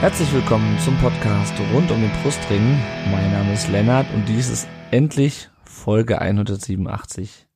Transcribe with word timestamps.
Herzlich 0.00 0.30
willkommen 0.34 0.78
zum 0.78 0.94
Podcast 0.98 1.54
rund 1.72 1.90
um 1.90 1.98
den 2.02 2.10
Brustring. 2.22 2.78
Mein 3.10 3.32
Name 3.32 3.54
ist 3.54 3.68
Lennart 3.70 4.06
und 4.12 4.28
dies 4.28 4.50
ist 4.50 4.68
endlich 4.90 5.48
Folge 5.64 6.20
187. 6.20 7.46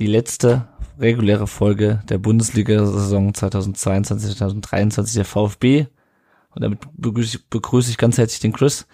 Die 0.00 0.08
letzte 0.08 0.66
reguläre 0.98 1.46
Folge 1.46 2.02
der 2.08 2.18
Bundesliga-Saison 2.18 3.30
2022-2023 3.30 5.14
der 5.14 5.24
VfB. 5.24 5.86
Und 6.50 6.62
damit 6.62 6.80
begrüße 6.96 7.36
ich, 7.36 7.48
begrüße 7.48 7.88
ich 7.88 7.98
ganz 7.98 8.18
herzlich 8.18 8.40
den 8.40 8.52
Chris 8.52 8.88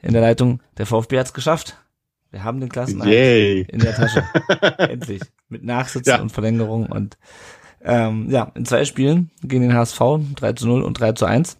in 0.00 0.12
der 0.12 0.22
Leitung. 0.22 0.62
Der 0.78 0.86
VfB 0.86 1.18
hat 1.18 1.26
es 1.26 1.34
geschafft. 1.34 1.76
Wir 2.30 2.44
haben 2.44 2.60
den 2.60 2.68
Klassenerhalt 2.68 3.68
in 3.68 3.80
der 3.80 3.96
Tasche. 3.96 4.22
Endlich. 4.78 5.22
Mit 5.48 5.64
Nachsitzen 5.64 6.10
ja. 6.10 6.22
und 6.22 6.30
Verlängerung 6.30 6.86
und 6.86 7.18
ähm, 7.82 8.30
ja, 8.30 8.52
in 8.54 8.64
zwei 8.64 8.84
Spielen 8.84 9.32
gegen 9.42 9.62
den 9.62 9.74
HSV 9.74 10.00
3 10.36 10.52
zu 10.52 10.68
0 10.68 10.82
und 10.82 11.00
3 11.00 11.12
zu 11.12 11.26
1. 11.26 11.58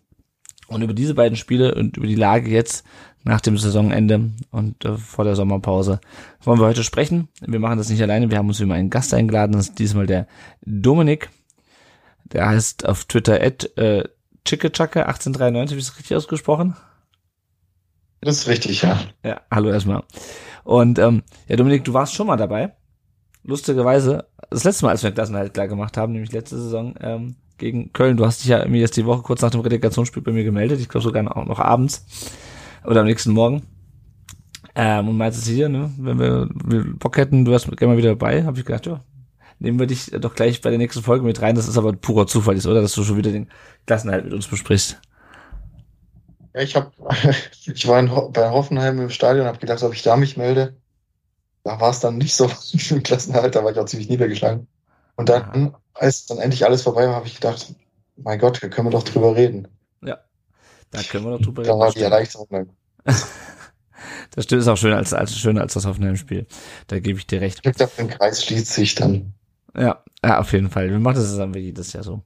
Und 0.69 0.83
über 0.83 0.95
diese 0.95 1.15
beiden 1.15 1.37
Spiele 1.37 1.75
und 1.75 1.97
über 1.97 2.07
die 2.07 2.17
Lage 2.17 2.51
jetzt 2.51 2.85
nach 3.27 3.41
dem 3.41 3.59
Saisonende 3.59 4.31
und 4.53 4.85
äh, 4.85 4.97
vor 4.97 5.25
der 5.25 5.35
Sommerpause 5.35 6.01
wollen 6.43 6.61
wir 6.61 6.67
heute 6.67 6.85
sprechen. 6.85 7.29
Wir 7.41 7.59
machen 7.59 7.79
das 7.79 7.89
nicht 7.89 8.03
alleine, 8.03 8.31
wir 8.31 8.39
haben 8.39 8.49
uns 8.49 8.61
immer 8.61 8.75
einen 8.75 8.91
Gast 8.91 9.13
eingeladen, 9.15 9.53
das 9.53 9.69
ist 9.69 9.79
diesmal 9.79 10.07
der 10.07 10.29
Dominik. 10.65 11.31
Der 12.33 12.49
heißt 12.49 12.87
auf 12.87 13.05
Twitter 13.05 13.41
at 13.41 13.77
äh, 13.77 14.05
Chickechacke 14.45 15.07
1893, 15.07 15.75
habe 15.75 15.81
ich 15.81 15.87
das 15.87 15.99
richtig 15.99 16.17
ausgesprochen? 16.17 16.77
Das 18.21 18.39
ist 18.39 18.49
richtig, 18.49 18.83
ja. 18.83 19.01
Ja, 19.25 19.41
hallo 19.51 19.71
erstmal. 19.71 20.03
Und 20.63 20.99
ähm, 20.99 21.23
ja, 21.49 21.57
Dominik, 21.57 21.85
du 21.85 21.95
warst 21.95 22.15
schon 22.15 22.29
mal 22.29 22.37
dabei. 22.37 22.75
Lustigerweise, 23.43 24.29
das 24.51 24.65
letzte 24.65 24.85
Mal, 24.85 24.93
als 24.93 25.03
wir 25.03 25.13
Klassenhalt 25.13 25.55
klar 25.55 25.69
gemacht 25.69 25.97
haben, 25.97 26.13
nämlich 26.13 26.33
letzte 26.33 26.57
Saison, 26.57 26.95
ähm, 27.01 27.37
gegen 27.59 27.93
Köln. 27.93 28.17
Du 28.17 28.27
hast 28.27 28.41
dich 28.41 28.49
ja 28.49 28.59
irgendwie 28.59 28.81
jetzt 28.81 28.97
die 28.97 29.07
Woche 29.07 29.23
kurz 29.23 29.43
nach 29.43 29.51
dem 29.51 29.61
Relegationsspiel 29.61 30.23
bei 30.23 30.33
mir 30.33 30.45
gemeldet. 30.45 30.81
Ich 30.81 30.89
glaube 30.89 31.05
sogar 31.05 31.37
auch 31.37 31.47
noch 31.47 31.59
abends 31.59 32.05
oder 32.85 33.01
am 33.01 33.07
nächsten 33.07 33.33
Morgen. 33.33 33.63
Ähm, 34.75 35.09
und 35.09 35.17
meintest 35.17 35.47
hier, 35.47 35.69
ne, 35.69 35.91
wenn 35.97 36.19
wir, 36.19 36.49
wir 36.53 36.85
Bock 36.99 37.17
hätten, 37.17 37.45
du 37.45 37.53
wärst 37.53 37.75
gerne 37.77 37.95
mal 37.95 37.99
wieder 37.99 38.11
dabei, 38.11 38.45
habe 38.45 38.59
ich 38.59 38.67
gedacht, 38.67 38.85
ja, 38.87 39.01
nehmen 39.59 39.79
wir 39.79 39.87
dich 39.87 40.11
doch 40.11 40.35
gleich 40.35 40.61
bei 40.61 40.71
der 40.71 40.79
nächsten 40.79 41.03
Folge 41.03 41.25
mit 41.25 41.41
rein. 41.41 41.55
Das 41.55 41.67
ist 41.67 41.79
aber 41.79 41.93
purer 41.95 42.27
Zufall 42.27 42.57
ist, 42.57 42.67
oder? 42.67 42.83
Dass 42.83 42.93
du 42.93 43.03
schon 43.03 43.17
wieder 43.17 43.33
den 43.33 43.49
Klassenhalt 43.87 44.25
mit 44.25 44.35
uns 44.35 44.47
besprichst. 44.47 45.01
Ja, 46.55 46.61
ich 46.61 46.77
habe, 46.77 46.91
ich 47.67 47.89
war 47.89 48.01
in, 48.01 48.11
bei 48.33 48.51
Hoffenheim 48.51 49.01
im 49.01 49.11
Stadion 49.11 49.43
und 49.43 49.49
habe 49.49 49.59
gedacht, 49.59 49.83
ob 49.83 49.95
ich 49.95 50.03
da 50.03 50.17
mich 50.17 50.37
melde. 50.37 50.77
Da 51.65 51.81
war 51.81 51.91
es 51.91 52.01
dann 52.01 52.19
nicht 52.19 52.35
so 52.35 52.51
im 52.91 53.03
Klassenhalt, 53.03 53.55
da 53.55 53.65
war 53.65 53.73
ich 53.73 53.79
auch 53.79 53.87
ziemlich 53.87 54.09
niedergeschlagen. 54.09 54.67
Und 55.17 55.31
dann, 55.31 55.75
als 55.99 56.27
dann 56.27 56.39
endlich 56.39 56.65
alles 56.65 56.83
vorbei 56.83 57.07
war, 57.07 57.17
habe 57.17 57.27
ich 57.27 57.35
gedacht, 57.35 57.75
mein 58.17 58.39
Gott, 58.39 58.63
da 58.63 58.69
können 58.69 58.89
wir 58.89 58.93
doch 58.93 59.05
drüber 59.05 59.37
reden. 59.37 59.69
Ja, 60.03 60.19
da 60.91 61.03
können 61.03 61.25
wir 61.25 61.33
doch 61.33 61.45
drüber 61.45 61.63
reden. 61.63 61.73
Da 61.73 61.79
war 61.79 61.93
die 61.93 62.01
Erleichterung. 62.01 62.71
das 63.05 64.45
stimmt, 64.45 64.63
ist 64.63 64.69
auch 64.69 64.77
schöner 64.77 64.97
als, 64.97 65.13
als, 65.13 65.37
schöner 65.37 65.63
als 65.63 65.75
das 65.75 65.87
Hoffenheim-Spiel. 65.87 66.47
Da 66.87 66.99
gebe 66.99 67.19
ich 67.19 67.27
dir 67.27 67.41
recht. 67.41 67.61
Ich 67.65 67.77
dachte, 67.77 68.05
der 68.05 68.17
Kreis 68.17 68.45
schließt 68.45 68.73
sich 68.73 68.95
dann. 68.95 69.35
Ja, 69.77 70.03
ja, 70.25 70.41
auf 70.41 70.53
jeden 70.53 70.71
Fall. 70.71 70.91
Wir 70.91 70.99
machen 70.99 71.17
das 71.17 71.37
dann 71.37 71.53
jedes 71.55 71.93
Jahr 71.93 72.03
so. 72.03 72.23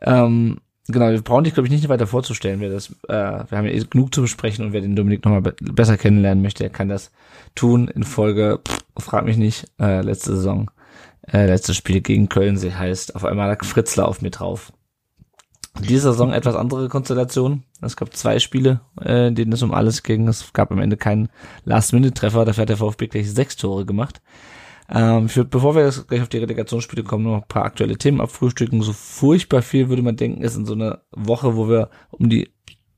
Ähm, 0.00 0.60
genau, 0.86 1.10
wir 1.10 1.22
brauchen 1.22 1.44
dich, 1.44 1.54
glaube 1.54 1.66
ich, 1.66 1.72
nicht 1.72 1.88
weiter 1.88 2.06
vorzustellen. 2.06 2.60
Wer 2.60 2.70
das, 2.70 2.90
äh, 3.08 3.12
wir 3.48 3.58
haben 3.58 3.66
ja 3.66 3.72
eh 3.72 3.84
genug 3.84 4.14
zu 4.14 4.22
besprechen 4.22 4.64
und 4.64 4.72
wer 4.72 4.80
den 4.80 4.96
Dominik 4.96 5.24
nochmal 5.24 5.42
be 5.42 5.56
besser 5.60 5.96
kennenlernen 5.96 6.42
möchte, 6.42 6.62
der 6.62 6.70
kann 6.70 6.88
das 6.88 7.10
tun 7.54 7.88
in 7.88 8.04
Folge, 8.04 8.60
pff, 8.66 8.84
frag 8.98 9.24
mich 9.24 9.36
nicht, 9.36 9.66
äh, 9.80 10.02
letzte 10.02 10.36
Saison 10.36 10.70
äh, 11.32 11.46
letztes 11.46 11.76
Spiel 11.76 12.00
gegen 12.00 12.28
Köln 12.28 12.56
sie 12.56 12.74
heißt, 12.74 13.14
auf 13.14 13.24
einmal 13.24 13.48
lag 13.48 13.64
Fritzler 13.64 14.08
auf 14.08 14.22
mir 14.22 14.30
drauf. 14.30 14.72
Diese 15.80 16.12
Saison 16.12 16.32
etwas 16.32 16.54
andere 16.54 16.88
Konstellation. 16.88 17.64
Es 17.80 17.96
gab 17.96 18.14
zwei 18.14 18.38
Spiele, 18.38 18.80
äh, 19.00 19.28
in 19.28 19.34
denen 19.34 19.52
es 19.52 19.62
um 19.62 19.74
alles 19.74 20.04
ging. 20.04 20.28
Es 20.28 20.52
gab 20.52 20.70
am 20.70 20.78
Ende 20.78 20.96
keinen 20.96 21.28
Last-Minute-Treffer. 21.64 22.44
Dafür 22.44 22.62
hat 22.62 22.68
der 22.68 22.76
VfB 22.76 23.08
gleich 23.08 23.32
sechs 23.32 23.56
Tore 23.56 23.84
gemacht. 23.84 24.22
Ähm, 24.88 25.28
für, 25.28 25.44
bevor 25.44 25.74
wir 25.74 25.84
jetzt 25.84 26.06
gleich 26.06 26.22
auf 26.22 26.28
die 26.28 26.38
Relegationsspiele 26.38 27.02
kommen, 27.02 27.24
noch 27.24 27.42
ein 27.42 27.48
paar 27.48 27.64
aktuelle 27.64 27.98
Themen 27.98 28.20
abfrühstücken. 28.20 28.82
So 28.82 28.92
furchtbar 28.92 29.62
viel 29.62 29.88
würde 29.88 30.02
man 30.02 30.16
denken, 30.16 30.42
ist 30.42 30.56
in 30.56 30.66
so 30.66 30.74
einer 30.74 31.00
Woche, 31.10 31.56
wo 31.56 31.68
wir 31.68 31.90
um 32.10 32.28
die 32.28 32.52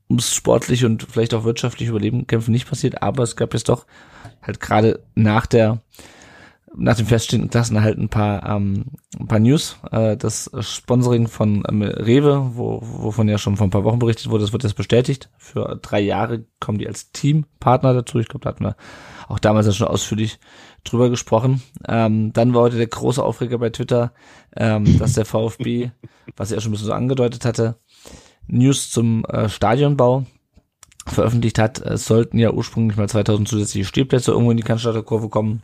ums 0.09 0.33
sportliche 0.33 0.85
und 0.85 1.03
vielleicht 1.03 1.33
auch 1.33 1.43
wirtschaftliche 1.43 1.91
Überleben 1.91 2.27
kämpfen, 2.27 2.51
nicht 2.51 2.69
passiert. 2.69 3.01
Aber 3.01 3.23
es 3.23 3.35
gab 3.35 3.53
jetzt 3.53 3.69
doch 3.69 3.87
halt 4.41 4.59
gerade 4.59 5.03
nach 5.15 5.47
der 5.47 5.81
nach 6.77 6.95
dem 6.95 7.07
feststehenden 7.07 7.49
Klassenerhalt 7.49 7.97
ein 7.97 8.09
paar, 8.09 8.45
ähm, 8.47 8.85
ein 9.19 9.27
paar 9.27 9.39
News. 9.39 9.77
Äh, 9.91 10.15
das 10.15 10.49
Sponsoring 10.59 11.27
von 11.27 11.63
ähm, 11.67 11.81
Rewe, 11.81 12.51
wo, 12.53 12.79
wovon 12.81 13.27
ja 13.27 13.37
schon 13.37 13.57
vor 13.57 13.67
ein 13.67 13.71
paar 13.71 13.83
Wochen 13.83 13.99
berichtet 13.99 14.29
wurde, 14.29 14.43
das 14.43 14.53
wird 14.53 14.63
jetzt 14.63 14.75
bestätigt. 14.75 15.29
Für 15.37 15.79
drei 15.81 15.99
Jahre 15.99 16.45
kommen 16.59 16.77
die 16.77 16.87
als 16.87 17.11
Teampartner 17.11 17.93
dazu. 17.93 18.19
Ich 18.19 18.27
glaube, 18.27 18.43
da 18.43 18.49
hatten 18.49 18.63
wir 18.63 18.75
auch 19.27 19.39
damals 19.39 19.65
ja 19.65 19.73
schon 19.73 19.87
ausführlich 19.87 20.39
drüber 20.83 21.09
gesprochen. 21.09 21.61
Ähm, 21.87 22.31
dann 22.33 22.53
war 22.53 22.61
heute 22.61 22.77
der 22.77 22.87
große 22.87 23.23
Aufreger 23.23 23.57
bei 23.57 23.71
Twitter, 23.71 24.13
ähm, 24.55 24.99
dass 24.99 25.13
der 25.13 25.25
VfB, 25.25 25.91
was 26.37 26.51
er 26.51 26.61
schon 26.61 26.69
ein 26.69 26.73
bisschen 26.73 26.87
so 26.87 26.93
angedeutet 26.93 27.43
hatte, 27.43 27.77
News 28.47 28.91
zum 28.91 29.25
äh, 29.25 29.49
Stadionbau 29.49 30.25
veröffentlicht 31.05 31.57
hat. 31.57 31.79
Es 31.79 32.05
sollten 32.05 32.37
ja 32.37 32.51
ursprünglich 32.51 32.97
mal 32.97 33.09
2000 33.09 33.47
zusätzliche 33.47 33.85
Stehplätze 33.85 34.31
irgendwo 34.31 34.51
in 34.51 34.57
die 34.57 34.63
Cannstatter 34.63 35.03
Kurve 35.03 35.29
kommen 35.29 35.63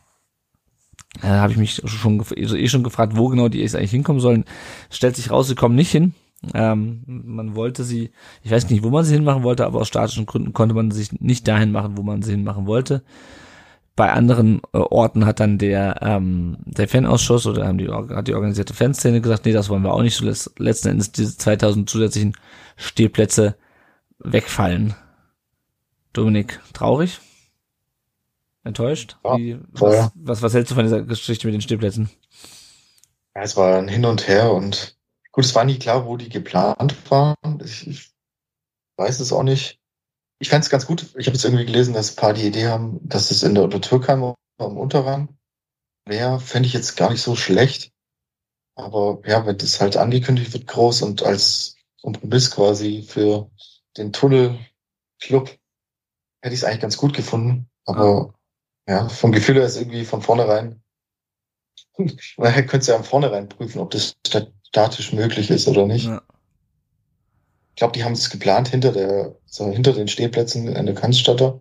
äh, 1.22 1.28
habe 1.28 1.52
ich 1.52 1.58
mich 1.58 1.82
schon 1.86 2.24
eh 2.36 2.68
schon 2.68 2.84
gefragt, 2.84 3.16
wo 3.16 3.28
genau 3.28 3.50
die 3.50 3.60
jetzt 3.60 3.76
eigentlich 3.76 3.92
hinkommen 3.92 4.22
sollen. 4.22 4.46
Stellt 4.90 5.16
sich 5.16 5.32
raus, 5.32 5.48
sie 5.48 5.56
kommen 5.56 5.76
nicht 5.76 5.92
hin. 5.92 6.14
Ähm, 6.54 7.04
man 7.06 7.56
wollte 7.56 7.84
sie, 7.84 8.12
ich 8.42 8.52
weiß 8.52 8.70
nicht, 8.70 8.84
wo 8.84 8.90
man 8.90 9.06
sie 9.06 9.14
hinmachen 9.14 9.44
wollte, 9.44 9.66
aber 9.66 9.80
aus 9.80 9.88
statischen 9.88 10.26
Gründen 10.26 10.54
konnte 10.54 10.76
man 10.76 10.92
sich 10.92 11.12
nicht 11.22 11.48
dahin 11.48 11.72
machen, 11.72 11.98
wo 11.98 12.04
man 12.04 12.22
sie 12.22 12.32
hinmachen 12.32 12.66
wollte. 12.66 13.04
Bei 13.96 14.12
anderen 14.12 14.62
äh, 14.74 14.80
Orten 14.80 15.26
hat 15.26 15.40
dann 15.40 15.60
der 15.60 16.00
ähm, 16.02 16.58
der 16.66 16.88
Fanausschuss 16.88 17.46
oder 17.46 17.68
haben 17.68 17.78
die 17.78 17.90
hat 17.90 18.28
die 18.28 18.34
organisierte 18.34 18.74
Fanszene 18.74 19.22
gesagt, 19.22 19.46
nee, 19.46 19.54
das 19.54 19.70
wollen 19.70 19.84
wir 19.84 19.94
auch 19.94 20.02
nicht. 20.02 20.20
Letzten 20.58 20.90
Endes 20.90 21.12
diese 21.12 21.38
2000 21.38 21.90
zusätzlichen 21.90 22.34
Stehplätze 22.76 23.56
wegfallen. 24.20 24.96
Dominik, 26.12 26.60
traurig? 26.74 27.20
Enttäuscht? 28.64 29.18
Ja, 29.24 29.38
Wie, 29.38 29.60
was, 29.72 30.12
was, 30.16 30.42
was 30.42 30.54
hältst 30.54 30.72
du 30.72 30.76
von 30.76 30.86
dieser 30.86 31.04
Geschichte 31.04 31.48
mit 31.48 31.54
den 31.54 31.62
Stehplätzen? 31.62 32.10
Ja, 33.36 33.42
es 33.42 33.58
war 33.58 33.78
ein 33.78 33.88
Hin 33.88 34.06
und 34.06 34.28
Her 34.28 34.54
und 34.54 34.98
gut, 35.32 35.46
es 35.46 35.56
war 35.56 35.66
nie 35.66 35.80
klar, 35.80 36.06
wo 36.06 36.18
die 36.18 36.30
geplant 36.30 37.12
waren. 37.12 37.36
Ich, 37.64 37.88
ich 37.88 38.12
weiß 38.98 39.20
es 39.20 39.34
auch 39.34 39.44
nicht. 39.44 39.80
Ich 40.40 40.50
fand 40.50 40.64
es 40.64 40.70
ganz 40.70 40.86
gut. 40.86 41.14
Ich 41.18 41.28
habe 41.28 41.36
jetzt 41.36 41.44
irgendwie 41.44 41.66
gelesen, 41.66 41.94
dass 41.94 42.12
ein 42.12 42.16
paar 42.16 42.34
die 42.34 42.48
Idee 42.48 42.68
haben, 42.68 43.00
dass 43.08 43.32
es 43.32 43.44
in 43.44 43.56
der 43.56 43.64
Untertürkheim 43.64 44.34
am 44.58 44.78
Unterrang 44.78 45.38
wäre. 46.06 46.40
Fände 46.40 46.68
ich 46.68 46.74
jetzt 46.74 46.96
gar 46.96 47.10
nicht 47.12 47.22
so 47.22 47.36
schlecht. 47.36 47.92
Aber 48.76 49.22
ja, 49.26 49.46
wenn 49.46 49.58
das 49.58 49.80
halt 49.80 49.98
angekündigt 49.98 50.54
wird 50.54 50.68
groß 50.68 51.04
und 51.04 51.24
als 51.24 51.76
Kompromiss 52.02 52.52
quasi 52.52 53.04
für 53.04 53.50
den 53.98 54.12
Tunnelclub, 54.12 55.48
hätte 56.42 56.54
ich 56.54 56.62
es 56.62 56.64
eigentlich 56.64 56.82
ganz 56.82 56.98
gut 56.98 57.14
gefunden. 57.14 57.70
Aber 57.86 58.34
ja, 58.88 59.08
vom 59.10 59.32
Gefühl 59.32 59.56
her 59.56 59.66
ist 59.66 59.78
irgendwie 59.78 60.06
von 60.06 60.22
vornherein, 60.22 60.82
man 62.38 62.68
könnte 62.68 62.92
ja 62.92 62.98
von 62.98 63.06
vornherein 63.06 63.50
prüfen, 63.50 63.80
ob 63.80 63.92
das 63.92 64.16
statisch 64.68 65.14
möglich 65.14 65.50
ist 65.50 65.68
oder 65.68 65.86
nicht. 65.86 66.08
Ja. 66.08 66.22
Ich 67.70 67.78
glaube, 67.78 67.94
die 67.94 68.04
haben 68.04 68.14
es 68.14 68.30
geplant 68.30 68.68
hinter 68.68 68.92
der, 68.92 69.36
so 69.46 69.70
hinter 69.70 69.94
den 69.94 70.08
Stehplätzen 70.08 70.68
in 70.68 70.86
der 70.86 70.96
Cannstatter. 70.96 71.60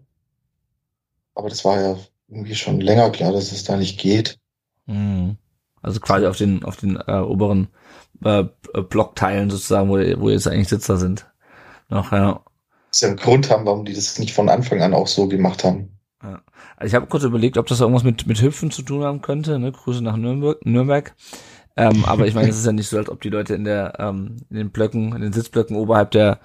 Aber 1.34 1.48
das 1.48 1.64
war 1.64 1.80
ja 1.80 1.96
irgendwie 2.28 2.54
schon 2.54 2.80
länger 2.80 3.10
klar, 3.10 3.32
dass 3.32 3.52
es 3.52 3.64
da 3.64 3.76
nicht 3.76 3.98
geht. 3.98 4.38
Mhm. 4.86 5.38
Also 5.80 6.00
quasi 6.00 6.26
auf 6.26 6.36
den, 6.36 6.64
auf 6.64 6.76
den 6.76 6.96
äh, 6.96 7.20
oberen 7.20 7.69
äh, 8.24 8.44
Blockteilen 8.88 9.50
sozusagen, 9.50 9.88
wo, 9.88 9.94
wo 10.20 10.30
jetzt 10.30 10.46
eigentlich 10.46 10.69
Sitzer 10.69 10.96
sind. 10.96 11.26
Noch, 11.88 12.12
ja. 12.12 12.42
Das 12.88 12.98
ist 12.98 13.02
ja 13.02 13.08
ein 13.08 13.16
Grund 13.16 13.50
haben, 13.50 13.66
warum 13.66 13.84
die 13.84 13.94
das 13.94 14.19
nicht 14.19 14.34
von 14.34 14.48
Anfang 14.48 14.82
an 14.82 14.94
auch 14.94 15.06
so 15.06 15.28
gemacht 15.28 15.64
haben. 15.64 15.98
Ja. 16.22 16.42
Also 16.82 16.90
ich 16.90 16.94
habe 16.96 17.06
kurz 17.06 17.23
überlegt, 17.23 17.58
ob 17.58 17.69
das 17.69 17.79
irgendwas 17.79 18.02
mit, 18.02 18.26
mit 18.26 18.43
Hüpfen 18.43 18.73
zu 18.73 18.82
tun 18.82 19.05
haben 19.05 19.23
könnte. 19.23 19.61
Ne? 19.61 19.70
Grüße 19.70 20.02
nach 20.02 20.17
Nürnberg. 20.17 20.58
Nürnberg. 20.67 21.14
Ähm, 21.76 22.05
aber 22.05 22.26
ich 22.26 22.34
meine, 22.34 22.49
es 22.49 22.58
ist 22.58 22.67
ja 22.67 22.73
nicht 22.73 22.88
so, 22.88 22.99
als 22.99 23.08
ob 23.08 23.20
die 23.20 23.29
Leute 23.29 23.55
in 23.55 23.62
der 23.62 23.94
ähm, 24.00 24.38
in 24.50 24.56
den 24.56 24.70
Blöcken, 24.70 25.14
in 25.14 25.23
den 25.23 25.32
Sitzblöcken 25.32 25.76
oberhalb 25.76 26.11
der 26.11 26.40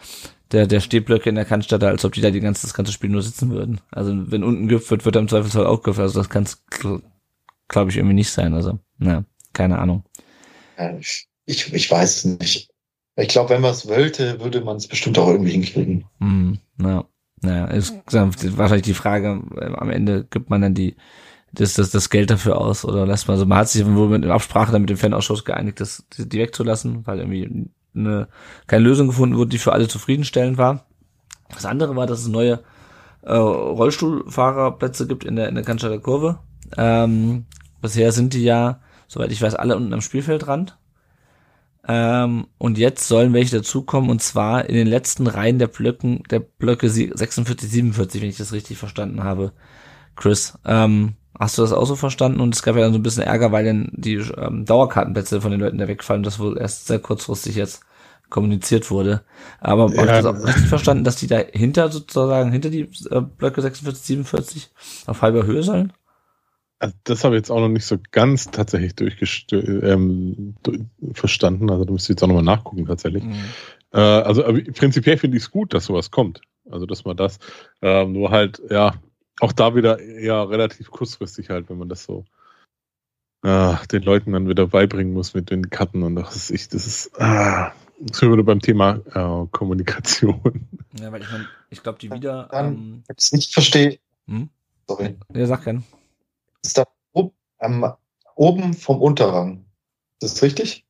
der, 0.51 0.67
der 0.67 0.79
Stehblöcke 0.79 1.27
in 1.27 1.35
der 1.35 1.45
Cannstatter, 1.45 1.87
als 1.87 2.05
ob 2.05 2.13
die 2.13 2.21
da 2.21 2.29
die 2.29 2.39
ganze, 2.39 2.61
das 2.61 2.75
ganze 2.75 2.91
Spiel 2.91 3.09
nur 3.09 3.23
sitzen 3.23 3.49
würden. 3.49 3.81
Also 3.89 4.13
wenn 4.31 4.43
unten 4.43 4.67
gehüpft 4.67 4.91
wird, 4.91 5.05
wird 5.05 5.15
er 5.15 5.21
im 5.21 5.27
Zweifelsfall 5.27 5.65
auch 5.65 5.81
gehüpft. 5.81 6.01
Also 6.01 6.19
das 6.19 6.29
kann 6.29 6.43
es, 6.43 6.63
glaube 7.67 7.89
ich, 7.89 7.97
irgendwie 7.97 8.13
nicht 8.13 8.29
sein. 8.29 8.53
Also, 8.53 8.77
na, 8.99 9.25
keine 9.53 9.79
Ahnung. 9.79 10.03
Ja, 10.77 10.95
ich, 10.99 11.27
ich, 11.73 11.89
weiß 11.89 12.17
es 12.17 12.25
nicht. 12.25 12.69
Ich 13.15 13.27
glaube, 13.27 13.49
wenn 13.49 13.61
man 13.61 13.71
es 13.71 13.87
wollte, 13.87 14.39
würde 14.39 14.61
man 14.61 14.77
es 14.77 14.87
bestimmt 14.87 15.17
auch 15.17 15.29
irgendwie 15.29 15.51
hinkriegen. 15.51 16.05
Hm, 16.19 16.59
na, 16.77 17.05
naja, 17.41 17.65
ist 17.65 17.93
wahrscheinlich 18.11 18.85
die 18.85 18.93
Frage, 18.93 19.41
äh, 19.55 19.73
am 19.75 19.89
Ende 19.89 20.25
gibt 20.29 20.49
man 20.49 20.61
dann 20.61 20.73
die, 20.73 20.95
das, 21.53 21.73
das, 21.73 21.91
das 21.91 22.09
Geld 22.09 22.29
dafür 22.29 22.59
aus 22.59 22.83
oder 22.83 23.05
lässt 23.05 23.27
man, 23.27 23.35
also 23.35 23.45
man 23.45 23.59
hat 23.59 23.69
sich 23.69 23.85
wohl 23.85 24.09
mit 24.09 24.25
Absprache 24.25 24.71
dann 24.71 24.81
mit 24.81 24.89
dem 24.89 24.97
Fanausschuss 24.97 25.45
geeinigt, 25.45 25.79
das, 25.79 26.05
die 26.17 26.39
wegzulassen, 26.39 27.05
weil 27.05 27.19
irgendwie 27.19 27.69
eine, 27.95 28.27
keine 28.67 28.83
Lösung 28.83 29.07
gefunden 29.07 29.37
wurde, 29.37 29.49
die 29.49 29.57
für 29.57 29.73
alle 29.73 29.87
zufriedenstellend 29.87 30.57
war. 30.57 30.85
Das 31.53 31.65
andere 31.65 31.95
war, 31.95 32.07
dass 32.07 32.19
es 32.19 32.27
neue 32.27 32.63
äh, 33.21 33.33
Rollstuhlfahrerplätze 33.33 35.07
gibt 35.07 35.23
in 35.23 35.35
der, 35.35 35.49
in 35.49 35.55
der 35.55 35.63
Cannstatter 35.63 35.99
Kurve. 35.99 36.39
Ähm, 36.77 37.45
bisher 37.81 38.11
sind 38.11 38.33
die 38.33 38.43
ja, 38.43 38.81
soweit 39.07 39.31
ich 39.31 39.41
weiß, 39.41 39.55
alle 39.55 39.75
unten 39.75 39.93
am 39.93 40.01
Spielfeldrand. 40.01 40.77
Ähm, 41.87 42.47
und 42.57 42.77
jetzt 42.77 43.07
sollen 43.07 43.33
welche 43.33 43.57
dazukommen, 43.57 44.09
und 44.09 44.21
zwar 44.21 44.67
in 44.69 44.75
den 44.75 44.87
letzten 44.87 45.25
Reihen 45.25 45.57
der 45.57 45.67
Blöcken, 45.67 46.23
der 46.29 46.39
Blöcke 46.39 46.89
46, 46.89 47.69
47, 47.69 48.21
wenn 48.21 48.29
ich 48.29 48.37
das 48.37 48.51
richtig 48.51 48.77
verstanden 48.77 49.23
habe. 49.23 49.53
Chris, 50.17 50.57
ähm, 50.65 51.13
hast 51.39 51.57
du 51.57 51.61
das 51.61 51.71
auch 51.71 51.85
so 51.85 51.95
verstanden? 51.95 52.41
Und 52.41 52.53
es 52.53 52.61
gab 52.61 52.75
ja 52.75 52.81
dann 52.81 52.91
so 52.91 52.99
ein 52.99 53.03
bisschen 53.03 53.23
Ärger, 53.23 53.53
weil 53.53 53.63
dann 53.63 53.89
die 53.93 54.15
ähm, 54.15 54.65
Dauerkartenplätze 54.65 55.39
von 55.39 55.51
den 55.51 55.61
Leuten 55.61 55.77
da 55.77 55.87
wegfallen, 55.87 56.23
das 56.23 56.39
wohl 56.39 56.57
erst 56.57 56.87
sehr 56.87 56.99
kurzfristig 56.99 57.55
jetzt 57.55 57.81
kommuniziert 58.29 58.91
wurde. 58.91 59.23
Aber 59.61 59.89
ja. 59.89 59.97
habe 59.97 60.07
ich 60.07 60.23
das 60.23 60.25
auch 60.25 60.45
richtig 60.45 60.67
verstanden, 60.67 61.05
dass 61.05 61.15
die 61.15 61.27
dahinter 61.27 61.89
sozusagen, 61.89 62.51
hinter 62.51 62.69
die 62.69 62.89
äh, 63.09 63.21
Blöcke 63.21 63.61
46, 63.61 64.03
47 64.03 64.69
auf 65.05 65.21
halber 65.21 65.45
Höhe 65.45 65.63
sollen? 65.63 65.93
Also 66.79 66.95
das 67.05 67.23
habe 67.23 67.35
ich 67.35 67.39
jetzt 67.39 67.49
auch 67.49 67.59
noch 67.59 67.69
nicht 67.69 67.85
so 67.85 67.97
ganz 68.11 68.51
tatsächlich 68.51 68.93
ähm, 69.51 70.55
verstanden. 71.13 71.71
Also 71.71 71.85
da 71.85 71.91
müsste 71.91 72.13
ich 72.13 72.15
jetzt 72.15 72.23
auch 72.23 72.27
nochmal 72.27 72.43
nachgucken 72.43 72.85
tatsächlich. 72.85 73.23
Mhm. 73.23 73.35
Äh, 73.93 73.99
also 73.99 74.43
prinzipiell 74.43 75.17
finde 75.17 75.37
ich 75.37 75.43
es 75.43 75.51
gut, 75.51 75.73
dass 75.73 75.85
sowas 75.85 76.11
kommt. 76.11 76.41
Also 76.69 76.85
dass 76.85 77.05
man 77.05 77.17
das 77.17 77.39
äh, 77.81 78.05
nur 78.05 78.29
halt, 78.29 78.61
ja, 78.69 78.93
auch 79.39 79.53
da 79.53 79.75
wieder 79.75 79.99
eher 79.99 80.49
relativ 80.49 80.91
kurzfristig 80.91 81.49
halt, 81.49 81.69
wenn 81.69 81.77
man 81.77 81.89
das 81.89 82.03
so 82.03 82.25
äh, 83.43 83.75
den 83.91 84.03
Leuten 84.03 84.33
dann 84.33 84.49
wieder 84.49 84.67
beibringen 84.67 85.13
muss 85.13 85.33
mit 85.33 85.49
den 85.49 85.69
Karten 85.69 86.03
und 86.03 86.15
das 86.15 86.35
ist 86.35 86.51
ich, 86.51 86.69
das 86.69 86.85
ist 86.87 87.19
ah, 87.19 87.71
das 87.99 88.19
sind 88.19 88.35
wir 88.35 88.43
beim 88.43 88.59
Thema 88.59 89.01
äh, 89.13 89.47
Kommunikation. 89.51 90.67
Ja, 90.99 91.11
weil 91.11 91.21
ich 91.21 91.31
meine, 91.31 91.47
ich 91.69 91.81
glaube, 91.81 91.99
die 91.99 92.11
wieder. 92.11 92.47
Dann, 92.51 92.73
ähm, 92.73 93.03
ich 93.09 93.15
es 93.17 93.31
nicht 93.31 93.53
verstehe. 93.53 93.99
Hm? 94.27 94.49
Sorry. 94.87 95.15
Ja, 95.33 95.45
sag 95.47 95.63
gerne. 95.63 95.83
Ist 96.63 96.77
da 96.77 96.85
ähm, 97.59 97.85
oben 98.35 98.73
vom 98.73 99.01
Unterrang. 99.01 99.65
Ist 100.21 100.35
das 100.35 100.43
richtig? 100.43 100.85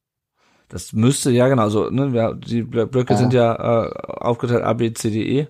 Das 0.70 0.92
müsste, 0.92 1.32
ja 1.32 1.48
genau, 1.48 1.64
also 1.64 1.90
ne, 1.90 2.38
die 2.46 2.64
Blöcke 2.64 3.14
ja. 3.14 3.18
sind 3.18 3.34
ja 3.34 3.86
äh, 3.86 3.90
aufgeteilt 4.20 4.64
A, 4.64 4.74
B, 4.74 4.92
C, 4.94 5.10
D, 5.10 5.40
E. 5.40 5.48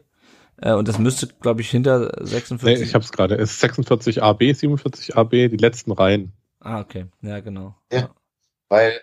Äh, 0.61 0.73
und 0.73 0.87
das 0.87 0.99
müsste, 0.99 1.27
glaube 1.27 1.61
ich, 1.61 1.69
hinter 1.69 2.11
46. 2.23 2.63
Nee, 2.63 2.83
ich 2.83 2.93
habe 2.93 3.03
es 3.03 3.11
gerade. 3.11 3.35
Es 3.35 3.51
ist 3.51 3.59
46 3.61 4.21
AB, 4.21 4.53
47 4.53 5.17
AB, 5.17 5.31
die 5.31 5.57
letzten 5.57 5.91
Reihen. 5.91 6.33
Ah, 6.59 6.81
okay. 6.81 7.05
Ja, 7.21 7.39
genau. 7.39 7.75
Ja. 7.91 7.99
ja. 7.99 8.09
Weil 8.69 9.01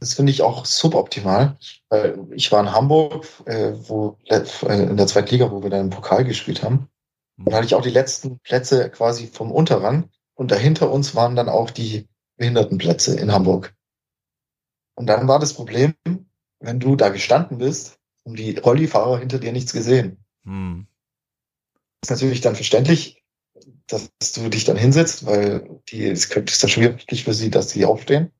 das 0.00 0.14
finde 0.14 0.32
ich 0.32 0.42
auch 0.42 0.64
suboptimal. 0.64 1.56
Weil 1.88 2.18
ich 2.32 2.50
war 2.50 2.60
in 2.60 2.72
Hamburg, 2.72 3.26
äh, 3.46 3.72
wo 3.88 4.18
äh, 4.26 4.42
in 4.68 4.96
der 4.96 5.06
zweiten 5.06 5.30
Liga, 5.30 5.50
wo 5.50 5.62
wir 5.62 5.70
dann 5.70 5.86
im 5.86 5.90
Pokal 5.90 6.24
gespielt 6.24 6.62
haben. 6.62 6.88
Und 7.36 7.50
da 7.50 7.56
hatte 7.56 7.66
ich 7.66 7.74
auch 7.74 7.82
die 7.82 7.90
letzten 7.90 8.38
Plätze 8.40 8.90
quasi 8.90 9.26
vom 9.26 9.50
Unterrang. 9.50 10.10
Und 10.34 10.50
dahinter 10.50 10.90
uns 10.90 11.14
waren 11.14 11.36
dann 11.36 11.48
auch 11.48 11.70
die 11.70 12.08
Behindertenplätze 12.36 13.18
in 13.18 13.32
Hamburg. 13.32 13.74
Und 14.94 15.06
dann 15.06 15.28
war 15.28 15.38
das 15.38 15.54
Problem, 15.54 15.94
wenn 16.60 16.80
du 16.80 16.96
da 16.96 17.08
gestanden 17.08 17.58
bist, 17.58 17.98
haben 18.24 18.36
die 18.36 18.56
Rollifahrer 18.56 19.18
hinter 19.18 19.38
dir 19.38 19.52
nichts 19.52 19.72
gesehen. 19.72 20.24
Hm. 20.44 20.86
ist 22.02 22.10
natürlich 22.10 22.40
dann 22.40 22.54
verständlich, 22.54 23.22
dass 23.86 24.10
du 24.34 24.48
dich 24.48 24.64
dann 24.64 24.76
hinsetzt, 24.76 25.26
weil 25.26 25.80
die, 25.88 26.06
es 26.06 26.26
ist 26.26 26.62
dann 26.62 26.70
schwierig 26.70 27.24
für 27.24 27.34
sie, 27.34 27.50
dass 27.50 27.70
sie 27.70 27.84
aufstehen. 27.84 28.30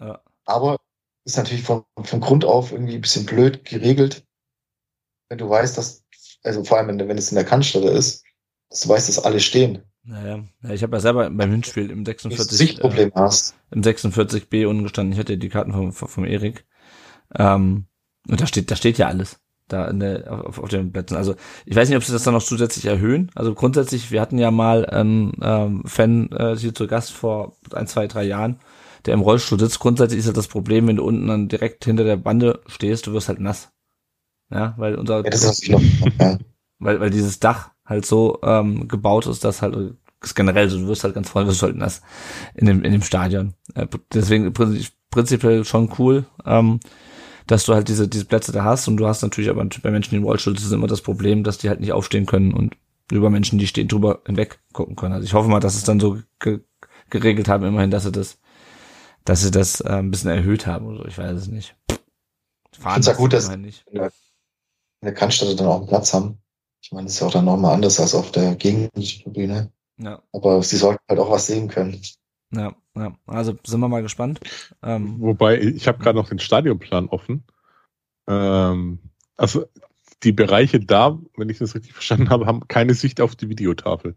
Ja. 0.00 0.22
Aber 0.44 0.78
ist 1.24 1.36
natürlich 1.36 1.62
von, 1.62 1.84
von 2.02 2.20
Grund 2.20 2.44
auf 2.44 2.72
irgendwie 2.72 2.96
ein 2.96 3.00
bisschen 3.00 3.26
blöd 3.26 3.64
geregelt, 3.64 4.26
wenn 5.28 5.38
du 5.38 5.48
weißt, 5.48 5.78
dass, 5.78 6.04
also 6.42 6.64
vor 6.64 6.78
allem, 6.78 6.88
wenn, 6.88 7.08
wenn 7.08 7.18
es 7.18 7.30
in 7.30 7.36
der 7.36 7.44
Kannstelle 7.44 7.90
ist, 7.90 8.24
dass 8.70 8.80
du 8.80 8.88
weißt, 8.88 9.08
dass 9.08 9.24
alle 9.24 9.40
stehen. 9.40 9.82
Naja, 10.04 10.42
ich 10.68 10.82
habe 10.82 10.96
ja 10.96 11.00
selber 11.00 11.30
beim 11.30 11.50
Hinspiel 11.50 11.90
im 11.90 12.04
46 12.04 12.58
Sichtproblem 12.58 13.10
äh, 13.10 13.12
hast. 13.14 13.54
im 13.70 13.82
46b 13.82 14.66
unten 14.66 14.82
gestanden. 14.82 15.12
Ich 15.12 15.18
hatte 15.18 15.38
die 15.38 15.48
Karten 15.48 15.72
vom, 15.72 15.92
vom 15.92 16.24
Erik. 16.24 16.64
Ähm, 17.36 17.86
und 18.28 18.40
da 18.40 18.46
steht, 18.46 18.70
da 18.70 18.76
steht 18.76 18.98
ja 18.98 19.08
alles 19.08 19.40
da 19.72 19.86
in 19.88 20.00
der, 20.00 20.46
auf, 20.46 20.58
auf 20.58 20.68
den 20.68 20.92
Plätzen. 20.92 21.16
Also 21.16 21.34
ich 21.64 21.74
weiß 21.74 21.88
nicht, 21.88 21.96
ob 21.96 22.04
sie 22.04 22.12
das 22.12 22.22
dann 22.22 22.34
noch 22.34 22.42
zusätzlich 22.42 22.84
erhöhen. 22.84 23.30
Also 23.34 23.54
grundsätzlich, 23.54 24.10
wir 24.10 24.20
hatten 24.20 24.38
ja 24.38 24.50
mal 24.50 24.86
einen 24.86 25.32
ähm, 25.42 25.82
Fan 25.86 26.30
äh, 26.32 26.56
hier 26.56 26.74
zu 26.74 26.86
Gast 26.86 27.12
vor 27.12 27.56
ein, 27.72 27.86
zwei, 27.86 28.06
drei 28.06 28.24
Jahren, 28.24 28.58
der 29.06 29.14
im 29.14 29.20
Rollstuhl 29.20 29.58
sitzt. 29.58 29.80
Grundsätzlich 29.80 30.20
ist 30.20 30.26
halt 30.26 30.36
das 30.36 30.48
Problem, 30.48 30.86
wenn 30.86 30.96
du 30.96 31.04
unten 31.04 31.26
dann 31.26 31.48
direkt 31.48 31.84
hinter 31.84 32.04
der 32.04 32.16
Bande 32.16 32.60
stehst, 32.66 33.06
du 33.06 33.12
wirst 33.12 33.28
halt 33.28 33.40
nass. 33.40 33.70
Ja, 34.50 34.74
weil 34.76 34.96
unser 34.96 35.24
ja, 35.24 35.30
das 35.30 35.44
ist 35.44 35.68
noch, 35.70 35.80
ja. 36.20 36.38
weil, 36.78 37.00
weil 37.00 37.10
dieses 37.10 37.40
Dach 37.40 37.70
halt 37.92 38.06
so 38.06 38.38
ähm, 38.42 38.88
gebaut 38.88 39.26
ist, 39.26 39.44
dass 39.44 39.62
halt 39.62 39.76
ist 40.22 40.34
generell 40.34 40.68
so, 40.68 40.78
du 40.78 40.86
wirst 40.86 41.04
halt 41.04 41.14
ganz 41.14 41.28
voll, 41.28 41.46
wirst 41.46 41.62
halt 41.62 41.76
nass 41.76 42.00
in 42.54 42.66
dem, 42.66 42.84
in 42.84 42.92
dem 42.92 43.02
Stadion. 43.02 43.54
Äh, 43.74 43.86
deswegen 44.12 44.52
prinzipiell 45.10 45.64
schon 45.64 45.92
cool. 45.98 46.24
Ähm, 46.44 46.80
dass 47.46 47.64
du 47.64 47.74
halt 47.74 47.88
diese, 47.88 48.08
diese 48.08 48.24
Plätze 48.24 48.52
da 48.52 48.62
hast 48.64 48.86
und 48.86 48.96
du 48.96 49.06
hast 49.06 49.22
natürlich 49.22 49.50
aber 49.50 49.64
bei 49.64 49.90
Menschen 49.90 50.14
im 50.14 50.22
Rollstuhl 50.22 50.54
das 50.54 50.64
ist 50.64 50.72
immer 50.72 50.86
das 50.86 51.02
Problem, 51.02 51.42
dass 51.42 51.58
die 51.58 51.68
halt 51.68 51.80
nicht 51.80 51.92
aufstehen 51.92 52.24
können 52.24 52.54
und 52.54 52.76
über 53.10 53.30
Menschen, 53.30 53.58
die 53.58 53.66
stehen, 53.66 53.88
drüber 53.88 54.22
hinweg 54.26 54.60
gucken 54.72 54.96
können. 54.96 55.12
Also 55.12 55.24
ich 55.24 55.34
hoffe 55.34 55.48
mal, 55.48 55.60
dass 55.60 55.74
es 55.74 55.84
dann 55.84 56.00
so 56.00 56.18
ge 56.38 56.60
geregelt 57.10 57.48
haben, 57.48 57.66
immerhin, 57.66 57.90
dass 57.90 58.04
sie 58.04 58.12
das, 58.12 58.38
dass 59.24 59.42
sie 59.42 59.50
das 59.50 59.82
äh, 59.82 59.88
ein 59.90 60.10
bisschen 60.10 60.30
erhöht 60.30 60.66
haben 60.66 60.86
oder 60.86 60.98
so. 60.98 61.04
Ich 61.06 61.18
weiß 61.18 61.36
es 61.36 61.48
nicht. 61.48 61.76
Fahren 61.90 61.98
ich 62.72 62.82
finde 62.82 63.00
es 63.00 63.06
ja 63.08 63.14
gut, 63.14 63.32
dass 63.34 63.56
nicht. 63.56 63.84
in 63.90 64.00
der 65.02 65.12
Cannstatt 65.12 65.60
dann 65.60 65.66
auch 65.66 65.78
einen 65.80 65.88
Platz 65.88 66.14
haben. 66.14 66.38
Ich 66.82 66.90
meine, 66.90 67.06
das 67.06 67.14
ist 67.14 67.20
ja 67.20 67.28
auch 67.28 67.32
dann 67.32 67.44
nochmal 67.44 67.74
anders 67.74 68.00
als 68.00 68.14
auf 68.14 68.32
der 68.32 68.56
Gegentribüne. 68.56 69.70
Ja. 69.98 70.20
Aber 70.32 70.62
sie 70.62 70.76
sollten 70.76 71.02
halt 71.08 71.20
auch 71.20 71.30
was 71.30 71.46
sehen 71.46 71.68
können. 71.68 72.00
Ja, 72.52 72.74
ja. 72.96 73.16
Also 73.26 73.54
sind 73.64 73.80
wir 73.80 73.88
mal 73.88 74.02
gespannt. 74.02 74.40
Ähm, 74.82 75.20
Wobei, 75.20 75.60
ich 75.60 75.86
habe 75.86 75.98
gerade 75.98 76.18
noch 76.18 76.28
den 76.28 76.40
Stadionplan 76.40 77.08
offen. 77.08 77.44
Ähm, 78.26 78.98
also 79.36 79.64
die 80.24 80.32
Bereiche 80.32 80.80
da, 80.80 81.18
wenn 81.36 81.48
ich 81.48 81.58
das 81.58 81.74
richtig 81.74 81.92
verstanden 81.92 82.30
habe, 82.30 82.46
haben 82.46 82.66
keine 82.68 82.94
Sicht 82.94 83.20
auf 83.20 83.36
die 83.36 83.48
Videotafel. 83.48 84.16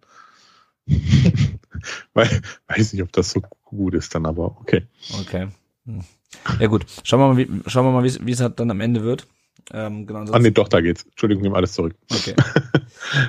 Weil, 2.14 2.42
weiß 2.68 2.94
nicht, 2.94 3.04
ob 3.04 3.12
das 3.12 3.32
so 3.32 3.42
gut 3.64 3.94
ist 3.94 4.14
dann, 4.16 4.26
aber 4.26 4.58
okay. 4.60 4.88
Okay. 5.22 5.50
Hm. 5.86 6.04
Ja 6.60 6.68
gut, 6.68 6.86
schauen 7.04 7.20
wir 7.20 7.28
mal, 7.28 7.38
wie, 7.38 7.70
schauen 7.70 7.86
wir 7.86 7.92
mal, 7.92 8.04
wie 8.04 8.32
es 8.32 8.40
halt 8.40 8.60
dann 8.60 8.72
am 8.72 8.82
Ende 8.82 9.04
wird. 9.04 9.28
Ähm, 9.74 10.06
genau, 10.06 10.32
ah 10.32 10.40
nee, 10.40 10.52
doch, 10.52 10.68
da 10.68 10.80
geht's. 10.80 11.04
Entschuldigung, 11.04 11.42
nehme 11.42 11.56
alles 11.56 11.74
zurück. 11.74 11.96
Okay. 12.12 12.36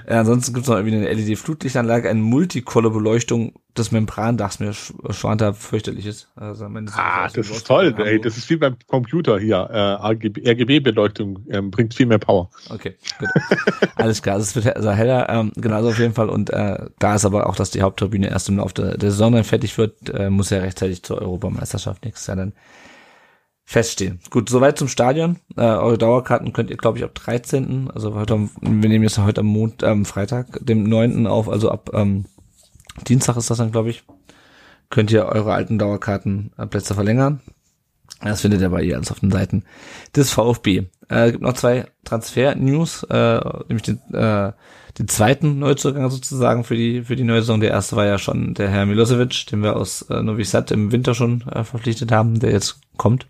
ja, 0.09 0.21
ansonsten 0.21 0.53
gibt's 0.53 0.69
noch 0.69 0.77
irgendwie 0.77 0.97
eine 0.97 1.13
LED-Flutlichtanlage, 1.13 2.11
eine 2.11 2.21
Multicolor-Beleuchtung 2.21 3.55
des 3.77 3.91
Membrandachs, 3.91 4.61
mir 4.61 4.75
schwant 4.75 5.41
da 5.41 5.55
fürchterliches. 5.55 6.29
Also, 6.37 6.67
ah, 6.67 7.29
das 7.33 7.51
ist 7.51 7.67
toll, 7.67 7.95
ey. 7.99 8.21
Das 8.21 8.37
ist 8.37 8.51
wie 8.51 8.57
beim 8.57 8.77
Computer 8.87 9.39
hier. 9.39 9.57
Äh, 9.57 10.49
RGB-Beleuchtung 10.51 11.41
ähm, 11.49 11.71
bringt 11.71 11.95
viel 11.95 12.07
mehr 12.07 12.19
Power. 12.19 12.51
Okay, 12.69 12.97
gut. 13.19 13.29
Alles 13.97 14.21
klar, 14.21 14.35
also 14.35 14.45
es 14.45 14.55
wird 14.55 14.77
also 14.77 14.91
heller, 14.91 15.29
ähm, 15.31 15.53
genau 15.57 15.77
also 15.77 15.89
auf 15.89 15.99
jeden 15.99 16.15
Fall. 16.15 16.29
Und 16.29 16.51
äh, 16.51 16.87
da 16.99 17.15
ist 17.15 17.25
aber 17.25 17.49
auch, 17.49 17.57
dass 17.57 17.71
die 17.71 17.81
Hauptturbine 17.81 18.29
erst 18.29 18.51
im 18.51 18.59
Laufe 18.59 18.75
der, 18.75 18.99
der 18.99 19.11
Saison 19.11 19.33
dann 19.33 19.45
fertig 19.45 19.79
wird, 19.79 20.11
äh, 20.11 20.29
muss 20.29 20.51
ja 20.51 20.59
rechtzeitig 20.59 21.03
zur 21.03 21.23
Europameisterschaft 21.23 22.05
nächstes 22.05 22.27
Jahr 22.27 22.37
dann 22.37 22.53
feststehen. 23.67 24.21
Gut, 24.31 24.49
soweit 24.49 24.79
zum 24.79 24.89
Stadion. 24.89 25.37
Äh, 25.57 25.63
eure 25.63 25.99
Dauerkarten 25.99 26.53
könnt 26.53 26.71
ihr, 26.71 26.77
glaube 26.77 26.99
ich, 26.99 27.05
ab 27.05 27.15
13. 27.15 27.91
Also 27.93 28.15
heute, 28.15 28.49
wir 28.61 28.89
nehmen 28.89 29.03
jetzt 29.03 29.19
heute 29.19 29.41
am 29.41 29.49
Mond, 29.49 29.83
ähm, 29.83 30.05
Freitag, 30.05 30.65
dem 30.65 30.85
9. 30.85 31.27
auf, 31.27 31.49
also 31.49 31.71
ab 31.71 31.91
ähm, 31.93 32.27
Dienstag 33.09 33.37
ist 33.37 33.51
das 33.51 33.59
dann, 33.59 33.73
glaube 33.73 33.91
ich. 33.91 34.05
Könnt 34.89 35.11
ihr 35.11 35.27
eure 35.27 35.53
alten 35.53 35.79
Dauerkartenplätze 35.79 36.95
verlängern. 36.95 37.41
Das 38.23 38.41
findet 38.41 38.61
ihr 38.61 38.71
bei 38.71 38.83
ihr 38.83 38.97
alles 38.97 39.11
auf 39.11 39.21
den 39.21 39.33
Seiten 39.33 39.65
des 40.15 40.31
VfB. 40.31 40.85
Äh, 41.09 41.33
gibt 41.33 41.43
noch 41.43 41.55
zwei 41.55 41.87
Transfer-News, 42.05 43.03
äh, 43.11 43.41
nämlich 43.69 43.83
den, 43.83 44.01
äh, 44.15 44.53
den 44.99 45.09
zweiten 45.09 45.59
Neuzugang 45.59 46.11
sozusagen 46.11 46.65
für 46.65 46.77
die 46.77 47.03
für 47.03 47.17
die 47.17 47.25
neue 47.25 47.41
Saison. 47.41 47.61
Der 47.61 47.71
erste 47.71 47.97
war 47.97 48.07
ja 48.07 48.19
schon 48.19 48.55
der 48.55 48.71
Herr 48.71 48.87
Milosevic, 48.87 49.47
den 49.47 49.63
wir 49.63 49.77
aus 49.77 50.03
äh, 50.03 50.23
Novi 50.23 50.45
Sad 50.45 50.71
im 50.71 50.93
Winter 50.93 51.15
schon 51.15 51.43
äh, 51.43 51.65
verpflichtet 51.65 52.13
haben, 52.13 52.41
der 52.41 52.53
jetzt 52.53 52.81
kommt. 52.97 53.27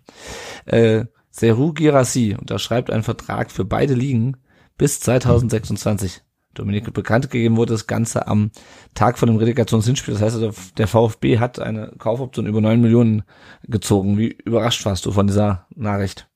Äh, 0.65 1.05
Seru 1.29 1.73
Girassi 1.73 2.35
unterschreibt 2.39 2.89
einen 2.89 3.03
Vertrag 3.03 3.51
für 3.51 3.65
beide 3.65 3.93
Ligen 3.93 4.37
bis 4.77 4.99
2026. 5.01 6.21
Dominik 6.53 6.91
bekannt 6.93 7.29
gegeben 7.29 7.57
wurde 7.57 7.73
das 7.73 7.85
Ganze 7.85 8.27
am 8.27 8.51
Tag 8.95 9.19
von 9.19 9.27
dem 9.27 9.37
Relegationshinspiel. 9.37 10.15
Das 10.15 10.23
heißt, 10.23 10.35
also, 10.35 10.53
der 10.77 10.87
VfB 10.87 11.37
hat 11.37 11.59
eine 11.59 11.93
Kaufoption 11.99 12.47
über 12.47 12.61
9 12.61 12.81
Millionen 12.81 13.23
gezogen. 13.63 14.17
Wie 14.17 14.29
überrascht 14.29 14.83
warst 14.85 15.05
du 15.05 15.11
von 15.11 15.27
dieser 15.27 15.67
Nachricht? 15.75 16.27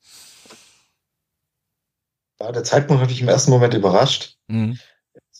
Ja, 2.39 2.51
der 2.51 2.63
Zeitpunkt 2.63 3.01
hat 3.01 3.09
mich 3.09 3.21
im 3.21 3.27
ersten 3.27 3.51
Moment 3.51 3.73
überrascht. 3.73 4.38
Mhm. 4.47 4.77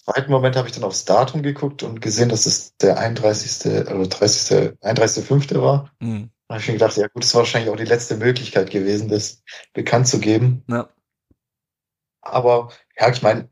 Im 0.08 0.14
zweiten 0.14 0.32
Moment 0.32 0.56
habe 0.56 0.68
ich 0.68 0.74
dann 0.74 0.84
aufs 0.84 1.06
Datum 1.06 1.44
geguckt 1.44 1.84
und 1.84 2.02
gesehen, 2.02 2.30
dass 2.30 2.48
es 2.48 2.76
der 2.78 2.98
31. 2.98 3.72
oder 3.88 4.08
30. 4.08 4.80
31.5. 4.82 5.62
war. 5.62 5.92
Mhm. 6.00 6.32
Da 6.48 6.56
habe 6.56 6.62
ich 6.62 6.68
mir 6.68 6.74
gedacht, 6.74 6.98
ja 6.98 7.08
gut, 7.08 7.24
das 7.24 7.34
war 7.34 7.40
wahrscheinlich 7.40 7.72
auch 7.72 7.78
die 7.78 7.86
letzte 7.86 8.18
Möglichkeit 8.18 8.72
gewesen, 8.72 9.10
das 9.10 9.44
bekannt 9.74 10.08
zu 10.08 10.20
geben. 10.20 10.64
Ja. 10.68 10.90
Aber 12.22 12.72
ja, 13.00 13.10
ich 13.10 13.22
meine, 13.22 13.50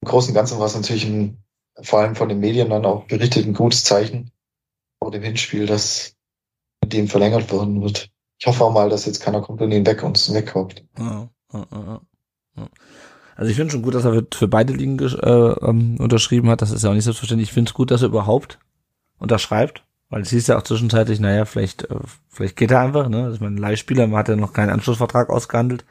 im 0.00 0.08
Großen 0.08 0.30
und 0.30 0.34
Ganzen 0.34 0.58
war 0.58 0.66
es 0.66 0.74
natürlich 0.74 1.04
ein, 1.04 1.44
vor 1.82 2.00
allem 2.00 2.16
von 2.16 2.28
den 2.28 2.40
Medien 2.40 2.70
dann 2.70 2.86
auch 2.86 3.04
berichtet, 3.06 3.46
ein 3.46 3.54
gutes 3.54 3.84
Zeichen 3.84 4.30
vor 4.98 5.10
dem 5.10 5.22
Hinspiel, 5.22 5.66
dass 5.66 6.16
mit 6.82 6.92
dem 6.92 7.08
verlängert 7.08 7.52
worden 7.52 7.82
wird. 7.82 8.10
Ich 8.38 8.46
hoffe 8.46 8.64
auch 8.64 8.72
mal, 8.72 8.88
dass 8.88 9.06
jetzt 9.06 9.22
keiner 9.22 9.42
kommt 9.42 9.60
und 9.60 9.70
ihn 9.70 9.86
weg 9.86 10.02
uns 10.02 10.32
wegkauft. 10.32 10.84
Ja, 10.98 11.28
ja, 11.52 11.66
ja, 11.70 12.00
ja. 12.56 12.68
Also 13.36 13.50
ich 13.50 13.56
finde 13.56 13.72
schon 13.72 13.82
gut, 13.82 13.94
dass 13.94 14.04
er 14.04 14.22
für, 14.32 14.48
beide 14.48 14.72
Ligen 14.72 14.98
äh, 14.98 15.04
ähm, 15.04 15.96
unterschrieben 15.98 16.48
hat. 16.48 16.62
Das 16.62 16.70
ist 16.70 16.84
ja 16.84 16.90
auch 16.90 16.94
nicht 16.94 17.04
selbstverständlich. 17.04 17.48
Ich 17.48 17.54
finde 17.54 17.70
es 17.70 17.74
gut, 17.74 17.90
dass 17.90 18.02
er 18.02 18.08
überhaupt 18.08 18.58
unterschreibt. 19.18 19.84
Weil 20.10 20.22
es 20.22 20.30
hieß 20.30 20.46
ja 20.46 20.58
auch 20.58 20.62
zwischenzeitlich, 20.62 21.18
naja, 21.18 21.44
vielleicht, 21.44 21.90
äh, 21.90 21.96
vielleicht 22.28 22.56
geht 22.56 22.70
er 22.70 22.80
einfach, 22.80 23.08
ne? 23.08 23.24
Also 23.24 23.42
mein 23.42 23.56
Leihspieler, 23.56 24.06
man 24.06 24.18
hat 24.18 24.28
ja 24.28 24.36
noch 24.36 24.52
keinen 24.52 24.70
Anschlussvertrag 24.70 25.30
ausgehandelt. 25.30 25.84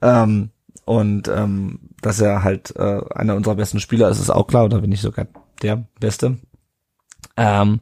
Ähm, 0.00 0.50
und 0.84 1.28
ähm, 1.28 1.80
dass 2.00 2.20
er 2.20 2.44
halt 2.44 2.74
äh, 2.76 3.00
einer 3.14 3.36
unserer 3.36 3.56
besten 3.56 3.80
Spieler 3.80 4.08
ist, 4.08 4.20
ist 4.20 4.30
auch 4.30 4.46
klar, 4.46 4.64
oder 4.64 4.82
wenn 4.82 4.90
nicht 4.90 5.02
sogar 5.02 5.26
der 5.60 5.84
Beste. 6.00 6.38
Ähm, 7.36 7.80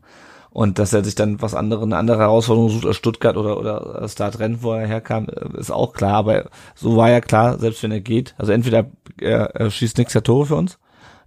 und 0.50 0.78
dass 0.78 0.92
er 0.92 1.04
sich 1.04 1.14
dann 1.14 1.40
was 1.40 1.54
andere, 1.54 1.82
eine 1.82 1.96
andere 1.96 2.18
Herausforderung 2.18 2.70
sucht 2.70 2.86
als 2.86 2.96
Stuttgart 2.96 3.36
oder, 3.36 3.58
oder 3.58 4.08
Start 4.08 4.38
Rennes, 4.38 4.62
wo 4.62 4.72
er 4.72 4.86
herkam, 4.86 5.28
äh, 5.28 5.58
ist 5.58 5.70
auch 5.70 5.92
klar. 5.92 6.14
Aber 6.14 6.50
so 6.74 6.96
war 6.96 7.10
ja 7.10 7.20
klar, 7.20 7.58
selbst 7.58 7.82
wenn 7.82 7.92
er 7.92 8.00
geht, 8.00 8.34
also 8.38 8.52
entweder 8.52 8.86
er, 9.20 9.54
er 9.54 9.70
schießt 9.70 9.98
nichts 9.98 10.12
der 10.12 10.22
Tore 10.22 10.46
für 10.46 10.56
uns, 10.56 10.78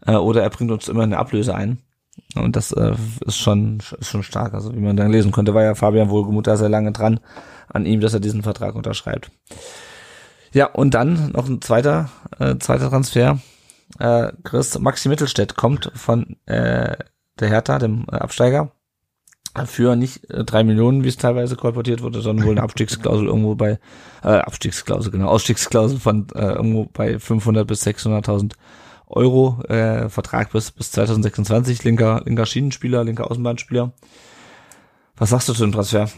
äh, 0.05 0.15
oder 0.15 0.43
er 0.43 0.49
bringt 0.49 0.71
uns 0.71 0.87
immer 0.87 1.03
eine 1.03 1.17
Ablöse 1.17 1.55
ein. 1.55 1.79
Und 2.35 2.55
das 2.55 2.71
äh, 2.71 2.93
ist 3.25 3.37
schon 3.37 3.81
ist 3.99 4.09
schon 4.09 4.23
stark. 4.23 4.53
Also 4.53 4.73
wie 4.75 4.79
man 4.79 4.97
dann 4.97 5.11
lesen 5.11 5.31
konnte, 5.31 5.53
war 5.53 5.63
ja 5.63 5.75
Fabian 5.75 6.09
Wohlgemuth 6.09 6.47
da 6.47 6.57
sehr 6.57 6.69
lange 6.69 6.91
dran 6.91 7.19
an 7.69 7.85
ihm, 7.85 8.01
dass 8.01 8.13
er 8.13 8.19
diesen 8.19 8.43
Vertrag 8.43 8.75
unterschreibt. 8.75 9.31
Ja, 10.51 10.67
und 10.67 10.93
dann 10.93 11.31
noch 11.31 11.47
ein 11.47 11.61
zweiter, 11.61 12.09
äh, 12.39 12.57
zweiter 12.57 12.89
Transfer. 12.89 13.39
Äh, 13.99 14.31
Chris, 14.43 14.77
Maxi 14.77 15.09
Mittelstädt 15.09 15.55
kommt 15.55 15.91
von 15.95 16.37
äh, 16.45 16.95
der 17.39 17.49
Hertha, 17.49 17.79
dem 17.79 18.05
äh, 18.11 18.15
Absteiger, 18.15 18.71
für 19.65 19.95
nicht 19.95 20.29
äh, 20.29 20.43
drei 20.43 20.63
Millionen, 20.63 21.03
wie 21.03 21.09
es 21.09 21.17
teilweise 21.17 21.55
kolportiert 21.55 22.01
wurde, 22.01 22.21
sondern 22.21 22.45
wohl 22.45 22.53
eine 22.53 22.63
Abstiegsklausel 22.63 23.27
irgendwo 23.27 23.55
bei, 23.55 23.79
äh, 24.23 24.27
Abstiegsklausel, 24.27 25.11
genau, 25.11 25.27
Ausstiegsklausel 25.27 25.99
von 25.99 26.27
äh, 26.35 26.53
irgendwo 26.53 26.85
bei 26.85 27.19
500 27.19 27.67
bis 27.67 27.85
600.000 27.85 28.53
Euro, 29.07 29.61
äh, 29.67 30.09
Vertrag 30.09 30.51
bis, 30.51 30.71
bis 30.71 30.91
2026, 30.91 31.83
linker, 31.83 32.23
linker 32.25 32.45
Schienenspieler, 32.45 33.03
linker 33.03 33.29
Außenbahnspieler. 33.29 33.93
Was 35.15 35.29
sagst 35.29 35.49
du 35.49 35.53
zu 35.53 35.61
dem 35.61 35.71
Transfer? 35.71 36.09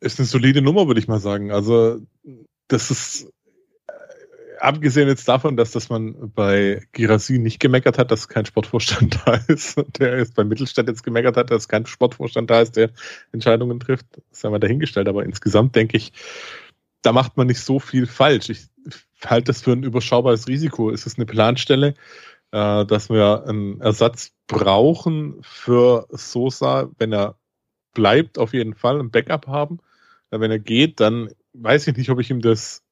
Ist 0.00 0.18
eine 0.18 0.26
solide 0.26 0.62
Nummer, 0.62 0.86
würde 0.86 0.98
ich 0.98 1.08
mal 1.08 1.20
sagen. 1.20 1.52
Also, 1.52 2.00
das 2.66 2.90
ist, 2.90 3.32
abgesehen 4.60 5.08
jetzt 5.08 5.26
davon, 5.28 5.56
dass, 5.56 5.72
dass 5.72 5.88
man 5.88 6.32
bei 6.34 6.82
Girassi 6.92 7.38
nicht 7.38 7.60
gemeckert 7.60 7.98
hat, 7.98 8.10
dass 8.10 8.28
kein 8.28 8.46
Sportvorstand 8.46 9.20
da 9.26 9.34
ist, 9.48 9.82
der 9.98 10.18
jetzt 10.18 10.34
bei 10.34 10.44
Mittelstadt 10.44 10.88
jetzt 10.88 11.02
gemeckert 11.02 11.36
hat, 11.36 11.50
dass 11.50 11.68
kein 11.68 11.86
Sportvorstand 11.86 12.50
da 12.50 12.60
ist, 12.60 12.76
der 12.76 12.90
Entscheidungen 13.32 13.80
trifft, 13.80 14.06
das 14.12 14.38
ist 14.38 14.44
einmal 14.44 14.60
dahingestellt. 14.60 15.08
Aber 15.08 15.24
insgesamt 15.24 15.74
denke 15.76 15.96
ich, 15.96 16.12
da 17.02 17.12
macht 17.12 17.36
man 17.36 17.46
nicht 17.46 17.60
so 17.60 17.78
viel 17.78 18.06
falsch. 18.06 18.50
Ich 18.50 18.68
halte 19.24 19.46
das 19.46 19.62
für 19.62 19.72
ein 19.72 19.82
überschaubares 19.82 20.48
Risiko. 20.48 20.90
Es 20.90 21.06
ist 21.06 21.18
eine 21.18 21.26
Planstelle, 21.26 21.94
äh, 22.52 22.84
dass 22.84 23.10
wir 23.10 23.44
einen 23.46 23.80
Ersatz 23.80 24.32
brauchen 24.46 25.38
für 25.42 26.06
Sosa, 26.10 26.90
wenn 26.98 27.12
er 27.12 27.36
bleibt, 27.94 28.38
auf 28.38 28.52
jeden 28.52 28.74
Fall 28.74 29.00
ein 29.00 29.10
Backup 29.10 29.46
haben. 29.46 29.78
Weil 30.30 30.40
Wenn 30.40 30.50
er 30.50 30.58
geht, 30.58 31.00
dann 31.00 31.30
weiß 31.54 31.86
ich 31.88 31.96
nicht, 31.96 32.10
ob 32.10 32.20
ich 32.20 32.30
ihm 32.30 32.40
das 32.40 32.84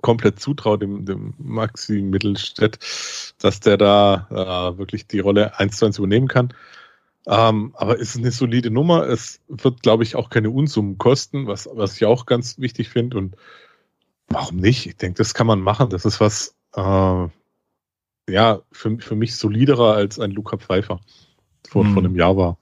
komplett 0.00 0.40
zutraue, 0.40 0.78
dem, 0.78 1.04
dem 1.04 1.34
Maxi 1.38 2.00
Mittelstädt, 2.02 2.78
dass 3.38 3.60
der 3.60 3.76
da 3.76 4.26
äh, 4.30 4.78
wirklich 4.78 5.06
die 5.06 5.20
Rolle 5.20 5.58
eins 5.58 5.76
zu 5.78 5.86
eins 5.86 5.98
übernehmen 5.98 6.28
kann. 6.28 6.54
Ähm, 7.26 7.72
aber 7.76 8.00
es 8.00 8.14
ist 8.14 8.18
eine 8.18 8.30
solide 8.30 8.70
Nummer. 8.70 9.06
Es 9.06 9.40
wird, 9.48 9.82
glaube 9.82 10.02
ich, 10.04 10.16
auch 10.16 10.30
keine 10.30 10.50
Unsummen 10.50 10.96
kosten, 10.98 11.46
was, 11.46 11.68
was 11.72 11.96
ich 11.96 12.06
auch 12.06 12.26
ganz 12.26 12.58
wichtig 12.58 12.88
finde. 12.88 13.18
Und 13.18 13.36
warum 14.28 14.56
nicht? 14.56 14.86
Ich 14.86 14.96
denke, 14.96 15.18
das 15.18 15.34
kann 15.34 15.46
man 15.46 15.60
machen. 15.60 15.90
Das 15.90 16.04
ist 16.04 16.20
was, 16.20 16.54
äh, 16.74 17.28
ja, 18.28 18.60
für, 18.72 18.98
für 18.98 19.16
mich 19.16 19.36
soliderer 19.36 19.94
als 19.94 20.18
ein 20.18 20.30
Luca 20.30 20.56
Pfeiffer 20.56 21.00
vor, 21.68 21.84
Hm. 21.84 21.92
vor 21.92 22.02
einem 22.02 22.16
Jahr 22.16 22.36
war. 22.36 22.58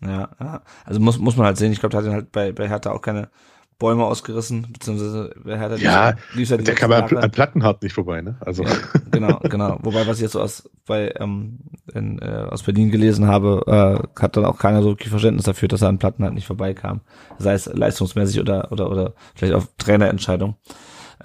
Ja, 0.00 0.62
also 0.84 1.00
muss, 1.00 1.18
muss 1.18 1.36
man 1.36 1.46
halt 1.46 1.56
sehen. 1.56 1.72
Ich 1.72 1.80
glaube, 1.80 1.92
da 1.92 1.98
hat 1.98 2.04
ihn 2.04 2.12
halt 2.12 2.30
bei, 2.30 2.52
bei 2.52 2.68
Hertha 2.68 2.92
auch 2.92 3.00
keine 3.00 3.30
Bäume 3.78 4.04
ausgerissen, 4.04 4.68
beziehungsweise 4.72 5.34
bei 5.44 5.58
Hertha 5.58 5.76
Ja, 5.76 6.14
lief 6.32 6.50
ja 6.50 6.56
die 6.56 6.64
Der 6.64 6.74
kam 6.74 6.92
an, 6.92 7.16
an 7.16 7.30
Plattenhardt 7.30 7.82
nicht 7.82 7.92
vorbei, 7.92 8.22
ne? 8.22 8.36
Also, 8.40 8.62
Ja, 8.62 8.70
genau, 9.10 9.38
genau. 9.42 9.78
Wobei, 9.82 10.06
was 10.06 10.18
ich 10.18 10.22
jetzt 10.22 10.32
so 10.32 10.40
aus, 10.40 10.70
bei, 10.86 11.12
ähm, 11.18 11.58
in, 11.92 12.18
äh, 12.20 12.46
aus 12.48 12.62
Berlin 12.62 12.90
gelesen 12.90 13.26
habe, 13.26 14.06
äh, 14.16 14.20
hat 14.20 14.36
dann 14.36 14.44
auch 14.44 14.58
keiner 14.58 14.82
so 14.82 14.90
wirklich 14.90 15.10
Verständnis 15.10 15.44
dafür, 15.44 15.68
dass 15.68 15.82
er 15.82 15.88
an 15.88 15.98
Platten 15.98 16.22
halt 16.24 16.34
nicht 16.34 16.46
vorbeikam. 16.46 17.00
Sei 17.38 17.54
es 17.54 17.66
leistungsmäßig 17.66 18.40
oder, 18.40 18.70
oder, 18.70 18.90
oder 18.90 19.14
vielleicht 19.34 19.54
auf 19.54 19.68
Trainerentscheidung. 19.78 20.56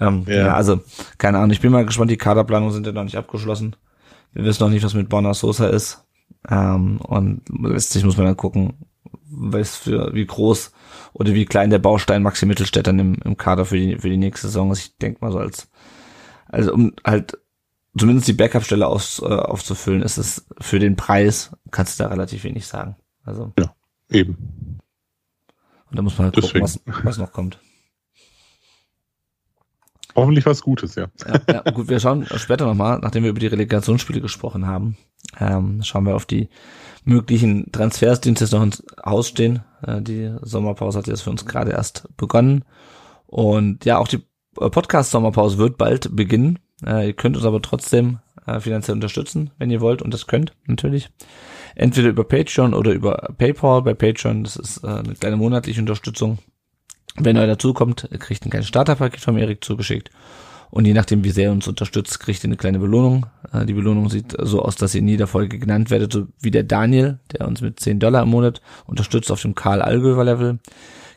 Ähm, 0.00 0.24
ja. 0.26 0.34
Ja. 0.34 0.54
also, 0.54 0.80
keine 1.18 1.38
Ahnung. 1.38 1.50
Ich 1.50 1.60
bin 1.60 1.72
mal 1.72 1.86
gespannt, 1.86 2.10
die 2.10 2.16
Kaderplanungen 2.16 2.72
sind 2.72 2.86
ja 2.86 2.92
noch 2.92 3.04
nicht 3.04 3.16
abgeschlossen. 3.16 3.76
Wir 4.32 4.44
wissen 4.44 4.62
noch 4.62 4.70
nicht, 4.70 4.84
was 4.84 4.94
mit 4.94 5.08
Bonner 5.08 5.34
Sosa 5.34 5.66
ist. 5.68 6.04
Ähm, 6.48 7.00
und 7.00 7.42
letztlich 7.62 8.04
muss 8.04 8.16
man 8.16 8.26
dann 8.26 8.36
gucken, 8.36 8.74
was 9.30 9.76
für, 9.76 10.12
wie 10.14 10.26
groß 10.26 10.72
oder 11.12 11.34
wie 11.34 11.44
klein 11.44 11.70
der 11.70 11.78
Baustein 11.78 12.22
Maxi 12.22 12.46
Mittelstädt 12.46 12.86
dann 12.86 12.98
im, 12.98 13.14
im 13.24 13.36
Kader 13.36 13.64
für 13.64 13.76
die, 13.76 13.98
für 13.98 14.08
die 14.08 14.16
nächste 14.16 14.46
Saison 14.48 14.70
ist. 14.70 14.80
Ich 14.80 14.96
denke 14.98 15.18
mal 15.20 15.32
so 15.32 15.38
als, 15.38 15.68
also 16.48 16.72
um 16.72 16.92
halt 17.04 17.38
zumindest 17.96 18.28
die 18.28 18.32
Backup-Stelle 18.32 18.86
aus, 18.86 19.20
äh, 19.20 19.26
aufzufüllen, 19.26 20.02
ist 20.02 20.18
es 20.18 20.46
für 20.60 20.78
den 20.78 20.96
Preis, 20.96 21.50
kannst 21.70 21.98
du 21.98 22.04
da 22.04 22.10
relativ 22.10 22.44
wenig 22.44 22.66
sagen. 22.66 22.96
Also, 23.24 23.52
eben. 24.10 24.78
und 25.90 25.98
da 25.98 26.02
muss 26.02 26.16
man 26.18 26.26
halt 26.26 26.34
gucken, 26.36 26.62
was, 26.62 26.80
Deswegen. 26.86 27.06
was 27.06 27.18
noch 27.18 27.32
kommt. 27.32 27.58
Hoffentlich 30.16 30.46
was 30.46 30.62
Gutes, 30.62 30.96
ja. 30.96 31.08
Ja, 31.26 31.40
ja, 31.48 31.70
gut, 31.70 31.88
wir 31.88 32.00
schauen 32.00 32.26
später 32.36 32.66
nochmal, 32.66 32.98
nachdem 33.00 33.22
wir 33.22 33.30
über 33.30 33.40
die 33.40 33.46
Relegationsspiele 33.46 34.20
gesprochen 34.20 34.66
haben, 34.66 34.96
ähm, 35.38 35.82
schauen 35.82 36.04
wir 36.04 36.16
auf 36.16 36.26
die 36.26 36.48
möglichen 37.04 37.70
Transfers, 37.72 38.20
die 38.20 38.30
uns 38.30 38.40
jetzt 38.40 38.52
noch 38.52 38.62
ins 38.62 38.82
Haus 39.04 39.28
stehen. 39.28 39.60
Äh, 39.86 40.02
die 40.02 40.34
Sommerpause 40.42 40.98
hat 40.98 41.06
jetzt 41.06 41.22
für 41.22 41.30
uns 41.30 41.46
gerade 41.46 41.72
erst 41.72 42.08
begonnen. 42.16 42.64
Und 43.26 43.84
ja, 43.84 43.98
auch 43.98 44.08
die 44.08 44.22
äh, 44.60 44.70
Podcast-Sommerpause 44.70 45.58
wird 45.58 45.78
bald 45.78 46.14
beginnen. 46.14 46.58
Äh, 46.84 47.08
ihr 47.08 47.12
könnt 47.12 47.36
uns 47.36 47.44
aber 47.44 47.62
trotzdem 47.62 48.18
finanziell 48.58 48.96
unterstützen, 48.96 49.50
wenn 49.58 49.70
ihr 49.70 49.80
wollt, 49.80 50.02
und 50.02 50.12
das 50.12 50.26
könnt, 50.26 50.54
natürlich. 50.66 51.10
Entweder 51.76 52.08
über 52.08 52.24
Patreon 52.24 52.74
oder 52.74 52.90
über 52.90 53.32
PayPal. 53.38 53.82
Bei 53.82 53.94
Patreon, 53.94 54.42
das 54.42 54.56
ist 54.56 54.84
eine 54.84 55.14
kleine 55.14 55.36
monatliche 55.36 55.80
Unterstützung. 55.80 56.38
Wenn 57.16 57.36
ihr 57.36 57.46
dazukommt, 57.46 58.08
kriegt 58.18 58.44
ein 58.44 58.50
kleines 58.50 58.66
Starterpaket 58.66 59.20
vom 59.20 59.36
Erik 59.36 59.62
zugeschickt. 59.62 60.10
Und 60.70 60.86
je 60.86 60.92
nachdem, 60.94 61.24
wie 61.24 61.30
sehr 61.30 61.46
ihr 61.46 61.52
uns 61.52 61.66
unterstützt, 61.66 62.20
kriegt 62.20 62.44
ihr 62.44 62.48
eine 62.48 62.56
kleine 62.56 62.78
Belohnung. 62.78 63.26
Äh, 63.52 63.66
Die 63.66 63.74
Belohnung 63.74 64.08
sieht 64.08 64.36
so 64.40 64.62
aus, 64.62 64.76
dass 64.76 64.94
ihr 64.94 65.00
in 65.00 65.08
jeder 65.08 65.26
Folge 65.26 65.58
genannt 65.58 65.90
werdet, 65.90 66.12
so 66.12 66.28
wie 66.40 66.50
der 66.52 66.62
Daniel, 66.62 67.18
der 67.32 67.48
uns 67.48 67.60
mit 67.60 67.80
10 67.80 67.98
Dollar 67.98 68.22
im 68.22 68.28
Monat 68.30 68.60
unterstützt 68.86 69.30
auf 69.32 69.42
dem 69.42 69.54
Karl 69.54 69.82
Allgöwer 69.82 70.24
Level. 70.24 70.58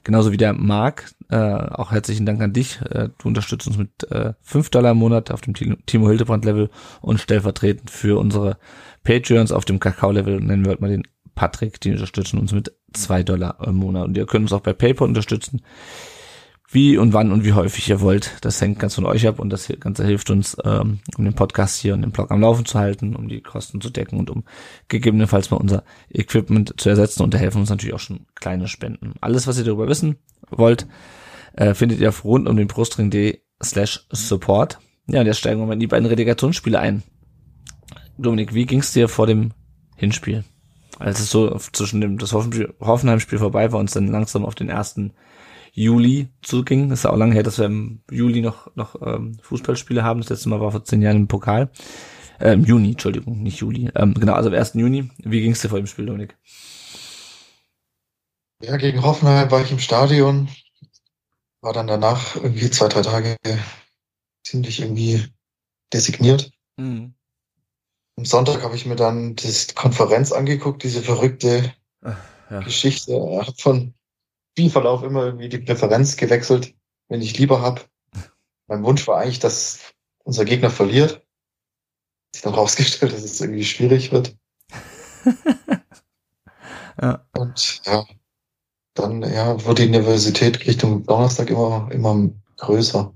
Genauso 0.03 0.31
wie 0.31 0.38
der 0.38 0.53
Marc. 0.53 1.12
Äh, 1.29 1.38
auch 1.38 1.91
herzlichen 1.91 2.25
Dank 2.25 2.41
an 2.41 2.51
dich. 2.51 2.81
Äh, 2.89 3.10
du 3.17 3.27
unterstützt 3.27 3.67
uns 3.67 3.77
mit 3.77 4.10
äh, 4.12 4.33
5 4.41 4.69
Dollar 4.72 4.91
im 4.91 4.98
Monat 4.98 5.31
auf 5.31 5.41
dem 5.41 5.53
Ti- 5.53 5.77
Timo 5.86 6.10
Hildebrand 6.10 6.43
Level 6.45 6.69
und 7.01 7.19
stellvertretend 7.22 7.89
für 7.89 8.19
unsere 8.19 8.57
Patreons 9.03 9.51
auf 9.51 9.65
dem 9.65 9.79
Kakao 9.79 10.12
Level 10.12 10.39
nennen 10.41 10.65
wir 10.65 10.72
heute 10.72 10.81
mal 10.81 10.89
den 10.89 11.03
Patrick. 11.36 11.79
Die 11.81 11.91
unterstützen 11.91 12.38
uns 12.39 12.51
mit 12.51 12.74
2 12.93 13.24
Dollar 13.24 13.57
im 13.65 13.75
Monat. 13.75 14.05
Und 14.07 14.17
ihr 14.17 14.25
könnt 14.25 14.43
uns 14.43 14.53
auch 14.53 14.60
bei 14.62 14.74
PayPal 14.74 15.07
unterstützen 15.07 15.62
wie 16.74 16.98
und 16.98 17.13
wann 17.13 17.32
und 17.32 17.44
wie 17.44 17.53
häufig 17.53 17.89
ihr 17.89 18.01
wollt. 18.01 18.32
Das 18.42 18.60
hängt 18.62 18.80
ganz 18.80 18.96
von 18.96 19.06
euch 19.06 19.27
ab 19.27 19.39
und 19.39 19.50
das 19.51 19.72
Ganze 19.80 20.06
hilft 20.06 20.30
uns, 20.30 20.58
ähm, 20.63 21.00
um 21.18 21.24
den 21.24 21.34
Podcast 21.34 21.80
hier 21.80 21.94
und 21.94 22.01
den 22.01 22.12
Blog 22.12 22.32
am 22.32 22.42
Laufen 22.42 22.65
zu 22.65 22.80
halten, 22.80 23.15
um 23.15 23.27
die 23.27 23.42
Kosten 23.42 23.80
zu 23.80 23.89
decken 23.89 24.20
und 24.20 24.30
um 24.30 24.44
gegebenenfalls 24.88 25.51
mal 25.51 25.58
unser 25.58 25.84
Equipment 26.10 26.74
zu 26.77 26.89
ersetzen. 26.89 27.24
Und 27.24 27.34
da 27.34 27.38
helfen 27.38 27.60
uns 27.60 27.70
natürlich 27.70 27.94
auch 27.94 28.00
schon 28.00 28.25
kleine 28.36 28.68
Spenden. 28.68 29.13
Alles, 29.22 29.48
was 29.48 29.58
ihr 29.58 29.63
darüber 29.63 29.88
wissen 29.88 30.18
wollt, 30.50 30.88
äh, 31.53 31.74
findet 31.74 32.00
ihr 32.00 32.10
auf 32.10 32.24
rund 32.24 32.50
um 32.50 32.58
den 32.58 32.68
Brustring.de 32.68 33.39
slash 33.62 34.08
support. 34.12 34.80
ja, 35.08 35.22
und 35.22 35.27
jetzt 35.27 35.39
steigen 35.39 35.60
wir 35.60 35.68
mal 35.68 35.74
in 35.74 35.80
die 35.80 35.88
beiden 35.88 36.08
Relegationsspiele 36.08 36.80
ein. 36.80 37.03
Dominik, 38.18 38.53
wie 38.53 38.65
ging's 38.65 38.94
dir 38.94 39.08
vor 39.08 39.27
dem 39.27 39.53
Hinspiel? 39.96 40.44
Als 41.00 41.20
es 41.20 41.32
so 41.32 41.56
zwischen 41.72 42.01
dem 42.01 42.18
das 42.18 42.34
Hoffenheim-Spiel 42.34 43.39
vorbei 43.39 43.72
war 43.72 43.80
und 43.80 43.89
es 43.89 43.94
dann 43.94 44.08
langsam 44.08 44.46
auf 44.46 44.56
den 44.56 44.70
ersten 44.70 45.13
Juli 45.74 46.30
zuging. 46.44 46.89
Das 46.89 47.00
ist 47.00 47.03
ja 47.03 47.10
auch 47.10 47.18
lange 47.18 47.34
her, 47.34 47.44
dass 47.44 47.58
wir 47.58 47.65
im 47.65 48.03
Juli 48.10 48.42
noch, 48.42 48.74
noch 48.75 48.96
ähm, 49.01 49.38
Fußballspiele 49.42 50.03
haben. 50.03 50.22
Das 50.22 50.30
letzte 50.30 50.50
Mal 50.50 50.62
war 50.62 50.72
vor 50.72 50.86
zehn 50.86 51.01
Jahren 51.01 51.18
im 51.18 51.27
Pokal. 51.27 51.72
Ähm, 52.39 52.63
Juni, 52.63 52.92
Entschuldigung, 52.92 53.42
nicht 53.42 53.60
Juli. 53.60 53.89
Ähm, 53.96 54.13
genau, 54.13 54.34
also 54.34 54.50
am 54.50 54.56
1. 54.56 54.75
Juni. 54.75 55.10
Wie 55.18 55.42
ging's 55.42 55.62
dir 55.62 55.70
vor 55.70 55.80
dem 55.80 55.88
Spiel, 55.88 56.06
Dominik? 56.06 56.38
Ja, 58.62 58.77
gegen 58.77 59.01
Hoffenheim 59.01 59.50
war 59.51 59.62
ich 59.62 59.72
im 59.72 59.80
Stadion. 59.80 60.48
War 61.62 61.74
dann 61.74 61.88
danach 61.88 62.36
irgendwie 62.36 62.70
zwei, 62.70 62.88
drei 62.88 63.01
Tage 63.01 63.38
ziemlich 64.44 64.80
irgendwie 64.80 65.25
designiert. 65.92 66.51
Mhm. 66.77 67.15
Am 68.15 68.25
Sonntag 68.25 68.62
habe 68.62 68.75
ich 68.75 68.86
mir 68.86 68.96
dann 68.96 69.36
die 69.36 69.51
Konferenz 69.74 70.32
angeguckt, 70.32 70.84
diese 70.84 71.01
verrückte 71.01 71.74
Ach, 72.01 72.18
ja. 72.51 72.60
Geschichte. 72.60 73.12
Ich 73.13 73.48
habe 73.48 73.58
von 73.58 73.94
Spielverlauf 74.53 75.01
immer 75.01 75.25
irgendwie 75.25 75.50
die 75.50 75.57
Präferenz 75.57 76.15
gewechselt, 76.15 76.75
wenn 77.07 77.22
ich 77.22 77.39
lieber 77.39 77.62
habe. 77.62 77.81
Mein 78.67 78.83
Wunsch 78.83 79.07
war 79.07 79.17
eigentlich, 79.17 79.39
dass 79.39 79.79
unser 80.24 80.45
Gegner 80.45 80.69
verliert. 80.69 81.25
Ist 82.36 82.45
dann 82.45 82.53
rausgestellt, 82.53 83.13
dass 83.13 83.24
es 83.24 83.41
irgendwie 83.41 83.65
schwierig 83.65 84.12
wird. 84.12 84.38
ja. 87.01 87.25
Und 87.36 87.81
ja, 87.86 88.05
dann 88.93 89.24
ja, 89.24 89.65
wird 89.65 89.79
die 89.79 89.88
Universität 89.88 90.67
Richtung 90.67 91.03
Donnerstag 91.03 91.50
immer, 91.50 91.89
immer 91.91 92.29
größer. 92.57 93.12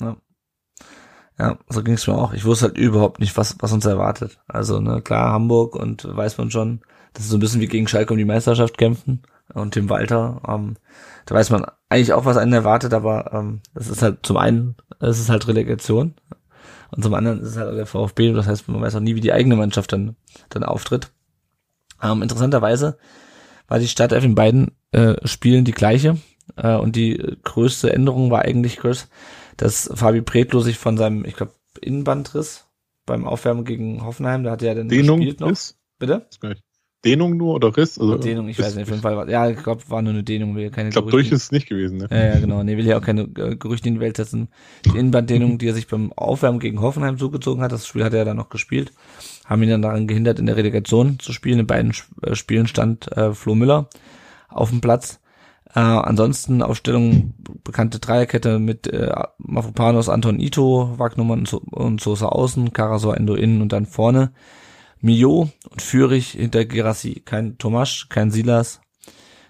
Ja. 0.00 0.16
Ja, 1.38 1.58
so 1.68 1.84
ging 1.84 1.94
es 1.94 2.08
mir 2.08 2.18
auch. 2.18 2.32
Ich 2.32 2.44
wusste 2.44 2.66
halt 2.66 2.76
überhaupt 2.76 3.20
nicht, 3.20 3.36
was, 3.36 3.54
was 3.60 3.72
uns 3.72 3.86
erwartet. 3.86 4.40
Also, 4.48 4.80
ne, 4.80 5.00
klar, 5.00 5.32
Hamburg 5.32 5.76
und 5.76 6.04
weiß 6.04 6.38
man 6.38 6.50
schon, 6.50 6.80
das 7.12 7.24
ist 7.24 7.30
so 7.30 7.36
ein 7.36 7.40
bisschen 7.40 7.60
wie 7.60 7.68
gegen 7.68 7.86
Schalke 7.86 8.12
um 8.12 8.18
die 8.18 8.24
Meisterschaft 8.24 8.76
kämpfen 8.76 9.22
und 9.54 9.72
Tim 9.72 9.88
Walter. 9.88 10.40
Ähm, 10.46 10.76
da 11.26 11.34
weiß 11.34 11.50
man 11.50 11.66
eigentlich 11.88 12.12
auch, 12.12 12.24
was 12.24 12.36
einen 12.36 12.52
erwartet, 12.52 12.94
aber 12.94 13.32
ähm, 13.32 13.60
das 13.74 13.88
ist 13.88 14.02
halt 14.02 14.18
zum 14.22 14.36
einen, 14.36 14.76
es 15.00 15.18
ist 15.18 15.30
halt 15.30 15.46
Relegation 15.48 16.14
und 16.90 17.02
zum 17.02 17.14
anderen 17.14 17.40
ist 17.40 17.50
es 17.50 17.56
halt 17.56 17.76
der 17.76 17.86
VfB. 17.86 18.32
Das 18.32 18.46
heißt, 18.46 18.68
man 18.68 18.80
weiß 18.80 18.96
auch 18.96 19.00
nie, 19.00 19.14
wie 19.14 19.20
die 19.20 19.32
eigene 19.32 19.56
Mannschaft 19.56 19.92
dann 19.92 20.16
dann 20.48 20.64
auftritt. 20.64 21.10
Ähm, 22.02 22.22
interessanterweise 22.22 22.98
war 23.68 23.78
die 23.78 23.88
Startelf 23.88 24.24
in 24.24 24.34
beiden 24.34 24.72
äh, 24.92 25.14
Spielen 25.26 25.64
die 25.64 25.72
gleiche 25.72 26.16
äh, 26.56 26.76
und 26.76 26.96
die 26.96 27.36
größte 27.44 27.92
Änderung 27.92 28.30
war 28.30 28.42
eigentlich, 28.42 28.78
Chris, 28.78 29.08
dass 29.56 29.90
Fabi 29.94 30.22
Pretlo 30.22 30.60
sich 30.60 30.78
von 30.78 30.96
seinem, 30.96 31.24
ich 31.24 31.36
glaube, 31.36 31.52
Innenbandriss 31.80 32.66
beim 33.06 33.26
Aufwärmen 33.26 33.64
gegen 33.64 34.04
Hoffenheim, 34.04 34.44
da 34.44 34.52
hat 34.52 34.62
er 34.62 34.68
ja 34.68 34.74
dann 34.74 34.88
Dehnung 34.88 35.20
gespielt 35.20 35.40
noch. 35.40 35.50
Ist? 35.50 35.78
Bitte? 35.98 36.26
Dehnung 37.04 37.36
nur 37.38 37.54
oder 37.54 37.74
Riss? 37.76 37.98
Also, 37.98 38.18
Dehnung, 38.18 38.48
ich 38.48 38.58
weiß 38.58 38.74
nicht, 38.74 38.82
auf 38.82 38.90
jeden 38.90 39.00
Fall. 39.00 39.16
War, 39.16 39.28
ja, 39.28 39.48
ich 39.48 39.62
glaube, 39.62 39.82
war 39.88 40.02
nur 40.02 40.12
eine 40.12 40.22
Dehnung. 40.22 40.54
Will 40.54 40.70
keine 40.70 40.90
ich 40.90 40.92
glaube, 40.92 41.10
durch 41.10 41.32
ist 41.32 41.44
es 41.44 41.52
nicht 41.52 41.68
gewesen. 41.68 41.98
Ne? 41.98 42.08
Ja, 42.10 42.34
ja, 42.34 42.40
genau. 42.40 42.62
Nee, 42.62 42.76
will 42.76 42.86
ja 42.86 42.98
auch 42.98 43.02
keine 43.02 43.22
äh, 43.22 43.56
Gerüchte 43.56 43.88
in 43.88 43.94
die 43.94 44.00
Welt 44.00 44.18
setzen. 44.18 44.48
Die 44.84 44.90
Innenbanddehnung, 44.90 45.56
die 45.56 45.68
er 45.68 45.74
sich 45.74 45.86
beim 45.86 46.12
Aufwärmen 46.12 46.60
gegen 46.60 46.82
Hoffenheim 46.82 47.16
zugezogen 47.16 47.62
hat, 47.62 47.72
das 47.72 47.86
Spiel 47.86 48.04
hat 48.04 48.12
er 48.12 48.26
dann 48.26 48.36
noch 48.36 48.50
gespielt, 48.50 48.92
haben 49.46 49.62
ihn 49.62 49.70
dann 49.70 49.82
daran 49.82 50.06
gehindert, 50.06 50.38
in 50.38 50.46
der 50.46 50.56
Relegation 50.56 51.18
zu 51.18 51.32
spielen. 51.32 51.60
In 51.60 51.66
beiden 51.66 51.94
äh, 52.22 52.34
Spielen 52.34 52.66
stand 52.66 53.10
äh, 53.16 53.32
Flo 53.32 53.54
Müller 53.54 53.88
auf 54.48 54.68
dem 54.68 54.82
Platz. 54.82 55.20
Äh, 55.74 55.80
ansonsten 55.80 56.62
Aufstellung 56.62 57.32
bekannte 57.64 57.98
Dreierkette 57.98 58.58
mit 58.58 58.88
äh, 58.88 59.10
Mafropanos, 59.38 60.08
Anton 60.08 60.38
Ito, 60.38 60.98
Wagnumann 60.98 61.46
und 61.70 62.00
Sosa 62.00 62.26
außen, 62.26 62.72
Karasor 62.72 63.16
Endo 63.16 63.34
innen 63.34 63.62
und 63.62 63.72
dann 63.72 63.86
vorne 63.86 64.32
Mio 65.00 65.50
und 65.70 65.82
Fürich 65.82 66.32
hinter 66.32 66.64
Gerassi. 66.64 67.22
Kein 67.24 67.58
Tomasch, 67.58 68.08
kein 68.08 68.30
Silas, 68.30 68.80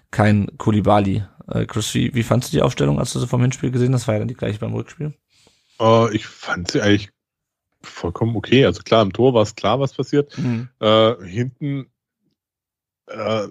kein 0.09 0.57
Kulibali. 0.57 1.23
Äh, 1.47 1.65
Chris, 1.65 1.93
wie, 1.93 2.13
wie 2.13 2.23
fandst 2.23 2.51
du 2.51 2.57
die 2.57 2.61
Aufstellung, 2.61 2.99
als 2.99 3.13
du 3.13 3.19
sie 3.19 3.27
vom 3.27 3.41
Hinspiel 3.41 3.71
gesehen 3.71 3.93
hast? 3.93 4.07
War 4.07 4.15
ja 4.15 4.19
dann 4.19 4.27
die 4.27 4.35
gleiche 4.35 4.59
beim 4.59 4.73
Rückspiel. 4.73 5.13
Uh, 5.79 6.07
ich 6.11 6.25
fand 6.25 6.71
sie 6.71 6.81
eigentlich 6.81 7.09
vollkommen 7.81 8.35
okay. 8.35 8.65
Also 8.65 8.83
klar, 8.83 9.01
im 9.01 9.13
Tor 9.13 9.33
war 9.33 9.41
es 9.41 9.55
klar, 9.55 9.79
was 9.79 9.93
passiert. 9.93 10.37
Mhm. 10.37 10.69
Äh, 10.79 11.15
hinten, 11.25 11.87
äh, 13.07 13.47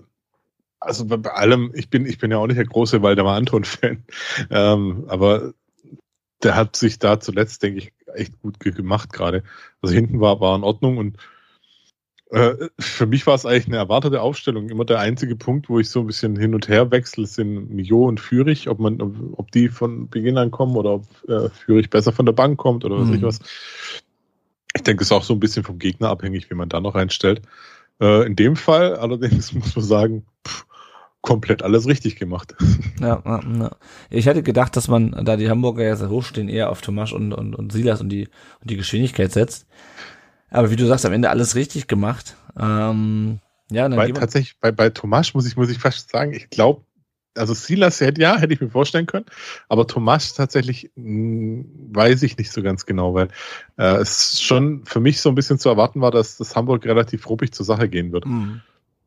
also 0.79 1.05
bei, 1.07 1.17
bei, 1.17 1.31
allem, 1.31 1.73
ich 1.75 1.91
bin, 1.91 2.07
ich 2.07 2.19
bin 2.19 2.31
ja 2.31 2.39
auch 2.39 2.47
nicht 2.47 2.57
der 2.57 2.67
große 2.67 3.03
Waldemar 3.03 3.37
Anton-Fan, 3.37 4.05
ähm, 4.51 5.05
aber 5.09 5.53
der 6.43 6.57
hat 6.57 6.77
sich 6.77 6.99
da 6.99 7.21
zuletzt, 7.21 7.63
denke 7.63 7.81
ich, 7.81 7.93
echt 8.15 8.41
gut 8.41 8.59
gemacht 8.61 9.13
gerade. 9.13 9.43
Also 9.83 9.95
hinten 9.95 10.21
war, 10.21 10.41
war 10.41 10.57
in 10.57 10.65
Ordnung 10.65 10.97
und 10.97 11.19
äh, 12.31 12.69
für 12.79 13.07
mich 13.07 13.27
war 13.27 13.35
es 13.35 13.45
eigentlich 13.45 13.66
eine 13.66 13.77
erwartete 13.77 14.21
Aufstellung. 14.23 14.69
Immer 14.69 14.85
der 14.85 15.01
einzige 15.01 15.35
Punkt, 15.35 15.69
wo 15.69 15.81
ich 15.81 15.90
so 15.90 16.01
ein 16.01 16.07
bisschen 16.07 16.37
hin 16.38 16.55
und 16.55 16.69
her 16.69 16.90
wechsle, 16.90 17.27
sind 17.27 17.71
Mio 17.71 18.07
und 18.07 18.21
Fürich, 18.21 18.69
ob 18.69 18.79
man, 18.79 19.01
ob 19.01 19.51
die 19.51 19.69
von 19.69 20.09
Beginn 20.09 20.38
an 20.38 20.53
kommen 20.53 20.77
oder 20.77 20.95
ob 20.95 21.05
äh, 21.29 21.51
Fürich 21.51 21.90
besser 21.90 22.12
von 22.12 22.27
der 22.27 22.33
Bank 22.33 22.59
kommt 22.59 22.85
oder 22.85 22.99
was 22.99 23.09
mhm. 23.09 23.14
ich 23.14 23.23
was. 23.23 23.40
Ich 24.77 24.83
denke, 24.83 25.03
es 25.03 25.09
ist 25.09 25.12
auch 25.12 25.25
so 25.25 25.35
ein 25.35 25.40
bisschen 25.40 25.64
vom 25.64 25.81
Gegner 25.81 26.09
abhängig, 26.09 26.49
wie 26.51 26.55
man 26.55 26.69
da 26.69 26.81
noch 26.81 26.95
einstellt. 26.95 27.43
Äh, 28.01 28.27
in 28.27 28.37
dem 28.37 28.55
Fall 28.55 28.95
allerdings 28.95 29.53
muss 29.53 29.75
man 29.75 29.85
sagen, 29.85 30.27
pff, 30.47 30.66
komplett 31.23 31.64
alles 31.64 31.88
richtig 31.88 32.14
gemacht. 32.14 32.55
Ja, 33.01 33.23
ja, 33.25 33.40
ja, 33.59 33.71
ich 34.09 34.27
hätte 34.27 34.43
gedacht, 34.43 34.77
dass 34.77 34.88
man, 34.88 35.25
da 35.25 35.37
die 35.37 35.51
Hamburger 35.51 35.85
ja 35.85 35.97
sehr 35.97 36.11
hoch 36.11 36.23
stehen, 36.23 36.49
eher 36.49 36.71
auf 36.71 36.81
Tomasch 36.81 37.12
und, 37.12 37.33
und, 37.33 37.55
und 37.55 37.73
Silas 37.73 38.01
und 38.01 38.09
die, 38.09 38.29
und 38.61 38.71
die 38.71 38.77
Geschwindigkeit 38.77 39.33
setzt. 39.33 39.66
Aber 40.51 40.71
wie 40.71 40.77
du 40.77 40.87
sagst, 40.87 41.07
am 41.07 41.13
Ende 41.13 41.31
alles 41.31 41.55
richtig 41.55 41.87
gemacht. 41.87 42.37
Ähm, 42.59 43.39
ja, 43.71 43.89
dann 43.89 43.97
bei, 43.97 44.11
tatsächlich, 44.11 44.59
bei, 44.61 44.73
bei 44.73 44.91
Tomasch 44.91 45.35
muss 45.35 45.47
ich, 45.47 45.57
muss 45.57 45.71
ich 45.71 45.79
fast 45.79 46.11
sagen, 46.11 46.33
ich 46.33 46.51
glaube, 46.51 46.83
also 47.37 47.55
Silas 47.55 48.01
hätte 48.01 48.21
ja, 48.21 48.37
hätte 48.37 48.53
ich 48.53 48.61
mir 48.61 48.71
vorstellen 48.71 49.07
können, 49.07 49.27
aber 49.69 49.87
Tomasch 49.87 50.35
tatsächlich 50.35 50.91
mh, 50.97 51.05
hm, 51.05 51.91
weiß 51.95 52.23
ich 52.25 52.37
nicht 52.37 52.51
so 52.51 52.63
ganz 52.63 52.87
genau, 52.87 53.15
weil 53.15 53.29
äh, 53.77 53.97
es 53.97 54.41
schon 54.43 54.85
für 54.85 55.01
mich 55.01 55.21
so 55.21 55.29
ein 55.29 55.37
bisschen 55.37 55.59
zu 55.59 55.69
erwarten 55.69 56.01
war, 56.01 56.11
dass 56.11 56.37
das 56.37 56.57
Hamburg 56.57 56.85
relativ 56.85 57.29
ruppig 57.29 57.53
zur 57.53 57.65
Sache 57.65 57.89
gehen 57.89 58.11
wird. 58.13 58.27
Mhm. 58.27 58.61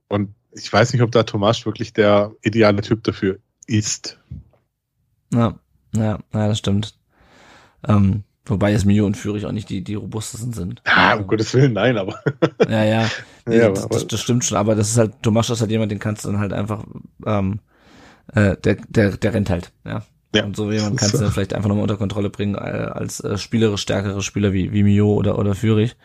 Und 0.07 0.33
ich 0.51 0.71
weiß 0.71 0.93
nicht, 0.93 1.01
ob 1.01 1.11
da 1.11 1.23
Tomasch 1.23 1.65
wirklich 1.65 1.93
der 1.93 2.31
ideale 2.41 2.81
Typ 2.81 3.03
dafür 3.03 3.39
ist. 3.67 4.19
Ja, 5.33 5.59
ja, 5.95 6.19
ja 6.33 6.47
das 6.47 6.59
stimmt. 6.59 6.95
Ähm, 7.85 8.23
Wobei 8.45 8.73
es 8.73 8.83
Mio 8.83 9.05
und 9.05 9.15
Führig 9.15 9.45
auch 9.45 9.53
nicht 9.53 9.69
die, 9.69 9.83
die 9.83 9.95
robustesten 9.95 10.51
sind. 10.51 10.81
Ah, 10.85 11.15
um 11.15 11.27
Gottes 11.27 11.53
Willen, 11.53 11.73
nein, 11.73 11.97
aber. 11.97 12.19
ja, 12.69 12.83
ja. 12.83 13.09
Nee, 13.45 13.57
ja 13.57 13.69
das, 13.69 13.89
das, 13.89 14.07
das, 14.07 14.21
stimmt 14.21 14.45
schon, 14.45 14.57
aber 14.57 14.73
das 14.73 14.91
ist 14.91 14.97
halt, 14.97 15.21
Tomasch 15.21 15.49
ist 15.49 15.59
halt 15.59 15.69
jemand, 15.69 15.91
den 15.91 15.99
kannst 15.99 16.23
du 16.23 16.31
dann 16.31 16.39
halt 16.39 16.53
einfach, 16.53 16.85
ähm, 17.25 17.59
äh, 18.33 18.55
der, 18.55 18.77
der, 18.87 19.17
der 19.17 19.33
rennt 19.33 19.49
halt, 19.49 19.73
ja. 19.83 20.01
ja 20.33 20.45
und 20.45 20.55
so 20.55 20.71
jemand 20.71 20.97
kannst 20.97 21.15
du 21.15 21.17
dann 21.17 21.31
vielleicht 21.33 21.53
einfach 21.53 21.67
nochmal 21.67 21.81
unter 21.83 21.97
Kontrolle 21.97 22.29
bringen, 22.29 22.55
äh, 22.55 22.59
als 22.59 23.19
äh, 23.19 23.37
spielerisch 23.37 23.81
stärkere 23.81 24.21
Spieler 24.21 24.53
wie, 24.53 24.71
wie 24.71 24.83
Mio 24.83 25.13
oder, 25.13 25.37
oder 25.37 25.55
Führig. 25.55 25.97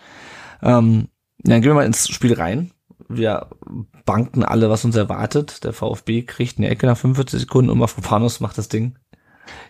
Ähm, 0.63 1.07
dann 1.45 1.63
gehen 1.63 1.71
wir 1.71 1.75
mal 1.75 1.87
ins 1.87 2.09
Spiel 2.09 2.35
rein. 2.35 2.73
Wir 3.09 3.47
banken 4.05 4.43
alle, 4.43 4.69
was 4.69 4.85
uns 4.85 4.97
erwartet. 4.97 5.63
Der 5.63 5.73
VfB 5.73 6.23
kriegt 6.23 6.59
eine 6.59 6.71
Ecke 6.71 6.87
nach 6.87 6.99
45 6.99 7.39
Sekunden 7.39 7.71
und 7.71 7.79
Mafropanos 7.79 8.41
macht 8.41 8.59
das 8.59 8.69
Ding 8.69 8.99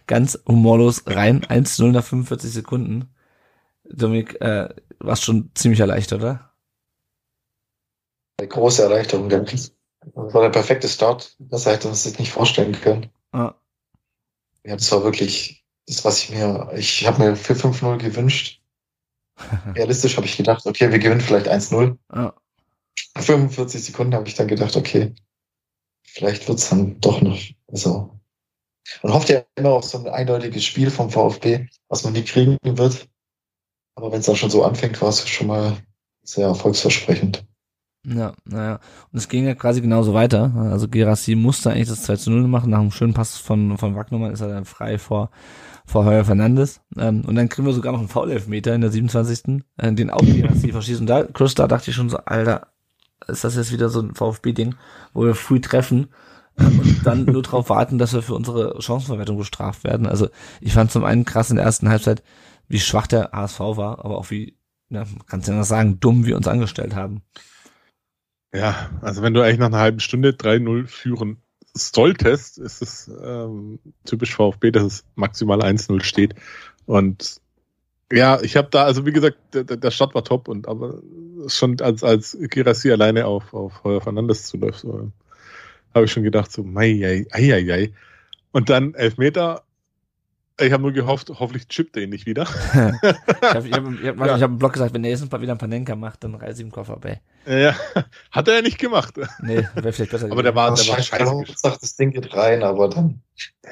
ganz 0.06 0.38
humorlos 0.46 1.04
rein, 1.06 1.44
1-0 1.44 1.92
nach 1.92 2.04
45 2.04 2.50
Sekunden. 2.50 3.14
Dominik, 3.84 4.40
äh, 4.40 4.68
warst 4.98 5.24
schon 5.24 5.50
ziemlich 5.54 5.80
erleichtert, 5.80 6.20
oder? 6.20 6.52
Eine 8.38 8.48
große 8.48 8.82
Erleichterung, 8.82 9.28
denke 9.28 9.54
ich. 9.54 9.72
Das 10.00 10.34
war 10.34 10.42
der 10.42 10.50
perfekte 10.50 10.88
Start. 10.88 11.36
Das 11.38 11.66
hätte 11.66 11.88
uns 11.88 12.04
das 12.04 12.18
nicht 12.18 12.32
vorstellen 12.32 12.72
können. 12.72 13.10
Ah. 13.32 13.54
Ja, 14.64 14.76
das 14.76 14.90
war 14.92 15.02
wirklich 15.02 15.64
das, 15.86 16.04
was 16.04 16.22
ich 16.22 16.30
mir, 16.30 16.70
ich 16.76 17.06
habe 17.06 17.22
mir 17.22 17.36
für 17.36 17.54
5-0 17.54 17.98
gewünscht. 17.98 18.60
Realistisch 19.74 20.16
habe 20.16 20.26
ich 20.26 20.36
gedacht, 20.36 20.66
okay, 20.66 20.90
wir 20.90 20.98
gewinnen 20.98 21.20
vielleicht 21.20 21.48
1-0. 21.48 21.96
Ah. 22.08 22.32
45 23.16 23.84
Sekunden 23.84 24.14
habe 24.14 24.28
ich 24.28 24.34
dann 24.34 24.48
gedacht, 24.48 24.76
okay, 24.76 25.14
vielleicht 26.02 26.48
wird's 26.48 26.68
dann 26.68 27.00
doch 27.00 27.20
noch 27.20 27.40
so. 27.68 28.17
Man 29.02 29.12
hofft 29.12 29.28
ja 29.28 29.42
immer 29.56 29.70
auf 29.70 29.84
so 29.84 29.98
ein 29.98 30.06
eindeutiges 30.06 30.64
Spiel 30.64 30.90
vom 30.90 31.10
VfB, 31.10 31.66
was 31.88 32.04
man 32.04 32.12
nie 32.12 32.22
kriegen 32.22 32.56
wird. 32.62 33.08
Aber 33.94 34.12
wenn 34.12 34.20
es 34.20 34.26
dann 34.26 34.36
schon 34.36 34.50
so 34.50 34.64
anfängt, 34.64 35.00
war 35.02 35.08
es 35.08 35.28
schon 35.28 35.48
mal 35.48 35.76
sehr 36.22 36.46
erfolgsversprechend. 36.46 37.44
Ja, 38.06 38.32
naja. 38.44 38.80
Und 39.12 39.18
es 39.18 39.28
ging 39.28 39.44
ja 39.44 39.54
quasi 39.54 39.80
genauso 39.80 40.14
weiter. 40.14 40.52
Also 40.70 40.88
Gerassi 40.88 41.34
musste 41.34 41.70
eigentlich 41.70 41.88
das 41.88 42.02
2 42.02 42.16
zu 42.16 42.30
0 42.30 42.46
machen. 42.46 42.70
Nach 42.70 42.78
einem 42.78 42.90
schönen 42.90 43.12
Pass 43.12 43.36
von, 43.38 43.76
von 43.76 43.96
Wagnumann 43.96 44.32
ist 44.32 44.40
er 44.40 44.48
dann 44.48 44.64
frei 44.64 44.98
vor, 44.98 45.30
vor 45.84 46.04
Heuer 46.04 46.24
Fernandes. 46.24 46.80
Ähm, 46.96 47.24
und 47.26 47.34
dann 47.34 47.48
kriegen 47.48 47.66
wir 47.66 47.74
sogar 47.74 47.92
noch 47.92 47.98
einen 47.98 48.08
Foul-Elfmeter 48.08 48.74
in 48.74 48.80
der 48.80 48.90
27. 48.90 49.64
Äh, 49.76 49.92
den 49.92 50.10
auch 50.10 50.20
Gerassi 50.24 50.72
verschießt. 50.72 51.00
Und 51.00 51.08
da, 51.08 51.24
Chris, 51.24 51.54
da 51.54 51.66
dachte 51.66 51.90
ich 51.90 51.96
schon 51.96 52.08
so, 52.08 52.18
Alter, 52.18 52.68
ist 53.26 53.44
das 53.44 53.56
jetzt 53.56 53.72
wieder 53.72 53.88
so 53.88 54.00
ein 54.00 54.14
VfB-Ding, 54.14 54.76
wo 55.12 55.24
wir 55.24 55.34
früh 55.34 55.60
treffen 55.60 56.08
und 56.58 57.00
dann 57.04 57.24
nur 57.24 57.42
darauf 57.42 57.68
warten, 57.68 57.98
dass 57.98 58.12
wir 58.12 58.22
für 58.22 58.34
unsere 58.34 58.80
Chancenverwertung 58.80 59.38
bestraft 59.38 59.84
werden. 59.84 60.06
Also 60.06 60.28
ich 60.60 60.72
fand 60.72 60.90
zum 60.90 61.04
einen 61.04 61.24
krass 61.24 61.50
in 61.50 61.56
der 61.56 61.64
ersten 61.64 61.88
Halbzeit, 61.88 62.22
wie 62.68 62.80
schwach 62.80 63.06
der 63.06 63.30
HSV 63.32 63.60
war, 63.60 64.04
aber 64.04 64.18
auch 64.18 64.30
wie, 64.30 64.56
ja, 64.90 65.00
man 65.00 65.26
kann 65.26 65.40
es 65.40 65.46
ja 65.46 65.54
noch 65.54 65.64
sagen, 65.64 66.00
dumm 66.00 66.26
wir 66.26 66.36
uns 66.36 66.48
angestellt 66.48 66.94
haben. 66.94 67.22
Ja, 68.52 68.90
also 69.02 69.22
wenn 69.22 69.34
du 69.34 69.42
eigentlich 69.42 69.58
nach 69.58 69.66
einer 69.66 69.78
halben 69.78 70.00
Stunde 70.00 70.30
3-0 70.30 70.86
führen 70.86 71.38
solltest, 71.74 72.58
ist 72.58 72.82
es 72.82 73.10
ähm, 73.22 73.78
typisch 74.04 74.34
VfB, 74.34 74.70
dass 74.70 74.82
es 74.82 75.04
maximal 75.14 75.60
1-0 75.60 76.02
steht. 76.02 76.34
Und 76.86 77.40
ja, 78.10 78.40
ich 78.40 78.56
habe 78.56 78.68
da, 78.70 78.84
also 78.84 79.04
wie 79.04 79.12
gesagt, 79.12 79.36
der, 79.52 79.64
der 79.64 79.90
Start 79.90 80.14
war 80.14 80.24
top 80.24 80.48
und 80.48 80.66
aber 80.66 81.02
schon 81.46 81.78
als, 81.80 82.02
als 82.02 82.36
Kirasi 82.50 82.90
alleine 82.90 83.26
auf, 83.26 83.52
auf 83.52 83.84
Heuer 83.84 84.00
Fernandes 84.00 84.46
zuläuft, 84.46 84.80
so, 84.80 85.12
habe 85.94 86.04
ich 86.06 86.12
schon 86.12 86.22
gedacht, 86.22 86.52
so, 86.52 86.62
mei, 86.62 86.86
ei, 87.04 87.26
ei, 87.30 87.54
ei, 87.54 87.72
ei. 87.72 87.92
Und 88.52 88.70
dann 88.70 88.94
Elfmeter 88.94 89.64
ich 90.60 90.72
habe 90.72 90.82
nur 90.82 90.92
gehofft, 90.92 91.30
hoffentlich 91.30 91.68
chippt 91.68 91.96
er 91.96 92.02
ihn 92.02 92.10
nicht 92.10 92.26
wieder. 92.26 92.42
ich 92.42 92.78
habe 92.78 93.68
ich 93.68 93.72
hab, 93.72 93.92
ich 93.92 94.08
hab, 94.08 94.26
ja. 94.26 94.40
hab 94.40 94.50
im 94.50 94.58
Blog 94.58 94.72
gesagt, 94.72 94.92
wenn 94.92 95.04
er 95.04 95.10
jetzt 95.10 95.32
wieder 95.32 95.52
ein 95.52 95.58
Panenka 95.58 95.94
macht, 95.94 96.24
dann 96.24 96.34
reiße 96.34 96.60
ich 96.60 96.66
im 96.66 96.72
Koffer 96.72 96.96
bei. 96.96 97.20
Ja, 97.46 97.76
hat 98.32 98.48
er 98.48 98.56
ja 98.56 98.62
nicht 98.62 98.78
gemacht. 98.78 99.14
Nee, 99.40 99.66
wäre 99.74 99.92
vielleicht 99.92 100.10
besser 100.10 100.30
Aber 100.30 100.42
der 100.42 100.54
war, 100.54 100.74
der 100.74 100.88
war 100.88 101.02
scheiße. 101.02 101.44
Ich 101.46 101.58
sag, 101.58 101.78
das 101.80 101.96
Ding 101.96 102.10
geht 102.10 102.34
rein, 102.34 102.62
aber 102.62 102.88
dann 102.88 103.22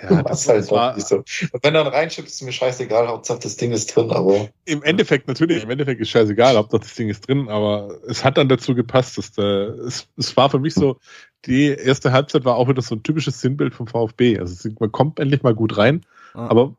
ja, 0.02 0.22
das 0.22 0.48
halt 0.48 0.70
war, 0.70 0.94
nicht 0.94 1.08
so. 1.08 1.16
Und 1.16 1.64
wenn 1.64 1.74
er 1.74 1.84
dann 1.84 1.92
reinschippt, 1.92 2.28
ist 2.28 2.42
mir 2.42 2.52
scheißegal, 2.52 3.08
Hauptsache 3.08 3.40
das 3.40 3.56
Ding 3.56 3.72
ist 3.72 3.94
drin, 3.94 4.10
aber. 4.10 4.48
Im 4.64 4.82
Endeffekt, 4.82 5.26
natürlich, 5.26 5.64
im 5.64 5.70
Endeffekt 5.70 6.00
ist 6.00 6.10
scheißegal, 6.10 6.56
Hauptsache 6.56 6.82
das 6.82 6.94
Ding 6.94 7.08
ist 7.08 7.26
drin, 7.26 7.48
aber 7.48 7.98
es 8.06 8.24
hat 8.24 8.38
dann 8.38 8.48
dazu 8.48 8.74
gepasst, 8.74 9.18
dass 9.18 9.32
der, 9.32 9.74
es, 9.86 10.08
es 10.16 10.36
war 10.36 10.50
für 10.50 10.60
mich 10.60 10.74
so, 10.74 10.98
die 11.46 11.68
erste 11.68 12.12
Halbzeit 12.12 12.44
war 12.44 12.56
auch 12.56 12.68
wieder 12.68 12.82
so 12.82 12.94
ein 12.94 13.02
typisches 13.02 13.40
Sinnbild 13.40 13.74
vom 13.74 13.86
VfB. 13.86 14.38
Also 14.38 14.68
man 14.78 14.92
kommt 14.92 15.18
endlich 15.18 15.42
mal 15.42 15.54
gut 15.54 15.76
rein, 15.76 16.04
ah. 16.34 16.48
aber 16.48 16.76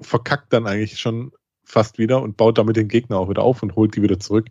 verkackt 0.00 0.52
dann 0.52 0.66
eigentlich 0.66 0.98
schon 0.98 1.32
fast 1.64 1.98
wieder 1.98 2.22
und 2.22 2.36
baut 2.36 2.58
damit 2.58 2.76
den 2.76 2.88
Gegner 2.88 3.18
auch 3.18 3.28
wieder 3.28 3.42
auf 3.42 3.62
und 3.62 3.76
holt 3.76 3.94
die 3.96 4.02
wieder 4.02 4.18
zurück. 4.18 4.46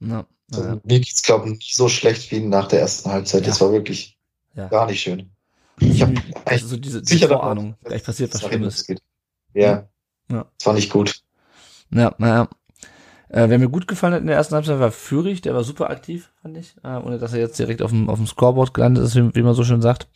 Ja. 0.00 0.26
Also, 0.50 0.80
mir 0.84 1.00
geht's, 1.00 1.22
glaube 1.22 1.46
ich, 1.46 1.58
nicht 1.58 1.74
so 1.74 1.88
schlecht 1.88 2.30
wie 2.30 2.40
nach 2.40 2.68
der 2.68 2.80
ersten 2.80 3.10
Halbzeit. 3.10 3.42
Ja. 3.42 3.48
Das 3.48 3.60
war 3.60 3.70
wirklich 3.72 4.16
ja. 4.54 4.68
gar 4.68 4.86
nicht 4.86 5.02
schön. 5.02 5.30
Ich 5.80 6.00
habe 6.02 6.14
also 6.44 6.76
diese, 6.76 7.02
diese 7.02 7.04
sicher 7.04 7.28
Vorahnung, 7.28 7.76
gleich 7.84 8.02
passiert 8.02 8.32
was 8.34 8.42
Schlimmes. 8.42 8.86
Ja. 9.54 9.88
ja. 10.30 10.46
Das 10.56 10.66
war 10.66 10.74
nicht 10.74 10.90
gut. 10.90 11.22
Ja, 11.90 12.14
naja. 12.18 12.48
Äh, 13.30 13.48
wer 13.48 13.58
mir 13.58 13.68
gut 13.68 13.86
gefallen 13.86 14.14
hat 14.14 14.20
in 14.22 14.26
der 14.26 14.36
ersten 14.36 14.54
Halbzeit 14.54 14.80
war 14.80 14.90
Führig, 14.90 15.42
der 15.42 15.54
war 15.54 15.62
super 15.62 15.90
aktiv, 15.90 16.30
fand 16.40 16.56
ich, 16.56 16.74
äh, 16.82 16.96
ohne 16.96 17.18
dass 17.18 17.34
er 17.34 17.40
jetzt 17.40 17.58
direkt 17.58 17.82
auf 17.82 17.90
dem, 17.90 18.08
auf 18.08 18.18
dem 18.18 18.26
Scoreboard 18.26 18.72
gelandet 18.72 19.04
ist, 19.04 19.16
wie, 19.16 19.34
wie 19.34 19.42
man 19.42 19.54
so 19.54 19.64
schön 19.64 19.82
sagt. 19.82 20.08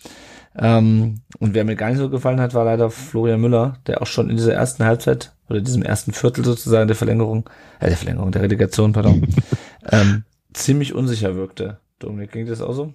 Ähm, 0.57 1.23
und 1.39 1.55
wer 1.55 1.65
mir 1.65 1.77
gar 1.77 1.89
nicht 1.89 1.99
so 1.99 2.11
gefallen 2.11 2.41
hat, 2.41 2.55
war 2.55 2.65
leider 2.65 2.91
Florian 2.91 3.41
Müller, 3.41 3.79
der 3.87 4.03
auch 4.03 4.07
schon 4.07 4.31
in 4.31 4.37
dieser 4.37 4.55
ersten 4.55 4.85
Halbzeit 4.85 5.35
oder 5.49 5.61
diesem 5.61 5.83
ersten 5.83 6.13
Viertel 6.13 6.45
sozusagen 6.45 6.89
der 6.89 6.97
Verlängerung, 6.97 7.49
äh, 7.81 7.89
der 7.89 7.97
Verlängerung, 7.97 8.33
der 8.33 8.43
Relegation, 8.43 8.93
pardon, 8.93 9.27
ähm, 9.91 10.25
ziemlich 10.53 10.95
unsicher 10.95 11.35
wirkte. 11.35 11.79
Dominik, 11.99 12.33
ging 12.33 12.47
das 12.47 12.61
auch 12.61 12.73
so? 12.73 12.93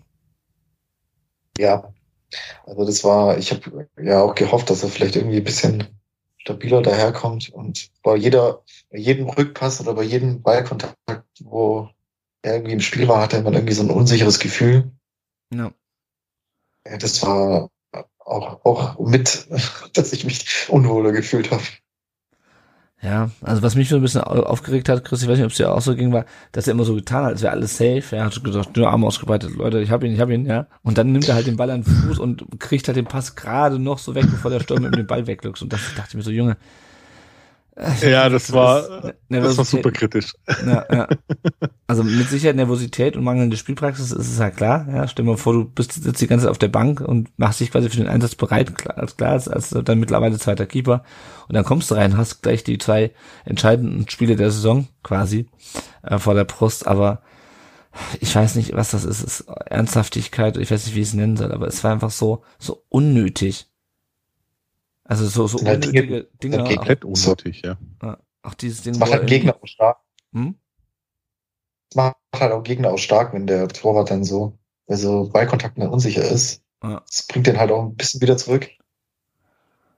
Ja, 1.58 1.92
also 2.66 2.86
das 2.86 3.04
war, 3.04 3.38
ich 3.38 3.52
habe 3.52 3.88
ja 4.02 4.22
auch 4.22 4.36
gehofft, 4.36 4.70
dass 4.70 4.84
er 4.84 4.90
vielleicht 4.90 5.16
irgendwie 5.16 5.38
ein 5.38 5.44
bisschen 5.44 5.84
stabiler 6.48 6.82
daherkommt 6.82 7.50
und 7.50 7.92
bei 8.04 8.16
jeder, 8.16 8.64
bei 8.90 9.00
jedem 9.00 9.28
Rückpass 9.28 9.82
oder 9.82 9.94
bei 9.94 10.04
jedem 10.04 10.42
Ballkontakt, 10.42 10.96
wo 11.42 11.90
er 12.42 12.54
irgendwie 12.56 12.72
im 12.72 12.80
Spiel 12.80 13.06
war, 13.10 13.22
hatte 13.22 13.42
man 13.42 13.54
irgendwie 13.54 13.74
so 13.74 13.84
ein 13.84 13.90
unsicheres 13.90 14.40
Gefühl. 14.40 14.90
Ja. 15.54 15.74
Ja, 16.88 16.98
das 16.98 17.22
war 17.22 17.70
auch, 18.20 18.64
auch 18.66 19.00
mit, 19.00 19.48
dass 19.94 20.14
ich 20.14 20.24
mich 20.24 20.70
unwohler 20.70 21.12
gefühlt 21.12 21.52
habe. 21.52 21.64
Ja, 23.00 23.30
also 23.42 23.62
was 23.62 23.76
mich 23.76 23.90
so 23.90 23.96
ein 23.96 24.02
bisschen 24.02 24.22
aufgeregt 24.22 24.90
hat, 24.90 25.06
Chris, 25.06 25.22
ich 25.22 25.28
weiß 25.28 25.38
nicht, 25.38 25.46
ob 25.46 25.52
es 25.52 25.58
dir 25.58 25.72
auch 25.72 25.82
so 25.82 25.96
ging, 25.96 26.12
war, 26.12 26.26
dass 26.52 26.68
er 26.68 26.72
immer 26.72 26.84
so 26.84 26.96
getan 26.96 27.26
hat, 27.26 27.34
als 27.34 27.42
wäre 27.44 27.54
alles 27.54 27.78
safe. 27.78 28.04
Er 28.16 28.26
hat 28.26 28.44
gesagt, 28.44 28.76
nur 28.76 28.90
Arme 28.90 29.06
ausgebreitet, 29.06 29.56
Leute, 29.56 29.82
ich 29.82 29.92
hab 29.92 30.04
ihn, 30.04 30.14
ich 30.14 30.20
hab 30.20 30.32
ihn, 30.32 30.48
ja. 30.48 30.66
Und 30.82 30.98
dann 30.98 31.12
nimmt 31.12 31.30
er 31.30 31.36
halt 31.36 31.46
den 31.46 31.58
Ball 31.58 31.70
an 31.70 31.84
den 31.84 31.94
Fuß 31.94 32.18
und 32.18 32.60
kriegt 32.60 32.88
halt 32.88 32.98
den 32.98 33.06
Pass 33.06 33.36
gerade 33.36 33.78
noch 33.78 34.00
so 34.00 34.16
weg, 34.16 34.26
bevor 34.32 34.50
der 34.50 34.62
Sturm 34.62 34.82
mit 34.82 34.96
dem 34.96 35.06
Ball 35.06 35.28
wegluchst. 35.28 35.62
Und 35.62 35.72
das 35.74 35.82
dachte 35.96 36.10
ich 36.10 36.16
mir 36.16 36.24
so, 36.24 36.32
Junge, 36.32 36.58
ja, 38.02 38.28
das 38.30 38.52
war, 38.52 39.14
das 39.30 39.58
war 39.58 39.66
super 39.66 39.92
kritisch. 39.92 40.34
Ja, 40.66 40.86
ja. 40.92 41.08
Also 41.86 42.04
mit 42.04 42.28
Sicherheit 42.28 42.56
Nervosität 42.56 43.16
und 43.16 43.24
mangelnde 43.24 43.56
Spielpraxis 43.56 44.12
ist 44.12 44.32
es 44.32 44.40
ja 44.40 44.50
klar. 44.50 44.88
Ja, 44.92 45.08
stell 45.08 45.26
dir 45.26 45.32
mal 45.32 45.38
vor, 45.38 45.54
du 45.54 45.66
bist 45.66 45.94
sitzt 45.94 46.22
die 46.22 46.28
ganze 46.28 46.46
Zeit 46.46 46.52
auf 46.52 46.58
der 46.58 46.70
Bank 46.70 47.02
und 47.02 47.30
machst 47.38 47.60
dich 47.60 47.72
quasi 47.72 47.90
für 47.90 47.98
den 47.98 48.08
Einsatz 48.08 48.36
bereit, 48.36 48.74
als 48.90 49.16
klar, 49.16 49.34
als, 49.34 49.48
als 49.48 49.70
dann 49.70 50.00
mittlerweile 50.00 50.40
zweiter 50.40 50.66
Keeper. 50.66 51.04
Und 51.48 51.56
dann 51.56 51.66
kommst 51.66 51.92
du 51.92 51.96
rein, 51.96 52.18
hast 52.18 52.42
gleich 52.42 52.64
die 52.64 52.80
zwei 52.80 53.12
entscheidenden 53.46 54.10
Spiele 54.10 54.36
der 54.36 54.52
Saison 54.52 54.88
quasi 55.04 55.48
äh, 56.02 56.18
vor 56.18 56.34
der 56.34 56.46
Brust. 56.46 56.88
Aber 56.88 57.22
ich 58.20 58.36
weiß 58.36 58.56
nicht, 58.56 58.76
was 58.76 58.92
das 58.92 59.06
ist. 59.06 59.24
Es 59.24 59.42
ist 59.42 59.48
Ernsthaftigkeit, 59.66 60.58
ich 60.58 60.72
weiß 60.72 60.86
nicht, 60.86 60.96
wie 60.96 61.02
ich 61.02 61.10
es 61.10 61.14
nennen 61.14 61.38
soll, 61.38 61.52
aber 61.52 61.68
es 61.68 61.84
war 61.84 61.92
einfach 61.92 62.12
so, 62.12 62.44
so 62.58 62.84
unnötig. 62.90 63.68
Also 65.08 65.26
so, 65.28 65.48
so 65.48 65.58
unnötige 65.60 66.02
Dinge. 66.04 66.28
Dinge 66.44 66.76
komplett 66.76 67.06
unnötig, 67.06 67.62
ja. 67.64 67.78
Auch 68.44 68.54
dieses 68.54 68.82
Ding. 68.82 68.94
Das 68.94 69.00
macht 69.00 69.12
halt 69.14 69.28
Gegner 69.28 69.56
auch 69.56 69.68
stark. 69.68 69.98
Hm? 70.34 70.56
Das 71.90 71.96
macht 71.96 72.16
halt 72.36 72.52
auch 72.52 72.64
Gegner 72.64 72.92
auch 72.92 72.98
stark, 72.98 73.34
wenn 73.34 73.48
der 73.48 73.70
Torwart 73.70 74.12
dann 74.12 74.24
so, 74.24 74.58
also 74.88 75.30
Ballkontakt 75.30 75.78
dann 75.78 75.90
unsicher 75.90 76.24
ist. 76.24 76.62
Ja. 76.84 77.02
Das 77.08 77.26
bringt 77.26 77.48
den 77.48 77.58
halt 77.58 77.72
auch 77.72 77.84
ein 77.84 77.96
bisschen 77.96 78.22
wieder 78.22 78.38
zurück. 78.38 78.70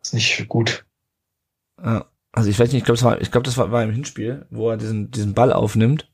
Ist 0.01 0.13
nicht 0.13 0.47
gut. 0.47 0.85
Ja. 1.83 2.05
Also 2.31 2.49
ich 2.51 2.59
weiß 2.59 2.71
nicht, 2.71 2.81
ich 2.81 2.85
glaube, 2.85 2.97
das 2.97 3.03
war, 3.03 3.21
ich 3.21 3.31
glaube, 3.31 3.45
das 3.45 3.57
war, 3.57 3.71
war 3.71 3.83
im 3.83 3.91
Hinspiel, 3.91 4.45
wo 4.51 4.69
er 4.69 4.77
diesen, 4.77 5.09
diesen 5.09 5.33
Ball 5.33 5.51
aufnimmt. 5.51 6.11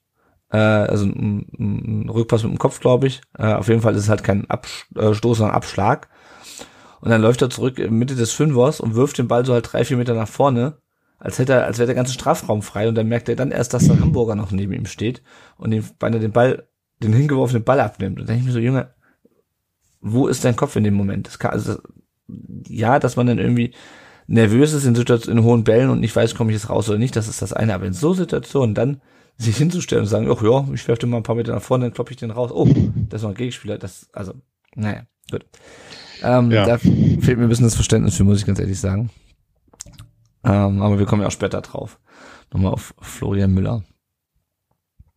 Äh, 0.49 0.58
also 0.58 1.05
ein, 1.05 1.45
ein 1.60 2.10
Rückpass 2.10 2.43
mit 2.43 2.53
dem 2.53 2.58
Kopf, 2.58 2.79
glaube 2.79 3.08
ich. 3.08 3.21
Äh, 3.38 3.53
auf 3.53 3.67
jeden 3.67 3.81
Fall 3.81 3.93
ist 3.95 4.03
es 4.03 4.10
halt 4.10 4.23
kein 4.23 4.49
Abstoß, 4.49 5.38
sondern 5.38 5.55
Abschlag. 5.55 6.08
Und 7.01 7.10
dann 7.12 7.21
läuft 7.21 7.41
er 7.41 7.49
zurück 7.49 7.79
in 7.79 7.93
Mitte 7.93 8.15
des 8.15 8.31
Fünfers 8.31 8.79
und 8.79 8.95
wirft 8.95 9.17
den 9.17 9.27
Ball 9.27 9.45
so 9.45 9.53
halt 9.53 9.71
drei, 9.71 9.86
vier 9.86 9.97
Meter 9.97 10.13
nach 10.13 10.27
vorne, 10.27 10.77
als 11.17 11.39
hätte 11.39 11.53
er, 11.53 11.65
als 11.65 11.77
wäre 11.77 11.88
der 11.88 11.95
ganze 11.95 12.13
Strafraum 12.13 12.62
frei. 12.62 12.88
Und 12.88 12.95
dann 12.95 13.08
merkt 13.08 13.29
er 13.29 13.36
dann 13.36 13.51
erst, 13.51 13.73
dass 13.73 13.88
der 13.88 13.99
Hamburger 13.99 14.36
noch 14.36 14.51
neben 14.51 14.73
ihm 14.73 14.86
steht 14.86 15.21
und 15.58 15.71
den, 15.71 15.84
beinahe 15.99 16.19
den 16.19 16.31
Ball, 16.31 16.67
den 17.01 17.13
hingeworfenen 17.13 17.63
Ball 17.63 17.79
abnimmt. 17.79 18.19
Und 18.19 18.29
dann 18.29 18.36
denke 18.36 18.41
ich 18.41 18.47
mir 18.47 18.53
so, 18.53 18.60
Junge, 18.60 18.93
wo 20.01 20.27
ist 20.27 20.45
dein 20.45 20.55
Kopf 20.55 20.75
in 20.75 20.84
dem 20.84 20.93
Moment? 20.93 21.27
Das 21.27 21.39
kann, 21.39 21.51
also, 21.51 21.77
ja, 22.67 22.99
dass 22.99 23.15
man 23.15 23.27
dann 23.27 23.39
irgendwie 23.39 23.73
nervös 24.27 24.73
ist 24.73 24.86
in 24.86 24.95
Situationen, 24.95 25.39
in 25.39 25.45
hohen 25.45 25.63
Bällen 25.63 25.89
und 25.89 25.99
nicht 25.99 26.15
weiß, 26.15 26.36
komme 26.36 26.51
ich 26.51 26.58
jetzt 26.58 26.69
raus 26.69 26.89
oder 26.89 26.97
nicht, 26.97 27.15
das 27.15 27.27
ist 27.27 27.41
das 27.41 27.53
eine. 27.53 27.73
Aber 27.73 27.86
in 27.86 27.93
so 27.93 28.13
Situationen 28.13 28.75
dann 28.75 29.01
sich 29.38 29.58
hinzustellen 29.58 30.03
und 30.03 30.10
sagen, 30.10 30.29
ach 30.31 30.41
ja, 30.41 30.67
ich 30.73 30.88
werfe 30.88 31.01
den 31.01 31.10
mal 31.10 31.17
ein 31.17 31.23
paar 31.23 31.36
Meter 31.36 31.53
nach 31.53 31.62
vorne, 31.62 31.86
dann 31.86 31.93
kloppe 31.93 32.12
ich 32.12 32.17
den 32.17 32.31
raus. 32.31 32.51
Oh, 32.53 32.67
das 33.10 33.23
war 33.23 33.31
ein 33.31 33.36
Gegenspieler. 33.36 33.77
Das, 33.77 34.08
also, 34.13 34.34
naja, 34.75 35.03
gut. 35.29 35.45
Ähm, 36.25 36.51
ja. 36.51 36.65
Da 36.65 36.77
fehlt 36.77 37.38
mir 37.38 37.43
ein 37.43 37.49
bisschen 37.49 37.65
das 37.65 37.75
Verständnis 37.75 38.15
für, 38.15 38.23
muss 38.23 38.39
ich 38.39 38.45
ganz 38.45 38.59
ehrlich 38.59 38.79
sagen. 38.79 39.11
Ähm, 40.43 40.81
aber 40.81 40.99
wir 40.99 41.05
kommen 41.05 41.21
ja 41.21 41.27
auch 41.27 41.31
später 41.31 41.61
drauf. 41.61 41.99
Nochmal 42.51 42.73
auf 42.73 42.93
Florian 42.99 43.53
Müller. 43.53 43.83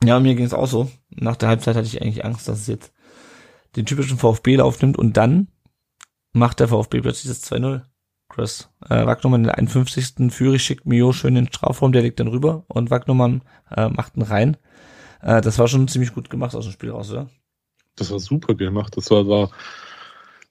Ja, 0.04 0.20
mir 0.20 0.34
ging 0.34 0.44
es 0.44 0.54
auch 0.54 0.66
so. 0.66 0.90
Nach 1.10 1.36
der 1.36 1.48
Halbzeit 1.48 1.76
hatte 1.76 1.86
ich 1.86 2.00
eigentlich 2.02 2.24
Angst, 2.24 2.46
dass 2.48 2.60
es 2.60 2.66
jetzt 2.66 2.92
den 3.76 3.86
typischen 3.86 4.18
VfB-Lauf 4.18 4.80
nimmt 4.80 4.98
und 4.98 5.16
dann 5.16 5.48
macht 6.32 6.60
der 6.60 6.68
VfB 6.68 7.00
plötzlich 7.00 7.28
das 7.28 7.50
2-0. 7.50 7.82
Chris 8.28 8.68
äh, 8.88 9.06
Wagnumann 9.06 9.40
in 9.40 9.46
der 9.46 9.58
51. 9.58 10.30
Führig 10.30 10.62
schickt 10.62 10.84
Mio 10.84 11.12
schön 11.12 11.34
in 11.36 11.46
den 11.46 11.52
Strafraum, 11.52 11.92
der 11.92 12.02
legt 12.02 12.20
dann 12.20 12.28
rüber 12.28 12.64
und 12.68 12.90
Wagnumann 12.90 13.42
äh, 13.74 13.88
macht 13.88 14.16
ihn 14.16 14.22
rein. 14.22 14.58
Äh, 15.22 15.40
das 15.40 15.58
war 15.58 15.66
schon 15.66 15.88
ziemlich 15.88 16.12
gut 16.12 16.28
gemacht 16.28 16.54
aus 16.54 16.64
dem 16.64 16.72
Spiel 16.72 16.90
raus, 16.90 17.10
oder? 17.10 17.30
Das 17.96 18.10
war 18.10 18.20
super 18.20 18.54
gemacht. 18.54 18.96
Das 18.96 19.10
war, 19.10 19.26
war 19.26 19.50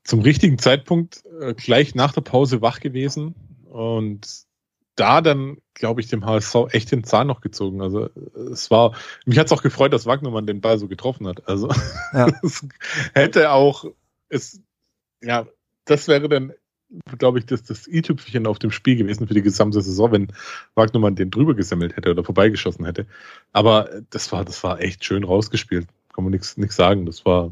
zum 0.08 0.22
richtigen 0.22 0.58
Zeitpunkt 0.58 1.24
äh, 1.42 1.54
gleich 1.54 1.94
nach 1.94 2.14
der 2.14 2.22
Pause 2.22 2.62
wach 2.62 2.80
gewesen 2.80 3.36
und 3.66 4.48
da 4.96 5.22
dann, 5.22 5.58
glaube 5.74 6.02
ich, 6.02 6.08
dem 6.08 6.26
HSV 6.26 6.56
echt 6.72 6.92
den 6.92 7.04
Zahn 7.04 7.28
noch 7.28 7.42
gezogen. 7.42 7.82
Also 7.82 8.10
es 8.52 8.72
war, 8.72 8.96
mich 9.26 9.38
hat 9.38 9.48
es 9.48 9.52
auch 9.52 9.62
gefreut, 9.62 9.94
dass 9.94 10.08
Wagnermann 10.08 10.48
den 10.48 10.62
Ball 10.62 10.80
so 10.80 10.88
getroffen 10.88 11.28
hat. 11.28 11.48
Also 11.48 11.70
ja. 12.14 12.28
es 12.42 12.66
hätte 13.14 13.52
auch, 13.52 13.86
es, 14.30 14.62
ja, 15.22 15.46
das 15.86 16.08
wäre 16.08 16.30
dann, 16.30 16.54
glaube 17.18 17.40
ich, 17.40 17.46
das, 17.46 17.64
das 17.64 17.86
i-Tüpfchen 17.86 18.48
auf 18.48 18.60
dem 18.60 18.72
Spiel 18.72 18.96
gewesen 18.96 19.28
für 19.28 19.34
die 19.34 19.42
gesamte 19.42 19.82
Saison, 19.82 20.14
wenn 20.14 20.34
Wagnermann 20.74 21.16
den 21.16 21.32
drüber 21.32 21.54
gesammelt 21.54 21.98
hätte 21.98 22.12
oder 22.12 22.24
vorbeigeschossen 22.24 22.86
hätte. 22.86 23.08
Aber 23.52 23.90
das 24.10 24.32
war, 24.32 24.46
das 24.46 24.64
war 24.64 24.80
echt 24.80 25.04
schön 25.04 25.26
rausgespielt. 25.26 25.88
Kann 26.14 26.24
man 26.24 26.32
nichts 26.32 26.56
sagen. 26.76 27.06
Das 27.06 27.26
war 27.26 27.52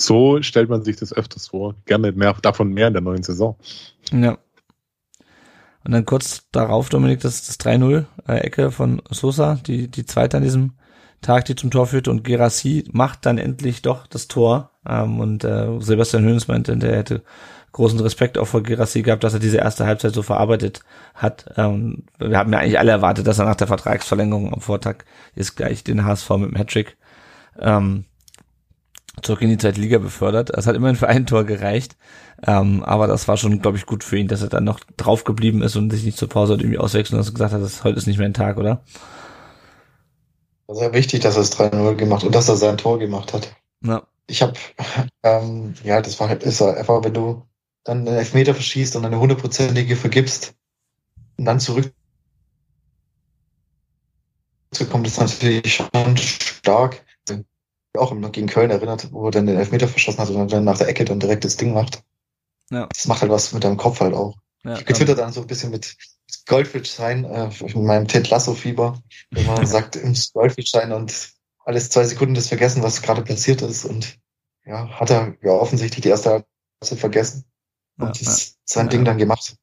so 0.00 0.40
stellt 0.42 0.70
man 0.70 0.82
sich 0.82 0.96
das 0.96 1.12
öfters 1.12 1.48
vor. 1.48 1.74
Gerne 1.84 2.12
mehr, 2.12 2.34
davon 2.40 2.72
mehr 2.72 2.88
in 2.88 2.94
der 2.94 3.02
neuen 3.02 3.22
Saison. 3.22 3.56
Ja. 4.12 4.38
Und 5.84 5.92
dann 5.92 6.04
kurz 6.04 6.48
darauf, 6.52 6.88
Dominik, 6.88 7.20
das, 7.20 7.46
das 7.46 7.58
3-0 7.58 8.04
äh, 8.28 8.38
Ecke 8.38 8.70
von 8.70 9.02
Sosa, 9.10 9.58
die, 9.66 9.88
die 9.88 10.04
zweite 10.04 10.36
an 10.36 10.42
diesem 10.42 10.72
Tag, 11.22 11.46
die 11.46 11.54
zum 11.54 11.70
Tor 11.70 11.86
führte 11.86 12.10
und 12.10 12.24
Gerassi 12.24 12.84
macht 12.92 13.26
dann 13.26 13.38
endlich 13.38 13.82
doch 13.82 14.06
das 14.06 14.28
Tor. 14.28 14.70
Ähm, 14.86 15.20
und 15.20 15.44
äh, 15.44 15.78
Sebastian 15.80 16.24
Hönes 16.24 16.48
meinte, 16.48 16.76
der 16.76 16.96
hätte 16.96 17.22
großen 17.72 18.00
Respekt 18.00 18.36
auch 18.36 18.46
vor 18.46 18.62
Gerassi 18.62 19.02
gehabt, 19.02 19.22
dass 19.22 19.34
er 19.34 19.40
diese 19.40 19.58
erste 19.58 19.86
Halbzeit 19.86 20.12
so 20.12 20.22
verarbeitet 20.22 20.82
hat. 21.14 21.52
Ähm, 21.56 22.04
wir 22.18 22.36
haben 22.36 22.52
ja 22.52 22.58
eigentlich 22.58 22.78
alle 22.78 22.90
erwartet, 22.90 23.26
dass 23.26 23.38
er 23.38 23.44
nach 23.44 23.56
der 23.56 23.68
Vertragsverlängerung 23.68 24.52
am 24.52 24.60
Vortag 24.60 25.04
ist 25.34 25.56
gleich 25.56 25.84
den 25.84 26.04
HSV 26.04 26.30
mit 26.30 26.50
dem 26.50 26.56
Hattrick 26.56 26.96
ähm, 27.58 28.04
zurück 29.22 29.42
in 29.42 29.50
die 29.50 29.58
zweite 29.58 29.80
Liga 29.80 29.98
befördert. 29.98 30.50
Es 30.50 30.66
hat 30.66 30.76
immerhin 30.76 30.96
für 30.96 31.08
ein 31.08 31.26
Tor 31.26 31.44
gereicht. 31.44 31.96
Ähm, 32.46 32.82
aber 32.84 33.06
das 33.06 33.28
war 33.28 33.36
schon, 33.36 33.60
glaube 33.60 33.76
ich, 33.76 33.86
gut 33.86 34.04
für 34.04 34.16
ihn, 34.16 34.28
dass 34.28 34.42
er 34.42 34.48
dann 34.48 34.64
noch 34.64 34.80
drauf 34.96 35.24
geblieben 35.24 35.62
ist 35.62 35.76
und 35.76 35.90
sich 35.90 36.04
nicht 36.04 36.16
zur 36.16 36.28
Pause 36.28 36.54
irgendwie 36.54 36.78
auswechseln 36.78 37.18
und 37.18 37.34
gesagt 37.34 37.52
hat, 37.52 37.62
dass 37.62 37.84
heute 37.84 37.98
ist 37.98 38.06
nicht 38.06 38.18
mehr 38.18 38.28
ein 38.28 38.34
Tag, 38.34 38.56
oder? 38.56 38.82
Sehr 40.68 40.92
wichtig, 40.94 41.20
dass 41.20 41.36
er 41.36 41.42
es 41.42 41.58
3-0 41.58 41.96
gemacht 41.96 42.24
und 42.24 42.34
dass 42.34 42.48
er 42.48 42.56
sein 42.56 42.78
Tor 42.78 42.98
gemacht 42.98 43.34
hat. 43.34 43.54
Ja. 43.84 44.02
Ich 44.26 44.42
habe, 44.42 44.54
ähm, 45.22 45.74
ja, 45.82 46.00
das 46.00 46.18
war 46.20 46.28
halt, 46.28 46.42
ist 46.42 46.62
einfach, 46.62 47.04
wenn 47.04 47.14
du 47.14 47.42
dann 47.84 48.06
einen 48.06 48.16
Elfmeter 48.16 48.54
verschießt 48.54 48.96
und 48.96 49.04
eine 49.04 49.18
hundertprozentige 49.18 49.96
vergibst 49.96 50.54
und 51.36 51.44
dann 51.44 51.60
zurück 51.60 51.92
kommt 54.90 55.06
ist 55.06 55.18
natürlich 55.18 55.74
schon 55.74 56.16
stark. 56.16 57.04
Auch 57.96 58.14
gegen 58.32 58.46
Köln 58.46 58.70
erinnert, 58.70 59.12
wo 59.12 59.26
er 59.26 59.30
dann 59.32 59.46
den 59.46 59.56
Elfmeter 59.56 59.88
verschossen 59.88 60.20
hat 60.20 60.30
und 60.30 60.52
dann 60.52 60.64
nach 60.64 60.78
der 60.78 60.88
Ecke 60.88 61.04
dann 61.04 61.18
direkt 61.18 61.44
das 61.44 61.56
Ding 61.56 61.74
macht. 61.74 62.02
Ja. 62.70 62.86
Das 62.86 63.06
macht 63.08 63.22
halt 63.22 63.32
was 63.32 63.52
mit 63.52 63.64
deinem 63.64 63.76
Kopf 63.76 64.00
halt 64.00 64.14
auch. 64.14 64.36
Ja, 64.64 64.76
ich 64.76 64.84
getwittert 64.84 65.18
dann 65.18 65.32
so 65.32 65.40
ein 65.40 65.46
bisschen 65.46 65.70
mit 65.70 65.96
Goldfish 66.46 66.90
sein, 66.90 67.24
äh, 67.24 67.50
in 67.64 67.84
meinem 67.84 68.06
Ted 68.06 68.28
Lasso 68.30 68.54
Fieber, 68.54 69.00
wenn 69.30 69.46
man 69.46 69.66
sagt, 69.66 69.96
im 69.96 70.14
Goldfish 70.34 70.70
sein 70.70 70.92
und 70.92 71.32
alles 71.64 71.90
zwei 71.90 72.04
Sekunden 72.04 72.34
das 72.34 72.48
vergessen, 72.48 72.82
was 72.82 73.02
gerade 73.02 73.22
passiert 73.22 73.62
ist 73.62 73.84
und 73.84 74.18
ja, 74.64 74.88
hat 74.88 75.10
er 75.10 75.36
ja 75.42 75.52
offensichtlich 75.52 76.02
die 76.02 76.08
erste 76.08 76.44
Halbzeit 76.80 76.98
vergessen 76.98 77.44
und 77.98 78.20
Ja, 78.20 78.32
sein 78.64 78.88
Ding 78.88 79.04
dann 79.04 79.18
gemacht. 79.18 79.56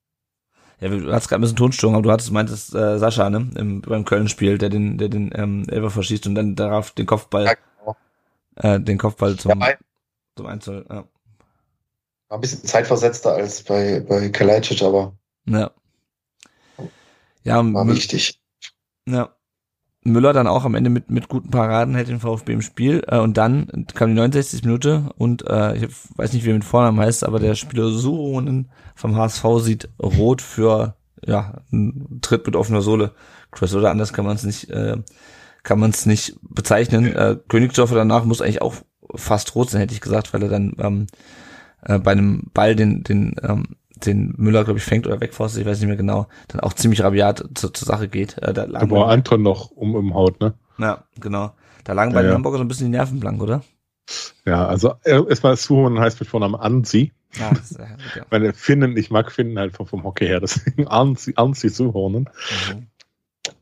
Ja, 0.80 0.90
du 0.90 1.12
hast 1.12 1.28
gerade 1.28 1.40
ein 1.40 1.42
bisschen 1.42 1.58
Tonstörung, 1.58 1.96
aber 1.96 2.04
du 2.04 2.12
hattest 2.12 2.32
meintest 2.32 2.76
äh, 2.76 3.00
Sascha, 3.00 3.30
ne, 3.30 3.50
im, 3.56 3.82
beim 3.82 4.06
Köln-Spiel, 4.06 4.58
der 4.58 4.70
den, 4.70 4.98
der 4.98 5.10
den 5.10 5.32
ähm, 5.34 5.66
Elfer 5.68 5.90
verschießt 5.90 6.28
und 6.28 6.36
dann 6.36 6.56
darauf 6.56 6.92
den 6.92 7.08
Kopfball. 7.08 7.58
Äh, 8.58 8.80
den 8.80 8.98
Kopfball 8.98 9.36
zum, 9.38 9.60
Ja, 9.60 9.74
zum 10.36 10.46
Einzel. 10.46 10.86
Ja. 10.89 11.06
War 12.30 12.38
ein 12.38 12.41
bisschen 12.41 12.63
zeitversetzter 12.65 13.34
als 13.34 13.63
bei, 13.63 14.02
bei 14.02 14.30
Kalajdzic, 14.30 14.82
aber 14.84 15.13
Ja. 15.48 15.72
Ja, 17.43 17.58
war 17.58 17.86
Mü- 17.86 17.96
wichtig. 17.96 18.39
ja. 19.08 19.30
Müller 20.04 20.32
dann 20.32 20.48
auch 20.48 20.63
am 20.63 20.76
Ende 20.76 20.89
mit, 20.89 21.10
mit 21.12 21.28
guten 21.28 21.50
Paraden 21.50 21.93
hält 21.93 22.08
den 22.08 22.22
VfB 22.22 22.54
im 22.54 22.62
Spiel. 22.62 23.04
Äh, 23.08 23.20
und 23.20 23.36
dann 23.38 23.86
kam 23.93 24.10
die 24.10 24.15
69. 24.15 24.63
Minute 24.63 25.10
und 25.17 25.46
äh, 25.48 25.76
ich 25.76 25.89
weiß 26.15 26.32
nicht, 26.32 26.46
wie 26.46 26.50
er 26.52 26.54
mit 26.56 26.63
Vornamen 26.63 27.00
heißt, 27.00 27.26
aber 27.26 27.39
der 27.39 27.56
Spieler 27.56 27.89
Suhonen 27.89 28.70
vom 28.96 29.15
HSV 29.17 29.43
sieht 29.60 29.89
rot 30.02 30.41
für 30.41 30.96
ja, 31.26 31.62
einen 31.74 32.20
Tritt 32.22 32.46
mit 32.46 32.56
offener 32.56 32.82
Sohle. 32.82 33.12
Chris, 33.52 33.74
oder 33.76 33.91
anders 33.91 34.13
kann 34.13 34.24
man 34.26 34.36
es 34.38 34.43
nicht, 34.43 34.70
äh, 34.70 34.96
kann 35.67 35.80
man 35.80 35.89
es 35.89 36.06
nicht 36.06 36.38
bezeichnen. 36.41 37.13
Äh, 37.13 37.36
Königsdorfer 37.49 37.95
danach 37.95 38.23
muss 38.23 38.41
eigentlich 38.41 38.62
auch 38.62 38.75
fast 39.13 39.53
rot 39.53 39.69
sein, 39.69 39.82
hätte 39.82 39.93
ich 39.93 39.99
gesagt, 39.99 40.34
weil 40.34 40.41
er 40.43 40.47
dann 40.47 40.73
ähm, 40.80 41.08
äh, 41.84 41.99
bei 41.99 42.13
einem 42.13 42.43
Ball 42.53 42.73
den, 42.73 43.03
den, 43.03 43.36
ähm, 43.43 43.75
den 43.93 44.34
Müller, 44.38 44.63
glaube 44.63 44.80
ich, 44.80 44.86
fängt 44.86 45.06
oder 45.08 45.19
wegfaustet, 45.19 45.62
ich 45.62 45.67
weiß 45.67 45.80
nicht 45.80 45.89
mehr 45.89 45.97
genau, 45.97 46.27
dann 46.47 46.62
auch 46.62 46.71
ziemlich 46.71 47.03
rabiat 47.03 47.43
zur, 47.56 47.73
zur 47.73 47.86
Sache 47.86 48.08
geht. 48.08 48.38
Äh, 48.38 48.53
da 48.53 48.63
lagen 48.63 48.89
war 48.91 49.10
Anton 49.10 49.41
noch 49.41 49.69
um 49.71 49.97
im 49.97 50.13
Haut, 50.13 50.39
ne? 50.39 50.53
ja, 50.77 51.03
genau. 51.19 51.51
Da 51.84 51.91
lagen 51.91 52.13
bei 52.13 52.19
Ja, 52.19 52.23
den 52.23 52.30
ja. 52.30 52.36
Hamburger 52.36 52.60
so 52.60 52.63
ein 52.63 52.69
bisschen 52.69 52.89
die 52.89 52.97
Nerven 52.97 53.19
blank, 53.19 53.41
oder? 53.41 53.62
Ja, 54.45 54.65
also 54.67 54.93
äh, 55.03 55.21
erstmal 55.27 55.58
Suhonen 55.58 55.99
heißt 55.99 56.17
mit 56.21 56.30
Vornamen 56.30 56.56
Anzi. 56.56 57.12
Ja, 57.38 57.51
ist, 57.51 57.71
ja, 57.77 57.88
ja. 58.15 58.25
Meine 58.32 58.53
Finnen, 58.53 58.95
ich 58.95 59.12
mag 59.12 59.34
Finnen 59.34 59.60
halt 59.60 59.75
vom, 59.75 59.86
vom 59.86 60.06
Hockey 60.06 60.27
her, 60.27 60.39
deswegen 60.39 60.88
Anzi, 60.88 61.34
Anzi 61.36 61.67
Suhonen. 61.67 62.30
Mhm. 62.73 62.88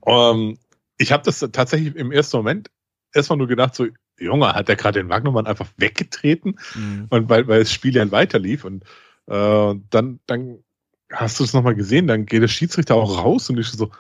Ähm, 0.05 0.57
ich 0.97 1.12
habe 1.12 1.23
das 1.23 1.39
tatsächlich 1.51 1.95
im 1.95 2.12
ersten 2.12 2.38
Moment 2.38 2.69
erstmal 3.13 3.38
nur 3.38 3.47
gedacht, 3.47 3.75
so, 3.75 3.88
Junge, 4.19 4.53
hat 4.53 4.67
der 4.67 4.75
gerade 4.75 4.99
den 4.99 5.10
Wagnermann 5.10 5.47
einfach 5.47 5.67
weggetreten? 5.77 6.60
Mhm. 6.75 7.08
Und 7.10 7.29
weil, 7.29 7.47
weil 7.47 7.60
das 7.60 7.71
Spiel 7.71 7.95
ja 7.95 8.10
weiter 8.12 8.39
lief 8.39 8.63
und 8.65 8.84
äh, 9.27 9.75
dann, 9.89 10.19
dann 10.27 10.60
hast 11.12 11.39
du 11.39 11.43
es 11.43 11.53
nochmal 11.53 11.75
gesehen, 11.75 12.08
dann 12.08 12.25
geht 12.25 12.41
der 12.41 12.47
Schiedsrichter 12.47 12.95
auch 12.95 13.23
raus 13.23 13.49
und 13.49 13.60
ich 13.60 13.67
so, 13.67 13.91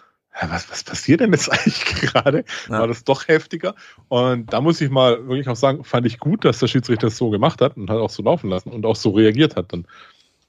was, 0.41 0.69
was 0.69 0.83
passiert 0.83 1.21
denn 1.21 1.31
jetzt 1.31 1.49
eigentlich 1.51 1.85
gerade? 1.85 2.43
Ja. 2.69 2.79
War 2.79 2.87
das 2.87 3.03
doch 3.03 3.27
heftiger? 3.27 3.75
Und 4.07 4.51
da 4.51 4.61
muss 4.61 4.81
ich 4.81 4.89
mal 4.89 5.27
wirklich 5.27 5.47
auch 5.47 5.55
sagen, 5.55 5.83
fand 5.83 6.05
ich 6.05 6.19
gut, 6.19 6.45
dass 6.45 6.59
der 6.59 6.67
Schiedsrichter 6.67 7.07
es 7.07 7.17
so 7.17 7.29
gemacht 7.29 7.61
hat 7.61 7.77
und 7.77 7.89
hat 7.89 7.97
auch 7.97 8.09
so 8.09 8.23
laufen 8.23 8.49
lassen 8.49 8.69
und 8.69 8.85
auch 8.85 8.95
so 8.95 9.11
reagiert 9.11 9.55
hat. 9.55 9.71
Dann 9.71 9.87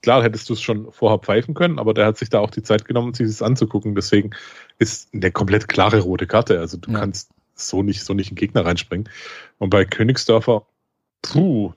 klar 0.06 0.22
hättest 0.22 0.48
du 0.48 0.52
es 0.52 0.62
schon 0.62 0.92
vorher 0.92 1.18
pfeifen 1.18 1.52
können, 1.54 1.80
aber 1.80 1.92
der 1.92 2.06
hat 2.06 2.16
sich 2.16 2.28
da 2.28 2.38
auch 2.38 2.52
die 2.52 2.62
Zeit 2.62 2.84
genommen, 2.84 3.12
sich 3.12 3.26
das 3.26 3.42
anzugucken. 3.42 3.96
Deswegen 3.96 4.30
ist 4.78 5.12
eine 5.12 5.32
komplett 5.32 5.66
klare 5.66 5.98
rote 5.98 6.28
Karte. 6.28 6.60
Also 6.60 6.76
du 6.76 6.92
Ja. 6.92 7.00
kannst 7.00 7.32
so 7.56 7.82
nicht, 7.82 8.04
so 8.04 8.14
nicht 8.14 8.28
einen 8.28 8.36
Gegner 8.36 8.64
reinspringen. 8.64 9.08
Und 9.58 9.70
bei 9.70 9.84
Königsdörfer, 9.84 10.64
puh, 11.22 11.72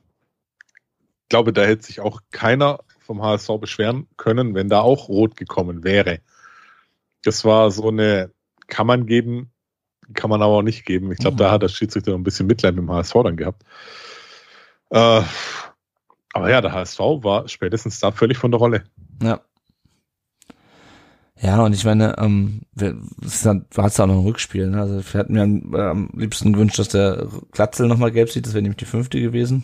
ich 1.23 1.29
glaube, 1.29 1.53
da 1.53 1.63
hätte 1.63 1.87
sich 1.87 2.01
auch 2.01 2.21
keiner 2.29 2.81
vom 2.99 3.23
HSV 3.23 3.49
beschweren 3.59 4.05
können, 4.15 4.53
wenn 4.53 4.69
da 4.69 4.81
auch 4.81 5.09
rot 5.09 5.35
gekommen 5.35 5.83
wäre. 5.83 6.19
Das 7.23 7.45
war 7.45 7.71
so 7.71 7.87
eine, 7.87 8.29
kann 8.67 8.85
man 8.85 9.07
geben, 9.07 9.49
kann 10.13 10.29
man 10.29 10.43
aber 10.43 10.53
auch 10.53 10.61
nicht 10.61 10.85
geben. 10.85 11.11
Ich 11.11 11.17
glaube, 11.17 11.33
Mhm. 11.33 11.39
da 11.39 11.49
hat 11.49 11.63
der 11.63 11.69
Schiedsrichter 11.69 12.13
ein 12.13 12.21
bisschen 12.23 12.45
Mitleid 12.45 12.75
mit 12.75 12.83
dem 12.83 12.91
HSV 12.91 13.23
dann 13.23 13.37
gehabt. 13.37 13.63
Äh, 14.91 15.23
aber 16.33 16.49
ja, 16.49 16.61
der 16.61 16.73
HSV 16.73 16.99
war 16.99 17.47
spätestens 17.47 17.99
da 17.99 18.11
völlig 18.11 18.37
von 18.37 18.51
der 18.51 18.59
Rolle. 18.59 18.83
Ja. 19.21 19.41
Ja, 21.41 21.63
und 21.63 21.73
ich 21.73 21.85
meine, 21.85 22.17
ähm, 22.17 22.63
dann, 22.73 23.65
du 23.73 23.81
hast 23.81 23.97
ja 23.97 24.03
auch 24.03 24.07
noch 24.09 24.15
ein 24.15 24.25
Rückspiel, 24.25 24.69
ne? 24.69 24.81
Also 24.81 24.95
wir 24.95 25.19
hatten 25.19 25.33
mir 25.33 25.43
am, 25.43 25.73
äh, 25.73 25.81
am 25.81 26.09
liebsten 26.13 26.51
gewünscht, 26.51 26.79
dass 26.79 26.89
der 26.89 27.27
Glatzel 27.53 27.87
nochmal 27.87 28.11
gelb 28.11 28.29
sieht, 28.29 28.45
das 28.45 28.53
wäre 28.53 28.61
nämlich 28.61 28.77
die 28.77 28.85
fünfte 28.85 29.21
gewesen. 29.21 29.63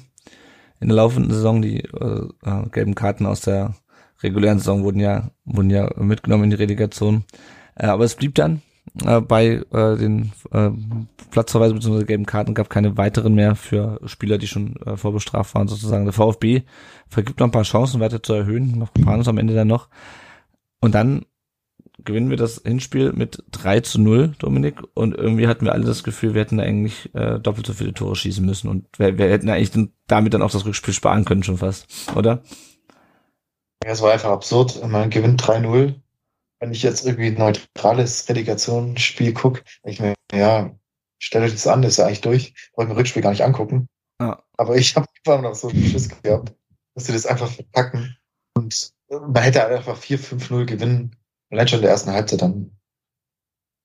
In 0.80 0.88
der 0.88 0.95
laufenden 0.95 1.34
Saison, 1.34 1.62
die 1.62 1.82
äh, 1.82 2.30
äh, 2.45 2.69
gelben 2.71 2.95
Karten 2.95 3.25
aus 3.25 3.41
der 3.41 3.75
regulären 4.23 4.60
Saison 4.60 4.84
wurden 4.84 4.99
ja, 4.99 5.32
wurden 5.43 5.69
ja 5.69 5.89
mitgenommen 5.97 6.45
in 6.45 6.49
die 6.51 6.56
Relegation. 6.56 7.25
Äh, 7.75 7.88
aber 7.88 8.06
es 8.06 8.15
blieb 8.15 8.36
dann 8.36 8.62
äh, 9.04 9.21
bei 9.21 9.63
äh, 9.71 9.98
den 9.98 10.32
äh, 10.52 10.69
Platzverweisen 11.32 11.78
bzw. 11.78 12.06
gelben 12.06 12.26
Karten, 12.26 12.54
gab 12.54 12.69
keine 12.69 12.98
weiteren 12.98 13.34
mehr 13.34 13.56
für 13.56 14.00
Spieler, 14.06 14.38
die 14.38 14.48
schon 14.48 14.76
äh, 14.86 14.98
vorbestraft 14.98 15.56
waren 15.56 15.67
sozusagen. 15.67 16.06
Der 16.06 16.13
VfB 16.13 16.63
vergibt 17.08 17.39
noch 17.39 17.48
ein 17.48 17.52
paar 17.52 17.63
Chancen 17.63 18.00
weiter 18.00 18.24
zu 18.24 18.34
erhöhen, 18.34 18.78
noch 18.78 18.93
Panos 18.93 19.28
am 19.28 19.38
Ende 19.38 19.54
dann 19.54 19.67
noch. 19.67 19.89
Und 20.80 20.95
dann 20.95 21.26
gewinnen 22.04 22.30
wir 22.30 22.38
das 22.38 22.62
Hinspiel 22.63 23.13
mit 23.13 23.43
3 23.52 23.82
zu 23.82 24.00
0, 24.00 24.34
Dominik. 24.39 24.82
Und 24.93 25.15
irgendwie 25.15 25.48
hatten 25.48 25.65
wir 25.65 25.74
alle 25.74 25.86
das 25.86 26.04
Gefühl, 26.04 26.34
wir 26.34 26.41
hätten 26.41 26.60
eigentlich 26.60 27.13
äh, 27.15 27.39
doppelt 27.39 27.65
so 27.65 27.74
viele 27.74 27.93
Tore 27.93 28.15
schießen 28.15 28.45
müssen. 28.45 28.69
Und 28.69 28.88
wir, 28.98 29.17
wir 29.17 29.30
hätten 29.30 29.50
eigentlich 29.50 29.71
dann, 29.71 29.91
damit 30.08 30.34
dann 30.34 30.41
auch 30.41 30.52
das 30.52 30.65
Rückspiel 30.65 30.93
sparen 30.93 31.26
können 31.26 31.43
schon 31.43 31.58
fast, 31.58 31.88
oder? 32.15 32.43
Ja, 33.84 33.91
es 33.91 34.02
war 34.02 34.13
einfach 34.13 34.32
absurd. 34.32 34.88
Man 34.88 35.10
gewinnt 35.10 35.41
3-0. 35.41 35.95
Wenn 36.60 36.72
ich 36.72 36.84
jetzt 36.84 37.06
irgendwie 37.06 37.28
ein 37.28 37.34
neutrales 37.38 38.28
Relegationsspiel 38.30 39.34
gucke, 39.34 39.63
ich 39.84 40.00
mir, 40.00 40.13
ja, 40.34 40.74
stell 41.20 41.44
euch 41.44 41.52
das 41.52 41.68
an, 41.68 41.82
das 41.82 41.91
ist 41.94 41.98
ja 41.98 42.06
eigentlich 42.06 42.22
durch. 42.22 42.54
Wollte 42.76 42.91
mir 42.91 42.98
Rückspiel 42.98 43.22
gar 43.22 43.32
nicht 43.32 43.44
angucken. 43.44 43.88
Ja. 44.22 44.41
Aber 44.58 44.76
ich 44.78 44.96
habe 44.96 45.08
einfach 45.26 45.41
noch 45.41 45.56
so 45.56 45.68
einen 45.70 45.84
Schiss 45.84 46.10
gehabt, 46.22 46.54
dass 46.96 47.06
sie 47.08 47.13
das 47.13 47.26
einfach 47.26 47.52
verpacken. 47.52 48.18
Und 48.58 48.91
man 49.10 49.44
hätte 49.44 49.62
halt 49.62 49.74
einfach 49.74 49.98
4-5-0 50.00 50.65
gewinnen. 50.65 51.15
Allein 51.52 51.68
schon 51.68 51.80
in 51.80 51.84
der 51.84 51.91
ersten 51.91 52.12
Halbzeit 52.12 52.41
dann 52.41 52.72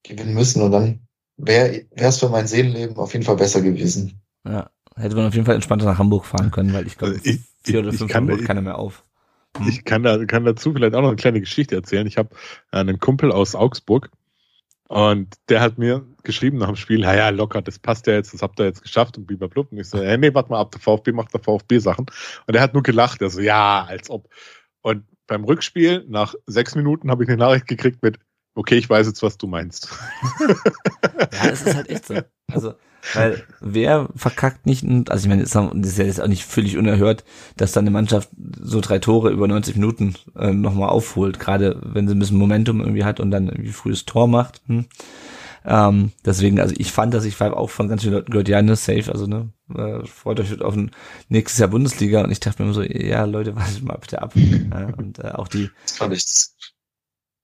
gewinnen 0.06 0.35
müssen. 0.35 0.62
Und 0.62 0.70
dann 0.72 1.06
wäre 1.37 1.87
es 1.96 2.18
für 2.20 2.28
mein 2.28 2.46
Seelenleben 2.46 2.96
auf 2.96 3.12
jeden 3.12 3.24
Fall 3.24 3.37
besser 3.37 3.61
gewesen. 3.62 4.20
Ja. 4.46 4.70
Hätte 4.96 5.16
man 5.16 5.26
auf 5.26 5.35
jeden 5.35 5.46
Fall 5.46 5.54
entspannter 5.56 5.87
nach 5.87 5.98
Hamburg 5.98 6.24
fahren 6.26 6.50
können, 6.50 6.72
weil 6.72 6.87
ich 6.87 6.96
glaube, 6.98 7.14
Also 7.14 7.28
ich- 7.28 7.40
vier 7.62 7.80
oder 7.80 7.90
ich 7.90 7.98
fünf 7.98 8.12
kann- 8.12 8.28
Uhr 8.30 8.37
holt 8.37 8.46
keiner 8.46 8.61
mehr 8.62 8.78
auf. 8.78 9.04
Hm. 9.56 9.68
Ich 9.68 9.84
kann, 9.84 10.02
da, 10.02 10.24
kann 10.24 10.44
dazu 10.44 10.72
vielleicht 10.72 10.94
auch 10.94 11.02
noch 11.02 11.08
eine 11.08 11.16
kleine 11.16 11.40
Geschichte 11.40 11.74
erzählen. 11.74 12.06
Ich 12.06 12.18
habe 12.18 12.30
einen 12.70 12.98
Kumpel 12.98 13.32
aus 13.32 13.54
Augsburg 13.54 14.10
und 14.90 15.36
der 15.48 15.60
hat 15.60 15.78
mir 15.78 16.04
geschrieben 16.24 16.58
nach 16.58 16.66
dem 16.66 16.74
Spiel, 16.74 17.02
ja, 17.02 17.14
ja, 17.14 17.28
locker, 17.28 17.62
das 17.62 17.78
passt 17.78 18.08
ja 18.08 18.14
jetzt, 18.14 18.34
das 18.34 18.42
habt 18.42 18.58
ihr 18.58 18.66
jetzt 18.66 18.82
geschafft 18.82 19.16
und 19.16 19.24
blablabla. 19.24 19.62
Und 19.70 19.78
ich 19.78 19.88
so, 19.88 19.98
hey, 19.98 20.18
nee, 20.18 20.34
warte 20.34 20.50
mal 20.50 20.58
ab, 20.58 20.72
der 20.72 20.80
VfB 20.80 21.12
macht 21.12 21.32
der 21.32 21.40
VfB 21.40 21.78
Sachen. 21.78 22.06
Und 22.48 22.56
er 22.56 22.60
hat 22.60 22.74
nur 22.74 22.82
gelacht, 22.82 23.22
er 23.22 23.30
so, 23.30 23.40
ja, 23.40 23.84
als 23.84 24.10
ob. 24.10 24.28
Und 24.82 25.04
beim 25.28 25.44
Rückspiel, 25.44 26.04
nach 26.08 26.34
sechs 26.46 26.74
Minuten, 26.74 27.08
habe 27.08 27.22
ich 27.22 27.28
eine 27.28 27.38
Nachricht 27.38 27.68
gekriegt 27.68 28.02
mit, 28.02 28.18
okay, 28.56 28.78
ich 28.78 28.90
weiß 28.90 29.06
jetzt, 29.06 29.22
was 29.22 29.38
du 29.38 29.46
meinst. 29.46 29.88
Ja, 30.40 31.50
es 31.50 31.62
ist 31.62 31.74
halt 31.76 31.88
echt 31.88 32.06
so. 32.06 32.20
Also, 32.50 32.74
weil 33.14 33.44
wer 33.60 34.08
verkackt 34.14 34.66
nicht, 34.66 34.84
also 35.10 35.24
ich 35.24 35.28
meine, 35.28 35.42
das 35.42 35.54
ist 35.54 35.98
ja 35.98 36.04
jetzt 36.04 36.20
auch 36.20 36.28
nicht 36.28 36.44
völlig 36.44 36.76
unerhört, 36.76 37.24
dass 37.56 37.72
dann 37.72 37.84
eine 37.84 37.90
Mannschaft 37.90 38.28
so 38.60 38.80
drei 38.80 38.98
Tore 38.98 39.30
über 39.30 39.48
90 39.48 39.76
Minuten 39.76 40.14
äh, 40.36 40.52
nochmal 40.52 40.90
aufholt, 40.90 41.40
gerade 41.40 41.80
wenn 41.82 42.06
sie 42.06 42.14
ein 42.14 42.18
bisschen 42.18 42.38
Momentum 42.38 42.80
irgendwie 42.80 43.04
hat 43.04 43.20
und 43.20 43.30
dann 43.30 43.48
irgendwie 43.48 43.72
frühes 43.72 44.06
Tor 44.06 44.28
macht. 44.28 44.60
Hm. 44.66 44.86
Ähm, 45.64 46.12
deswegen, 46.24 46.58
also 46.58 46.74
ich 46.78 46.90
fand, 46.90 47.12
dass 47.12 47.24
ich 47.24 47.40
auch 47.40 47.70
von 47.70 47.88
ganz 47.88 48.02
vielen 48.02 48.14
Leuten 48.14 48.30
gehört, 48.30 48.48
ja, 48.48 48.62
ne, 48.62 48.76
safe, 48.76 49.12
also 49.12 49.26
ne, 49.26 49.50
äh, 49.74 50.06
freut 50.06 50.40
euch 50.40 50.60
auf 50.62 50.74
ein 50.74 50.90
nächstes 51.28 51.58
Jahr 51.58 51.68
Bundesliga 51.68 52.22
und 52.22 52.30
ich 52.30 52.40
dachte 52.40 52.62
mir 52.62 52.68
immer 52.70 52.74
so, 52.74 52.82
ja, 52.82 53.24
Leute, 53.24 53.56
wartet 53.56 53.82
mal 53.82 53.98
bitte 53.98 54.22
ab. 54.22 54.32
ja, 54.36 54.94
und 54.96 55.18
äh, 55.18 55.32
auch 55.32 55.48
die. 55.48 55.70
Das 55.82 55.98
konnte 55.98 56.16
ich, 56.16 56.24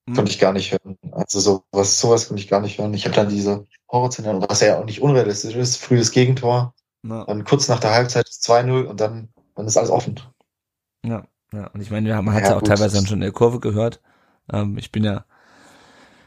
hm? 0.07 0.14
konnte 0.14 0.31
ich 0.31 0.38
gar 0.38 0.53
nicht 0.53 0.73
hören. 0.73 0.99
Also 1.12 1.40
sowas, 1.40 2.01
sowas 2.01 2.29
konnte 2.29 2.42
ich 2.42 2.49
gar 2.49 2.61
nicht 2.61 2.79
hören. 2.79 2.95
Ich 2.95 3.05
habe 3.05 3.16
dann 3.16 3.29
diese 3.29 3.66
Horrorszenarien, 3.90 4.45
was 4.49 4.61
ja 4.61 4.79
auch 4.79 4.85
nicht 4.85 5.03
unrealistisch 5.03 5.55
ist, 5.55 5.77
frühes 5.77 6.11
Gegentor, 6.11 6.75
ja. 7.03 7.25
dann 7.25 7.45
kurz 7.45 7.69
nach 7.69 7.81
der 7.81 7.92
Halbzeit 7.92 8.27
2-0 8.27 8.85
und 8.85 9.01
dann, 9.01 9.29
dann 9.55 9.66
ist 9.66 9.77
alles 9.77 9.90
offen. 9.90 10.21
Ja, 11.05 11.25
ja. 11.53 11.69
Und 11.69 11.81
ich 11.81 11.90
meine, 11.90 12.21
man 12.23 12.35
hat 12.35 12.42
ja, 12.42 12.51
ja 12.51 12.57
auch 12.57 12.61
gut, 12.61 12.69
teilweise 12.69 12.97
dann 12.97 13.07
schon 13.07 13.19
in 13.19 13.23
der 13.23 13.33
Kurve 13.33 13.61
gehört. 13.61 14.01
Ähm, 14.53 14.79
ich 14.79 14.92
bin 14.92 15.05
ja 15.05 15.25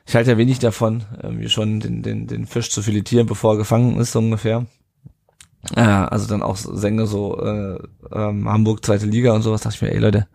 ich 0.10 0.16
halte 0.16 0.32
ja 0.32 0.38
wenig 0.40 0.58
davon, 0.58 1.04
irgendwie 1.22 1.50
schon 1.50 1.82
den, 1.82 2.02
den, 2.02 2.26
den 2.26 2.48
Fisch 2.48 2.72
zu 2.72 2.82
filetieren, 2.82 3.28
bevor 3.28 3.54
er 3.54 3.58
gefangen 3.58 4.00
ist, 4.00 4.12
so 4.12 4.18
ungefähr. 4.18 4.66
Äh, 5.76 5.82
also 5.82 6.28
dann 6.28 6.42
auch 6.42 6.56
Sänger 6.56 7.06
so 7.06 7.40
äh, 7.40 7.78
ähm, 8.12 8.50
Hamburg 8.50 8.84
zweite 8.84 9.06
Liga 9.06 9.34
und 9.34 9.44
sowas, 9.44 9.62
dachte 9.62 9.76
ich 9.76 9.82
mir, 9.84 9.92
ey 9.92 10.00
Leute, 10.00 10.28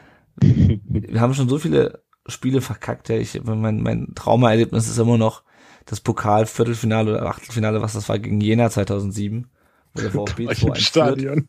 wir 0.36 1.20
haben 1.20 1.34
schon 1.34 1.48
so 1.48 1.58
viele 1.58 2.04
Spiele 2.28 2.60
verkackt, 2.60 3.08
ja. 3.08 3.16
Ich, 3.16 3.40
mein, 3.44 3.82
mein 3.82 4.14
Traumaerlebnis 4.14 4.88
ist 4.88 4.98
immer 4.98 5.18
noch 5.18 5.42
das 5.84 6.00
Pokal-Viertelfinale 6.00 7.12
oder 7.12 7.26
Achtelfinale, 7.26 7.80
was 7.80 7.92
das 7.92 8.08
war, 8.08 8.18
gegen 8.18 8.40
Jena 8.40 8.70
2007, 8.70 9.48
wo 9.94 10.00
der 10.00 10.10
VfB 10.12 10.48
2 10.54 10.72
1 10.72 11.44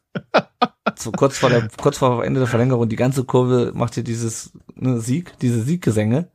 so 0.95 1.11
kurz 1.11 1.37
vor 1.37 1.49
der, 1.49 1.67
kurz 1.77 1.97
vor 1.97 2.23
Ende 2.23 2.39
der 2.39 2.47
Verlängerung, 2.47 2.87
die 2.87 2.95
ganze 2.95 3.23
Kurve 3.23 3.71
macht 3.73 3.95
hier 3.95 4.03
dieses 4.03 4.53
ne, 4.75 4.99
Sieg, 4.99 5.37
diese 5.39 5.61
Sieggesänge. 5.61 6.29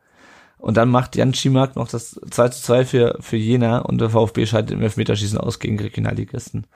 Und 0.59 0.77
dann 0.77 0.91
macht 0.91 1.17
Jan 1.17 1.35
Schimak 1.35 1.75
noch 1.75 1.89
das 1.89 2.21
2 2.31 2.49
zu 2.51 2.63
2 2.63 2.85
für, 2.85 3.17
für 3.21 3.37
Jena 3.37 3.79
und 3.79 4.01
der 4.01 4.11
VfB 4.11 4.47
scheidet 4.47 4.71
im 4.71 4.83
Elfmeterschießen 4.83 5.39
aus 5.39 5.59
gegen 5.59 5.81
Regionalligisten. 5.81 6.67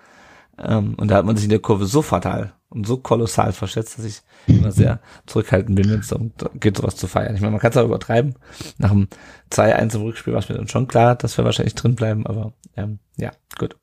Ähm, 0.58 0.94
und 0.94 1.08
da 1.08 1.16
hat 1.16 1.24
man 1.24 1.36
sich 1.36 1.44
in 1.44 1.50
der 1.50 1.60
Kurve 1.60 1.86
so 1.86 2.02
fatal 2.02 2.54
und 2.68 2.86
so 2.86 2.96
kolossal 2.96 3.52
verschätzt, 3.52 3.98
dass 3.98 4.04
ich 4.04 4.22
immer 4.46 4.72
sehr 4.72 5.00
zurückhaltend 5.26 5.76
bin, 5.76 5.90
wenn 5.90 6.00
es 6.00 6.08
darum 6.08 6.32
geht, 6.54 6.76
sowas 6.76 6.96
zu 6.96 7.06
feiern. 7.06 7.34
Ich 7.34 7.40
meine, 7.40 7.52
man 7.52 7.60
kann 7.60 7.70
es 7.70 7.76
auch 7.76 7.84
übertreiben. 7.84 8.34
Nach 8.78 8.90
dem 8.90 9.08
2-1 9.50 9.94
im 9.94 10.02
Rückspiel 10.02 10.32
war 10.32 10.40
es 10.40 10.48
mir 10.48 10.56
dann 10.56 10.68
schon 10.68 10.88
klar, 10.88 11.14
dass 11.14 11.36
wir 11.38 11.44
wahrscheinlich 11.44 11.74
drin 11.74 11.94
bleiben, 11.94 12.26
aber 12.26 12.52
ähm, 12.76 12.98
ja, 13.16 13.32
gut. 13.58 13.76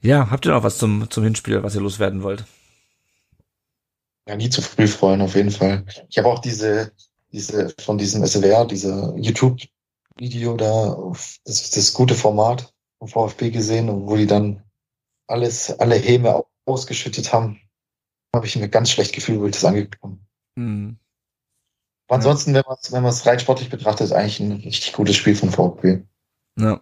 Ja, 0.00 0.30
habt 0.30 0.46
ihr 0.46 0.52
noch 0.52 0.64
was 0.64 0.78
zum, 0.78 1.08
zum 1.10 1.24
Hinspiel, 1.24 1.62
was 1.62 1.74
ihr 1.74 1.80
loswerden 1.80 2.22
wollt? 2.22 2.44
Ja, 4.28 4.36
nie 4.36 4.50
zu 4.50 4.62
früh 4.62 4.86
freuen, 4.86 5.20
auf 5.20 5.34
jeden 5.34 5.50
Fall. 5.50 5.84
Ich 6.08 6.18
habe 6.18 6.28
auch 6.28 6.40
diese 6.40 6.92
diese, 7.34 7.74
von 7.80 7.98
diesem 7.98 8.24
SWR, 8.24 8.64
dieser 8.64 9.14
YouTube-Video 9.16 10.56
da, 10.56 10.96
das, 11.44 11.70
das 11.70 11.92
gute 11.92 12.14
Format 12.14 12.72
vom 13.00 13.08
VfB 13.08 13.50
gesehen, 13.50 14.06
wo 14.06 14.16
die 14.16 14.28
dann 14.28 14.62
alles, 15.26 15.78
alle 15.78 15.96
Häme 15.96 16.44
ausgeschüttet 16.66 17.32
haben, 17.32 17.60
habe 18.34 18.46
ich 18.46 18.56
mir 18.56 18.68
ganz 18.68 18.90
schlecht 18.90 19.14
gefühlt, 19.14 19.40
wo 19.40 19.46
ich 19.46 19.52
das 19.52 19.64
angeguckt 19.64 20.02
habe. 20.02 20.18
Mhm. 20.56 20.98
Ansonsten, 22.08 22.54
wenn 22.54 22.64
man 22.66 22.76
es 22.80 22.92
wenn 22.92 23.02
man's 23.02 23.26
rein 23.26 23.40
sportlich 23.40 23.70
betrachtet, 23.70 24.06
ist 24.06 24.12
eigentlich 24.12 24.40
ein 24.40 24.52
richtig 24.52 24.92
gutes 24.92 25.16
Spiel 25.16 25.34
vom 25.34 25.50
VfB. 25.50 26.02
Ja. 26.58 26.80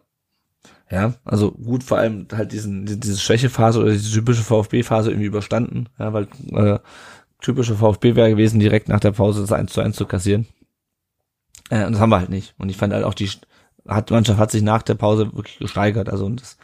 Ja, 0.91 1.15
also 1.25 1.53
gut, 1.53 1.83
vor 1.83 1.97
allem 1.97 2.27
halt 2.33 2.53
diesen, 2.53 2.85
diese 2.85 3.19
Schwächephase 3.19 3.81
oder 3.81 3.93
diese 3.93 4.13
typische 4.13 4.43
VfB-Phase 4.43 5.11
irgendwie 5.11 5.27
überstanden, 5.27 5.89
ja, 5.99 6.13
weil 6.13 6.29
äh, 6.51 6.81
typische 7.41 7.77
VfB 7.77 8.15
wäre 8.15 8.29
gewesen, 8.29 8.61
direkt 8.61 8.89
nach 8.89 9.01
der 9.01 9.13
Pause 9.13 9.41
das 9.41 9.53
1 9.53 9.73
zu 9.73 9.81
1 9.81 9.97
zu 9.97 10.05
kassieren. 10.05 10.47
Äh, 11.71 11.87
und 11.87 11.93
das 11.93 12.01
haben 12.01 12.11
wir 12.11 12.19
halt 12.19 12.29
nicht. 12.29 12.55
Und 12.59 12.69
ich 12.69 12.77
fand 12.77 12.93
halt 12.93 13.05
auch 13.05 13.15
die 13.15 13.31
hat, 13.89 14.11
Mannschaft 14.11 14.39
hat 14.39 14.51
sich 14.51 14.63
nach 14.63 14.83
der 14.83 14.95
Pause 14.95 15.33
wirklich 15.35 15.59
gesteigert. 15.59 16.09
Also 16.11 16.27
und 16.27 16.41
das 16.41 16.57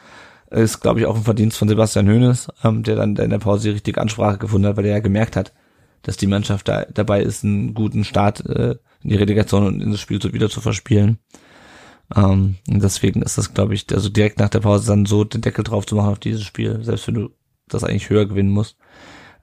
ist, 0.51 0.81
glaube 0.81 1.01
ich, 1.01 1.07
auch 1.07 1.17
ein 1.17 1.25
Verdienst 1.25 1.59
von 1.59 1.69
Sebastian 1.69 2.09
Hoeneß, 2.09 2.49
ähm, 2.65 2.83
der 2.83 2.97
dann 2.97 3.17
in 3.17 3.31
der 3.31 3.39
Pause 3.39 3.65
die 3.65 3.75
richtige 3.75 4.01
Ansprache 4.01 4.39
gefunden 4.39 4.67
hat, 4.67 4.77
weil 4.77 4.87
er 4.87 4.97
ja 4.97 5.01
gemerkt 5.01 5.37
hat, 5.37 5.53
dass 6.03 6.17
die 6.17 6.27
Mannschaft 6.27 6.69
da 6.69 6.85
dabei 6.87 7.23
ist, 7.23 7.45
einen 7.45 7.75
guten 7.75 8.05
Start 8.05 8.45
äh, 8.47 8.77
in 9.03 9.11
die 9.11 9.17
Relegation 9.17 9.67
und 9.67 9.83
in 9.83 9.91
das 9.91 10.01
Spiel 10.01 10.21
so 10.23 10.33
wieder 10.33 10.49
zu 10.49 10.61
verspielen. 10.61 11.19
Ähm, 12.17 12.57
deswegen 12.67 13.23
ist 13.23 13.37
das, 13.37 13.53
glaube 13.53 13.75
ich, 13.75 13.85
also 13.93 14.09
direkt 14.09 14.39
nach 14.39 14.49
der 14.49 14.61
Pause 14.61 14.87
dann 14.87 15.05
so 15.05 15.25
den 15.25 15.43
Deckel 15.43 15.65
drauf 15.65 15.87
zu 15.87 15.97
machen 15.97 16.13
auf 16.13 16.19
dieses 16.19 16.45
Spiel, 16.45 16.83
selbst 16.83 17.07
wenn 17.07 17.15
du 17.15 17.31
das 17.67 17.85
eigentlich 17.85 18.09
höher 18.09 18.27
gewinnen 18.27 18.51
musst. 18.51 18.77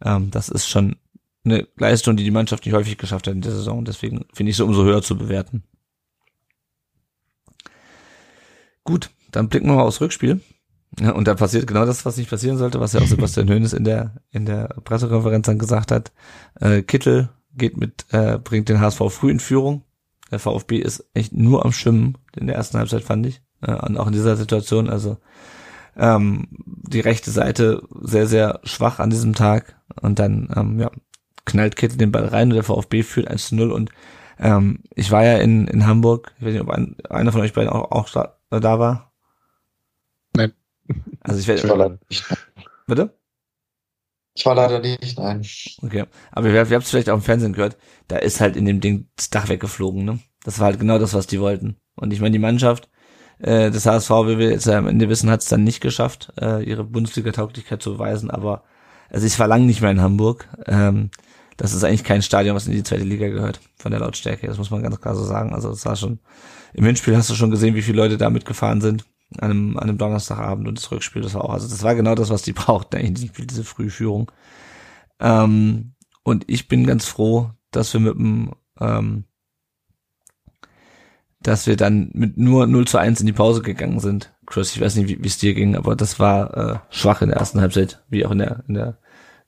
Ähm, 0.04 0.32
das 0.32 0.50
ist 0.50 0.68
schon 0.68 0.96
eine 1.44 1.68
Leistung, 1.78 2.18
die 2.18 2.24
die 2.24 2.32
Mannschaft 2.32 2.66
nicht 2.66 2.74
häufig 2.74 2.98
geschafft 2.98 3.28
hat 3.28 3.36
in 3.36 3.42
der 3.42 3.52
Saison. 3.52 3.86
Deswegen 3.86 4.26
finde 4.34 4.50
ich 4.50 4.58
sie 4.58 4.66
umso 4.66 4.84
höher 4.84 5.04
zu 5.04 5.16
bewerten. 5.16 5.64
Gut, 8.84 9.12
dann 9.32 9.50
blicken 9.50 9.68
wir 9.68 9.76
mal 9.76 9.84
aufs 9.84 10.02
Rückspiel. 10.02 10.42
Ja, 11.00 11.12
und 11.12 11.28
da 11.28 11.36
passiert 11.36 11.68
genau 11.68 11.86
das, 11.86 12.06
was 12.06 12.18
nicht 12.18 12.30
passieren 12.30 12.58
sollte, 12.58 12.80
was 12.80 12.94
ja 12.94 13.02
auch 13.02 13.08
Sebastian 13.08 13.50
Hoeneß 13.50 13.74
in 13.74 13.84
der 13.84 14.16
in 14.32 14.46
der 14.46 14.68
Pressekonferenz 14.84 15.46
dann 15.46 15.60
gesagt 15.60 15.92
hat. 15.92 16.12
Äh, 16.60 16.84
Kittel 16.84 17.30
geht 17.54 17.78
mit, 17.78 18.06
äh, 18.12 18.38
bringt 18.38 18.70
den 18.70 18.80
HSV 18.80 19.02
früh 19.10 19.32
in 19.32 19.40
Führung. 19.40 19.84
Der 20.32 20.40
VfB 20.40 20.78
ist 20.78 21.06
echt 21.14 21.34
nur 21.34 21.66
am 21.66 21.72
Schwimmen 21.72 22.18
in 22.36 22.48
der 22.48 22.56
ersten 22.56 22.78
Halbzeit, 22.78 23.04
fand 23.04 23.26
ich. 23.26 23.42
Äh, 23.62 23.74
und 23.74 23.98
auch 23.98 24.08
in 24.08 24.14
dieser 24.14 24.36
Situation. 24.36 24.90
Also 24.90 25.18
ähm, 25.96 26.48
die 26.66 27.00
rechte 27.00 27.32
Seite 27.32 27.84
sehr, 28.02 28.28
sehr 28.28 28.60
schwach 28.64 29.00
an 29.00 29.10
diesem 29.10 29.34
Tag. 29.34 29.76
Und 30.02 30.20
dann, 30.20 30.50
ähm, 30.56 30.80
ja, 30.80 30.92
knallt 31.46 31.76
Kittel 31.76 31.98
den 31.98 32.12
Ball 32.12 32.26
rein 32.26 32.50
und 32.50 32.56
der 32.56 32.64
VfB 32.64 33.04
führt 33.04 33.28
1 33.28 33.50
zu 33.50 33.56
0 33.56 33.72
und 33.72 33.92
ähm, 34.40 34.80
ich 34.94 35.12
war 35.12 35.24
ja 35.24 35.38
in, 35.38 35.68
in 35.68 35.86
Hamburg, 35.86 36.34
ich 36.40 36.46
weiß 36.46 36.54
nicht, 36.54 36.62
ob 36.62 36.70
ein, 36.70 36.98
einer 37.10 37.32
von 37.32 37.42
euch 37.42 37.54
beiden 37.54 37.70
auch, 37.70 37.92
auch 37.92 38.10
da, 38.10 38.36
da 38.50 38.80
war. 38.80 39.05
Also 41.22 41.40
ich, 41.40 41.48
werde. 41.48 41.62
ich 41.62 41.70
war 41.70 41.78
leider 41.78 42.00
nicht. 42.10 42.26
Bitte? 42.88 43.18
Ich 44.36 44.46
war 44.46 44.56
leider 44.56 44.80
nicht, 44.80 45.18
nein. 45.18 45.46
Okay. 45.82 46.06
Aber 46.32 46.46
wir, 46.46 46.70
wir 46.70 46.76
habt 46.76 46.84
es 46.84 46.90
vielleicht 46.90 47.10
auch 47.10 47.16
im 47.16 47.22
Fernsehen 47.22 47.54
gehört, 47.54 47.78
da 48.08 48.18
ist 48.18 48.42
halt 48.42 48.58
in 48.58 48.66
dem 48.66 48.82
Ding 48.82 49.08
das 49.16 49.30
Dach 49.30 49.48
weggeflogen, 49.48 50.04
ne? 50.04 50.20
Das 50.44 50.60
war 50.60 50.68
halt 50.68 50.80
genau 50.80 51.00
das, 51.00 51.14
was 51.14 51.26
die 51.26 51.40
wollten. 51.40 51.78
Und 51.96 52.12
ich 52.12 52.20
meine, 52.20 52.34
die 52.34 52.40
Mannschaft 52.40 52.90
äh, 53.40 53.72
des 53.72 53.86
HSV, 53.86 54.10
wie 54.10 54.38
wir 54.38 54.50
jetzt 54.50 54.68
am 54.68 54.88
Ende 54.88 55.10
wissen, 55.10 55.30
hat 55.30 55.42
es 55.42 55.48
dann 55.48 55.64
nicht 55.64 55.82
geschafft, 55.82 56.34
äh, 56.40 56.62
ihre 56.64 56.84
Bundesliga-Tauglichkeit 56.84 57.82
zu 57.82 57.94
beweisen, 57.94 58.30
aber 58.30 58.64
also 59.10 59.26
ich 59.26 59.40
war 59.40 59.48
lange 59.48 59.66
nicht 59.66 59.82
mehr 59.82 59.92
in 59.92 60.02
Hamburg. 60.02 60.50
Ähm, 60.68 61.12
das 61.58 61.74
ist 61.74 61.84
eigentlich 61.86 62.04
kein 62.04 62.22
Stadion, 62.22 62.56
was 62.56 62.68
in 62.68 62.74
die 62.74 62.84
zweite 62.84 63.04
Liga 63.04 63.30
gehört, 63.30 63.62
von 63.78 63.92
der 63.92 64.02
Lautstärke. 64.02 64.48
Das 64.48 64.58
muss 64.58 64.72
man 64.72 64.84
ganz 64.84 65.00
klar 65.00 65.16
so 65.16 65.24
sagen. 65.24 65.54
Also 65.54 65.70
das 65.70 65.86
war 65.86 65.96
schon, 65.96 66.20
im 66.74 66.84
Hinspiel 66.86 67.16
hast 67.16 67.30
du 67.30 67.36
schon 67.36 67.52
gesehen, 67.52 67.76
wie 67.76 67.82
viele 67.82 67.98
Leute 67.98 68.18
da 68.18 68.30
mitgefahren 68.30 68.82
sind 68.82 69.06
an 69.40 69.52
einem, 69.52 69.78
an 69.78 69.90
einem 69.90 69.98
Donnerstagabend 69.98 70.68
und 70.68 70.78
das 70.78 70.92
Rückspiel, 70.92 71.22
das 71.22 71.34
war 71.34 71.46
auch, 71.46 71.54
also 71.54 71.68
das 71.68 71.84
war 71.84 71.96
genau 71.96 72.16
das, 72.16 72.30
was 72.30 72.42
die 72.42 72.54
brauchten 72.54 72.98
in 72.98 73.14
diesem 73.14 73.30
Spiel, 73.30 73.46
diese 73.46 73.64
Frühführung. 73.64 74.32
Ähm, 75.20 75.94
und 76.24 76.46
ich 76.48 76.68
bin 76.68 76.86
ganz 76.86 77.06
froh, 77.06 77.52
dass 77.72 77.94
wir 77.94 78.00
mit 78.00 78.16
dem, 78.16 78.54
ähm, 78.80 79.26
dass 81.40 81.68
wir 81.68 81.76
dann 81.76 82.10
mit 82.14 82.38
nur 82.38 82.66
0 82.66 82.88
zu 82.88 82.98
1 82.98 83.20
in 83.20 83.28
die 83.28 83.34
Pause 83.34 83.62
gegangen 83.62 84.00
sind. 84.00 84.34
Chris, 84.48 84.76
ich 84.76 84.82
weiß 84.82 84.96
nicht, 84.96 85.22
wie 85.22 85.28
es 85.28 85.38
dir 85.38 85.54
ging, 85.54 85.76
aber 85.76 85.96
das 85.96 86.20
war 86.20 86.58
äh, 86.58 86.80
schwach 86.90 87.22
in 87.22 87.30
der 87.30 87.38
ersten 87.38 87.62
Halbzeit, 87.62 88.04
wie 88.10 88.26
auch 88.26 88.32
in 88.32 88.40
der, 88.40 88.64
in 88.68 88.74
der 88.74 88.98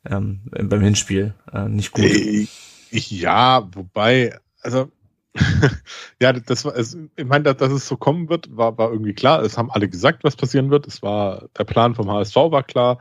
ähm, 0.10 0.42
beim 0.46 0.82
Hinspiel 0.82 1.34
äh, 1.52 1.68
nicht 1.68 1.92
gut. 1.92 2.06
Ich, 2.06 2.50
ich, 2.92 3.12
ja, 3.12 3.68
wobei, 3.74 4.38
also 4.62 4.92
ja, 6.22 6.34
das 6.34 6.66
war, 6.66 6.76
es, 6.76 6.98
ich 7.16 7.26
meine, 7.26 7.44
dass, 7.44 7.58
dass 7.58 7.72
es 7.72 7.88
so 7.88 7.98
kommen 7.98 8.30
wird, 8.30 8.56
war, 8.56 8.78
war 8.78 8.92
irgendwie 8.92 9.14
klar. 9.14 9.42
Es 9.42 9.58
haben 9.58 9.72
alle 9.72 9.90
gesagt, 9.90 10.24
was 10.24 10.36
passieren 10.36 10.70
wird. 10.70 10.88
Es 10.88 11.02
war, 11.02 11.50
der 11.58 11.64
Plan 11.64 11.96
vom 11.96 12.12
HSV 12.12 12.36
war 12.36 12.64
klar. 12.64 13.00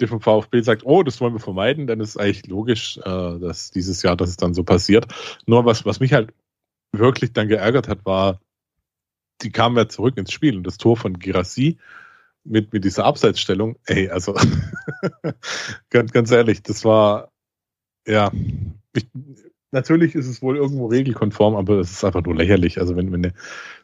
Der 0.00 0.08
vom 0.08 0.20
VfB 0.20 0.62
sagt, 0.62 0.82
oh, 0.84 1.02
das 1.02 1.20
wollen 1.20 1.34
wir 1.34 1.40
vermeiden, 1.40 1.86
dann 1.86 2.00
ist 2.00 2.16
eigentlich 2.16 2.46
logisch, 2.46 2.98
äh, 2.98 3.38
dass 3.38 3.70
dieses 3.70 4.02
Jahr, 4.02 4.16
dass 4.16 4.30
es 4.30 4.36
dann 4.36 4.54
so 4.54 4.64
passiert. 4.64 5.06
Nur 5.46 5.64
was, 5.64 5.84
was 5.84 6.00
mich 6.00 6.12
halt 6.12 6.32
wirklich 6.92 7.32
dann 7.32 7.48
geärgert 7.48 7.88
hat, 7.88 8.04
war, 8.04 8.40
die 9.42 9.52
kamen 9.52 9.76
ja 9.76 9.88
zurück 9.88 10.16
ins 10.16 10.32
Spiel 10.32 10.56
und 10.56 10.66
das 10.66 10.78
Tor 10.78 10.96
von 10.96 11.18
Girassi 11.18 11.78
mit, 12.44 12.72
mit 12.72 12.84
dieser 12.84 13.04
Abseitsstellung, 13.04 13.76
ey, 13.86 14.08
also 14.08 14.34
ganz, 15.90 16.12
ganz 16.12 16.30
ehrlich, 16.30 16.62
das 16.62 16.84
war, 16.84 17.30
ja, 18.06 18.32
ich, 18.94 19.06
natürlich 19.72 20.14
ist 20.14 20.28
es 20.28 20.42
wohl 20.42 20.56
irgendwo 20.56 20.86
regelkonform, 20.86 21.56
aber 21.56 21.80
es 21.80 21.90
ist 21.90 22.04
einfach 22.04 22.22
nur 22.22 22.36
lächerlich. 22.36 22.78
Also 22.78 22.96
wenn, 22.96 23.10
wenn 23.12 23.32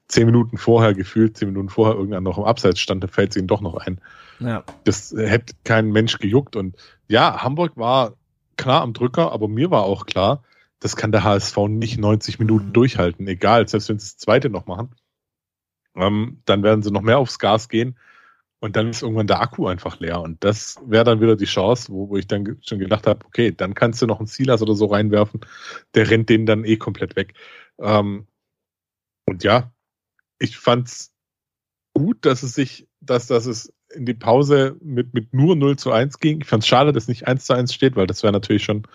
zehn 0.06 0.26
Minuten 0.26 0.56
vorher 0.56 0.94
gefühlt, 0.94 1.36
zehn 1.36 1.48
Minuten 1.48 1.68
vorher 1.68 1.96
irgendwann 1.96 2.22
noch 2.22 2.38
im 2.38 2.44
Abseits 2.44 2.80
stand, 2.80 3.02
dann 3.02 3.10
fällt 3.10 3.30
es 3.30 3.36
ihnen 3.36 3.48
doch 3.48 3.60
noch 3.60 3.74
ein. 3.74 4.00
Ja. 4.40 4.64
Das 4.84 5.14
hätte 5.16 5.54
kein 5.64 5.90
Mensch 5.90 6.18
gejuckt. 6.18 6.56
Und 6.56 6.76
ja, 7.08 7.42
Hamburg 7.42 7.76
war 7.76 8.14
klar 8.56 8.82
am 8.82 8.92
Drücker, 8.92 9.32
aber 9.32 9.48
mir 9.48 9.70
war 9.70 9.82
auch 9.82 10.06
klar, 10.06 10.44
das 10.80 10.96
kann 10.96 11.12
der 11.12 11.24
HSV 11.24 11.56
nicht 11.68 11.98
90 11.98 12.38
Minuten 12.38 12.68
mhm. 12.68 12.72
durchhalten, 12.72 13.26
egal, 13.26 13.66
selbst 13.66 13.88
wenn 13.88 13.98
sie 13.98 14.06
das 14.06 14.16
zweite 14.16 14.50
noch 14.50 14.66
machen. 14.66 14.90
Ähm, 15.96 16.42
dann 16.44 16.62
werden 16.62 16.82
sie 16.82 16.92
noch 16.92 17.02
mehr 17.02 17.18
aufs 17.18 17.38
Gas 17.38 17.68
gehen. 17.68 17.96
Und 18.60 18.74
dann 18.74 18.90
ist 18.90 19.02
irgendwann 19.02 19.28
der 19.28 19.40
Akku 19.40 19.68
einfach 19.68 20.00
leer. 20.00 20.20
Und 20.20 20.42
das 20.42 20.80
wäre 20.84 21.04
dann 21.04 21.20
wieder 21.20 21.36
die 21.36 21.44
Chance, 21.44 21.92
wo, 21.92 22.08
wo 22.08 22.16
ich 22.16 22.26
dann 22.26 22.58
schon 22.62 22.80
gedacht 22.80 23.06
habe, 23.06 23.24
okay, 23.24 23.52
dann 23.52 23.74
kannst 23.74 24.02
du 24.02 24.06
noch 24.06 24.18
einen 24.18 24.26
Silas 24.26 24.62
oder 24.62 24.74
so 24.74 24.86
reinwerfen. 24.86 25.40
Der 25.94 26.10
rennt 26.10 26.28
den 26.28 26.44
dann 26.44 26.64
eh 26.64 26.76
komplett 26.76 27.14
weg. 27.14 27.34
Ähm, 27.78 28.26
und 29.26 29.44
ja, 29.44 29.72
ich 30.38 30.58
fand's 30.58 31.12
gut, 31.94 32.24
dass 32.24 32.42
es 32.42 32.54
sich, 32.54 32.88
dass, 33.00 33.28
dass 33.28 33.46
es 33.46 33.72
in 33.94 34.06
die 34.06 34.14
Pause 34.14 34.76
mit, 34.80 35.14
mit 35.14 35.32
nur 35.32 35.54
0 35.54 35.76
zu 35.76 35.92
1 35.92 36.18
ging. 36.18 36.40
Ich 36.40 36.48
fand's 36.48 36.66
schade, 36.66 36.92
dass 36.92 37.08
nicht 37.08 37.28
1 37.28 37.44
zu 37.44 37.54
1 37.54 37.72
steht, 37.72 37.94
weil 37.94 38.06
das 38.06 38.22
wäre 38.22 38.32
natürlich 38.32 38.64
schon 38.64 38.86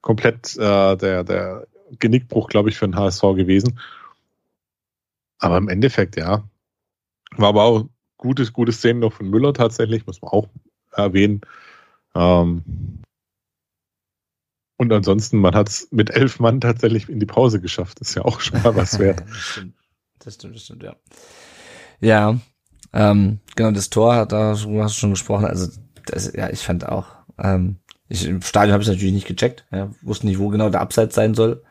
komplett 0.00 0.56
äh, 0.56 0.96
der, 0.96 1.24
der 1.24 1.66
Genickbruch, 1.98 2.48
glaube 2.48 2.70
ich, 2.70 2.76
für 2.76 2.88
den 2.88 2.96
HSV 2.96 3.22
gewesen. 3.36 3.78
Aber 5.38 5.58
im 5.58 5.68
Endeffekt, 5.68 6.16
ja. 6.16 6.48
War 7.36 7.48
aber 7.48 7.62
auch 7.64 7.88
gutes, 8.26 8.52
gute 8.52 8.72
Szenen 8.72 9.00
noch 9.00 9.12
von 9.12 9.30
Müller 9.30 9.54
tatsächlich, 9.54 10.06
muss 10.06 10.20
man 10.20 10.32
auch 10.32 10.48
erwähnen. 10.92 11.40
Ähm, 12.14 12.62
und 14.78 14.92
ansonsten, 14.92 15.38
man 15.38 15.54
hat 15.54 15.68
es 15.68 15.88
mit 15.90 16.10
elf 16.10 16.38
Mann 16.38 16.60
tatsächlich 16.60 17.08
in 17.08 17.20
die 17.20 17.26
Pause 17.26 17.60
geschafft. 17.60 18.00
Das 18.00 18.10
ist 18.10 18.14
ja 18.14 18.24
auch 18.24 18.40
schon 18.40 18.62
mal 18.62 18.76
was 18.76 18.98
wert. 18.98 19.22
das, 19.26 19.36
stimmt. 19.36 19.74
das 20.18 20.34
stimmt, 20.34 20.54
das 20.54 20.62
stimmt, 20.64 20.82
ja. 20.82 20.96
Ja, 22.00 22.38
ähm, 22.92 23.38
genau, 23.54 23.70
das 23.70 23.90
Tor, 23.90 24.16
hat 24.16 24.32
da 24.32 24.50
hast 24.50 24.64
du 24.64 24.88
schon 24.88 25.10
gesprochen. 25.10 25.46
Also, 25.46 25.70
das, 26.06 26.32
ja, 26.34 26.50
ich 26.50 26.60
fand 26.60 26.86
auch, 26.86 27.06
ähm, 27.38 27.76
ich, 28.08 28.26
im 28.26 28.42
Stadion 28.42 28.72
habe 28.72 28.82
ich 28.82 28.88
natürlich 28.88 29.14
nicht 29.14 29.26
gecheckt, 29.26 29.66
ja, 29.72 29.90
wusste 30.02 30.26
nicht, 30.26 30.38
wo 30.38 30.48
genau 30.48 30.68
der 30.68 30.80
Abseits 30.80 31.14
sein 31.14 31.34
soll. 31.34 31.62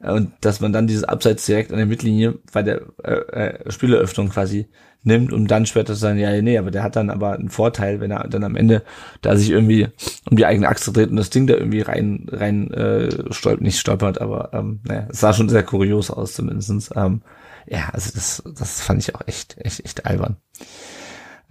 Und 0.00 0.32
dass 0.42 0.60
man 0.60 0.72
dann 0.72 0.86
dieses 0.86 1.04
Abseits 1.04 1.46
direkt 1.46 1.70
an 1.70 1.78
der 1.78 1.86
Mittellinie 1.86 2.38
bei 2.52 2.62
der 2.62 2.82
äh, 3.02 3.12
äh, 3.12 3.70
Spieleröffnung 3.70 4.28
quasi 4.28 4.68
nimmt, 5.04 5.32
um 5.32 5.46
dann 5.46 5.66
später 5.66 5.94
zu 5.94 6.00
sagen, 6.00 6.18
ja, 6.18 6.40
nee, 6.40 6.58
aber 6.58 6.70
der 6.70 6.82
hat 6.82 6.96
dann 6.96 7.10
aber 7.10 7.32
einen 7.32 7.50
Vorteil, 7.50 8.00
wenn 8.00 8.10
er 8.10 8.26
dann 8.28 8.44
am 8.44 8.56
Ende 8.56 8.82
da 9.22 9.36
sich 9.36 9.50
irgendwie 9.50 9.88
um 10.30 10.36
die 10.36 10.46
eigene 10.46 10.68
Achse 10.68 10.92
dreht 10.92 11.10
und 11.10 11.16
das 11.16 11.30
Ding 11.30 11.46
da 11.46 11.54
irgendwie 11.54 11.82
rein, 11.82 12.26
rein 12.30 12.70
äh, 12.72 13.32
stolpert, 13.32 13.62
nicht 13.62 13.78
stolpert, 13.78 14.20
aber 14.20 14.50
ähm, 14.52 14.80
naja, 14.84 15.06
es 15.10 15.20
sah 15.20 15.32
schon 15.32 15.48
sehr 15.48 15.62
kurios 15.62 16.10
aus 16.10 16.34
zumindestens. 16.34 16.90
Ähm, 16.94 17.22
ja, 17.66 17.90
also 17.92 18.10
das, 18.14 18.42
das 18.56 18.80
fand 18.80 19.02
ich 19.02 19.14
auch 19.14 19.22
echt, 19.26 19.56
echt, 19.58 19.84
echt 19.84 20.06
albern. 20.06 20.36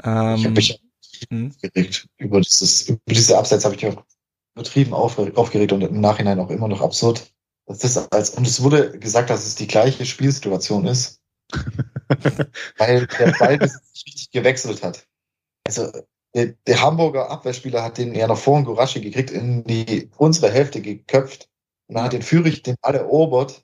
Ähm, 0.03 0.35
ich 0.35 0.45
habe 0.45 0.55
mich 0.55 0.81
hm? 1.29 1.51
aufgeregt 1.51 2.07
über 2.17 2.41
dieses, 2.41 2.89
über 2.89 2.99
diese 3.07 3.37
Abseits 3.37 3.65
habe 3.65 3.75
ich 3.75 3.83
mich 3.83 3.95
auch 3.95 4.03
übertrieben 4.55 4.93
aufgeregt 4.93 5.71
und 5.71 5.81
im 5.81 6.01
Nachhinein 6.01 6.39
auch 6.39 6.49
immer 6.49 6.67
noch 6.67 6.81
absurd. 6.81 7.31
Das 7.65 7.83
ist 7.83 7.97
als, 8.11 8.31
und 8.31 8.45
es 8.45 8.61
wurde 8.61 8.97
gesagt, 8.99 9.29
dass 9.29 9.45
es 9.45 9.55
die 9.55 9.67
gleiche 9.67 10.05
Spielsituation 10.05 10.85
ist. 10.85 11.21
weil 12.77 13.07
der 13.07 13.31
Ball 13.39 13.57
nicht 13.57 13.75
richtig 14.05 14.31
gewechselt 14.31 14.83
hat. 14.83 15.07
Also 15.65 15.91
der, 16.33 16.53
der, 16.67 16.81
Hamburger 16.81 17.29
Abwehrspieler 17.29 17.83
hat 17.83 17.97
den 17.97 18.15
ja 18.15 18.27
noch 18.27 18.37
vor 18.37 18.63
Guraschi 18.63 19.01
gekriegt, 19.01 19.31
in 19.31 19.63
die 19.63 20.09
unsere 20.17 20.51
Hälfte 20.51 20.81
geköpft. 20.81 21.49
Und 21.87 21.95
dann 21.95 22.05
hat 22.05 22.13
den 22.13 22.21
Führig 22.21 22.63
den 22.63 22.75
Ball 22.81 22.95
erobert 22.95 23.63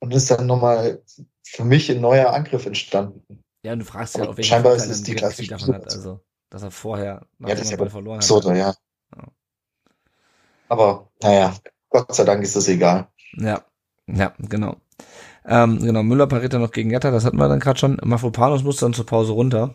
und 0.00 0.14
ist 0.14 0.30
dann 0.30 0.46
nochmal 0.46 1.02
für 1.42 1.64
mich 1.64 1.90
ein 1.90 2.00
neuer 2.00 2.32
Angriff 2.32 2.66
entstanden. 2.66 3.42
Ja, 3.62 3.72
und 3.72 3.80
du 3.80 3.84
fragst 3.84 4.16
ja, 4.16 4.28
auf 4.28 4.36
welchen 4.36 4.50
Scheinbar 4.50 4.76
ist 4.76 4.86
es 4.86 5.02
die 5.02 5.14
klassische 5.14 5.50
davon 5.50 5.74
hat, 5.74 5.92
also, 5.92 6.20
dass 6.50 6.62
er 6.62 6.70
vorher 6.70 7.26
nach 7.38 7.48
ja, 7.48 7.54
das 7.56 7.76
Ball 7.76 7.90
verloren 7.90 8.18
hat. 8.18 8.24
So, 8.24 8.40
ja. 8.52 8.74
ja. 9.16 9.28
Aber 10.68 11.10
naja, 11.22 11.56
Gott 11.88 12.14
sei 12.14 12.24
Dank 12.24 12.42
ist 12.42 12.54
das 12.54 12.68
egal. 12.68 13.08
Ja, 13.32 13.64
ja, 14.06 14.34
genau. 14.38 14.76
Ähm, 15.50 15.78
genau, 15.80 16.02
Müller 16.02 16.26
pariert 16.26 16.52
dann 16.52 16.60
noch 16.60 16.72
gegen 16.72 16.90
Jatta, 16.90 17.10
das 17.10 17.24
hatten 17.24 17.38
wir 17.38 17.48
dann 17.48 17.58
gerade 17.58 17.78
schon. 17.78 17.98
Mafropanos 18.04 18.62
musste 18.62 18.84
dann 18.84 18.92
zur 18.92 19.06
Pause 19.06 19.32
runter. 19.32 19.74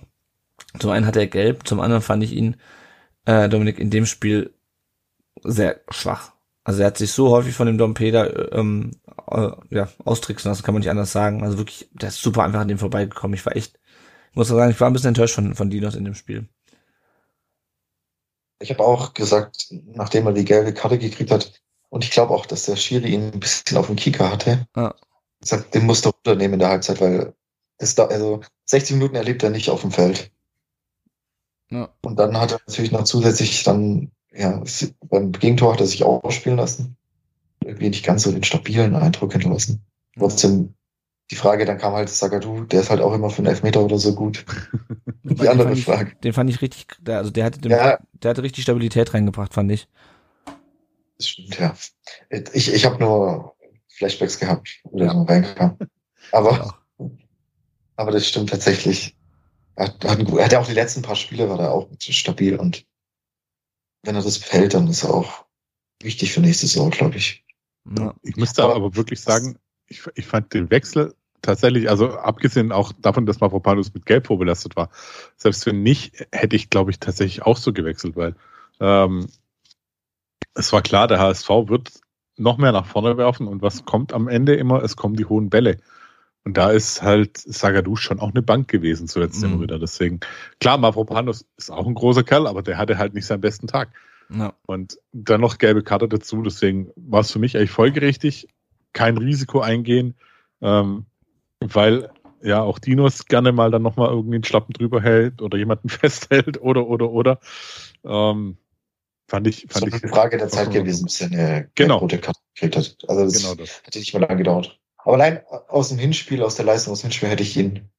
Zum 0.78 0.92
einen 0.92 1.08
hat 1.08 1.16
er 1.16 1.26
gelb, 1.26 1.68
zum 1.68 1.80
anderen 1.80 2.04
fand 2.04 2.24
ich 2.24 2.32
ihn, 2.32 2.58
äh, 3.26 3.50
Dominik, 3.50 3.80
in 3.80 3.90
dem 3.90 4.06
Spiel 4.06 4.54
sehr 5.42 5.82
schwach. 5.90 6.34
Also 6.64 6.82
er 6.82 6.88
hat 6.88 6.98
sich 7.00 7.12
so 7.12 7.32
häufig 7.32 7.56
von 7.56 7.66
dem 7.66 7.80
Dompeda 7.80 8.52
ähm, 8.52 8.92
äh, 9.32 9.50
ja, 9.72 9.90
austricksen 10.06 10.50
lassen, 10.50 10.62
kann 10.62 10.76
man 10.76 10.82
nicht 10.82 10.92
anders 10.92 11.12
sagen. 11.12 11.44
Also 11.44 11.58
wirklich, 11.58 11.90
der 11.92 12.10
ist 12.10 12.22
super 12.22 12.44
einfach 12.44 12.60
an 12.60 12.68
dem 12.68 12.78
vorbeigekommen. 12.78 13.34
Ich 13.34 13.46
war 13.46 13.56
echt, 13.56 13.80
ich 14.30 14.36
muss 14.36 14.50
sagen, 14.50 14.72
ich 14.72 14.80
war 14.80 14.88
ein 14.90 14.94
bisschen 14.94 15.10
enttäuscht 15.10 15.34
von, 15.34 15.56
von 15.56 15.72
Dinos 15.72 15.96
in 15.96 16.06
dem 16.06 16.14
Spiel. 16.14 16.48
Ich 18.60 18.70
habe 18.70 18.84
auch 18.84 19.16
gesagt, 19.16 19.68
nachdem 19.72 20.28
er 20.28 20.34
die 20.34 20.46
gelbe 20.46 20.72
Karte 20.72 21.00
gekriegt 21.00 21.32
hat, 21.32 21.60
und 21.90 22.04
ich 22.04 22.12
glaube 22.12 22.34
auch, 22.34 22.46
dass 22.46 22.66
der 22.66 22.76
Schiri 22.76 23.10
ihn 23.10 23.32
ein 23.34 23.40
bisschen 23.40 23.78
auf 23.78 23.88
dem 23.88 23.96
Kicker 23.96 24.32
hatte. 24.32 24.68
Ah 24.74 24.94
gesagt, 25.44 25.74
den 25.76 25.86
musst 25.86 26.06
du 26.06 26.10
runternehmen 26.10 26.54
in 26.54 26.60
der 26.60 26.70
Halbzeit, 26.70 27.00
weil 27.02 27.34
es 27.78 27.96
da, 27.96 28.06
also 28.06 28.42
60 28.66 28.98
Minuten 28.98 29.16
erlebt 29.16 29.44
er 29.44 29.50
nicht 29.50 29.70
auf 29.70 29.82
dem 29.82 29.92
Feld. 29.92 30.32
Ja. 31.70 31.90
Und 32.02 32.18
dann 32.18 32.38
hat 32.40 32.52
er 32.52 32.60
natürlich 32.68 32.92
noch 32.92 33.04
zusätzlich 33.04 33.64
dann, 33.64 34.12
ja, 34.32 34.64
beim 35.10 35.32
Gegentor 35.32 35.74
hat 35.74 35.82
er 35.82 35.88
sich 35.88 36.04
auch 36.04 36.32
spielen 36.32 36.58
lassen. 36.58 36.96
Irgendwie 37.64 37.90
nicht 37.90 38.06
ganz 38.06 38.24
so 38.24 38.32
den 38.32 38.44
stabilen 38.44 38.96
Eindruck 38.96 39.32
hinterlassen. 39.32 39.84
Ja. 40.16 40.22
Trotzdem, 40.22 40.74
die 41.32 41.36
Frage, 41.36 41.66
dann 41.66 41.78
kam 41.78 41.94
halt 41.94 42.10
Sagadu, 42.10 42.66
der 42.66 42.82
ist 42.82 42.90
halt 42.90 43.02
auch 43.02 43.14
immer 43.14 43.30
für 43.30 43.40
einen 43.40 43.48
Elfmeter 43.48 43.82
oder 43.82 43.98
so 43.98 44.14
gut. 44.14 44.46
die 45.24 45.48
andere 45.48 45.70
den 45.70 45.78
Frage. 45.78 46.12
Ich, 46.12 46.20
den 46.20 46.34
fand 46.34 46.50
ich 46.50 46.62
richtig, 46.62 46.88
also 47.08 47.32
der 47.32 47.46
hatte, 47.46 47.60
den, 47.60 47.72
ja. 47.72 47.98
der 48.12 48.30
hatte 48.30 48.44
richtig 48.44 48.64
Stabilität 48.64 49.14
reingebracht, 49.14 49.54
fand 49.54 49.72
ich. 49.72 49.88
Das 51.18 51.28
stimmt, 51.28 51.58
ja. 51.60 51.74
Ich, 52.54 52.74
ich 52.74 52.86
habe 52.86 53.00
nur 53.00 53.53
Flashbacks 53.94 54.40
gehabt, 54.40 54.82
wo 54.84 54.98
der 54.98 55.08
dann 55.08 55.24
reinkam. 55.24 55.78
Aber, 56.32 56.52
ja. 57.00 57.08
aber 57.96 58.12
das 58.12 58.28
stimmt 58.28 58.50
tatsächlich. 58.50 59.16
Er 59.76 59.88
hat, 59.88 60.06
hat, 60.06 60.20
er 60.20 60.46
hat 60.46 60.52
ja 60.52 60.60
auch 60.60 60.68
die 60.68 60.74
letzten 60.74 61.02
paar 61.02 61.16
Spiele 61.16 61.50
war 61.50 61.58
da 61.58 61.70
auch 61.70 61.88
stabil 62.00 62.56
und 62.56 62.86
wenn 64.04 64.16
er 64.16 64.22
das 64.22 64.38
fällt, 64.38 64.74
dann 64.74 64.88
ist 64.88 65.04
er 65.04 65.14
auch 65.14 65.46
wichtig 66.02 66.34
für 66.34 66.42
nächste 66.42 66.68
Saison, 66.68 66.90
glaube 66.90 67.18
ich. 67.18 67.44
Ja. 67.98 68.14
Ich 68.22 68.36
müsste 68.36 68.64
aber, 68.64 68.76
aber 68.76 68.96
wirklich 68.96 69.22
sagen, 69.22 69.58
ich, 69.88 70.04
ich 70.16 70.26
fand 70.26 70.54
den 70.54 70.70
Wechsel 70.70 71.16
tatsächlich, 71.42 71.90
also 71.90 72.12
abgesehen 72.18 72.72
auch 72.72 72.92
davon, 73.00 73.26
dass 73.26 73.40
Mavropanos 73.40 73.94
mit 73.94 74.06
Gelb 74.06 74.28
vorbelastet 74.28 74.76
war, 74.76 74.90
selbst 75.38 75.66
wenn 75.66 75.84
nicht, 75.84 76.26
hätte 76.32 76.56
ich, 76.56 76.70
glaube 76.70 76.92
ich, 76.92 77.00
tatsächlich 77.00 77.44
auch 77.44 77.58
so 77.58 77.74
gewechselt, 77.74 78.16
weil 78.16 78.36
ähm, 78.80 79.28
es 80.56 80.72
war 80.72 80.82
klar, 80.82 81.08
der 81.08 81.20
HSV 81.20 81.50
wird 81.68 81.92
noch 82.38 82.58
mehr 82.58 82.72
nach 82.72 82.86
vorne 82.86 83.18
werfen 83.18 83.48
und 83.48 83.62
was 83.62 83.86
kommt 83.86 84.14
am 84.14 84.28
Ende 84.28 84.56
immer? 84.56 84.84
Es 84.84 84.96
kommen 84.96 85.16
die 85.16 85.26
hohen 85.26 85.50
Bälle. 85.50 85.78
Und 86.46 86.58
da 86.58 86.72
ist 86.72 87.02
halt 87.02 87.38
Sagadou 87.38 87.96
schon 87.96 88.20
auch 88.20 88.32
eine 88.32 88.42
Bank 88.42 88.68
gewesen 88.68 89.08
zuletzt 89.08 89.42
mhm. 89.42 89.54
immer 89.54 89.62
wieder. 89.62 89.80
Deswegen, 89.80 90.20
klar, 90.60 90.78
Mavropanos 90.78 91.46
ist 91.58 91.72
auch 91.72 91.88
ein 91.88 91.94
großer 91.94 92.24
Kerl, 92.24 92.48
aber 92.48 92.62
der 92.62 92.78
hatte 92.78 92.98
halt 92.98 93.14
nicht 93.14 93.26
seinen 93.26 93.42
besten 93.42 93.68
Tag. 93.68 93.90
Ja. 94.30 94.54
Und 94.66 94.98
dann 95.14 95.42
noch 95.42 95.58
gelbe 95.58 95.84
Karte 95.84 96.08
dazu. 96.08 96.42
Deswegen 96.42 96.92
war 96.96 97.22
es 97.22 97.32
für 97.32 97.40
mich 97.40 97.56
eigentlich 97.56 97.72
folgerichtig. 97.72 98.48
Kein 98.92 99.18
Risiko 99.18 99.62
eingehen, 99.62 100.16
ähm, 100.62 101.06
weil 101.60 102.10
ja 102.42 102.62
auch 102.62 102.78
Dinos 102.78 103.26
gerne 103.26 103.54
mal 103.54 103.72
dann 103.72 103.82
nochmal 103.82 104.10
irgendwie 104.10 104.36
einen 104.36 104.44
Schlappen 104.44 104.74
drüber 104.74 105.02
hält 105.02 105.42
oder 105.42 105.58
jemanden 105.58 105.90
festhält 105.90 106.62
oder, 106.62 106.88
oder, 106.88 107.10
oder. 107.10 107.40
Ähm, 108.04 108.58
Fand 109.28 109.48
ich, 109.48 109.66
fand 109.70 109.88
das 109.88 109.96
ist 109.96 110.04
eine 110.04 110.14
Frage 110.14 110.38
der 110.38 110.50
Zeit 110.50 110.72
gewesen, 110.72 111.06
bis 111.06 111.22
er 111.22 111.28
eine 111.28 111.72
genau. 111.76 111.98
rote 111.98 112.20
Karte 112.20 112.40
gekriegt 112.54 112.76
hat. 112.76 112.98
Also 113.08 113.24
das, 113.24 113.42
genau 113.42 113.56
das 113.56 113.82
hätte 113.84 114.00
nicht 114.00 114.14
mehr 114.14 114.22
lange 114.22 114.38
gedauert. 114.38 114.80
Aber 114.98 115.14
allein 115.16 115.42
aus 115.68 115.90
dem 115.90 115.98
Hinspiel, 115.98 116.44
aus 116.44 116.56
der 116.56 116.66
Leistung 116.66 116.94
aus 116.94 117.02
dem 117.02 117.08
Hinspiel 117.08 117.30
hätte 117.30 117.44
ich 117.44 117.58
ihn, 117.58 117.90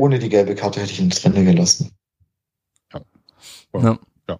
ohne 0.00 0.18
die 0.18 0.28
gelbe 0.28 0.54
Karte 0.54 0.80
hätte 0.80 0.92
ich 0.92 1.00
ihn 1.00 1.10
drin 1.10 1.44
gelassen. 1.44 1.92
Ja. 2.92 3.00
ja. 3.74 3.98
ja. 4.28 4.38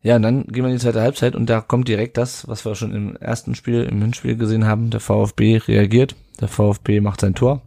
Ja, 0.00 0.16
und 0.16 0.22
dann 0.22 0.46
gehen 0.46 0.64
wir 0.64 0.70
in 0.70 0.76
die 0.76 0.82
zweite 0.82 1.02
Halbzeit 1.02 1.34
und 1.34 1.46
da 1.46 1.60
kommt 1.60 1.88
direkt 1.88 2.16
das, 2.16 2.46
was 2.46 2.64
wir 2.64 2.74
schon 2.74 2.94
im 2.94 3.16
ersten 3.16 3.54
Spiel, 3.56 3.82
im 3.82 4.00
Hinspiel 4.00 4.36
gesehen 4.36 4.64
haben. 4.64 4.90
Der 4.90 5.00
VfB 5.00 5.58
reagiert, 5.58 6.14
der 6.40 6.48
VfB 6.48 7.00
macht 7.00 7.20
sein 7.20 7.34
Tor 7.34 7.62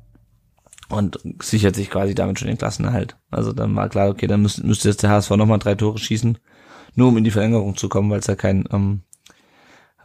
und 0.89 1.19
sichert 1.41 1.75
sich 1.75 1.89
quasi 1.89 2.15
damit 2.15 2.39
schon 2.39 2.47
den 2.47 2.57
Klassenerhalt. 2.57 3.17
Also 3.29 3.53
dann 3.53 3.75
war 3.75 3.89
klar, 3.89 4.09
okay, 4.09 4.27
dann 4.27 4.41
müsste, 4.41 4.65
müsste 4.65 4.89
jetzt 4.89 5.03
der 5.03 5.09
HSV 5.09 5.31
nochmal 5.31 5.59
drei 5.59 5.75
Tore 5.75 5.97
schießen 5.97 6.37
nur 6.95 7.09
um 7.09 7.17
in 7.17 7.23
die 7.23 7.31
Verlängerung 7.31 7.75
zu 7.77 7.89
kommen, 7.89 8.09
weil 8.09 8.19
es 8.19 8.27
ja 8.27 8.35
kein, 8.35 8.65
ähm, 8.71 9.01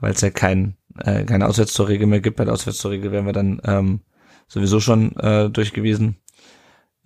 weil 0.01 0.13
es 0.13 0.21
ja 0.21 0.31
kein, 0.31 0.77
äh, 0.99 1.25
keine 1.25 1.49
Auswärtstorregel 1.49 2.07
mehr 2.07 2.21
gibt. 2.21 2.37
Bei 2.37 2.45
der 2.45 2.55
Auswärtstorregel 2.55 3.13
wären 3.13 3.27
wir 3.27 3.33
dann 3.33 3.61
ähm, 3.65 4.01
sowieso 4.49 4.81
schon 4.81 5.17
äh, 5.17 5.51
durch 5.51 5.73
gewesen. 5.73 6.17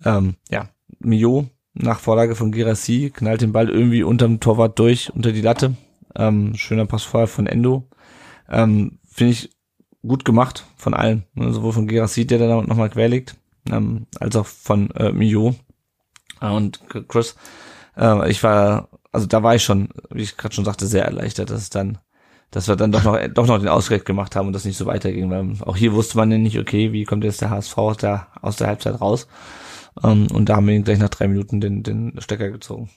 Ähm, 0.03 0.35
ja, 0.49 0.69
Mio 0.99 1.49
nach 1.73 1.99
Vorlage 1.99 2.35
von 2.35 2.51
Girassi 2.51 3.11
knallt 3.13 3.41
den 3.41 3.53
Ball 3.53 3.69
irgendwie 3.69 4.03
unterm 4.03 4.39
Torwart 4.39 4.77
durch, 4.77 5.13
unter 5.13 5.31
die 5.31 5.41
Latte. 5.41 5.75
Ähm, 6.15 6.55
schöner 6.55 6.85
Pass 6.85 7.03
vorher 7.03 7.27
von 7.27 7.47
Endo. 7.47 7.87
Ähm, 8.49 8.99
Finde 9.05 9.33
ich 9.33 9.49
gut 10.01 10.25
gemacht 10.25 10.65
von 10.75 10.93
allen. 10.93 11.23
Ne? 11.33 11.53
Sowohl 11.53 11.73
von 11.73 11.87
Girassi, 11.87 12.25
der 12.25 12.39
da 12.39 12.61
nochmal 12.61 12.89
querlegt, 12.89 13.35
ähm, 13.69 14.07
als 14.19 14.35
auch 14.35 14.45
von 14.45 14.91
äh, 14.91 15.11
Mio. 15.11 15.55
Und 16.41 16.81
Chris, 17.07 17.35
äh, 17.95 18.29
ich 18.29 18.43
war 18.43 18.89
also 19.11 19.27
da 19.27 19.43
war 19.43 19.55
ich 19.55 19.63
schon, 19.63 19.89
wie 20.09 20.23
ich 20.23 20.37
gerade 20.37 20.55
schon 20.55 20.65
sagte, 20.65 20.87
sehr 20.87 21.05
erleichtert, 21.05 21.49
dass 21.49 21.61
es 21.61 21.69
dann, 21.69 21.99
dass 22.49 22.67
wir 22.67 22.75
dann 22.75 22.91
doch 22.91 23.03
noch, 23.03 23.19
doch 23.33 23.47
noch 23.47 23.59
den 23.59 23.67
Ausgleich 23.67 24.03
gemacht 24.03 24.35
haben 24.35 24.47
und 24.47 24.53
das 24.53 24.65
nicht 24.65 24.77
so 24.77 24.85
weiterging, 24.85 25.29
weil 25.29 25.55
auch 25.65 25.75
hier 25.75 25.93
wusste 25.93 26.17
man 26.17 26.31
ja 26.31 26.37
nicht, 26.37 26.59
okay, 26.59 26.91
wie 26.91 27.05
kommt 27.05 27.23
jetzt 27.23 27.41
der 27.41 27.49
HSV 27.49 27.77
aus 27.77 27.97
der, 27.97 28.27
aus 28.41 28.57
der 28.57 28.67
Halbzeit 28.67 28.99
raus? 29.01 29.27
Um, 29.95 30.11
ähm, 30.11 30.27
und 30.31 30.47
da 30.47 30.55
haben 30.55 30.67
wir 30.67 30.73
ihn 30.73 30.85
gleich 30.85 30.99
nach 30.99 31.09
drei 31.09 31.27
Minuten 31.27 31.59
den, 31.59 31.83
den 31.83 32.19
Stecker 32.21 32.49
gezogen. 32.49 32.89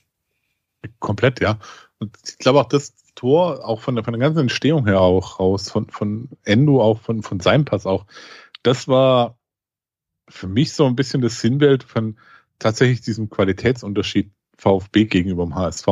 Komplett, 1.01 1.41
ja. 1.41 1.59
Und 1.99 2.17
ich 2.25 2.39
glaube 2.39 2.61
auch 2.61 2.69
das 2.69 2.95
Tor, 3.15 3.67
auch 3.67 3.81
von 3.81 3.95
der, 3.97 4.05
von 4.05 4.13
der 4.13 4.21
ganzen 4.21 4.41
Entstehung 4.41 4.87
her 4.87 5.01
auch 5.01 5.41
raus, 5.41 5.71
von, 5.71 5.89
von 5.89 6.29
Endo, 6.45 6.81
auch 6.83 7.01
von, 7.01 7.23
von 7.23 7.41
seinem 7.41 7.65
Pass 7.65 7.87
auch, 7.87 8.07
das 8.63 8.87
war 8.87 9.39
für 10.29 10.47
mich 10.47 10.73
so 10.73 10.87
ein 10.87 10.97
bisschen 10.97 11.21
das 11.21 11.41
Sinnbild 11.41 11.85
von 11.85 12.19
tatsächlich 12.59 13.01
diesem 13.03 13.31
Qualitätsunterschied 13.31 14.31
VfB 14.57 15.07
gegenüber 15.07 15.45
dem 15.45 15.55
HSV. 15.55 15.87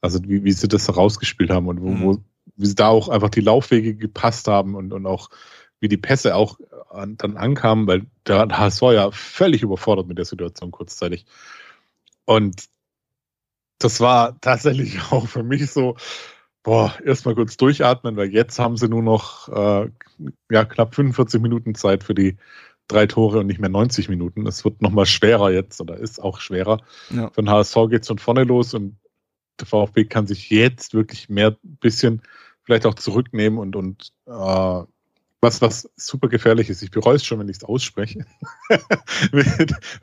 Also 0.00 0.20
wie, 0.24 0.44
wie 0.44 0.52
sie 0.52 0.68
das 0.68 0.88
herausgespielt 0.88 1.50
haben 1.50 1.68
und 1.68 1.80
wo, 1.80 1.88
mhm. 1.88 2.02
wo 2.02 2.18
wie 2.56 2.66
sie 2.66 2.74
da 2.74 2.88
auch 2.88 3.08
einfach 3.08 3.30
die 3.30 3.40
Laufwege 3.40 3.94
gepasst 3.94 4.48
haben 4.48 4.74
und, 4.74 4.92
und 4.92 5.06
auch 5.06 5.28
wie 5.80 5.88
die 5.88 5.96
Pässe 5.96 6.34
auch 6.34 6.58
an, 6.90 7.16
dann 7.16 7.36
ankamen, 7.36 7.86
weil 7.86 8.06
der 8.26 8.48
HSV 8.48 8.82
ja 8.92 9.10
völlig 9.10 9.62
überfordert 9.62 10.06
mit 10.06 10.18
der 10.18 10.24
Situation 10.24 10.70
kurzzeitig. 10.70 11.26
Und 12.24 12.64
das 13.78 14.00
war 14.00 14.40
tatsächlich 14.40 15.00
auch 15.10 15.28
für 15.28 15.42
mich 15.42 15.70
so, 15.70 15.96
boah, 16.62 16.94
erstmal 17.04 17.34
kurz 17.34 17.56
durchatmen, 17.56 18.16
weil 18.16 18.32
jetzt 18.32 18.58
haben 18.58 18.76
sie 18.76 18.88
nur 18.88 19.02
noch 19.02 19.48
äh, 19.48 19.90
ja, 20.50 20.64
knapp 20.64 20.94
45 20.94 21.40
Minuten 21.40 21.74
Zeit 21.74 22.04
für 22.04 22.14
die 22.14 22.36
drei 22.88 23.06
Tore 23.06 23.40
und 23.40 23.46
nicht 23.46 23.60
mehr 23.60 23.70
90 23.70 24.08
Minuten. 24.08 24.46
Es 24.46 24.64
wird 24.64 24.82
nochmal 24.82 25.06
schwerer 25.06 25.50
jetzt 25.50 25.80
oder 25.80 25.96
ist 25.96 26.22
auch 26.22 26.40
schwerer. 26.40 26.82
Ja. 27.10 27.30
Den 27.30 27.50
HSV 27.50 27.74
geht 27.90 28.02
es 28.02 28.08
von 28.08 28.18
vorne 28.18 28.44
los 28.44 28.74
und 28.74 28.96
der 29.60 29.66
VfB 29.66 30.04
kann 30.04 30.26
sich 30.26 30.50
jetzt 30.50 30.94
wirklich 30.94 31.28
mehr 31.28 31.56
bisschen 31.62 32.22
vielleicht 32.62 32.86
auch 32.86 32.94
zurücknehmen 32.94 33.58
und, 33.58 33.76
und 33.76 34.12
äh, 34.26 34.84
was, 35.40 35.60
was 35.62 35.90
super 35.96 36.28
gefährlich 36.28 36.68
ist. 36.68 36.82
Ich 36.82 36.90
bereue 36.90 37.16
es 37.16 37.24
schon, 37.24 37.38
wenn 37.38 37.48
ich 37.48 37.58
es 37.58 37.64
ausspreche. 37.64 38.26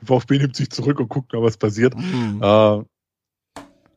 VfB 0.04 0.38
nimmt 0.38 0.56
sich 0.56 0.70
zurück 0.70 1.00
und 1.00 1.08
guckt 1.08 1.32
mal, 1.32 1.42
was 1.42 1.56
passiert. 1.56 1.94
Mhm. 1.96 2.40
Äh, 2.42 2.84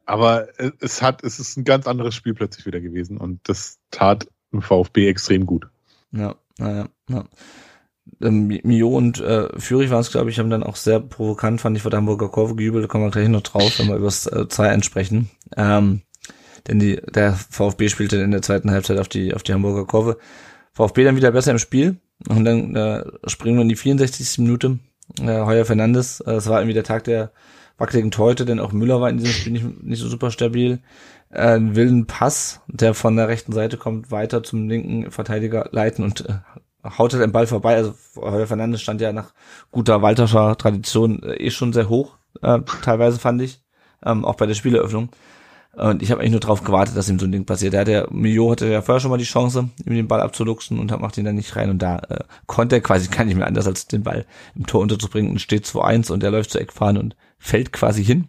aber 0.05 0.47
es 0.79 1.01
hat, 1.01 1.23
es 1.23 1.39
ist 1.39 1.57
ein 1.57 1.65
ganz 1.65 1.85
anderes 1.85 2.15
Spiel 2.15 2.33
plötzlich 2.33 2.65
wieder 2.65 2.79
gewesen 2.79 3.17
und 3.17 3.41
das 3.49 3.79
tat 3.91 4.27
im 4.51 4.61
VfB 4.61 5.07
extrem 5.09 5.45
gut. 5.45 5.67
Ja, 6.11 6.35
naja, 6.57 6.88
ja. 7.09 7.25
Ähm, 8.22 8.47
Mio 8.64 8.89
und 8.89 9.20
äh, 9.20 9.47
Führig 9.60 9.89
waren 9.89 10.01
es, 10.01 10.12
glaube 10.12 10.30
ich, 10.30 10.39
haben 10.39 10.49
dann 10.49 10.64
auch 10.64 10.76
sehr 10.76 10.99
provokant, 10.99 11.62
fand 11.62 11.78
ich, 11.78 11.84
vor 11.84 11.91
der 11.91 11.99
Hamburger 11.99 12.30
Kurve 12.30 12.55
gejubelt, 12.55 12.84
da 12.84 12.88
kommen 12.88 13.05
wir 13.05 13.12
gleich 13.12 13.28
noch 13.28 13.41
drauf, 13.41 13.78
wenn 13.78 13.88
wir 13.88 13.95
über 13.95 14.05
das 14.05 14.26
äh, 14.28 14.47
2 14.47 14.82
sprechen. 14.82 15.30
Ähm, 15.55 16.01
denn 16.68 16.80
die, 16.80 16.97
der 16.97 17.34
VfB 17.34 17.89
spielte 17.89 18.18
in 18.18 18.32
der 18.32 18.41
zweiten 18.41 18.72
Halbzeit 18.72 18.99
auf 18.99 19.08
die, 19.08 19.34
auf 19.34 19.43
die 19.43 19.53
Hamburger 19.53 19.86
Kurve. 19.86 20.18
VfB 20.74 21.03
dann 21.03 21.16
wieder 21.16 21.32
besser 21.32 21.51
im 21.51 21.60
Spiel 21.60 21.97
und 22.28 22.45
dann 22.45 22.76
äh, 22.76 23.03
springen 23.26 23.58
wir 23.58 23.64
in 23.64 23.70
die 23.70 23.76
64. 23.76 24.39
Minute. 24.39 24.80
Äh, 25.20 25.45
Heuer 25.45 25.66
Fernandes, 25.66 26.20
äh, 26.22 26.34
das 26.34 26.49
war 26.49 26.60
irgendwie 26.60 26.74
der 26.74 26.84
Tag 26.84 27.05
der 27.05 27.32
wackeligen 27.78 28.12
Torhüter, 28.12 28.45
denn 28.45 28.60
auch 28.60 28.72
Müller 28.72 28.99
war 28.99 29.10
in 29.10 29.18
diesem 29.18 29.34
Spiel 29.34 29.53
nicht, 29.53 29.84
nicht 29.84 29.99
so 29.99 30.10
super 30.10 30.32
stabil. 30.32 30.80
Äh, 31.30 31.41
einen 31.41 31.76
wilden 31.76 32.05
Pass, 32.05 32.62
der 32.68 32.93
von 32.93 33.16
der 33.16 33.28
rechten 33.28 33.53
Seite 33.53 33.78
kommt, 33.78 34.12
weiter 34.12 34.43
zum 34.43 34.68
linken 34.68 35.12
Verteidiger 35.12 35.70
leiten 35.72 36.03
und 36.03 36.28
äh, 36.28 36.34
haut 36.97 37.13
den 37.13 37.31
Ball 37.31 37.47
vorbei. 37.47 37.75
Also 37.75 37.93
Heuer 38.15 38.47
Fernandes 38.47 38.81
stand 38.81 39.01
ja 39.01 39.11
nach 39.13 39.33
guter 39.71 40.01
Walterscher 40.01 40.57
Tradition 40.57 41.23
äh, 41.23 41.35
eh 41.35 41.51
schon 41.51 41.73
sehr 41.73 41.89
hoch, 41.89 42.17
äh, 42.41 42.59
teilweise 42.81 43.19
fand 43.19 43.41
ich, 43.41 43.61
ähm, 44.05 44.25
auch 44.25 44.35
bei 44.35 44.45
der 44.45 44.55
Spieleröffnung. 44.55 45.09
Und 45.73 46.01
ich 46.01 46.09
habe 46.09 46.21
eigentlich 46.21 46.31
nur 46.31 46.39
darauf 46.39 46.63
gewartet, 46.63 46.97
dass 46.97 47.07
ihm 47.07 47.19
so 47.19 47.27
ein 47.27 47.31
Ding 47.31 47.45
passiert. 47.45 47.73
Der, 47.73 47.85
der 47.85 48.07
Mio 48.09 48.49
hatte 48.49 48.65
ja 48.65 48.81
vorher 48.81 48.99
schon 48.99 49.11
mal 49.11 49.17
die 49.17 49.25
Chance, 49.25 49.69
ihm 49.85 49.93
den 49.93 50.07
Ball 50.07 50.21
abzuluxen 50.21 50.79
und 50.79 50.89
macht 50.99 51.19
ihn 51.19 51.25
dann 51.25 51.35
nicht 51.35 51.55
rein. 51.55 51.69
Und 51.69 51.83
da 51.83 51.99
äh, 52.09 52.23
konnte 52.47 52.77
er 52.77 52.81
quasi 52.81 53.09
gar 53.09 53.25
nicht 53.25 53.35
mehr 53.35 53.45
anders, 53.45 53.67
als 53.67 53.85
den 53.85 54.01
Ball 54.01 54.25
im 54.55 54.65
Tor 54.65 54.81
unterzubringen 54.81 55.31
und 55.31 55.39
steht 55.39 55.65
2-1 55.65 56.11
und 56.11 56.23
der 56.23 56.31
läuft 56.31 56.49
zur 56.49 56.61
Eckfahne 56.61 56.99
und 56.99 57.15
fällt 57.38 57.71
quasi 57.71 58.03
hin. 58.03 58.27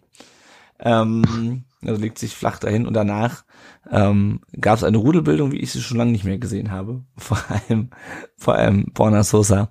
Ähm, 0.80 1.64
also 1.84 2.00
legt 2.00 2.18
sich 2.18 2.34
flach 2.34 2.58
dahin 2.58 2.86
und 2.86 2.94
danach 2.94 3.44
ähm, 3.90 4.40
gab 4.60 4.76
es 4.76 4.84
eine 4.84 4.96
Rudelbildung, 4.96 5.52
wie 5.52 5.60
ich 5.60 5.72
sie 5.72 5.80
schon 5.80 5.98
lange 5.98 6.12
nicht 6.12 6.24
mehr 6.24 6.38
gesehen 6.38 6.70
habe. 6.70 7.04
Vor 7.16 7.38
allem, 7.48 7.90
vor 8.36 8.54
allem 8.54 8.86
Borna 8.92 9.22
Sosa. 9.22 9.70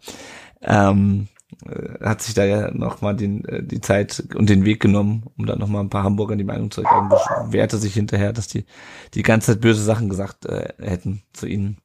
Ähm, 0.62 1.28
äh, 1.66 2.06
hat 2.06 2.22
sich 2.22 2.34
da 2.34 2.46
ja 2.46 2.72
nochmal 2.72 3.22
äh, 3.22 3.64
die 3.64 3.82
Zeit 3.82 4.24
und 4.36 4.50
den 4.50 4.66
Weg 4.66 4.82
genommen, 4.82 5.26
um 5.38 5.46
dann 5.46 5.60
nochmal 5.60 5.84
ein 5.84 5.90
paar 5.90 6.04
Hamburger 6.04 6.36
die 6.36 6.44
Meinung 6.44 6.72
zu 6.72 6.82
erklären. 6.82 7.10
Beschwerte 7.10 7.78
sich 7.78 7.94
hinterher, 7.94 8.34
dass 8.34 8.48
die 8.48 8.66
die 9.14 9.24
ganze 9.24 9.54
Zeit 9.54 9.62
böse 9.62 9.84
Sachen 9.84 10.10
gesagt 10.10 10.46
äh, 10.46 10.74
hätten 10.80 11.24
zu 11.34 11.48
ihnen. 11.48 11.78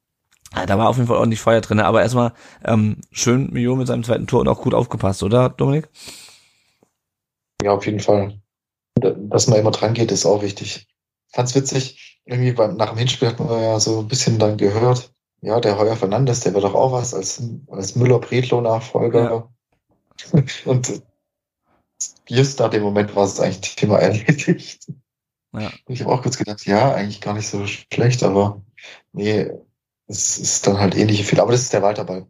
Ja, 0.54 0.66
da 0.66 0.78
war 0.78 0.88
auf 0.88 0.96
jeden 0.96 1.08
Fall 1.08 1.16
ordentlich 1.16 1.40
Feuer 1.40 1.60
drin, 1.60 1.80
aber 1.80 2.02
erstmal 2.02 2.32
ähm, 2.64 2.98
schön 3.10 3.50
Mio 3.52 3.74
mit 3.76 3.86
seinem 3.86 4.04
zweiten 4.04 4.26
Tor 4.26 4.40
und 4.40 4.48
auch 4.48 4.60
gut 4.60 4.74
aufgepasst, 4.74 5.22
oder 5.22 5.48
Dominik? 5.48 5.88
Ja, 7.62 7.72
auf 7.72 7.86
jeden 7.86 8.00
Fall. 8.00 8.41
Dass 9.00 9.46
man 9.46 9.58
immer 9.58 9.70
dran 9.70 9.94
geht, 9.94 10.12
ist 10.12 10.26
auch 10.26 10.42
wichtig. 10.42 10.86
Fand's 11.32 11.54
witzig, 11.54 12.20
irgendwie 12.24 12.52
beim, 12.52 12.76
nach 12.76 12.90
dem 12.90 12.98
Hinspiel 12.98 13.28
hat 13.28 13.40
man 13.40 13.48
ja 13.60 13.80
so 13.80 14.00
ein 14.00 14.08
bisschen 14.08 14.38
dann 14.38 14.56
gehört, 14.56 15.12
ja, 15.40 15.60
der 15.60 15.78
Heuer 15.78 15.96
Fernandes, 15.96 16.40
der 16.40 16.54
wird 16.54 16.64
doch 16.64 16.74
auch 16.74 16.92
was 16.92 17.14
als, 17.14 17.42
als 17.68 17.96
Müller-Bredlow-Nachfolger. 17.96 19.48
Ja. 20.32 20.42
Und 20.64 21.02
just 22.28 22.60
nach 22.60 22.70
dem 22.70 22.82
Moment 22.82 23.16
war 23.16 23.24
es 23.24 23.40
eigentlich 23.40 23.74
Thema 23.74 23.98
erledigt. 23.98 24.92
Ja. 25.52 25.70
Ich 25.88 26.00
habe 26.00 26.12
auch 26.12 26.22
kurz 26.22 26.38
gedacht, 26.38 26.64
ja, 26.64 26.94
eigentlich 26.94 27.20
gar 27.20 27.34
nicht 27.34 27.48
so 27.48 27.66
schlecht, 27.66 28.22
aber 28.22 28.62
nee, 29.12 29.50
es 30.06 30.38
ist 30.38 30.66
dann 30.66 30.78
halt 30.78 30.96
ähnliche 30.96 31.24
Fehler. 31.24 31.42
Aber 31.42 31.52
das 31.52 31.62
ist 31.62 31.72
der 31.72 31.82
Walterball. 31.82 32.20
Ja. 32.20 32.26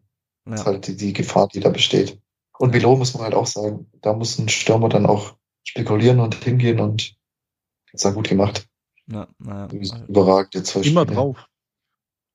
Das 0.46 0.60
ist 0.60 0.66
halt 0.66 0.86
die, 0.86 0.96
die 0.96 1.12
Gefahr, 1.12 1.48
die 1.48 1.60
da 1.60 1.68
besteht. 1.68 2.18
Und 2.58 2.72
Velo 2.72 2.96
muss 2.96 3.14
man 3.14 3.24
halt 3.24 3.34
auch 3.34 3.46
sagen, 3.46 3.90
da 4.00 4.12
muss 4.12 4.38
ein 4.38 4.48
Stürmer 4.48 4.88
dann 4.88 5.06
auch 5.06 5.34
spekulieren 5.64 6.20
und 6.20 6.34
hingehen 6.34 6.80
und 6.80 7.14
das 7.92 8.04
war 8.04 8.12
gut 8.12 8.28
gemacht. 8.28 8.66
Ja, 9.06 9.28
naja. 9.38 9.68
Überragend 10.08 10.54
jetzt 10.54 10.74
Immer 10.76 11.04
drauf 11.04 11.46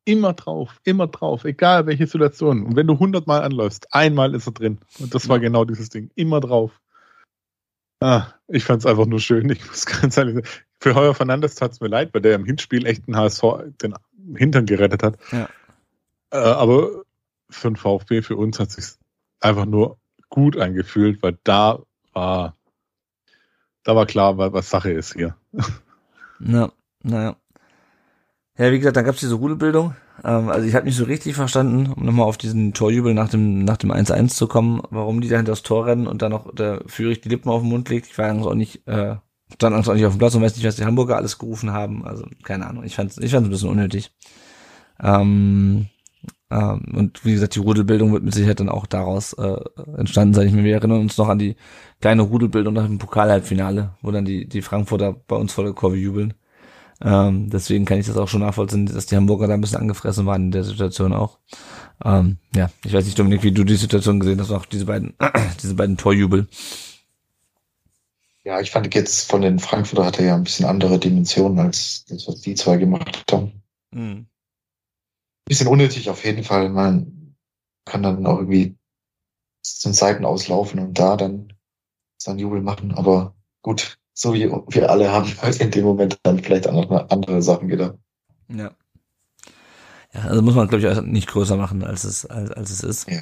immer 0.08 0.34
drauf, 0.34 0.80
immer 0.86 1.08
drauf, 1.08 1.44
egal 1.44 1.86
welche 1.86 2.08
Situation. 2.08 2.66
Und 2.66 2.76
wenn 2.78 2.88
du 2.88 2.98
hundertmal 2.98 3.44
anläufst, 3.44 3.94
einmal 3.94 4.34
ist 4.36 4.48
er 4.48 4.54
drin. 4.54 4.78
Und 5.00 5.14
das 5.14 5.28
war 5.28 5.40
genau 5.40 5.66
dieses 5.66 5.90
Ding. 5.90 6.10
Immer 6.16 6.40
drauf. 6.40 6.72
Ah, 8.00 8.28
ich 8.48 8.64
fand 8.64 8.82
es 8.82 8.86
einfach 8.86 9.06
nur 9.06 9.20
schön. 9.20 9.50
Ich 9.50 9.68
muss 9.68 9.86
ganz 10.02 10.16
ehrlich 10.16 10.36
sagen, 10.36 10.48
für 10.80 10.96
Heuer 10.96 11.14
Fernandes 11.14 11.56
tat 11.56 11.74
es 11.74 11.82
mir 11.82 11.90
leid, 11.90 12.14
weil 12.14 12.22
der 12.22 12.36
im 12.36 12.46
Hinspiel 12.46 12.86
echt 12.86 13.04
einen 13.08 13.18
HSV 13.18 13.42
den 13.82 13.96
Hintern 14.38 14.66
gerettet 14.66 15.04
hat. 15.04 15.18
Ja. 15.34 15.50
Äh, 16.32 16.38
aber 16.38 17.04
für 17.50 17.70
den 17.70 17.76
VfB, 17.76 18.22
für 18.22 18.38
uns 18.38 18.60
hat 18.60 18.72
sich 18.72 18.86
einfach 19.42 19.66
nur 19.66 19.98
gut 20.30 20.56
angefühlt, 20.58 21.22
weil 21.22 21.38
da 21.44 21.80
war, 22.14 22.56
da 23.88 23.96
war 23.96 24.06
klar, 24.06 24.38
was 24.38 24.70
Sache 24.70 24.92
ist 24.92 25.14
hier. 25.14 25.36
Ja, 26.40 26.72
naja. 27.04 27.38
Ja, 28.58 28.72
wie 28.72 28.80
gesagt, 28.80 28.98
dann 28.98 29.06
gab's 29.06 29.22
diese 29.22 29.36
Rudelbildung. 29.36 29.96
Ähm, 30.26 30.50
also 30.50 30.68
ich 30.68 30.76
habe 30.76 30.86
nicht 30.86 30.98
so 30.98 31.06
richtig 31.06 31.36
verstanden, 31.36 31.94
um 31.94 32.06
nochmal 32.06 32.26
auf 32.26 32.38
diesen 32.38 32.74
Torjubel 32.74 33.14
nach 33.14 33.30
dem 33.30 33.64
nach 33.64 33.78
dem 33.78 33.92
1-1 33.92 34.36
zu 34.36 34.48
kommen, 34.48 34.82
warum 34.90 35.22
die 35.22 35.30
da 35.30 35.38
hinter 35.38 35.54
das 35.54 35.64
Tor 35.64 35.86
rennen 35.86 36.06
und 36.06 36.22
dann 36.22 36.32
noch 36.32 36.54
der 36.54 36.84
Führig 36.88 37.22
die 37.22 37.30
Lippen 37.30 37.50
auf 37.50 37.62
den 37.62 37.70
Mund 37.70 37.88
legt. 37.88 38.08
Ich 38.08 38.18
war 38.18 38.30
auch 38.36 38.56
nicht, 38.56 38.86
äh, 38.88 39.16
stand 39.54 39.74
auch 39.74 39.94
nicht 39.94 40.06
auf 40.06 40.14
dem 40.14 40.20
Platz 40.20 40.36
und 40.36 40.42
weiß 40.42 40.58
nicht, 40.58 40.68
was 40.68 40.76
die 40.76 40.86
Hamburger 40.86 41.16
alles 41.16 41.40
gerufen 41.40 41.72
haben. 41.72 42.06
Also 42.06 42.26
keine 42.44 42.68
Ahnung. 42.68 42.84
Ich 42.84 42.96
fand's, 42.96 43.18
ich 43.18 43.32
fand's 43.32 43.48
ein 43.48 43.52
bisschen 43.52 43.70
unnötig. 43.70 44.12
Ähm, 45.02 45.88
ähm, 46.50 46.94
und 46.96 47.26
wie 47.26 47.34
gesagt, 47.34 47.56
die 47.56 47.60
Rudelbildung 47.60 48.14
wird 48.14 48.24
mit 48.24 48.34
Sicherheit 48.34 48.60
dann 48.60 48.70
auch 48.70 48.86
daraus 48.86 49.34
äh, 49.34 49.58
entstanden 49.98 50.34
sein. 50.34 50.48
Ich 50.48 50.54
mir, 50.54 50.64
wir 50.64 50.76
erinnern 50.76 51.02
uns 51.02 51.18
noch 51.18 51.28
an 51.28 51.40
die 51.40 51.56
kleine 52.00 52.22
Rudelbildung 52.22 52.74
nach 52.74 52.86
dem 52.86 53.00
Pokalhalbfinale, 53.00 53.96
wo 54.02 54.12
dann 54.12 54.26
die 54.26 54.48
die 54.48 54.62
Frankfurter 54.62 55.14
bei 55.14 55.36
uns 55.36 55.54
vor 55.54 55.66
der 55.66 55.74
Kurve 55.74 55.98
jubeln. 55.98 56.34
Ähm, 57.02 57.50
deswegen 57.50 57.86
kann 57.86 58.00
ich 58.00 58.08
das 58.08 58.18
auch 58.18 58.28
schon 58.28 58.42
nachvollziehen, 58.42 58.88
dass 58.88 59.06
die 59.06 59.16
Hamburger 59.16 59.48
da 59.48 59.54
ein 59.54 59.62
bisschen 59.62 59.80
angefressen 59.80 60.26
waren 60.26 60.46
in 60.46 60.52
der 60.52 60.64
Situation 60.64 61.14
auch. 61.14 61.38
Ähm, 62.04 62.38
ja, 62.56 62.70
ich 62.84 62.94
weiß 62.94 63.06
nicht, 63.06 63.20
Dominik, 63.20 63.44
wie 63.44 63.52
du 63.52 63.64
die 63.64 63.76
Situation 63.76 64.20
gesehen 64.20 64.40
hast, 64.40 64.52
auch 64.52 64.66
diese 64.66 64.86
beiden, 64.86 65.14
diese 65.62 65.76
beiden 65.76 65.98
Torjubel. 65.98 66.48
Ja, 68.44 68.62
ich 68.62 68.72
fand 68.72 68.94
jetzt 68.96 69.30
von 69.30 69.42
den 69.42 69.60
Frankfurter 69.60 70.06
hatte 70.06 70.24
ja 70.24 70.36
ein 70.36 70.44
bisschen 70.44 70.66
andere 70.66 70.98
Dimensionen 70.98 71.60
als 71.60 72.06
das, 72.06 72.28
was 72.28 72.42
die 72.42 72.56
zwei 72.56 72.78
gemacht 72.78 73.26
haben. 73.32 73.62
Mhm. 73.92 74.28
Bisschen 75.48 75.68
unnötig 75.68 76.10
auf 76.10 76.24
jeden 76.26 76.44
Fall. 76.44 76.70
Man 76.70 77.36
kann 77.86 78.04
dann 78.04 78.26
auch 78.26 78.40
irgendwie 78.40 78.78
zu 79.62 79.90
den 79.90 79.94
Seiten 79.94 80.26
auslaufen 80.26 80.80
und 80.80 81.00
da 81.00 81.16
dann 81.18 81.54
seinen 82.18 82.40
Jubel 82.40 82.62
machen, 82.62 82.94
aber 82.94 83.36
gut, 83.62 83.98
so 84.14 84.34
wie 84.34 84.50
wir 84.50 84.90
alle 84.90 85.12
haben 85.12 85.32
halt 85.42 85.58
in 85.58 85.72
dem 85.72 85.86
Moment 85.86 86.18
dann 86.24 86.40
vielleicht 86.40 86.68
auch 86.68 86.74
noch 86.90 87.10
andere 87.10 87.42
Sachen 87.42 87.68
gedacht. 87.68 87.96
Ja. 88.50 88.72
Ja, 90.14 90.22
also 90.22 90.42
muss 90.42 90.56
man, 90.56 90.68
glaube 90.68 90.88
ich, 90.88 91.02
nicht 91.02 91.28
größer 91.28 91.58
machen, 91.58 91.84
als 91.84 92.04
es, 92.04 92.26
als, 92.26 92.52
als 92.52 92.72
es 92.72 92.82
ist. 92.82 93.10
Ja. 93.10 93.22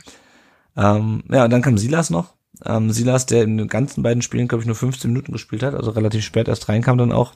Ähm, 0.78 1.23
ja, 1.30 1.45
und 1.45 1.49
dann 1.49 1.61
kam 1.61 1.78
Silas 1.78 2.09
noch. 2.09 2.36
Ähm, 2.63 2.91
Silas, 2.91 3.26
der 3.26 3.43
in 3.43 3.57
den 3.57 3.67
ganzen 3.67 4.03
beiden 4.03 4.21
Spielen, 4.21 4.47
glaube 4.47 4.61
ich, 4.61 4.67
nur 4.67 4.76
15 4.76 5.11
Minuten 5.11 5.32
gespielt 5.32 5.63
hat, 5.63 5.73
also 5.73 5.91
relativ 5.91 6.23
spät 6.23 6.47
erst 6.47 6.69
reinkam 6.69 6.97
dann 6.97 7.11
auch. 7.11 7.34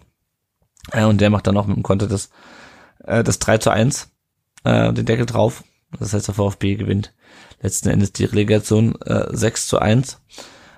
Äh, 0.92 1.06
und 1.06 1.20
der 1.20 1.30
macht 1.30 1.48
dann 1.48 1.58
auch 1.58 1.68
mit 1.68 1.76
dem 1.76 1.84
Konter 1.84 2.08
das, 2.08 2.30
äh, 3.04 3.24
das 3.24 3.40
3 3.40 3.58
zu 3.58 3.72
1, 3.72 4.12
äh, 4.64 4.94
den 4.94 5.06
Deckel 5.06 5.26
drauf. 5.26 5.64
Das 5.98 6.14
heißt, 6.14 6.28
der 6.28 6.36
VfB 6.36 6.76
gewinnt 6.76 7.14
letzten 7.62 7.90
Endes 7.90 8.14
die 8.14 8.26
Relegation 8.26 8.96
äh, 9.02 9.28
6 9.36 9.68
zu 9.68 9.80
1. 9.80 10.22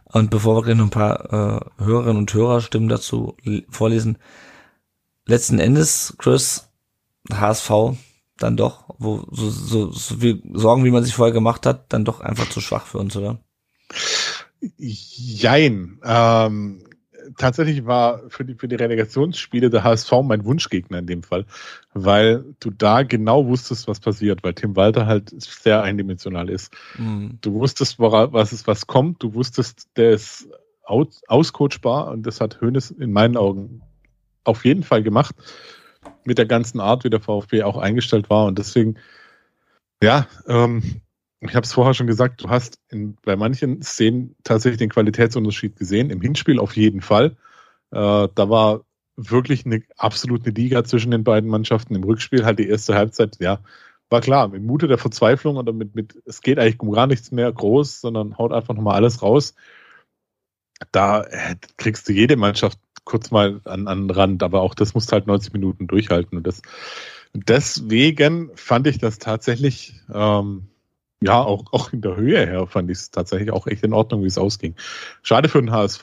Und 0.06 0.30
bevor 0.30 0.56
wir 0.56 0.64
gleich 0.64 0.78
noch 0.78 0.86
ein 0.86 0.90
paar 0.90 1.70
äh, 1.80 1.84
Hörerinnen 1.84 2.18
und 2.18 2.34
Hörerstimmen 2.34 2.90
dazu 2.90 3.38
vorlesen, 3.70 4.18
letzten 5.26 5.60
Endes, 5.60 6.16
Chris, 6.18 6.68
HSV, 7.32 7.72
dann 8.38 8.58
doch, 8.58 8.96
wo 8.98 9.26
so, 9.32 9.50
so, 9.50 9.92
so 9.92 10.18
viel 10.18 10.42
Sorgen, 10.54 10.84
wie 10.84 10.92
man 10.92 11.04
sich 11.04 11.14
vorher 11.14 11.34
gemacht 11.34 11.66
hat, 11.66 11.94
dann 11.94 12.06
doch 12.06 12.20
einfach 12.20 12.50
zu 12.50 12.60
schwach 12.60 12.86
für 12.88 12.98
uns, 12.98 13.16
oder? 13.16 13.40
Jein. 14.78 16.00
Ähm, 16.04 16.84
tatsächlich 17.42 17.86
war 17.86 18.22
für 18.30 18.46
die, 18.46 18.56
für 18.56 18.68
die 18.68 18.76
Relegationsspiele 18.76 19.70
der 19.70 19.84
HSV 19.84 20.12
mein 20.24 20.46
Wunschgegner 20.46 21.00
in 21.00 21.08
dem 21.08 21.24
Fall, 21.24 21.46
weil 21.94 22.46
du 22.60 22.70
da 22.70 23.04
genau 23.04 23.48
wusstest, 23.48 23.88
was 23.88 24.00
passiert, 24.00 24.44
weil 24.44 24.54
Tim 24.54 24.76
Walter 24.76 25.08
halt 25.08 25.32
sehr 25.42 25.82
eindimensional 25.82 26.50
ist. 26.50 26.74
Mhm. 26.98 27.40
Du 27.42 27.54
wusstest, 27.56 28.00
was 28.00 28.54
ist, 28.54 28.68
was 28.68 28.88
kommt, 28.88 29.24
du 29.24 29.34
wusstest, 29.34 29.90
der 29.98 30.12
ist 30.12 30.48
aus, 30.84 31.22
auscoachbar 31.28 32.12
und 32.12 32.24
das 32.24 32.40
hat 32.42 32.62
Hoeneß 32.62 32.92
in 32.92 33.12
meinen 33.12 33.38
Augen 33.38 33.82
auf 34.44 34.66
jeden 34.66 34.84
Fall 34.84 35.04
gemacht 35.04 35.36
mit 36.24 36.38
der 36.38 36.46
ganzen 36.46 36.80
Art, 36.80 37.04
wie 37.04 37.10
der 37.10 37.20
VfB 37.20 37.64
auch 37.64 37.78
eingestellt 37.78 38.30
war 38.30 38.46
und 38.46 38.58
deswegen, 38.60 38.98
ja, 40.02 40.28
ähm, 40.48 41.02
ich 41.42 41.56
habe 41.56 41.66
es 41.66 41.74
vorher 41.74 41.94
schon 41.94 42.08
gesagt, 42.08 42.44
du 42.44 42.50
hast 42.50 42.80
in, 42.90 43.18
bei 43.24 43.36
manchen 43.36 43.82
Szenen 43.82 44.36
tatsächlich 44.44 44.78
den 44.78 44.90
Qualitätsunterschied 44.90 45.76
gesehen. 45.76 46.12
Im 46.12 46.22
Hinspiel 46.22 46.60
auf 46.60 46.76
jeden 46.76 47.02
Fall. 47.02 47.36
Äh, 47.92 48.28
da 48.36 48.50
war 48.50 48.82
wirklich 49.16 49.66
eine 49.66 49.84
absolute 49.98 50.52
Liga 50.52 50.84
zwischen 50.84 51.12
den 51.12 51.24
beiden 51.24 51.50
Mannschaften. 51.50 51.96
Im 51.96 52.04
Rückspiel 52.04 52.46
halt 52.46 52.60
die 52.60 52.68
erste 52.68 52.96
Halbzeit, 52.96 53.38
ja, 53.40 53.60
war 54.10 54.22
klar, 54.22 54.50
mit 54.50 54.62
Mute 54.62 54.88
der 54.88 54.98
Verzweiflung 54.98 55.58
oder 55.58 55.74
mit, 55.74 55.96
mit 55.96 56.22
es 56.26 56.42
geht 56.42 56.60
eigentlich 56.60 56.80
um 56.80 56.92
gar 56.92 57.08
nichts 57.08 57.32
mehr 57.32 57.52
groß, 57.52 58.02
sondern 58.02 58.38
haut 58.38 58.52
einfach 58.52 58.76
nochmal 58.76 58.96
alles 58.96 59.22
raus. 59.24 59.56
Da 60.92 61.24
äh, 61.24 61.56
kriegst 61.78 62.08
du 62.08 62.14
jede 62.14 62.36
Mannschaft 62.36 62.78
kurz 63.04 63.32
mal 63.32 63.62
an, 63.66 63.88
an 63.88 64.08
den 64.08 64.12
Rand, 64.12 64.44
aber 64.44 64.62
auch 64.62 64.76
das 64.76 64.94
musst 64.94 65.12
halt 65.12 65.28
90 65.28 65.54
Minuten 65.54 65.88
durchhalten. 65.88 66.38
Und 66.38 66.46
das, 66.46 66.62
deswegen 67.34 68.52
fand 68.56 68.86
ich 68.86 69.00
das 69.00 69.18
tatsächlich 69.18 69.96
ähm, 70.14 70.68
ja, 71.24 71.42
auch, 71.42 71.66
auch 71.72 71.94
in 71.94 72.02
der 72.02 72.16
Höhe 72.16 72.46
her 72.46 72.68
fand 72.68 72.90
ich 72.90 72.98
es 72.98 73.12
tatsächlich 73.12 73.52
auch 73.52 73.68
echt 73.68 73.84
in 73.84 73.94
Ordnung, 73.94 74.24
wie 74.24 74.28
es 74.28 74.38
ausging. 74.38 74.76
Schade 75.22 75.50
für 75.50 75.62
den 75.62 75.72
HSV, 75.72 76.02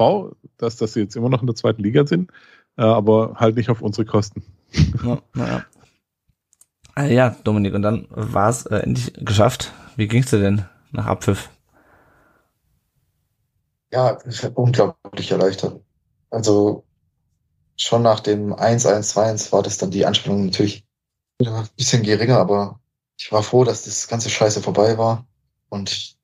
dass, 0.59 0.77
dass 0.77 0.93
sie 0.93 1.01
jetzt 1.01 1.17
immer 1.17 1.29
noch 1.29 1.41
in 1.41 1.47
der 1.47 1.57
zweiten 1.57 1.83
Liga 1.83 2.07
sind, 2.07 2.31
äh, 2.77 2.83
aber 2.83 3.35
halt 3.37 3.57
nicht 3.57 3.69
auf 3.69 3.83
unsere 3.83 4.05
Kosten. 4.05 4.45
Ja, 5.05 5.19
naja. 5.35 5.65
Ah, 6.95 7.05
ja, 7.05 7.37
Dominik, 7.45 7.75
und 7.75 7.83
dann 7.83 8.07
war 8.11 8.51
es 8.51 8.67
äh, 8.67 8.77
endlich 8.77 9.13
geschafft. 9.15 9.73
Wie 9.97 10.09
ging's 10.09 10.31
dir 10.31 10.41
denn 10.41 10.65
nach 10.93 11.07
Abpfiff? 11.07 11.51
Ja, 13.93 14.19
unglaublich 14.55 15.31
erleichtert. 15.31 15.81
Also 16.31 16.85
schon 17.77 18.03
nach 18.03 18.21
dem 18.21 18.53
1-1-2-1 18.53 19.53
war 19.53 19.63
das 19.63 19.79
dann 19.79 19.91
die 19.91 20.05
Anspannung 20.05 20.47
natürlich 20.47 20.85
ein 21.45 21.69
bisschen 21.77 22.03
geringer, 22.03 22.39
aber 22.39 22.81
ich 23.19 23.33
war 23.33 23.43
froh, 23.43 23.65
dass 23.65 23.85
das 23.85 24.07
ganze 24.07 24.31
Scheiße 24.31 24.63
vorbei 24.63 24.97
war 24.97 25.27
und 25.69 26.17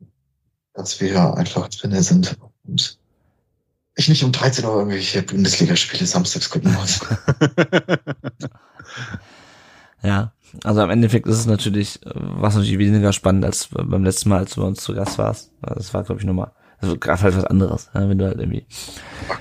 dass 0.74 1.00
wir 1.00 1.36
einfach 1.36 1.68
drinnen 1.68 2.02
sind 2.02 2.36
und 2.66 2.98
ich 3.96 4.08
nicht 4.08 4.24
um 4.24 4.32
13 4.32 4.64
Uhr 4.64 4.76
irgendwelche 4.76 5.22
Bundesligaspiele 5.22 6.06
samstags 6.06 6.50
gucken 6.50 6.72
muss. 6.72 7.00
ja, 10.02 10.32
also 10.62 10.80
am 10.80 10.90
Endeffekt 10.90 11.26
ist 11.26 11.38
es 11.38 11.46
natürlich, 11.46 12.00
was 12.04 12.54
natürlich 12.54 12.78
weniger 12.78 13.12
spannend 13.12 13.44
als 13.44 13.68
beim 13.72 14.04
letzten 14.04 14.28
Mal, 14.30 14.38
als 14.38 14.54
du 14.54 14.62
bei 14.62 14.66
uns 14.66 14.82
zu 14.82 14.94
Gast 14.94 15.18
warst. 15.18 15.52
Das 15.62 15.94
war, 15.94 16.04
glaube 16.04 16.20
ich, 16.20 16.26
nochmal, 16.26 16.52
also 16.78 16.96
gerade 16.96 17.22
halt 17.22 17.36
was 17.36 17.44
anderes, 17.44 17.90
wenn 17.92 18.18
du 18.18 18.26
halt 18.26 18.38
irgendwie, 18.38 18.66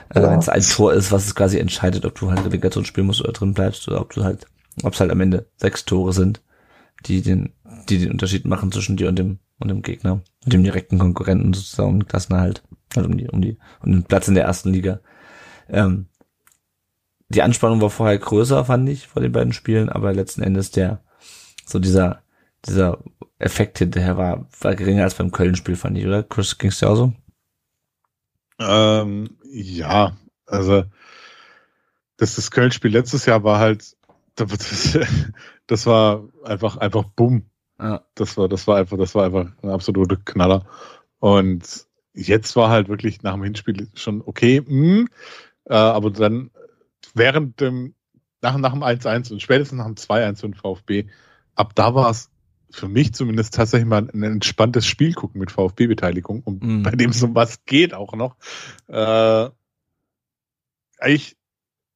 äh, 0.10 0.22
ja. 0.22 0.32
wenn 0.32 0.40
es 0.40 0.50
ein 0.50 0.62
Tor 0.62 0.94
ist, 0.94 1.12
was 1.12 1.26
es 1.26 1.36
quasi 1.36 1.60
entscheidet, 1.60 2.06
ob 2.06 2.16
du 2.16 2.30
halt 2.30 2.46
Relegation 2.46 2.86
spielen 2.86 3.08
musst 3.08 3.22
oder 3.22 3.32
drin 3.32 3.54
bleibst 3.54 3.88
oder 3.88 4.02
ob 4.02 4.14
du 4.14 4.24
halt, 4.24 4.46
ob 4.84 4.94
es 4.94 5.00
halt 5.00 5.12
am 5.12 5.22
Ende 5.22 5.48
sechs 5.58 5.86
Tore 5.86 6.14
sind 6.14 6.42
die 7.06 7.22
den, 7.22 7.54
die 7.90 8.00
den 8.00 8.12
Unterschied 8.12 8.46
machen 8.46 8.72
zwischen 8.72 8.98
dir 8.98 9.10
und 9.10 9.18
dem, 9.18 9.40
und 9.60 9.70
dem 9.70 9.82
Gegner, 9.82 10.22
und 10.44 10.54
dem 10.54 10.64
direkten 10.64 11.00
Konkurrenten 11.00 11.54
sozusagen, 11.54 11.90
um 11.90 12.08
Klassenerhalt, 12.08 12.64
also 12.96 13.10
um 13.10 13.18
die, 13.18 13.30
um 13.30 13.42
die, 13.42 13.58
um 13.82 13.92
den 13.92 14.04
Platz 14.04 14.28
in 14.28 14.36
der 14.36 14.46
ersten 14.46 14.72
Liga. 14.72 15.00
Ähm, 15.70 16.08
die 17.30 17.42
Anspannung 17.42 17.82
war 17.82 17.90
vorher 17.90 18.18
größer, 18.18 18.66
fand 18.66 18.88
ich, 18.90 19.08
vor 19.08 19.22
den 19.22 19.32
beiden 19.32 19.54
Spielen, 19.54 19.90
aber 19.90 20.14
letzten 20.14 20.44
Endes 20.44 20.72
der, 20.72 21.04
so 21.66 21.80
dieser, 21.80 22.22
dieser 22.66 23.00
Effekt 23.40 23.80
hinterher 23.80 24.18
war, 24.18 24.48
war 24.60 24.76
geringer 24.76 25.04
als 25.04 25.16
beim 25.16 25.32
Köln-Spiel, 25.32 25.76
fand 25.76 25.98
ich, 25.98 26.06
oder? 26.06 26.24
Chris, 26.24 26.58
ging's 26.58 26.80
dir 26.80 26.90
auch 26.90 26.96
so? 26.96 27.14
Ähm, 28.60 29.38
ja, 29.52 30.16
also, 30.46 30.86
das, 32.18 32.36
das 32.36 32.52
Köln-Spiel 32.52 32.92
letztes 32.92 33.26
Jahr 33.26 33.44
war 33.44 33.60
halt, 33.60 33.96
das 34.36 34.98
war 35.86 36.28
einfach, 36.44 36.78
einfach 36.78 37.04
bumm. 37.04 37.44
Ja. 37.80 38.06
Das 38.16 38.38
war, 38.38 38.48
das 38.48 38.68
war 38.68 38.78
einfach, 38.78 38.98
das 38.98 39.16
war 39.16 39.26
einfach 39.26 39.52
ein 39.62 39.70
absoluter 39.70 40.18
Knaller. 40.18 40.66
Und 41.20 41.88
jetzt 42.14 42.56
war 42.56 42.70
halt 42.70 42.90
wirklich 42.90 43.24
nach 43.24 43.34
dem 43.34 43.44
Hinspiel 43.44 43.90
schon 43.96 44.22
okay, 44.26 44.62
mh, 44.62 44.68
hm, 44.68 45.10
äh, 45.66 45.74
aber 45.74 46.12
dann 46.12 46.52
während 47.14 47.60
dem, 47.60 47.96
nach, 48.42 48.58
nach 48.58 48.74
dem 48.74 48.84
1-1 48.84 49.32
und 49.32 49.42
spätestens 49.42 49.78
nach 49.78 49.86
dem 49.86 49.96
2-1 49.96 50.42
für 50.42 50.50
den 50.50 50.54
VfB, 50.54 51.06
ab 51.56 51.74
da 51.76 51.96
war 51.96 52.10
es 52.10 52.30
für 52.70 52.88
mich 52.88 53.14
zumindest 53.14 53.54
tatsächlich 53.54 53.88
mal 53.88 54.10
ein 54.12 54.24
entspanntes 54.24 54.86
Spiel 54.86 55.14
gucken 55.14 55.40
mit 55.40 55.52
VfB-Beteiligung 55.52 56.42
und 56.44 56.64
mhm. 56.64 56.84
bei 56.84 56.92
dem 56.92 57.12
um 57.22 57.36
was 57.36 57.66
geht 57.66 57.94
auch 57.94 58.14
noch. 58.16 58.36
Äh, 58.88 59.50
eigentlich 60.98 61.38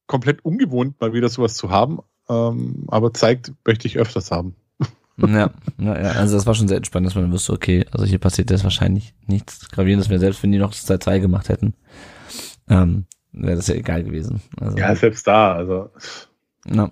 komplett 0.06 0.46
ungewohnt, 0.46 1.02
mal 1.02 1.14
wieder 1.14 1.30
sowas 1.30 1.56
zu 1.56 1.70
haben, 1.72 2.00
ähm, 2.30 2.86
aber 2.88 3.14
zeigt, 3.14 3.54
möchte 3.66 3.88
ich 3.88 3.98
öfters 3.98 4.32
haben. 4.32 4.56
ja, 5.18 5.52
ja, 5.80 5.94
also 5.94 6.36
das 6.36 6.46
war 6.46 6.54
schon 6.54 6.68
sehr 6.68 6.78
entspannt, 6.78 7.08
dass 7.08 7.16
man 7.16 7.32
wusste, 7.32 7.54
okay, 7.54 7.86
also 7.92 8.06
hier 8.06 8.20
passiert 8.20 8.52
jetzt 8.52 8.64
wahrscheinlich 8.64 9.14
nichts 9.26 9.70
Gravierendes 9.70 10.10
mehr, 10.10 10.20
selbst 10.20 10.44
wenn 10.44 10.52
die 10.52 10.60
noch 10.60 10.72
das 10.72 10.88
2-2 10.88 11.20
gemacht 11.20 11.50
hätten, 11.50 11.74
ähm, 12.70 13.06
wäre 13.32 13.56
das 13.56 13.68
ja 13.68 13.76
egal 13.76 14.04
gewesen. 14.04 14.42
Also, 14.60 14.78
ja, 14.78 14.96
selbst 14.96 15.26
da, 15.26 15.54
also. 15.54 15.90
Ja. 16.66 16.92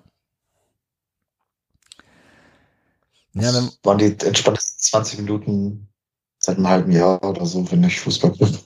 Ja, 3.34 3.52
dann, 3.52 3.70
waren 3.82 3.98
die 3.98 4.16
entspanntesten 4.26 4.78
20 4.78 5.18
Minuten 5.20 5.88
seit 6.38 6.56
einem 6.56 6.68
halben 6.68 6.90
Jahr 6.90 7.22
oder 7.22 7.44
so, 7.44 7.70
wenn 7.70 7.84
ich 7.84 8.00
Fußball 8.00 8.32
bin. 8.32 8.56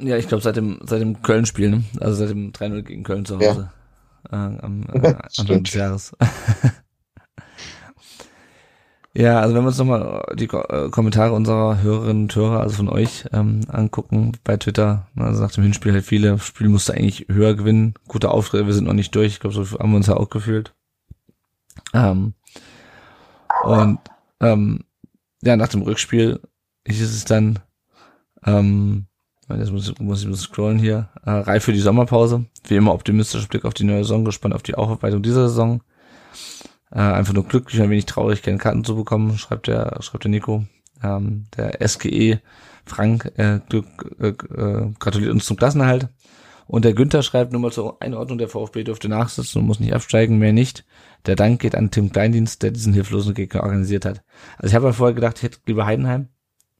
Ja, 0.00 0.16
ich 0.16 0.28
glaube 0.28 0.42
seit 0.42 0.56
dem, 0.56 0.80
seit 0.86 1.02
dem 1.02 1.20
Köln-Spiel, 1.20 1.70
ne? 1.70 1.84
Also 1.98 2.14
seit 2.14 2.30
dem 2.30 2.52
3-0 2.52 2.82
gegen 2.82 3.02
Köln 3.02 3.26
zu 3.26 3.36
Hause. 3.36 3.70
Ja 3.72 3.79
äh, 4.30 4.36
am 4.36 4.84
äh, 4.92 5.14
Anfang 5.38 5.64
des 5.64 5.74
Jahres. 5.74 6.16
ja, 9.14 9.40
also 9.40 9.54
wenn 9.54 9.62
wir 9.62 9.68
uns 9.68 9.78
nochmal 9.78 10.24
die 10.34 10.44
äh, 10.44 10.90
Kommentare 10.90 11.32
unserer 11.32 11.82
Hörerinnen 11.82 12.24
und 12.24 12.34
Hörer, 12.34 12.60
also 12.60 12.76
von 12.76 12.88
euch, 12.88 13.26
ähm, 13.32 13.60
angucken 13.68 14.32
bei 14.44 14.56
Twitter, 14.56 15.08
also 15.16 15.42
nach 15.42 15.52
dem 15.52 15.64
Hinspiel 15.64 15.92
halt 15.92 16.04
viele, 16.04 16.38
Spiel 16.38 16.68
musste 16.68 16.94
eigentlich 16.94 17.26
höher 17.28 17.54
gewinnen, 17.54 17.94
gute 18.08 18.30
Auftritte, 18.30 18.66
wir 18.66 18.74
sind 18.74 18.86
noch 18.86 18.94
nicht 18.94 19.14
durch, 19.14 19.34
ich 19.34 19.40
glaube, 19.40 19.54
so 19.54 19.78
haben 19.78 19.90
wir 19.90 19.96
uns 19.96 20.06
ja 20.06 20.16
auch 20.16 20.30
gefühlt. 20.30 20.74
Ähm, 21.94 22.34
und 23.64 23.98
ähm, 24.40 24.84
ja, 25.42 25.56
nach 25.56 25.68
dem 25.68 25.82
Rückspiel 25.82 26.40
hieß 26.86 27.02
es 27.02 27.24
dann, 27.24 27.58
ähm, 28.44 29.06
Jetzt 29.58 29.72
muss, 29.72 29.98
muss 29.98 30.20
ich 30.20 30.26
ein 30.26 30.30
bisschen 30.30 30.36
scrollen 30.36 30.78
hier. 30.78 31.08
Äh, 31.24 31.30
reif 31.30 31.64
für 31.64 31.72
die 31.72 31.80
Sommerpause. 31.80 32.46
Wie 32.66 32.76
immer 32.76 32.94
optimistischer 32.94 33.48
Blick 33.48 33.64
auf 33.64 33.74
die 33.74 33.84
neue 33.84 34.04
Saison, 34.04 34.24
gespannt 34.24 34.54
auf 34.54 34.62
die 34.62 34.74
Aufarbeitung 34.74 35.22
dieser 35.22 35.48
Saison. 35.48 35.82
Äh, 36.90 37.00
einfach 37.00 37.34
nur 37.34 37.44
glücklich 37.44 37.78
und 37.78 37.84
ein 37.84 37.90
wenig 37.90 38.06
traurig, 38.06 38.42
keine 38.42 38.58
Karten 38.58 38.84
zu 38.84 38.96
bekommen, 38.96 39.38
schreibt 39.38 39.68
der, 39.68 39.98
schreibt 40.00 40.24
der 40.24 40.30
Nico. 40.30 40.64
Ähm, 41.02 41.46
der 41.56 41.86
SGE 41.86 42.40
Frank 42.84 43.32
äh, 43.36 43.60
Glück, 43.68 43.86
äh, 44.20 44.28
äh, 44.28 44.92
gratuliert 44.98 45.32
uns 45.32 45.46
zum 45.46 45.56
Klassenerhalt. 45.56 46.08
Und 46.66 46.84
der 46.84 46.94
Günther 46.94 47.22
schreibt 47.22 47.52
nur 47.52 47.60
mal 47.60 47.72
zur 47.72 48.00
Einordnung, 48.00 48.38
der 48.38 48.48
VfB 48.48 48.84
dürfte 48.84 49.08
nachsitzen 49.08 49.60
und 49.60 49.66
muss 49.66 49.80
nicht 49.80 49.92
absteigen, 49.92 50.38
mehr 50.38 50.52
nicht. 50.52 50.84
Der 51.26 51.34
Dank 51.34 51.60
geht 51.60 51.74
an 51.74 51.90
Tim 51.90 52.12
Kleindienst, 52.12 52.62
der 52.62 52.70
diesen 52.70 52.92
hilflosen 52.92 53.34
Gegner 53.34 53.64
organisiert 53.64 54.04
hat. 54.04 54.22
Also 54.56 54.68
ich 54.68 54.74
habe 54.74 54.86
ja 54.86 54.92
vorher 54.92 55.14
gedacht, 55.14 55.38
ich 55.38 55.42
hätte 55.42 55.58
lieber 55.66 55.86
Heidenheim, 55.86 56.28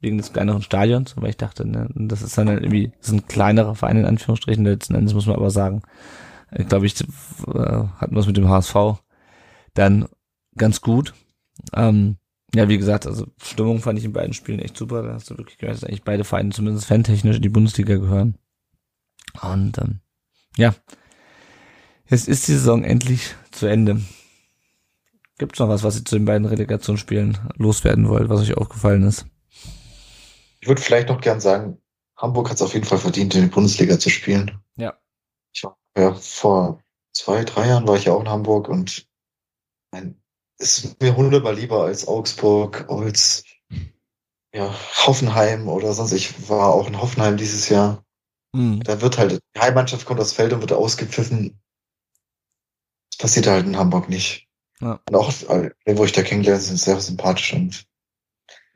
wegen 0.01 0.19
des 0.19 0.33
kleineren 0.33 0.63
Stadions, 0.63 1.15
weil 1.17 1.31
ich 1.31 1.37
dachte, 1.37 1.67
ne, 1.67 1.89
das 1.95 2.23
ist 2.23 2.37
dann 2.39 2.49
halt 2.49 2.63
irgendwie, 2.63 2.93
das 2.99 3.09
sind 3.09 3.29
kleinere 3.29 3.75
Vereine 3.75 4.01
in 4.01 4.07
Anführungsstrichen, 4.07 4.65
letzten 4.65 4.95
Endes 4.95 5.15
muss 5.15 5.27
man 5.27 5.37
aber 5.37 5.51
sagen, 5.51 5.83
äh, 6.51 6.65
glaube 6.65 6.87
ich, 6.87 7.01
äh, 7.01 7.05
hatten 7.47 8.15
wir 8.15 8.21
es 8.21 8.27
mit 8.27 8.37
dem 8.37 8.49
HSV 8.49 8.75
dann 9.75 10.09
ganz 10.57 10.81
gut. 10.81 11.15
Ähm, 11.75 12.17
ja, 12.55 12.69
wie 12.69 12.79
gesagt, 12.79 13.07
also 13.07 13.27
Stimmung 13.41 13.81
fand 13.81 13.99
ich 13.99 14.05
in 14.05 14.13
beiden 14.13 14.33
Spielen 14.33 14.59
echt 14.59 14.77
super. 14.77 15.03
Da 15.03 15.15
hast 15.15 15.31
du 15.31 15.39
wirklich 15.39 15.59
gehört, 15.59 15.77
dass 15.77 15.85
eigentlich 15.85 16.03
beide 16.03 16.25
Vereine 16.25 16.51
zumindest 16.51 16.87
fantechnisch 16.87 17.37
in 17.37 17.43
die 17.43 17.49
Bundesliga 17.49 17.97
gehören. 17.97 18.37
Und 19.43 19.79
ähm, 19.79 20.01
ja, 20.57 20.75
jetzt 22.09 22.27
ist 22.27 22.49
die 22.49 22.53
Saison 22.53 22.83
endlich 22.83 23.35
zu 23.53 23.67
Ende. 23.67 24.01
Gibt's 25.39 25.61
noch 25.61 25.69
was, 25.69 25.85
was 25.85 25.97
ihr 25.97 26.05
zu 26.05 26.17
den 26.17 26.25
beiden 26.25 26.47
Relegationsspielen 26.47 27.39
loswerden 27.57 28.09
wollt, 28.09 28.29
was 28.29 28.41
euch 28.41 28.57
aufgefallen 28.57 29.05
ist? 29.05 29.27
Ich 30.61 30.69
würde 30.69 30.83
vielleicht 30.83 31.09
noch 31.09 31.21
gern 31.21 31.41
sagen, 31.41 31.81
Hamburg 32.17 32.51
hat 32.51 32.57
es 32.57 32.63
auf 32.63 32.75
jeden 32.75 32.87
Fall 32.87 32.99
verdient, 32.99 33.35
in 33.35 33.43
die 33.43 33.49
Bundesliga 33.49 33.99
zu 33.99 34.11
spielen. 34.11 34.63
Ja. 34.77 34.99
Ich 35.55 35.65
war 35.65 35.77
ja 35.97 36.15
vor 36.15 36.83
zwei, 37.13 37.45
drei 37.45 37.69
Jahren 37.69 37.89
war 37.89 37.97
ich 37.97 38.05
ja 38.05 38.13
auch 38.13 38.21
in 38.21 38.29
Hamburg 38.29 38.69
und 38.69 39.09
mein, 39.93 40.23
ist 40.59 41.01
mir 41.01 41.17
hundertmal 41.17 41.55
lieber 41.55 41.85
als 41.85 42.07
Augsburg, 42.07 42.89
als 42.91 43.45
ja, 44.53 44.75
Hoffenheim 45.07 45.69
oder 45.69 45.93
sonst. 45.95 46.13
Ich 46.13 46.49
war 46.49 46.75
auch 46.75 46.89
in 46.89 47.01
Hoffenheim 47.01 47.37
dieses 47.37 47.69
Jahr. 47.69 48.05
Mhm. 48.53 48.83
Da 48.83 49.01
wird 49.01 49.17
halt, 49.17 49.41
die 49.55 49.61
Heimmannschaft 49.61 50.07
kommt 50.07 50.21
aufs 50.21 50.33
Feld 50.33 50.53
und 50.53 50.61
wird 50.61 50.73
ausgepfiffen. 50.73 51.61
Das 53.11 53.19
passiert 53.19 53.47
halt 53.47 53.67
in 53.67 53.79
Hamburg 53.79 54.09
nicht. 54.09 54.49
Ja. 54.81 55.01
Und 55.09 55.17
auch, 55.17 55.31
äh, 55.49 55.71
wo 55.87 56.05
ich 56.05 56.13
da 56.13 56.23
kennengelernt 56.23 56.63
sind 56.63 56.79
sehr 56.79 57.01
sympathisch 57.01 57.53
und 57.53 57.87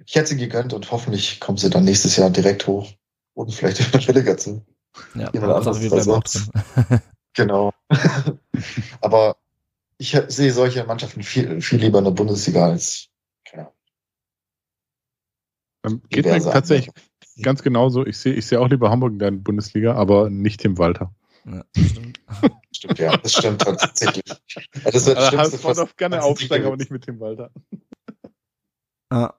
ich 0.07 0.14
hätte 0.14 0.28
sie 0.28 0.36
gegönnt 0.36 0.72
und 0.72 0.90
hoffentlich 0.90 1.40
kommen 1.40 1.59
sie 1.59 1.70
dann 1.70 1.84
nächstes 1.84 2.16
Jahr 2.16 2.30
direkt 2.30 2.66
hoch. 2.66 2.92
Und 3.34 3.53
vielleicht 3.53 3.80
in 3.80 3.90
der 3.90 4.09
Relegation. 4.09 4.64
Ja, 5.14 5.30
Jemand 5.32 5.53
anderes 5.55 5.80
wir 5.80 5.90
bleiben 5.90 6.11
auch 6.11 6.22
als 6.22 6.32
drin. 6.32 7.01
Genau. 7.34 7.72
Aber 9.01 9.36
ich 9.99 10.16
sehe 10.28 10.53
solche 10.53 10.84
Mannschaften 10.84 11.22
viel, 11.22 11.61
viel 11.61 11.80
lieber 11.80 11.99
in 11.99 12.05
der 12.05 12.12
Bundesliga 12.12 12.66
als, 12.66 13.09
keine 13.45 13.62
Ahnung, 13.62 13.74
Ähm, 15.84 16.03
Geht 16.09 16.26
mir 16.26 16.40
tatsächlich 16.40 16.88
andere. 16.90 17.42
ganz 17.42 17.62
genauso. 17.62 18.07
Ich 18.07 18.18
sehe 18.18 18.34
ich 18.34 18.47
sehe 18.47 18.61
auch 18.61 18.68
lieber 18.68 18.90
Hamburg 18.90 19.12
in 19.12 19.18
der 19.18 19.30
Bundesliga, 19.32 19.95
aber 19.95 20.30
nicht 20.30 20.61
Tim 20.61 20.78
Walter. 20.78 21.12
Ja, 21.45 21.64
stimmt. 21.76 22.20
Stimmt, 22.72 22.99
ja, 22.99 23.16
das 23.16 23.32
stimmt 23.32 23.62
tatsächlich. 23.62 24.24
Das 24.84 25.07
wird 25.07 25.16
das 25.16 25.34
Also 25.34 25.57
Schlimmste, 25.57 25.74
darf 25.74 25.97
gerne 25.97 26.22
aufsteigen, 26.22 26.66
aber 26.66 26.76
nicht 26.76 26.90
mit 26.90 27.05
Tim 27.05 27.18
Walter. 27.20 27.51
Ja, 29.12 29.34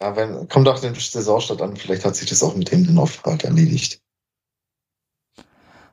Ja, 0.00 0.16
wenn, 0.16 0.48
kommt 0.48 0.68
auch 0.68 0.78
den 0.78 0.94
Saisonstart 0.94 1.62
an, 1.62 1.76
vielleicht 1.76 2.04
hat 2.04 2.16
sich 2.16 2.28
das 2.28 2.42
auch 2.42 2.54
mit 2.56 2.70
dem 2.70 2.98
oft 2.98 3.24
halt 3.24 3.44
erledigt. 3.44 4.00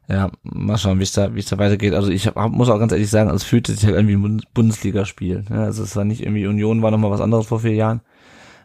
ja, 0.07 0.31
mal 0.43 0.77
schauen, 0.77 0.99
wie 0.99 1.03
es 1.03 1.13
da, 1.13 1.33
wie 1.35 1.39
es 1.39 1.45
da 1.45 1.57
weitergeht. 1.57 1.93
Also 1.93 2.09
ich 2.11 2.27
hab, 2.27 2.35
muss 2.51 2.69
auch 2.69 2.79
ganz 2.79 2.91
ehrlich 2.91 3.09
sagen, 3.09 3.29
es 3.29 3.43
fühlte 3.43 3.71
sich 3.73 3.85
halt 3.85 3.95
irgendwie 3.95 4.15
ein 4.15 4.21
Bund- 4.21 4.53
Bundesligaspiel. 4.53 5.45
Ja, 5.49 5.63
also 5.63 5.83
es 5.83 5.95
war 5.95 6.03
nicht 6.03 6.21
irgendwie 6.21 6.47
Union, 6.47 6.81
war 6.81 6.91
nochmal 6.91 7.11
was 7.11 7.21
anderes 7.21 7.47
vor 7.47 7.59
vier 7.61 7.73
Jahren. 7.75 8.01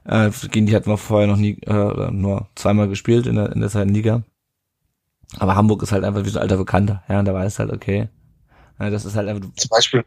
Äh, 0.04 0.30
gegen 0.50 0.66
die 0.66 0.76
hatten 0.76 0.90
wir 0.90 0.98
vorher 0.98 1.28
noch 1.28 1.36
nie, 1.38 1.58
äh, 1.66 2.10
nur 2.12 2.48
zweimal 2.56 2.88
gespielt 2.88 3.26
in 3.26 3.36
der, 3.36 3.52
in 3.52 3.60
der 3.60 3.70
zweiten 3.70 3.94
Liga. 3.94 4.24
Aber 5.38 5.56
Hamburg 5.56 5.82
ist 5.82 5.92
halt 5.92 6.04
einfach 6.04 6.24
wie 6.24 6.28
so 6.28 6.38
ein 6.38 6.42
alter 6.42 6.56
Bekannter. 6.56 7.02
Ja, 7.08 7.18
und 7.20 7.24
da 7.26 7.34
weiß 7.34 7.58
halt, 7.58 7.72
okay. 7.72 8.08
Ja, 8.78 8.90
das 8.90 9.04
ist 9.04 9.16
halt 9.16 9.28
einfach, 9.28 9.48
Zum 9.56 9.68
Beispiel 9.70 10.04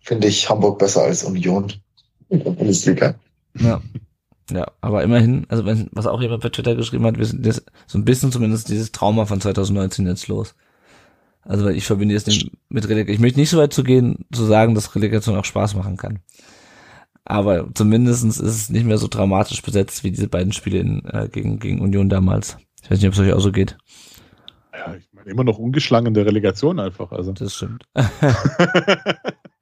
finde 0.00 0.28
ich 0.28 0.48
Hamburg 0.50 0.78
besser 0.78 1.02
als 1.02 1.24
Union 1.24 1.72
in 2.30 2.44
der 2.44 2.50
Bundesliga. 2.50 3.14
Ja. 3.60 3.80
Ja, 4.50 4.66
aber 4.80 5.02
immerhin, 5.02 5.46
also 5.48 5.66
wenn, 5.66 5.88
was 5.92 6.06
auch 6.06 6.22
jemand 6.22 6.42
bei 6.42 6.48
Twitter 6.48 6.74
geschrieben 6.74 7.04
hat, 7.04 7.18
wir 7.18 7.26
sind 7.26 7.44
das, 7.44 7.64
so 7.86 7.98
ein 7.98 8.04
bisschen 8.04 8.32
zumindest 8.32 8.68
dieses 8.68 8.92
Trauma 8.92 9.26
von 9.26 9.40
2019 9.40 10.06
jetzt 10.06 10.28
los. 10.28 10.54
Also 11.42 11.64
weil 11.64 11.76
ich 11.76 11.84
verbinde 11.84 12.14
jetzt 12.14 12.26
den, 12.26 12.50
mit 12.68 12.88
Relegation. 12.88 13.14
Ich 13.14 13.20
möchte 13.20 13.40
nicht 13.40 13.50
so 13.50 13.58
weit 13.58 13.72
zu 13.72 13.84
gehen, 13.84 14.26
zu 14.32 14.44
sagen, 14.44 14.74
dass 14.74 14.94
Relegation 14.94 15.36
auch 15.36 15.44
Spaß 15.44 15.74
machen 15.74 15.96
kann. 15.96 16.20
Aber 17.24 17.68
zumindestens 17.74 18.38
ist 18.38 18.54
es 18.54 18.70
nicht 18.70 18.86
mehr 18.86 18.96
so 18.96 19.06
dramatisch 19.06 19.60
besetzt 19.62 20.02
wie 20.02 20.10
diese 20.10 20.28
beiden 20.28 20.52
Spiele 20.52 20.78
in, 20.78 21.04
äh, 21.04 21.28
gegen, 21.30 21.58
gegen 21.58 21.80
Union 21.80 22.08
damals. 22.08 22.56
Ich 22.82 22.90
weiß 22.90 22.98
nicht, 22.98 23.08
ob 23.08 23.14
es 23.14 23.20
euch 23.20 23.32
auch 23.34 23.40
so 23.40 23.52
geht. 23.52 23.76
Ja, 24.72 24.94
ich 24.94 25.08
meine, 25.12 25.30
immer 25.30 25.44
noch 25.44 25.58
ungeschlagen 25.58 26.06
in 26.06 26.14
der 26.14 26.24
Relegation 26.24 26.80
einfach. 26.80 27.12
Also. 27.12 27.32
Das 27.32 27.54
stimmt. 27.54 27.84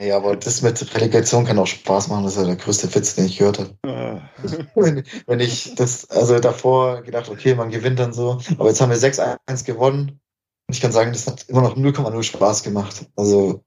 Ja, 0.00 0.18
aber 0.18 0.36
das 0.36 0.60
mit 0.60 0.94
Relegation 0.94 1.46
kann 1.46 1.58
auch 1.58 1.66
Spaß 1.66 2.08
machen, 2.08 2.24
das 2.24 2.34
ist 2.34 2.38
ja 2.42 2.46
der 2.46 2.56
größte 2.56 2.94
Witz, 2.94 3.14
den 3.14 3.26
ich 3.26 3.38
gehört 3.38 3.58
habe. 3.58 4.22
wenn, 4.74 5.04
wenn 5.26 5.40
ich 5.40 5.74
das, 5.74 6.10
also 6.10 6.38
davor 6.38 7.02
gedacht, 7.02 7.30
okay, 7.30 7.54
man 7.54 7.70
gewinnt 7.70 7.98
dann 7.98 8.12
so, 8.12 8.38
aber 8.58 8.68
jetzt 8.68 8.80
haben 8.80 8.90
wir 8.90 8.98
6-1 8.98 9.64
gewonnen 9.64 10.20
und 10.68 10.74
ich 10.74 10.80
kann 10.82 10.92
sagen, 10.92 11.12
das 11.12 11.26
hat 11.26 11.44
immer 11.48 11.62
noch 11.62 11.76
0,0 11.76 12.22
Spaß 12.22 12.62
gemacht. 12.62 13.06
Also 13.16 13.64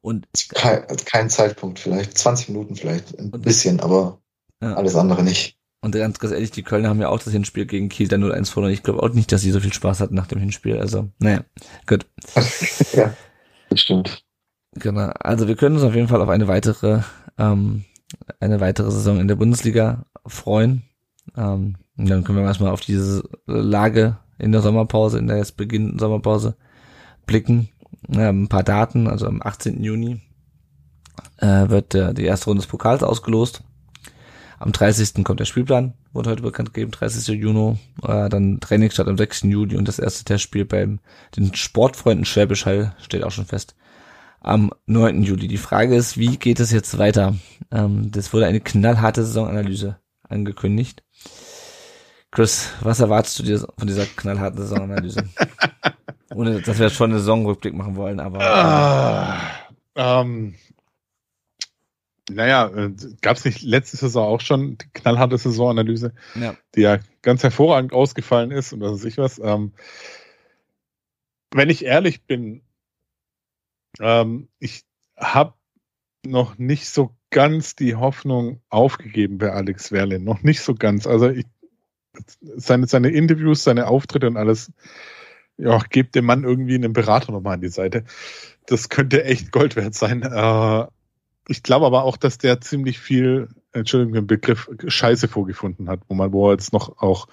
Und 0.00 0.26
kein, 0.54 0.84
kein 1.04 1.30
Zeitpunkt 1.30 1.78
vielleicht, 1.78 2.18
20 2.18 2.48
Minuten 2.48 2.74
vielleicht, 2.74 3.16
ein 3.18 3.30
Und- 3.30 3.42
bisschen, 3.42 3.78
aber 3.78 4.20
Ja. 4.60 4.74
alles 4.74 4.96
andere 4.96 5.22
nicht. 5.22 5.56
Und 5.82 5.94
ganz, 5.94 6.18
ganz 6.18 6.34
ehrlich, 6.34 6.50
die 6.50 6.62
Kölner 6.64 6.88
haben 6.90 7.00
ja 7.00 7.08
auch 7.08 7.20
das 7.20 7.32
Hinspiel 7.32 7.64
gegen 7.64 7.88
Kiel 7.88 8.08
dann 8.08 8.22
0-1 8.22 8.50
verloren. 8.50 8.72
Ich 8.72 8.82
glaube 8.82 9.02
auch 9.02 9.08
nicht, 9.14 9.30
dass 9.32 9.40
sie 9.40 9.50
so 9.50 9.60
viel 9.60 9.72
Spaß 9.72 10.00
hatten 10.00 10.14
nach 10.14 10.26
dem 10.26 10.38
Hinspiel. 10.40 10.78
Also, 10.78 11.08
naja, 11.20 11.44
gut. 11.86 12.06
ja, 12.92 13.14
das 13.70 13.80
stimmt. 13.80 14.22
Genau. 14.72 15.10
Also 15.20 15.48
wir 15.48 15.56
können 15.56 15.76
uns 15.76 15.84
auf 15.84 15.94
jeden 15.94 16.08
Fall 16.08 16.22
auf 16.22 16.28
eine 16.28 16.48
weitere, 16.48 17.02
ähm, 17.38 17.84
eine 18.38 18.60
weitere 18.60 18.90
Saison 18.90 19.20
in 19.20 19.28
der 19.28 19.36
Bundesliga 19.36 20.06
freuen. 20.26 20.82
Ähm, 21.36 21.76
und 21.96 22.08
dann 22.08 22.24
können 22.24 22.38
wir 22.38 22.44
erstmal 22.44 22.72
auf 22.72 22.80
diese 22.80 23.28
Lage 23.46 24.18
in 24.38 24.52
der 24.52 24.62
Sommerpause, 24.62 25.18
in 25.18 25.26
der 25.26 25.36
jetzt 25.36 25.56
beginnenden 25.56 25.98
Sommerpause 25.98 26.56
blicken. 27.26 27.68
Ähm, 28.08 28.44
ein 28.44 28.48
paar 28.48 28.62
Daten, 28.62 29.08
also 29.08 29.26
am 29.26 29.42
18. 29.42 29.82
Juni 29.82 30.20
äh, 31.38 31.68
wird 31.68 31.94
der, 31.94 32.14
die 32.14 32.24
erste 32.24 32.46
Runde 32.46 32.62
des 32.62 32.70
Pokals 32.70 33.02
ausgelost. 33.02 33.62
Am 34.58 34.72
30. 34.72 35.24
kommt 35.24 35.40
der 35.40 35.46
Spielplan, 35.46 35.94
wurde 36.12 36.30
heute 36.30 36.42
bekannt 36.42 36.74
gegeben, 36.74 36.90
30. 36.90 37.28
Juni. 37.28 37.78
Äh, 38.02 38.28
dann 38.28 38.60
Training 38.60 38.90
statt 38.90 39.08
am 39.08 39.16
6. 39.16 39.42
Juli 39.42 39.76
und 39.76 39.88
das 39.88 39.98
erste 39.98 40.24
Testspiel 40.24 40.64
beim 40.64 41.00
den 41.36 41.54
Sportfreunden 41.54 42.24
Schwäbisch 42.24 42.66
Hall 42.66 42.94
steht 42.98 43.24
auch 43.24 43.30
schon 43.30 43.46
fest. 43.46 43.74
Am 44.40 44.72
9. 44.86 45.22
Juli. 45.22 45.48
Die 45.48 45.58
Frage 45.58 45.94
ist, 45.94 46.16
wie 46.18 46.38
geht 46.38 46.60
es 46.60 46.72
jetzt 46.72 46.98
weiter? 46.98 47.36
Ähm, 47.70 48.10
das 48.10 48.32
wurde 48.32 48.46
eine 48.46 48.60
knallharte 48.60 49.22
Saisonanalyse 49.22 49.98
angekündigt. 50.22 51.02
Chris, 52.30 52.70
was 52.80 53.00
erwartest 53.00 53.38
du 53.38 53.42
dir 53.42 53.58
von 53.58 53.86
dieser 53.86 54.06
knallharten 54.06 54.58
Saisonanalyse? 54.58 55.24
Ohne, 56.34 56.62
dass 56.62 56.78
wir 56.78 56.86
jetzt 56.86 56.96
schon 56.96 57.10
einen 57.10 57.18
Saisonrückblick 57.18 57.74
machen 57.74 57.96
wollen, 57.96 58.20
aber 58.20 58.40
Ah, 58.40 59.40
ähm, 59.96 60.54
naja, 62.30 62.68
äh, 62.68 62.92
gab 63.20 63.36
es 63.36 63.44
nicht 63.44 63.62
letzte 63.62 63.96
Saison 63.96 64.26
auch 64.26 64.40
schon 64.40 64.78
die 64.78 64.86
knallharte 64.94 65.36
Saisonanalyse, 65.36 66.14
ja. 66.36 66.54
die 66.76 66.82
ja 66.82 66.98
ganz 67.22 67.42
hervorragend 67.42 67.92
ausgefallen 67.92 68.52
ist 68.52 68.72
und 68.72 68.80
was 68.80 68.92
weiß 68.92 69.04
ich 69.04 69.18
was. 69.18 69.40
Ähm, 69.42 69.72
wenn 71.52 71.68
ich 71.68 71.84
ehrlich 71.84 72.22
bin, 72.22 72.62
ähm, 73.98 74.48
ich 74.58 74.84
habe 75.16 75.54
noch 76.24 76.58
nicht 76.58 76.88
so 76.88 77.14
ganz 77.30 77.76
die 77.76 77.94
Hoffnung 77.94 78.60
aufgegeben 78.68 79.38
bei 79.38 79.52
Alex 79.52 79.92
Werle. 79.92 80.20
Noch 80.20 80.42
nicht 80.42 80.60
so 80.60 80.74
ganz. 80.74 81.06
Also 81.06 81.28
ich, 81.30 81.46
seine, 82.40 82.86
seine 82.86 83.10
Interviews, 83.10 83.64
seine 83.64 83.86
Auftritte 83.86 84.26
und 84.26 84.36
alles, 84.36 84.72
ja, 85.56 85.78
gebt 85.78 86.14
dem 86.14 86.24
Mann 86.24 86.44
irgendwie 86.44 86.74
einen 86.74 86.92
Berater 86.92 87.32
nochmal 87.32 87.54
an 87.54 87.60
die 87.60 87.68
Seite. 87.68 88.04
Das 88.66 88.88
könnte 88.88 89.24
echt 89.24 89.52
Gold 89.52 89.76
wert 89.76 89.94
sein. 89.94 90.22
Äh, 90.22 90.86
ich 91.48 91.62
glaube 91.62 91.86
aber 91.86 92.04
auch, 92.04 92.16
dass 92.16 92.38
der 92.38 92.60
ziemlich 92.60 92.98
viel, 92.98 93.48
Entschuldigung, 93.72 94.14
den 94.14 94.26
Begriff 94.26 94.70
Scheiße 94.86 95.26
vorgefunden 95.28 95.88
hat, 95.88 96.00
wo 96.08 96.14
man, 96.14 96.32
wo 96.32 96.48
er 96.48 96.52
jetzt 96.52 96.72
noch 96.72 96.98
auch 97.02 97.26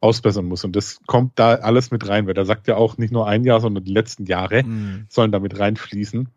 ausbessern 0.00 0.46
muss. 0.46 0.64
Und 0.64 0.74
das 0.76 1.00
kommt 1.06 1.38
da 1.38 1.54
alles 1.54 1.90
mit 1.90 2.08
rein, 2.08 2.26
weil 2.26 2.34
da 2.34 2.44
sagt 2.44 2.68
ja 2.68 2.76
auch 2.76 2.98
nicht 2.98 3.12
nur 3.12 3.26
ein 3.28 3.44
Jahr, 3.44 3.60
sondern 3.60 3.84
die 3.84 3.92
letzten 3.92 4.26
Jahre 4.26 4.64
Mhm. 4.64 5.06
sollen 5.08 5.32
damit 5.32 5.58
reinfließen. 5.58 6.28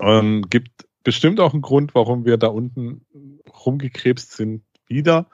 Ähm, 0.00 0.46
gibt 0.48 0.86
bestimmt 1.04 1.40
auch 1.40 1.52
einen 1.52 1.62
Grund, 1.62 1.94
warum 1.94 2.24
wir 2.24 2.36
da 2.36 2.48
unten 2.48 3.04
rumgekrebst 3.66 4.32
sind 4.32 4.62
wieder. 4.86 5.26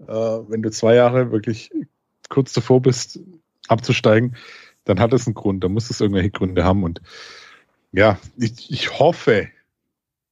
Äh, 0.00 0.12
wenn 0.12 0.62
du 0.62 0.70
zwei 0.70 0.94
Jahre 0.94 1.32
wirklich 1.32 1.70
kurz 2.28 2.52
davor 2.52 2.80
bist, 2.82 3.20
abzusteigen, 3.68 4.36
dann 4.84 5.00
hat 5.00 5.12
es 5.12 5.26
einen 5.26 5.34
Grund. 5.34 5.64
Da 5.64 5.68
muss 5.68 5.90
es 5.90 6.00
irgendwelche 6.00 6.30
Gründe 6.30 6.64
haben. 6.64 6.82
Und 6.82 7.00
ja, 7.92 8.18
ich, 8.36 8.70
ich 8.70 8.98
hoffe 8.98 9.48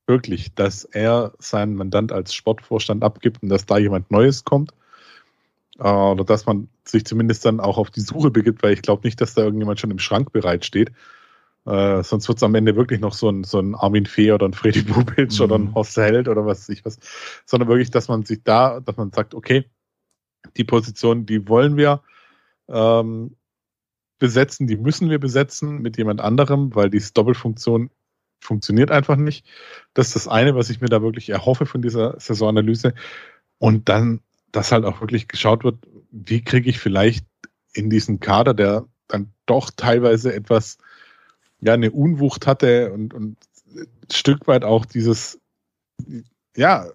wirklich, 0.06 0.54
dass 0.54 0.84
er 0.84 1.32
seinen 1.38 1.74
Mandant 1.74 2.12
als 2.12 2.34
Sportvorstand 2.34 3.02
abgibt 3.02 3.42
und 3.42 3.48
dass 3.48 3.66
da 3.66 3.78
jemand 3.78 4.10
Neues 4.10 4.44
kommt. 4.44 4.72
Äh, 5.78 5.88
oder 5.88 6.24
dass 6.24 6.46
man 6.46 6.68
sich 6.84 7.04
zumindest 7.04 7.44
dann 7.44 7.60
auch 7.60 7.78
auf 7.78 7.90
die 7.90 8.00
Suche 8.00 8.30
begibt, 8.30 8.62
weil 8.62 8.72
ich 8.74 8.82
glaube 8.82 9.02
nicht, 9.04 9.20
dass 9.20 9.34
da 9.34 9.42
irgendjemand 9.42 9.80
schon 9.80 9.90
im 9.90 9.98
Schrank 9.98 10.32
bereitsteht. 10.32 10.92
Äh, 11.64 12.02
sonst 12.02 12.26
wird 12.26 12.38
es 12.38 12.42
am 12.42 12.56
Ende 12.56 12.74
wirklich 12.74 13.00
noch 13.00 13.12
so 13.12 13.30
ein, 13.30 13.44
so 13.44 13.60
ein 13.60 13.74
Armin 13.76 14.06
Fee 14.06 14.32
oder 14.32 14.46
ein 14.46 14.52
Freddy 14.52 14.82
Bubic 14.82 15.32
Mhm. 15.32 15.40
oder 15.40 15.58
ein 15.58 15.74
Horst 15.74 15.96
Held 15.96 16.28
oder 16.28 16.44
was 16.44 16.60
weiß 16.60 16.68
ich 16.70 16.84
was. 16.84 16.98
Sondern 17.46 17.68
wirklich, 17.68 17.90
dass 17.90 18.08
man 18.08 18.24
sich 18.24 18.42
da, 18.42 18.80
dass 18.80 18.96
man 18.96 19.12
sagt, 19.12 19.34
okay, 19.34 19.64
die 20.56 20.64
Position, 20.64 21.24
die 21.24 21.48
wollen 21.48 21.76
wir 21.76 22.02
ähm, 22.68 23.36
besetzen, 24.18 24.66
die 24.66 24.76
müssen 24.76 25.08
wir 25.08 25.20
besetzen 25.20 25.78
mit 25.82 25.96
jemand 25.98 26.20
anderem, 26.20 26.74
weil 26.74 26.90
diese 26.90 27.12
Doppelfunktion 27.12 27.90
funktioniert 28.42 28.90
einfach 28.90 29.16
nicht. 29.16 29.46
Das 29.94 30.08
ist 30.08 30.16
das 30.16 30.28
eine, 30.28 30.54
was 30.54 30.70
ich 30.70 30.80
mir 30.80 30.88
da 30.88 31.02
wirklich 31.02 31.30
erhoffe 31.30 31.66
von 31.66 31.82
dieser 31.82 32.18
Saisonanalyse. 32.18 32.94
Und 33.58 33.88
dann, 33.88 34.20
dass 34.50 34.72
halt 34.72 34.84
auch 34.84 35.00
wirklich 35.00 35.28
geschaut 35.28 35.64
wird, 35.64 35.76
wie 36.10 36.42
kriege 36.42 36.68
ich 36.68 36.78
vielleicht 36.78 37.24
in 37.72 37.88
diesen 37.88 38.20
Kader, 38.20 38.54
der 38.54 38.86
dann 39.08 39.32
doch 39.46 39.70
teilweise 39.70 40.34
etwas, 40.34 40.78
ja, 41.60 41.74
eine 41.74 41.90
Unwucht 41.92 42.46
hatte 42.46 42.92
und, 42.92 43.14
und 43.14 43.36
ein 43.74 43.86
Stück 44.10 44.46
weit 44.48 44.64
auch 44.64 44.84
dieses, 44.84 45.40
ja, 46.56 46.86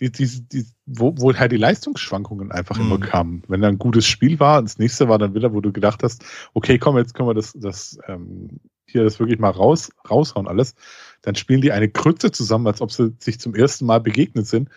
die, 0.00 0.10
die, 0.10 0.40
die, 0.48 0.66
wo, 0.86 1.14
wo 1.16 1.34
halt 1.34 1.52
die 1.52 1.56
Leistungsschwankungen 1.56 2.52
einfach 2.52 2.78
Mhm. 2.78 2.86
immer 2.86 2.98
kamen. 2.98 3.42
Wenn 3.48 3.60
da 3.60 3.68
ein 3.68 3.78
gutes 3.78 4.06
Spiel 4.06 4.40
war, 4.40 4.62
das 4.62 4.78
nächste 4.78 5.08
war 5.08 5.18
dann 5.18 5.34
wieder, 5.34 5.52
wo 5.52 5.60
du 5.60 5.72
gedacht 5.72 6.02
hast, 6.02 6.24
okay, 6.52 6.78
komm, 6.78 6.96
jetzt 6.96 7.14
können 7.14 7.28
wir 7.28 7.34
das, 7.34 7.52
das 7.52 7.98
ähm, 8.06 8.60
hier 8.86 9.04
das 9.04 9.18
wirklich 9.18 9.38
mal 9.38 9.50
raus, 9.50 9.90
raushauen 10.08 10.48
alles, 10.48 10.74
dann 11.22 11.34
spielen 11.34 11.60
die 11.60 11.72
eine 11.72 11.88
Krütze 11.88 12.30
zusammen, 12.30 12.66
als 12.66 12.80
ob 12.80 12.92
sie 12.92 13.14
sich 13.18 13.40
zum 13.40 13.54
ersten 13.54 13.86
Mal 13.86 14.00
begegnet 14.00 14.46
sind. 14.46 14.68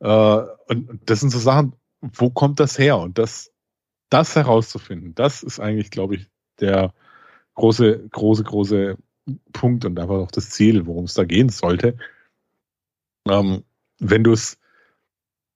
Äh, 0.00 0.42
und 0.68 1.00
das 1.06 1.20
sind 1.20 1.30
so 1.30 1.38
Sachen, 1.38 1.74
wo 2.00 2.30
kommt 2.30 2.60
das 2.60 2.78
her? 2.78 2.98
Und 2.98 3.18
das, 3.18 3.52
das 4.10 4.36
herauszufinden, 4.36 5.14
das 5.14 5.42
ist 5.42 5.60
eigentlich, 5.60 5.90
glaube 5.90 6.16
ich, 6.16 6.26
der 6.60 6.94
große, 7.54 8.08
große, 8.10 8.44
große 8.44 8.96
Punkt 9.52 9.84
und 9.84 9.98
einfach 9.98 10.14
auch 10.14 10.30
das 10.30 10.50
Ziel, 10.50 10.86
worum 10.86 11.04
es 11.04 11.14
da 11.14 11.24
gehen 11.24 11.48
sollte. 11.48 11.98
Ähm, 13.28 13.64
wenn 13.98 14.24
du 14.24 14.32
es 14.32 14.58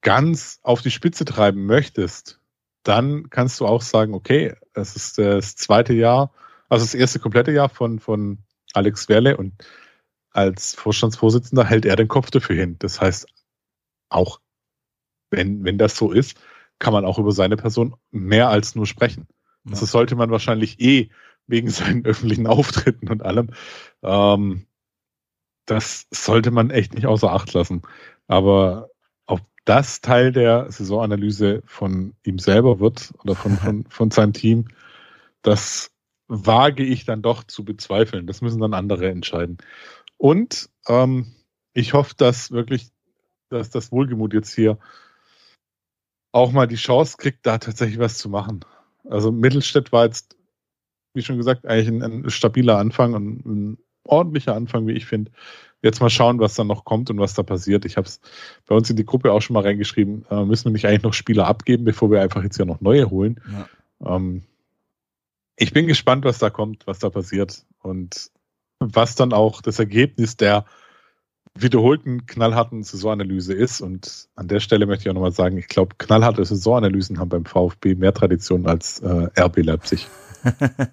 ganz 0.03 0.59
auf 0.63 0.83
die 0.83 0.91
Spitze 0.91 1.25
treiben 1.25 1.65
möchtest, 1.67 2.41
dann 2.83 3.31
kannst 3.31 3.61
du 3.61 3.67
auch 3.67 3.83
sagen, 3.83 4.15
okay, 4.15 4.55
es 4.75 4.97
ist 4.97 5.19
das 5.19 5.55
zweite 5.55 5.95
Jahr, 5.95 6.33
also 6.73 6.87
das 6.87 6.95
erste 6.95 7.19
komplette 7.19 7.53
Jahr 7.53 7.69
von, 7.69 7.99
von 7.99 8.39
Alex 8.73 9.11
Werle 9.11 9.37
und 9.37 9.53
als 10.31 10.75
Vorstandsvorsitzender 10.75 11.67
hält 11.67 11.85
er 11.85 11.97
den 11.97 12.09
Kopf 12.09 12.31
dafür 12.31 12.57
hin. 12.57 12.77
Das 12.79 12.99
heißt, 12.99 13.27
auch 14.09 14.41
wenn, 15.31 15.65
wenn 15.65 15.77
das 15.77 15.97
so 15.97 16.13
ist, 16.13 16.41
kann 16.79 16.95
man 16.95 17.05
auch 17.05 17.19
über 17.19 17.33
seine 17.33 17.59
Person 17.59 17.95
mehr 18.11 18.49
als 18.49 18.75
nur 18.75 18.87
sprechen. 18.87 19.27
Ja. 19.65 19.73
Das 19.73 19.81
sollte 19.81 20.17
man 20.17 20.31
wahrscheinlich 20.31 20.81
eh 20.81 21.11
wegen 21.47 21.69
seinen 21.71 22.07
öffentlichen 22.07 22.47
Auftritten 22.47 23.11
und 23.11 23.23
allem. 23.23 23.51
Ähm, 24.03 24.67
das 25.67 26.07
sollte 26.11 26.51
man 26.53 26.71
echt 26.71 26.95
nicht 26.95 27.07
außer 27.07 27.31
Acht 27.31 27.53
lassen. 27.53 27.83
Aber 28.29 28.89
ob 29.27 29.43
das 29.67 30.01
Teil 30.01 30.33
der 30.33 30.73
Saisonanalyse 30.73 31.63
von 31.67 32.15
ihm 32.25 32.39
selber 32.39 32.81
wird 32.81 33.13
oder 33.23 33.35
von, 33.35 33.59
von, 33.59 33.85
von 33.91 34.11
seinem 34.11 34.33
Team, 34.33 34.69
das 35.43 35.92
wage 36.33 36.83
ich 36.83 37.05
dann 37.05 37.21
doch 37.21 37.45
zu 37.45 37.63
bezweifeln. 37.63 38.27
Das 38.27 38.41
müssen 38.41 38.61
dann 38.61 38.73
andere 38.73 39.11
entscheiden. 39.11 39.59
Und 40.17 40.71
ähm, 40.89 41.33
ich 41.75 41.93
hoffe, 41.93 42.15
dass 42.17 42.51
wirklich, 42.51 42.89
dass 43.51 43.69
das 43.69 43.93
Wohlgemut 43.93 44.33
jetzt 44.33 44.55
hier 44.55 44.79
auch 46.33 46.53
mal 46.53 46.67
die 46.67 46.77
Chance 46.77 47.19
kriegt, 47.19 47.45
da 47.45 47.59
tatsächlich 47.59 47.99
was 47.99 48.17
zu 48.17 48.31
machen. 48.31 48.61
Also 49.05 49.31
Mittelstädt 49.31 49.93
war 49.93 50.07
jetzt, 50.07 50.37
wie 51.13 51.23
schon 51.23 51.37
gesagt, 51.37 51.67
eigentlich 51.67 51.89
ein, 51.89 52.03
ein 52.25 52.31
stabiler 52.31 52.79
Anfang 52.79 53.13
und 53.13 53.45
ein 53.45 53.79
ordentlicher 54.05 54.55
Anfang, 54.55 54.87
wie 54.87 54.93
ich 54.93 55.05
finde. 55.05 55.31
Jetzt 55.83 56.01
mal 56.01 56.09
schauen, 56.09 56.39
was 56.39 56.55
dann 56.55 56.69
noch 56.69 56.87
kommt 56.87 57.11
und 57.11 57.19
was 57.19 57.35
da 57.35 57.43
passiert. 57.43 57.85
Ich 57.85 57.99
habe 57.99 58.07
es 58.07 58.21
bei 58.67 58.75
uns 58.75 58.89
in 58.89 58.97
die 58.97 59.05
Gruppe 59.05 59.33
auch 59.33 59.43
schon 59.43 59.53
mal 59.53 59.65
reingeschrieben. 59.65 60.25
Äh, 60.31 60.47
müssen 60.47 60.67
wir 60.67 60.73
nicht 60.73 60.87
eigentlich 60.87 61.03
noch 61.03 61.13
Spieler 61.13 61.47
abgeben, 61.47 61.85
bevor 61.85 62.11
wir 62.11 62.23
einfach 62.23 62.43
jetzt 62.43 62.57
ja 62.57 62.65
noch 62.65 62.81
neue 62.81 63.11
holen? 63.11 63.39
Ja. 64.01 64.17
Ähm, 64.17 64.45
ich 65.57 65.73
bin 65.73 65.87
gespannt, 65.87 66.25
was 66.25 66.39
da 66.39 66.51
kommt, 66.51 66.87
was 66.87 66.99
da 66.99 67.11
passiert 67.11 67.65
und 67.83 68.31
was 68.79 69.15
dann 69.15 69.33
auch 69.33 69.63
das 69.63 69.79
Ergebnis 69.79 70.37
der 70.37 70.65
wiederholten 71.55 72.27
knallharten 72.27 72.83
Saisonanalyse 72.83 73.55
ist. 73.55 73.81
Und 73.81 74.29
an 74.35 74.49
der 74.49 74.61
Stelle 74.61 74.87
möchte 74.87 75.05
ich 75.05 75.11
auch 75.11 75.15
nochmal 75.15 75.33
sagen, 75.33 75.59
ich 75.59 75.69
glaube, 75.69 75.97
knallharte 75.99 76.45
Saisonanalysen 76.45 77.19
haben 77.19 77.29
beim 77.29 77.45
VfB 77.45 77.95
mehr 77.95 78.15
Tradition 78.15 78.67
als 78.67 79.01
äh, 79.01 79.29
RB 79.39 79.59
Leipzig. 79.59 80.09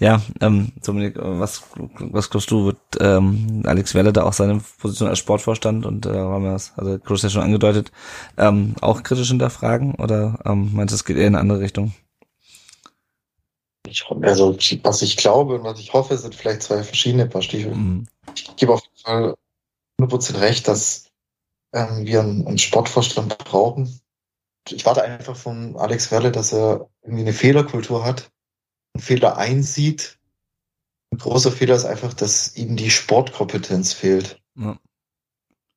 ja, 0.00 0.20
ähm, 0.40 0.72
Dominik, 0.84 1.14
was, 1.16 1.64
was 1.98 2.30
glaubst 2.30 2.50
du, 2.50 2.66
wird 2.66 2.78
ähm, 3.00 3.62
Alex 3.64 3.94
Welle 3.94 4.12
da 4.12 4.24
auch 4.24 4.34
seine 4.34 4.60
Position 4.78 5.08
als 5.08 5.18
Sportvorstand 5.18 5.86
und 5.86 6.04
äh, 6.06 6.10
haben 6.10 6.44
wir 6.44 6.52
das, 6.52 6.74
also 6.76 6.98
Chris 6.98 7.22
ja 7.22 7.30
schon 7.30 7.42
angedeutet, 7.42 7.90
ähm, 8.36 8.74
auch 8.80 9.02
kritisch 9.02 9.28
hinterfragen 9.28 9.94
oder 9.94 10.38
ähm, 10.44 10.70
meinst 10.74 10.92
du, 10.92 10.96
es 10.96 11.04
geht 11.04 11.16
eher 11.16 11.26
in 11.26 11.34
eine 11.34 11.40
andere 11.40 11.60
Richtung? 11.60 11.94
Ich, 13.88 14.04
also, 14.08 14.56
was 14.82 15.02
ich 15.02 15.16
glaube 15.16 15.56
und 15.56 15.64
was 15.64 15.80
ich 15.80 15.92
hoffe, 15.92 16.16
sind 16.16 16.34
vielleicht 16.34 16.62
zwei 16.62 16.82
verschiedene 16.82 17.26
Paar 17.26 17.42
Stiefel. 17.42 17.74
Mhm. 17.74 18.06
Ich 18.34 18.56
gebe 18.56 18.72
auf 18.72 18.82
jeden 18.82 18.98
Fall 18.98 19.36
100% 20.00 20.40
recht, 20.40 20.68
dass 20.68 21.10
ähm, 21.72 22.06
wir 22.06 22.20
einen, 22.20 22.46
einen 22.46 22.58
Sportvorstand 22.58 23.38
brauchen. 23.38 24.00
Ich 24.68 24.86
warte 24.86 25.02
einfach 25.02 25.36
von 25.36 25.76
Alex 25.76 26.10
Werle, 26.10 26.30
dass 26.30 26.52
er 26.52 26.88
irgendwie 27.02 27.22
eine 27.22 27.32
Fehlerkultur 27.32 28.04
hat, 28.04 28.30
einen 28.94 29.02
Fehler 29.02 29.36
einsieht. 29.36 30.18
Ein 31.12 31.18
großer 31.18 31.50
Fehler 31.50 31.74
ist 31.74 31.86
einfach, 31.86 32.14
dass 32.14 32.56
ihm 32.56 32.76
die 32.76 32.90
Sportkompetenz 32.90 33.92
fehlt. 33.92 34.40
Ja. 34.56 34.78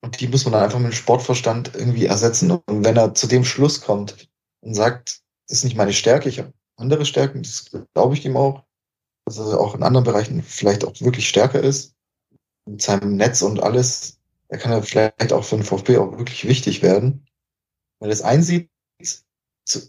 Und 0.01 0.19
die 0.19 0.27
muss 0.27 0.43
man 0.43 0.51
dann 0.51 0.63
einfach 0.63 0.79
mit 0.79 0.91
dem 0.91 0.95
Sportverstand 0.95 1.73
irgendwie 1.73 2.05
ersetzen. 2.05 2.51
Und 2.51 2.83
wenn 2.83 2.97
er 2.97 3.15
zu 3.15 3.27
dem 3.27 3.45
Schluss 3.45 3.81
kommt 3.81 4.29
und 4.61 4.73
sagt, 4.73 5.21
das 5.47 5.59
ist 5.59 5.63
nicht 5.63 5.77
meine 5.77 5.93
Stärke, 5.93 6.29
ich 6.29 6.39
habe 6.39 6.53
andere 6.75 7.05
Stärken, 7.05 7.43
das 7.43 7.71
glaube 7.93 8.15
ich 8.15 8.25
ihm 8.25 8.37
auch, 8.37 8.63
dass 9.25 9.37
er 9.37 9.59
auch 9.59 9.75
in 9.75 9.83
anderen 9.83 10.05
Bereichen 10.05 10.41
vielleicht 10.43 10.85
auch 10.85 10.99
wirklich 11.01 11.29
stärker 11.29 11.61
ist. 11.61 11.95
Mit 12.65 12.81
seinem 12.81 13.17
Netz 13.17 13.41
und 13.41 13.61
alles, 13.61 14.19
er 14.47 14.57
kann 14.57 14.71
ja 14.71 14.81
vielleicht 14.81 15.33
auch 15.33 15.43
für 15.43 15.57
den 15.57 15.65
VfB 15.65 15.97
auch 15.97 16.17
wirklich 16.17 16.47
wichtig 16.47 16.81
werden. 16.81 17.25
Wenn 17.99 18.07
er 18.07 18.09
das 18.09 18.21
einsieht, 18.21 18.69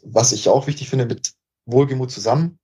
was 0.03 0.33
ich 0.33 0.49
auch 0.49 0.67
wichtig 0.67 0.91
finde, 0.91 1.07
mit 1.07 1.35
Wohlgemut 1.67 2.11
zusammen 2.11 2.59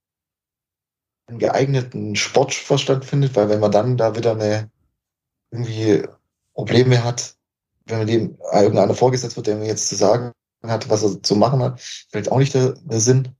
einen 1.27 1.39
geeigneten 1.39 2.15
Sportverstand 2.15 3.05
findet, 3.05 3.35
weil 3.35 3.49
wenn 3.49 3.59
man 3.59 3.71
dann 3.71 3.97
da 3.97 4.15
wieder 4.15 4.31
eine 4.31 4.69
irgendwie 5.51 6.07
Probleme 6.53 7.03
hat, 7.03 7.37
wenn 7.85 7.99
man 7.99 8.07
dem 8.07 8.37
irgendeiner 8.53 8.93
vorgesetzt 8.93 9.35
wird, 9.35 9.47
der 9.47 9.57
mir 9.57 9.67
jetzt 9.67 9.87
zu 9.87 9.95
sagen 9.95 10.31
hat, 10.63 10.89
was 10.89 11.03
er 11.03 11.23
zu 11.23 11.35
machen 11.35 11.61
hat, 11.61 11.79
vielleicht 11.81 12.31
auch 12.31 12.37
nicht 12.37 12.53
der, 12.53 12.73
der 12.73 12.99
Sinn 12.99 13.35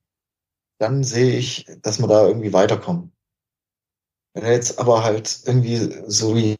dann 0.81 1.03
sehe 1.03 1.37
ich, 1.37 1.67
dass 1.83 1.99
wir 1.99 2.07
da 2.07 2.27
irgendwie 2.27 2.53
weiterkommen. 2.53 3.13
Wenn 4.33 4.43
er 4.43 4.53
jetzt 4.53 4.79
aber 4.79 5.03
halt 5.03 5.41
irgendwie 5.45 5.77
so 6.07 6.35
wie 6.35 6.57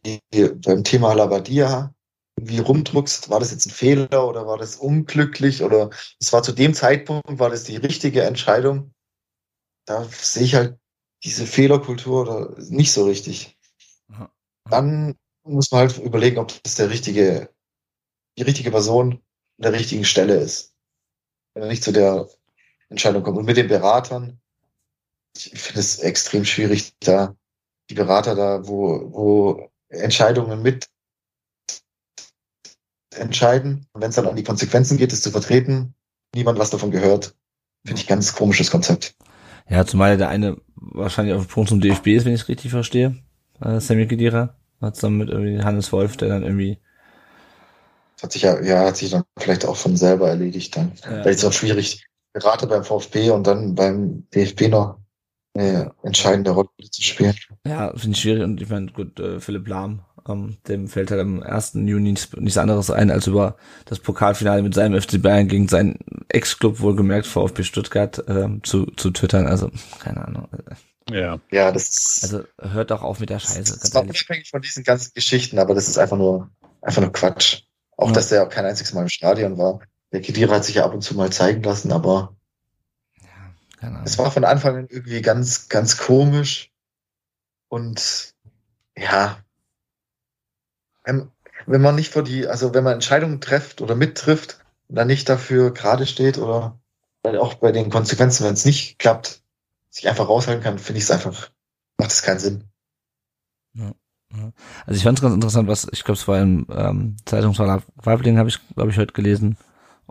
beim 0.64 0.84
Thema 0.84 1.12
Labadia 1.14 1.92
irgendwie 2.38 2.60
rumdruckst, 2.60 3.30
war 3.30 3.40
das 3.40 3.50
jetzt 3.50 3.66
ein 3.66 3.72
Fehler 3.72 4.28
oder 4.28 4.46
war 4.46 4.58
das 4.58 4.76
unglücklich 4.76 5.64
oder 5.64 5.90
es 6.20 6.32
war 6.32 6.44
zu 6.44 6.52
dem 6.52 6.72
Zeitpunkt, 6.72 7.26
war 7.40 7.50
das 7.50 7.64
die 7.64 7.76
richtige 7.76 8.22
Entscheidung, 8.22 8.94
da 9.86 10.04
sehe 10.04 10.44
ich 10.44 10.54
halt 10.54 10.78
diese 11.24 11.46
Fehlerkultur 11.46 12.22
oder 12.22 12.60
nicht 12.60 12.92
so 12.92 13.06
richtig. 13.06 13.58
Dann 14.70 15.16
muss 15.42 15.72
man 15.72 15.80
halt 15.80 15.98
überlegen, 15.98 16.38
ob 16.38 16.62
das 16.62 16.76
der 16.76 16.90
richtige, 16.90 17.52
die 18.38 18.42
richtige 18.42 18.70
Person 18.70 19.14
an 19.14 19.20
der 19.58 19.72
richtigen 19.72 20.04
Stelle 20.04 20.36
ist. 20.36 20.74
Wenn 21.54 21.64
er 21.64 21.68
nicht 21.68 21.82
zu 21.82 21.92
der 21.92 22.28
Entscheidung 22.92 23.22
kommt. 23.22 23.38
Und 23.38 23.46
mit 23.46 23.56
den 23.56 23.68
Beratern, 23.68 24.40
ich 25.36 25.60
finde 25.60 25.80
es 25.80 25.98
extrem 25.98 26.44
schwierig, 26.44 26.92
da 27.00 27.34
die 27.90 27.94
Berater 27.94 28.34
da, 28.34 28.66
wo, 28.66 29.12
wo 29.12 29.70
Entscheidungen 29.88 30.62
mit 30.62 30.88
entscheiden. 33.14 33.86
Und 33.92 34.02
wenn 34.02 34.10
es 34.10 34.16
dann 34.16 34.26
an 34.26 34.36
die 34.36 34.44
Konsequenzen 34.44 34.96
geht, 34.96 35.12
es 35.12 35.22
zu 35.22 35.30
vertreten, 35.30 35.94
niemand 36.34 36.58
was 36.58 36.70
davon 36.70 36.90
gehört. 36.90 37.34
Finde 37.84 38.00
ich 38.00 38.06
ganz 38.06 38.34
komisches 38.34 38.70
Konzept. 38.70 39.14
Ja, 39.68 39.84
zumal 39.84 40.16
der 40.16 40.28
eine 40.28 40.56
wahrscheinlich 40.76 41.34
auf 41.34 41.46
dem 41.46 41.50
Punkt 41.50 41.70
zum 41.70 41.80
DFB 41.80 42.08
ist, 42.08 42.24
wenn 42.24 42.34
ich 42.34 42.42
es 42.42 42.48
richtig 42.48 42.70
verstehe. 42.70 43.16
Äh, 43.60 43.80
Sammy 43.80 44.06
Kedira. 44.06 44.56
Hat 44.80 44.96
zusammen 44.96 45.18
mit 45.18 45.28
irgendwie 45.28 45.62
Hannes 45.62 45.92
Wolf, 45.92 46.16
der 46.16 46.28
dann 46.28 46.42
irgendwie. 46.42 46.78
Das 48.16 48.24
hat 48.24 48.32
sich 48.32 48.42
ja, 48.42 48.60
ja, 48.60 48.86
hat 48.86 48.96
sich 48.96 49.10
dann 49.10 49.24
vielleicht 49.38 49.64
auch 49.64 49.76
von 49.76 49.96
selber 49.96 50.28
erledigt 50.28 50.76
dann. 50.76 50.92
Ja. 51.02 51.22
Vielleicht 51.22 51.26
ist 51.26 51.42
es 51.42 51.44
auch 51.44 51.52
schwierig, 51.52 52.04
Berater 52.32 52.66
beim 52.66 52.84
VfB 52.84 53.30
und 53.30 53.46
dann 53.46 53.74
beim 53.74 54.26
DFB 54.34 54.68
noch 54.68 54.98
eine 55.54 55.92
entscheidende 56.02 56.52
Rolle 56.52 56.68
zu 56.90 57.02
spielen. 57.02 57.34
Ja, 57.66 57.92
finde 57.96 58.16
ich 58.16 58.22
schwierig 58.22 58.42
und 58.42 58.60
ich 58.60 58.68
meine, 58.70 58.90
gut, 58.90 59.20
äh, 59.20 59.38
Philipp 59.38 59.68
Lahm, 59.68 60.02
ähm, 60.26 60.56
dem 60.66 60.88
fällt 60.88 61.10
halt 61.10 61.20
am 61.20 61.42
1. 61.42 61.74
Juni 61.74 62.12
nichts, 62.12 62.32
nichts 62.36 62.58
anderes 62.58 62.90
ein, 62.90 63.10
als 63.10 63.26
über 63.26 63.56
das 63.84 63.98
Pokalfinale 63.98 64.62
mit 64.62 64.74
seinem 64.74 65.00
FC 65.00 65.20
Bayern 65.20 65.48
gegen 65.48 65.68
seinen 65.68 65.98
Ex-Club, 66.28 66.80
wohlgemerkt 66.80 67.26
VfB 67.26 67.64
Stuttgart, 67.64 68.24
ähm, 68.28 68.62
zu, 68.64 68.86
zu 68.96 69.10
twittern, 69.10 69.46
also 69.46 69.70
keine 69.98 70.26
Ahnung. 70.26 70.48
Ja. 71.10 71.38
Ja, 71.50 71.72
das 71.72 72.20
Also 72.22 72.44
hört 72.60 72.90
doch 72.90 73.02
auf 73.02 73.20
mit 73.20 73.28
der 73.28 73.40
Scheiße. 73.40 73.78
Das 73.78 73.94
war 73.94 74.02
unabhängig 74.02 74.50
von 74.50 74.62
diesen 74.62 74.84
ganzen 74.84 75.12
Geschichten, 75.14 75.58
aber 75.58 75.74
das 75.74 75.88
ist 75.88 75.98
einfach 75.98 76.16
nur, 76.16 76.50
einfach 76.80 77.02
nur 77.02 77.12
Quatsch. 77.12 77.62
Auch, 77.96 78.08
ja. 78.08 78.14
dass 78.14 78.28
der 78.28 78.44
auch 78.44 78.48
kein 78.48 78.64
einziges 78.64 78.94
Mal 78.94 79.02
im 79.02 79.08
Stadion 79.08 79.58
war. 79.58 79.80
Der 80.12 80.20
Kedira 80.20 80.56
hat 80.56 80.64
sich 80.64 80.76
ja 80.76 80.84
ab 80.84 80.94
und 80.94 81.02
zu 81.02 81.14
mal 81.14 81.32
zeigen 81.32 81.62
lassen, 81.62 81.90
aber 81.90 82.36
ja, 83.80 84.02
es 84.04 84.18
war 84.18 84.30
von 84.30 84.44
Anfang 84.44 84.76
an 84.76 84.88
irgendwie 84.88 85.22
ganz, 85.22 85.68
ganz 85.68 85.96
komisch. 85.96 86.70
Und 87.68 88.34
ja, 88.96 89.38
wenn, 91.04 91.30
wenn 91.66 91.80
man 91.80 91.94
nicht 91.94 92.12
vor 92.12 92.22
die, 92.22 92.46
also 92.46 92.74
wenn 92.74 92.84
man 92.84 92.94
Entscheidungen 92.94 93.40
trifft 93.40 93.80
oder 93.80 93.94
mittrifft 93.94 94.60
und 94.88 94.96
dann 94.96 95.06
nicht 95.06 95.28
dafür 95.28 95.72
gerade 95.72 96.06
steht 96.06 96.38
oder 96.38 96.78
auch 97.24 97.54
bei 97.54 97.72
den 97.72 97.88
Konsequenzen, 97.88 98.44
wenn 98.44 98.54
es 98.54 98.64
nicht 98.64 98.98
klappt, 98.98 99.42
sich 99.90 100.08
einfach 100.08 100.28
raushalten 100.28 100.62
kann, 100.62 100.78
finde 100.78 100.98
ich 100.98 101.04
es 101.04 101.10
einfach, 101.10 101.50
macht 101.98 102.10
es 102.10 102.22
keinen 102.22 102.38
Sinn. 102.38 102.64
Ja. 103.74 103.92
Also 104.86 104.96
ich 104.96 105.02
fand 105.02 105.18
es 105.18 105.22
ganz 105.22 105.34
interessant, 105.34 105.68
was, 105.68 105.86
ich 105.92 106.04
glaube, 106.04 106.18
es 106.18 106.26
war 106.26 106.40
im 106.40 106.66
ähm, 106.70 107.16
Zeitungsverlag 107.26 107.82
Weibling, 107.96 108.38
habe 108.38 108.48
ich, 108.48 108.58
glaube 108.74 108.90
ich, 108.90 108.96
heute 108.96 109.12
gelesen, 109.12 109.58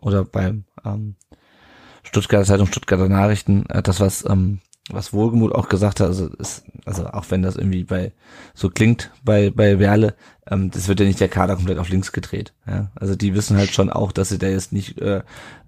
oder 0.01 0.25
beim 0.25 0.65
ähm, 0.83 1.15
Stuttgarter 2.03 2.45
Zeitung 2.45 2.67
Stuttgarter 2.67 3.07
Nachrichten, 3.09 3.65
äh, 3.69 3.81
das 3.81 3.99
was 3.99 4.25
ähm, 4.27 4.59
was 4.89 5.13
Wohlgemut 5.13 5.53
auch 5.53 5.69
gesagt 5.69 5.99
hat, 5.99 6.07
also, 6.07 6.27
ist, 6.27 6.65
also 6.85 7.05
auch 7.07 7.25
wenn 7.29 7.43
das 7.43 7.55
irgendwie 7.55 7.83
bei 7.83 8.11
so 8.53 8.69
klingt 8.69 9.11
bei 9.23 9.51
bei 9.51 9.79
Werle, 9.79 10.15
ähm, 10.49 10.71
das 10.71 10.87
wird 10.87 10.99
ja 10.99 11.05
nicht 11.05 11.19
der 11.19 11.29
Kader 11.29 11.55
komplett 11.55 11.77
auf 11.77 11.89
links 11.89 12.11
gedreht. 12.11 12.53
Ja? 12.67 12.91
Also 12.95 13.15
die 13.15 13.35
wissen 13.35 13.57
halt 13.57 13.73
schon 13.73 13.89
auch, 13.89 14.11
dass 14.11 14.29
sie 14.29 14.39
da 14.39 14.47
jetzt 14.47 14.73
nicht 14.73 14.99
äh, 14.99 15.21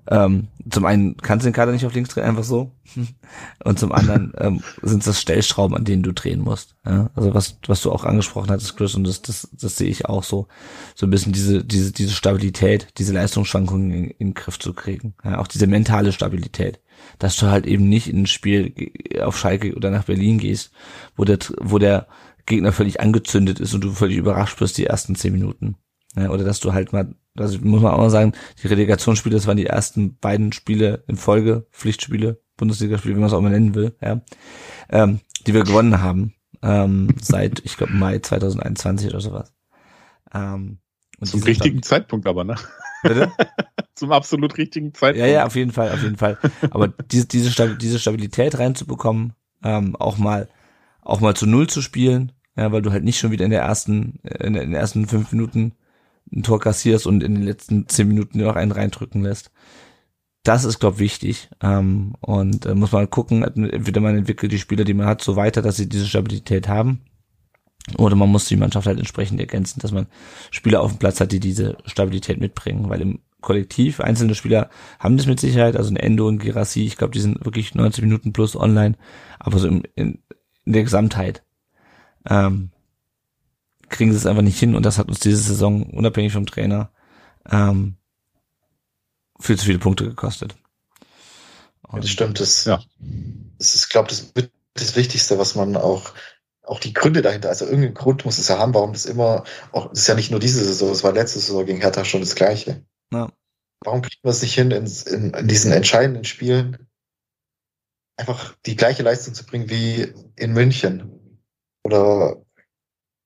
ähm, 0.07 0.47
zum 0.69 0.85
einen 0.85 1.17
kannst 1.17 1.45
du 1.45 1.49
den 1.49 1.55
Kader 1.55 1.71
nicht 1.71 1.85
auf 1.85 1.93
links 1.93 2.09
drehen, 2.09 2.25
einfach 2.25 2.43
so. 2.43 2.71
Und 3.63 3.79
zum 3.79 3.91
anderen 3.91 4.33
ähm, 4.37 4.61
sind 4.81 5.05
das 5.05 5.21
Stellschrauben, 5.21 5.75
an 5.75 5.85
denen 5.85 6.03
du 6.03 6.13
drehen 6.13 6.41
musst. 6.41 6.75
Ja? 6.85 7.09
Also 7.15 7.33
was, 7.33 7.57
was 7.67 7.81
du 7.81 7.91
auch 7.91 8.03
angesprochen 8.03 8.49
hattest, 8.49 8.75
Chris, 8.75 8.95
und 8.95 9.05
das, 9.05 9.21
das, 9.21 9.49
das 9.53 9.77
sehe 9.77 9.89
ich 9.89 10.05
auch 10.05 10.23
so, 10.23 10.47
so 10.95 11.05
ein 11.05 11.09
bisschen 11.09 11.31
diese, 11.31 11.63
diese, 11.63 11.91
diese 11.91 12.11
Stabilität, 12.11 12.87
diese 12.97 13.13
Leistungsschwankungen 13.13 13.91
in, 13.91 14.03
in 14.05 14.27
den 14.29 14.33
Griff 14.33 14.59
zu 14.59 14.73
kriegen. 14.73 15.15
Ja? 15.23 15.39
Auch 15.39 15.47
diese 15.47 15.67
mentale 15.67 16.11
Stabilität. 16.11 16.81
Dass 17.19 17.37
du 17.37 17.47
halt 17.47 17.65
eben 17.65 17.89
nicht 17.89 18.07
in 18.09 18.23
ein 18.23 18.27
Spiel 18.27 18.73
auf 19.21 19.37
Schalke 19.37 19.75
oder 19.75 19.89
nach 19.89 20.05
Berlin 20.05 20.37
gehst, 20.37 20.71
wo 21.15 21.23
der, 21.23 21.39
wo 21.59 21.77
der 21.77 22.07
Gegner 22.45 22.71
völlig 22.71 22.99
angezündet 22.99 23.59
ist 23.59 23.73
und 23.73 23.81
du 23.81 23.91
völlig 23.91 24.17
überrascht 24.17 24.59
wirst 24.59 24.77
die 24.77 24.85
ersten 24.85 25.15
zehn 25.15 25.33
Minuten. 25.33 25.75
Ja, 26.15 26.29
oder 26.29 26.43
dass 26.43 26.59
du 26.59 26.73
halt 26.73 26.93
mal, 26.93 27.15
also 27.37 27.59
muss 27.61 27.81
man 27.81 27.93
auch 27.93 27.97
mal 27.97 28.09
sagen, 28.09 28.33
die 28.61 28.67
Relegationsspiele, 28.67 29.35
das 29.35 29.47
waren 29.47 29.57
die 29.57 29.65
ersten 29.65 30.17
beiden 30.17 30.53
Spiele 30.53 31.03
in 31.07 31.17
Folge, 31.17 31.65
Pflichtspiele, 31.71 32.41
Bundesligaspiele, 32.57 33.15
wie 33.15 33.19
man 33.19 33.27
es 33.27 33.33
auch 33.33 33.41
mal 33.41 33.49
nennen 33.49 33.75
will, 33.75 33.95
ja, 34.01 34.21
ähm, 34.89 35.19
die 35.47 35.53
wir 35.53 35.63
gewonnen 35.63 36.01
haben, 36.01 36.33
ähm, 36.61 37.15
seit, 37.21 37.61
ich 37.65 37.77
glaube, 37.77 37.93
Mai 37.93 38.19
2021 38.19 39.09
oder 39.09 39.21
sowas. 39.21 39.53
Ähm, 40.33 40.77
Zum 41.23 41.43
richtigen 41.43 41.81
Zeitpunkt 41.83 42.27
aber, 42.27 42.43
ne? 42.43 42.55
Bitte? 43.01 43.31
Zum 43.95 44.11
absolut 44.11 44.57
richtigen 44.57 44.93
Zeitpunkt. 44.93 45.27
Ja, 45.27 45.31
ja, 45.31 45.45
auf 45.45 45.55
jeden 45.55 45.71
Fall, 45.71 45.91
auf 45.91 46.01
jeden 46.01 46.17
Fall. 46.17 46.37
Aber 46.71 46.87
diese, 46.87 47.27
diese, 47.27 47.77
diese 47.77 47.99
Stabilität 47.99 48.57
reinzubekommen, 48.57 49.33
ähm, 49.63 49.95
auch 49.95 50.17
mal, 50.17 50.49
auch 51.01 51.19
mal 51.19 51.35
zu 51.35 51.45
Null 51.45 51.67
zu 51.67 51.81
spielen, 51.81 52.31
ja, 52.55 52.71
weil 52.71 52.81
du 52.81 52.91
halt 52.91 53.03
nicht 53.03 53.19
schon 53.19 53.31
wieder 53.31 53.45
in 53.45 53.51
der 53.51 53.61
ersten, 53.61 54.19
in 54.39 54.53
den 54.53 54.73
ersten 54.73 55.07
fünf 55.07 55.31
Minuten 55.31 55.73
ein 56.31 56.43
Tor 56.43 56.59
kassierst 56.59 57.07
und 57.07 57.23
in 57.23 57.35
den 57.35 57.43
letzten 57.43 57.87
zehn 57.87 58.07
Minuten 58.07 58.39
noch 58.39 58.55
einen 58.55 58.71
reindrücken 58.71 59.23
lässt. 59.23 59.51
Das 60.43 60.65
ist, 60.65 60.79
glaube 60.79 60.99
wichtig. 60.99 61.49
Ähm, 61.61 62.15
und 62.19 62.65
äh, 62.65 62.75
muss 62.75 62.91
man 62.91 63.09
gucken, 63.09 63.43
entweder 63.43 64.01
man 64.01 64.17
entwickelt 64.17 64.51
die 64.51 64.59
Spieler, 64.59 64.83
die 64.83 64.93
man 64.93 65.07
hat, 65.07 65.21
so 65.21 65.35
weiter, 65.35 65.61
dass 65.61 65.77
sie 65.77 65.87
diese 65.87 66.05
Stabilität 66.05 66.67
haben. 66.67 67.01
Oder 67.97 68.15
man 68.15 68.29
muss 68.29 68.45
die 68.45 68.55
Mannschaft 68.55 68.87
halt 68.87 68.99
entsprechend 68.99 69.39
ergänzen, 69.39 69.79
dass 69.79 69.91
man 69.91 70.07
Spieler 70.51 70.81
auf 70.81 70.91
dem 70.91 70.99
Platz 70.99 71.19
hat, 71.19 71.31
die 71.31 71.39
diese 71.39 71.77
Stabilität 71.85 72.39
mitbringen. 72.39 72.89
Weil 72.89 73.01
im 73.01 73.19
Kollektiv, 73.41 73.99
einzelne 73.99 74.35
Spieler 74.35 74.69
haben 74.99 75.17
das 75.17 75.27
mit 75.27 75.39
Sicherheit, 75.39 75.75
also 75.75 75.91
ein 75.91 75.97
Endo 75.97 76.27
und 76.27 76.39
Girassi, 76.39 76.85
ich 76.85 76.97
glaube, 76.97 77.13
die 77.13 77.19
sind 77.19 77.43
wirklich 77.45 77.75
90 77.75 78.03
Minuten 78.03 78.33
plus 78.33 78.55
online, 78.55 78.95
aber 79.37 79.59
so 79.59 79.67
in, 79.67 79.83
in, 79.95 80.19
in 80.63 80.73
der 80.73 80.83
Gesamtheit 80.83 81.43
ähm, 82.27 82.71
kriegen 83.93 84.11
sie 84.11 84.17
es 84.17 84.25
einfach 84.25 84.41
nicht 84.41 84.59
hin 84.59 84.75
und 84.75 84.83
das 84.83 84.97
hat 84.97 85.07
uns 85.07 85.19
diese 85.19 85.37
Saison, 85.37 85.83
unabhängig 85.83 86.33
vom 86.33 86.45
Trainer, 86.45 86.91
ähm, 87.49 87.95
viel 89.39 89.57
zu 89.57 89.65
viele 89.65 89.79
Punkte 89.79 90.05
gekostet. 90.05 90.55
Und 91.87 92.03
das 92.03 92.09
stimmt, 92.09 92.39
das, 92.39 92.65
ja. 92.65 92.81
das 93.57 93.75
ist, 93.75 93.89
glaube 93.89 94.09
das 94.09 94.35
wird 94.35 94.51
das 94.73 94.95
Wichtigste, 94.95 95.37
was 95.37 95.55
man 95.55 95.77
auch, 95.77 96.13
auch 96.63 96.79
die 96.79 96.93
Gründe 96.93 97.21
dahinter, 97.21 97.49
also 97.49 97.65
irgendeinen 97.65 97.93
Grund 97.93 98.25
muss 98.25 98.39
es 98.39 98.47
ja 98.47 98.57
haben, 98.57 98.73
warum 98.73 98.93
das 98.93 99.05
immer, 99.05 99.43
auch, 99.71 99.89
das 99.89 99.99
ist 99.99 100.07
ja 100.07 100.15
nicht 100.15 100.31
nur 100.31 100.39
diese 100.39 100.63
Saison, 100.63 100.91
es 100.91 101.03
war 101.03 101.13
letzte 101.13 101.39
Saison 101.39 101.65
gegen 101.65 101.81
Hertha 101.81 102.03
schon 102.03 102.21
das 102.21 102.35
Gleiche. 102.35 102.83
Ja. 103.13 103.31
Warum 103.81 104.01
kriegen 104.01 104.23
wir 104.23 104.31
es 104.31 104.41
nicht 104.41 104.55
hin, 104.55 104.71
in, 104.71 104.85
in, 104.85 105.33
in 105.33 105.47
diesen 105.47 105.71
entscheidenden 105.71 106.23
Spielen 106.23 106.87
einfach 108.17 108.55
die 108.65 108.75
gleiche 108.75 109.03
Leistung 109.03 109.33
zu 109.33 109.45
bringen 109.45 109.69
wie 109.69 110.13
in 110.35 110.53
München? 110.53 111.19
Oder 111.83 112.42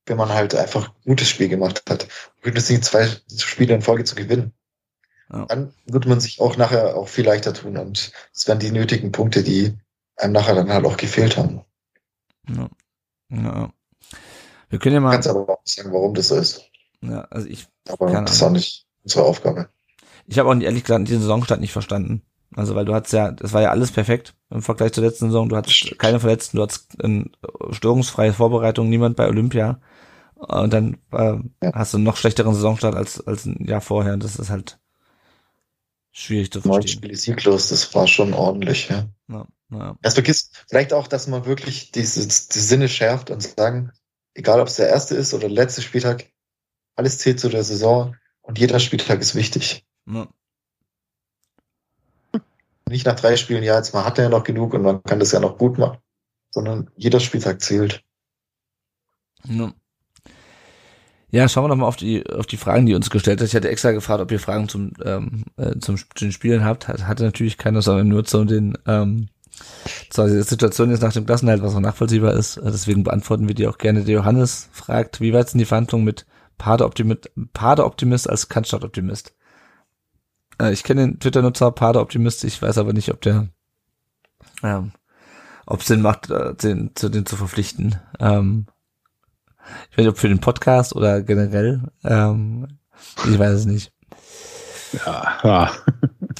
wenn 0.07 0.17
man 0.17 0.29
halt 0.29 0.55
einfach 0.55 0.89
ein 0.89 0.95
gutes 1.05 1.29
Spiel 1.29 1.49
gemacht 1.49 1.83
hat. 1.89 2.07
Bundesliga 2.41 2.81
zwei 2.81 3.07
Spiele 3.37 3.75
in 3.75 3.81
Folge 3.81 4.03
zu 4.05 4.15
gewinnen. 4.15 4.53
Ja. 5.31 5.45
Dann 5.45 5.73
würde 5.85 6.07
man 6.07 6.19
sich 6.19 6.39
auch 6.39 6.55
nachher 6.57 6.95
auch 6.95 7.09
viel 7.09 7.25
leichter 7.25 7.53
tun 7.53 7.77
und 7.77 8.11
es 8.33 8.47
wären 8.47 8.59
die 8.59 8.71
nötigen 8.71 9.11
Punkte, 9.11 9.43
die 9.43 9.77
einem 10.15 10.33
nachher 10.33 10.55
dann 10.55 10.71
halt 10.71 10.85
auch 10.85 10.97
gefehlt 10.97 11.37
haben. 11.37 11.61
Ja. 12.47 12.69
ja. 13.29 13.73
Wir 14.69 14.79
können 14.79 14.95
ja 14.95 15.01
mal. 15.01 15.11
Kannst 15.11 15.27
aber 15.27 15.47
auch 15.49 15.61
sagen, 15.65 15.91
warum 15.91 16.13
das 16.13 16.29
so 16.29 16.37
ist. 16.37 16.61
Ja, 17.01 17.21
also 17.29 17.47
ich. 17.47 17.67
Aber 17.89 18.09
das 18.09 18.31
ist 18.31 18.43
auch 18.43 18.51
nicht 18.51 18.85
unsere 19.03 19.25
Aufgabe. 19.25 19.69
Ich 20.27 20.39
habe 20.39 20.49
auch 20.49 20.59
ehrlich 20.59 20.83
gesagt 20.83 21.07
diesen 21.07 21.21
Saisonstart 21.21 21.59
nicht 21.59 21.73
verstanden. 21.73 22.21
Also 22.55 22.75
weil 22.75 22.85
du 22.85 22.93
hattest 22.93 23.13
ja, 23.13 23.31
das 23.31 23.53
war 23.53 23.61
ja 23.61 23.71
alles 23.71 23.91
perfekt 23.91 24.33
im 24.49 24.61
Vergleich 24.61 24.93
zur 24.93 25.03
letzten 25.03 25.27
Saison. 25.27 25.49
Du 25.49 25.57
hattest 25.57 25.97
keine 25.99 26.19
Verletzten, 26.19 26.57
du 26.57 26.63
hattest 26.63 27.03
eine 27.03 27.29
störungsfreie 27.71 28.33
Vorbereitung, 28.33 28.89
niemand 28.89 29.15
bei 29.17 29.27
Olympia. 29.27 29.79
Und 30.39 30.71
dann 30.71 30.97
äh, 31.11 31.37
ja. 31.63 31.73
hast 31.73 31.93
du 31.93 31.97
einen 31.97 32.03
noch 32.03 32.17
schlechteren 32.17 32.53
Saisonstart 32.53 32.95
als, 32.95 33.25
als 33.25 33.45
ein 33.45 33.65
Jahr 33.65 33.81
vorher. 33.81 34.17
Das 34.17 34.35
ist 34.35 34.49
halt 34.49 34.79
schwierig 36.11 36.51
zu 36.51 36.61
verstehen. 36.61 36.79
Neun 36.79 36.87
Spiele 36.87 37.15
sieglos, 37.15 37.69
das 37.69 37.93
war 37.95 38.07
schon 38.07 38.33
ordentlich, 38.33 38.89
ja. 38.89 39.07
ja, 39.27 39.47
ja. 39.71 39.97
Das 40.01 40.13
vergisst 40.13 40.63
vielleicht 40.67 40.93
auch, 40.93 41.07
dass 41.07 41.27
man 41.27 41.45
wirklich 41.45 41.91
diese, 41.91 42.27
die 42.27 42.59
Sinne 42.59 42.87
schärft 42.87 43.29
und 43.31 43.41
sagen, 43.41 43.91
egal 44.33 44.59
ob 44.59 44.67
es 44.67 44.75
der 44.75 44.89
erste 44.89 45.15
ist 45.15 45.33
oder 45.33 45.47
der 45.47 45.55
letzte 45.55 45.81
Spieltag, 45.81 46.31
alles 46.95 47.17
zählt 47.17 47.39
zu 47.39 47.49
der 47.49 47.63
Saison 47.63 48.15
und 48.41 48.59
jeder 48.59 48.79
Spieltag 48.79 49.19
ist 49.21 49.35
wichtig. 49.35 49.85
Ja. 50.05 50.27
Nicht 52.89 53.05
nach 53.05 53.19
drei 53.19 53.35
Spielen, 53.35 53.63
ja, 53.63 53.75
jetzt 53.75 53.93
man 53.93 54.05
hat 54.05 54.17
ja 54.17 54.29
noch 54.29 54.43
genug 54.43 54.73
und 54.73 54.81
man 54.81 55.03
kann 55.03 55.19
das 55.19 55.31
ja 55.31 55.39
noch 55.39 55.57
gut 55.57 55.77
machen, 55.77 55.97
sondern 56.51 56.89
jeder 56.95 57.19
Spieltag 57.19 57.61
zählt. 57.61 58.03
Ja. 59.45 59.73
Ja, 61.29 61.49
schauen 61.49 61.65
wir 61.65 61.69
nochmal 61.69 61.89
auf 61.89 61.97
die, 61.97 62.25
auf 62.29 62.45
die 62.45 62.57
Fragen, 62.57 62.85
die 62.85 62.95
uns 62.95 63.09
gestellt 63.09 63.41
hat. 63.41 63.47
Ich 63.47 63.55
hatte 63.55 63.69
extra 63.69 63.91
gefragt, 63.91 64.21
ob 64.21 64.31
ihr 64.31 64.39
Fragen 64.39 64.69
zum, 64.69 64.93
ähm, 65.03 65.43
äh, 65.57 65.77
zum, 65.79 65.97
zu 65.97 66.05
den 66.25 66.31
Spielen 66.31 66.63
habt. 66.63 66.87
Hat, 66.87 67.05
hatte 67.05 67.23
natürlich 67.23 67.57
keiner, 67.57 67.81
sondern 67.81 68.07
nur 68.07 68.23
zu 68.23 68.45
den, 68.45 68.77
ähm, 68.85 69.27
zwar 70.09 70.27
die 70.27 70.41
Situation 70.41 70.89
jetzt 70.89 71.01
nach 71.01 71.11
dem 71.11 71.25
Klassenhalt, 71.25 71.61
was 71.61 71.75
auch 71.75 71.81
nachvollziehbar 71.81 72.33
ist. 72.33 72.57
Äh, 72.57 72.71
deswegen 72.71 73.03
beantworten 73.03 73.47
wir 73.47 73.55
die 73.55 73.67
auch 73.67 73.77
gerne. 73.77 74.05
Der 74.05 74.15
Johannes 74.15 74.69
fragt, 74.71 75.19
wie 75.19 75.33
weit 75.33 75.49
sind 75.49 75.59
die 75.59 75.65
Verhandlungen 75.65 76.05
mit 76.05 76.25
Pader 76.57 76.85
Optimist, 76.85 77.29
Pader 77.53 77.85
Optimist 77.85 78.29
als 78.29 78.47
Cannstatt 78.47 78.85
Optimist? 78.85 79.35
Äh, 80.61 80.71
ich 80.71 80.83
kenne 80.83 81.01
den 81.01 81.19
Twitter-Nutzer 81.19 81.71
Pader 81.71 82.01
Optimist, 82.01 82.45
ich 82.45 82.61
weiß 82.61 82.77
aber 82.77 82.93
nicht, 82.93 83.11
ob 83.11 83.21
der, 83.21 83.49
ähm, 84.63 84.91
ob 85.65 85.81
es 85.81 85.87
Sinn 85.87 86.01
macht, 86.01 86.29
äh, 86.29 86.55
den, 86.55 86.91
zu 86.95 87.09
den 87.09 87.25
zu 87.25 87.35
verpflichten. 87.35 87.95
Ähm, 88.19 88.67
ich 89.91 89.97
weiß 89.97 90.05
nicht, 90.05 90.09
ob 90.09 90.17
für 90.17 90.29
den 90.29 90.39
Podcast 90.39 90.95
oder 90.95 91.21
generell. 91.21 91.81
Ähm, 92.03 92.67
ich 93.25 93.37
weiß 93.37 93.51
es 93.51 93.65
nicht. 93.65 93.91
Ja, 95.05 95.37
ja. 95.43 95.71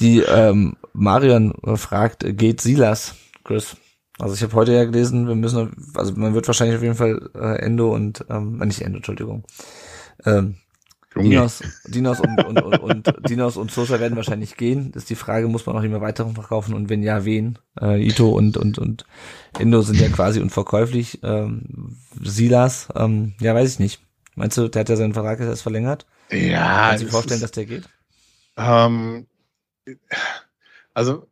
Die 0.00 0.20
ähm, 0.20 0.76
Marion 0.92 1.54
fragt, 1.76 2.24
geht 2.36 2.60
Silas, 2.60 3.14
Chris? 3.44 3.76
Also 4.18 4.34
ich 4.34 4.42
habe 4.42 4.54
heute 4.54 4.72
ja 4.72 4.84
gelesen, 4.84 5.28
wir 5.28 5.36
müssen, 5.36 5.76
also 5.94 6.12
man 6.16 6.34
wird 6.34 6.46
wahrscheinlich 6.48 6.76
auf 6.76 6.82
jeden 6.82 6.96
Fall 6.96 7.30
äh, 7.34 7.62
Endo 7.62 7.94
und, 7.94 8.24
ähm, 8.28 8.58
nicht 8.58 8.82
Endo, 8.82 8.96
Entschuldigung. 8.96 9.44
Ähm, 10.24 10.56
Dinos, 11.16 11.62
Dinos 11.86 12.20
und, 12.20 12.44
und, 12.44 12.60
und, 12.60 12.78
und 12.80 13.28
Dinos 13.28 13.56
und 13.56 13.70
Sosa 13.70 13.98
werden 13.98 14.16
wahrscheinlich 14.16 14.56
gehen. 14.56 14.92
Das 14.92 15.04
ist 15.04 15.10
die 15.10 15.14
Frage, 15.14 15.48
muss 15.48 15.66
man 15.66 15.74
noch 15.74 15.82
immer 15.82 16.00
weiteren 16.00 16.34
verkaufen 16.34 16.74
und 16.74 16.88
wenn 16.90 17.02
ja, 17.02 17.24
wen? 17.24 17.58
Äh, 17.80 18.06
Ito 18.06 18.30
und, 18.30 18.56
und, 18.56 18.78
und 18.78 19.04
Endo 19.58 19.80
sind 19.82 20.00
ja 20.00 20.08
quasi 20.08 20.40
unverkäuflich. 20.40 21.20
Ähm, 21.22 21.96
Silas, 22.22 22.88
ähm, 22.94 23.34
ja, 23.40 23.54
weiß 23.54 23.72
ich 23.72 23.78
nicht. 23.78 24.00
Meinst 24.34 24.56
du, 24.58 24.68
der 24.68 24.80
hat 24.80 24.88
ja 24.88 24.96
seinen 24.96 25.14
Vertrag 25.14 25.40
jetzt 25.40 25.48
erst 25.48 25.62
verlängert? 25.62 26.06
Ja. 26.30 26.88
Kannst 26.88 27.02
du 27.02 27.06
dir 27.06 27.12
vorstellen, 27.12 27.38
ist, 27.38 27.42
dass 27.42 27.52
der 27.52 27.66
geht? 27.66 27.88
Ähm, 28.56 29.26
also 30.94 31.26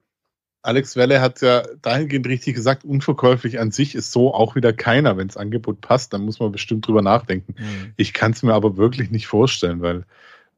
Alex 0.67 0.97
Welle 0.97 1.21
hat 1.21 1.43
ja 1.43 1.63
dahingehend 1.81 2.27
richtig 2.27 2.55
gesagt, 2.55 2.85
unverkäuflich 2.85 3.61
an 3.61 3.71
sich 3.71 3.95
ist 3.95 4.11
so 4.11 4.35
auch 4.35 4.57
wieder 4.57 4.73
keiner. 4.73 5.17
Wenn 5.17 5.29
das 5.29 5.37
Angebot 5.37 5.81
passt, 5.81 6.13
dann 6.13 6.25
muss 6.25 6.41
man 6.41 6.51
bestimmt 6.51 6.87
drüber 6.87 7.03
nachdenken. 7.03 7.55
Mhm. 7.57 7.93
Ich 7.97 8.13
kann 8.13 8.33
es 8.33 8.43
mir 8.43 8.53
aber 8.53 8.77
wirklich 8.77 9.13
nicht 9.13 9.29
vorstellen, 9.29 9.81
weil 9.81 10.05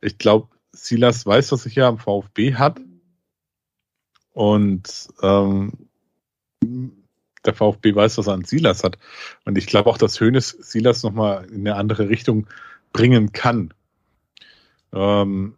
ich 0.00 0.16
glaube, 0.16 0.48
Silas 0.72 1.26
weiß, 1.26 1.52
was 1.52 1.66
er 1.66 1.72
hier 1.72 1.86
am 1.86 1.98
VfB 1.98 2.54
hat. 2.54 2.80
Und 4.32 5.08
ähm, 5.22 5.72
der 7.44 7.52
VfB 7.52 7.94
weiß, 7.94 8.16
was 8.16 8.28
er 8.28 8.32
an 8.32 8.44
Silas 8.44 8.84
hat. 8.84 8.96
Und 9.44 9.58
ich 9.58 9.66
glaube 9.66 9.90
auch, 9.90 9.98
dass 9.98 10.20
Hönes 10.20 10.48
Silas 10.48 11.02
nochmal 11.02 11.44
in 11.50 11.60
eine 11.60 11.76
andere 11.76 12.08
Richtung 12.08 12.46
bringen 12.94 13.32
kann. 13.32 13.74
Ähm, 14.94 15.57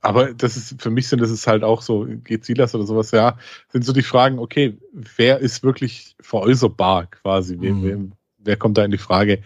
aber 0.00 0.34
das 0.34 0.56
ist, 0.56 0.80
für 0.80 0.90
mich 0.90 1.08
sind 1.08 1.20
das 1.20 1.30
ist 1.30 1.46
halt 1.46 1.64
auch 1.64 1.82
so, 1.82 2.06
geht 2.06 2.44
Silas 2.44 2.74
oder 2.74 2.86
sowas, 2.86 3.10
ja, 3.10 3.38
sind 3.68 3.84
so 3.84 3.92
die 3.92 4.02
Fragen, 4.02 4.38
okay, 4.38 4.76
wer 4.92 5.38
ist 5.38 5.62
wirklich 5.62 6.16
veräußerbar 6.20 7.06
quasi? 7.06 7.56
Wer, 7.60 7.72
mhm. 7.72 7.84
wer, 7.84 7.98
wer 8.38 8.56
kommt 8.56 8.78
da 8.78 8.84
in 8.84 8.90
die 8.90 8.98
Frage? 8.98 9.42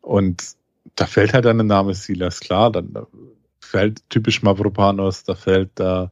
Und 0.00 0.56
da 0.94 1.06
fällt 1.06 1.34
halt 1.34 1.44
dann 1.44 1.58
der 1.58 1.64
Name 1.64 1.94
Silas, 1.94 2.40
klar, 2.40 2.70
dann 2.70 2.92
da 2.92 3.06
fällt 3.60 4.08
typisch 4.10 4.42
Mavropanos, 4.42 5.24
da 5.24 5.34
fällt 5.34 5.70
da 5.74 6.10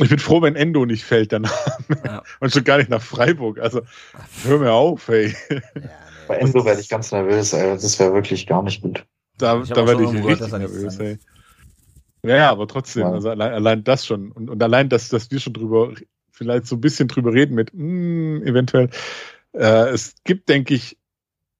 Ich 0.00 0.08
bin 0.08 0.18
froh, 0.18 0.42
wenn 0.42 0.56
Endo 0.56 0.84
nicht 0.84 1.04
fällt 1.04 1.32
danach. 1.32 1.78
Ja. 2.04 2.22
Und 2.40 2.52
schon 2.52 2.64
gar 2.64 2.78
nicht 2.78 2.90
nach 2.90 3.02
Freiburg. 3.02 3.60
Also 3.60 3.82
hör 4.44 4.58
mir 4.58 4.72
auf, 4.72 5.08
ey. 5.08 5.34
Ja, 5.48 5.60
nee. 5.74 5.88
Bei 6.26 6.36
Endo 6.36 6.64
werde 6.64 6.80
ich 6.80 6.88
ganz 6.88 7.10
nervös, 7.12 7.52
ey. 7.52 7.70
Das 7.74 7.98
wäre 7.98 8.12
wirklich 8.12 8.46
gar 8.46 8.62
nicht 8.62 8.82
gut. 8.82 9.04
Da, 9.38 9.56
da 9.60 9.86
werde 9.86 10.04
ich 10.04 10.24
richtig 10.24 10.52
nervös, 10.52 10.98
ey. 10.98 11.18
Ja, 12.22 12.36
ja, 12.36 12.50
aber 12.50 12.66
trotzdem, 12.66 13.02
ja. 13.02 13.12
also 13.12 13.30
allein, 13.30 13.52
allein 13.52 13.84
das 13.84 14.06
schon. 14.06 14.32
Und, 14.32 14.50
und 14.50 14.62
allein, 14.62 14.88
dass, 14.88 15.08
dass 15.08 15.30
wir 15.30 15.40
schon 15.40 15.52
drüber, 15.52 15.94
vielleicht 16.32 16.66
so 16.66 16.76
ein 16.76 16.80
bisschen 16.80 17.08
drüber 17.08 17.32
reden 17.32 17.54
mit, 17.54 17.72
mh, 17.74 17.80
hm, 17.80 18.42
eventuell. 18.44 18.90
Äh, 19.52 19.90
es 19.90 20.14
gibt, 20.24 20.48
denke 20.48 20.74
ich, 20.74 20.98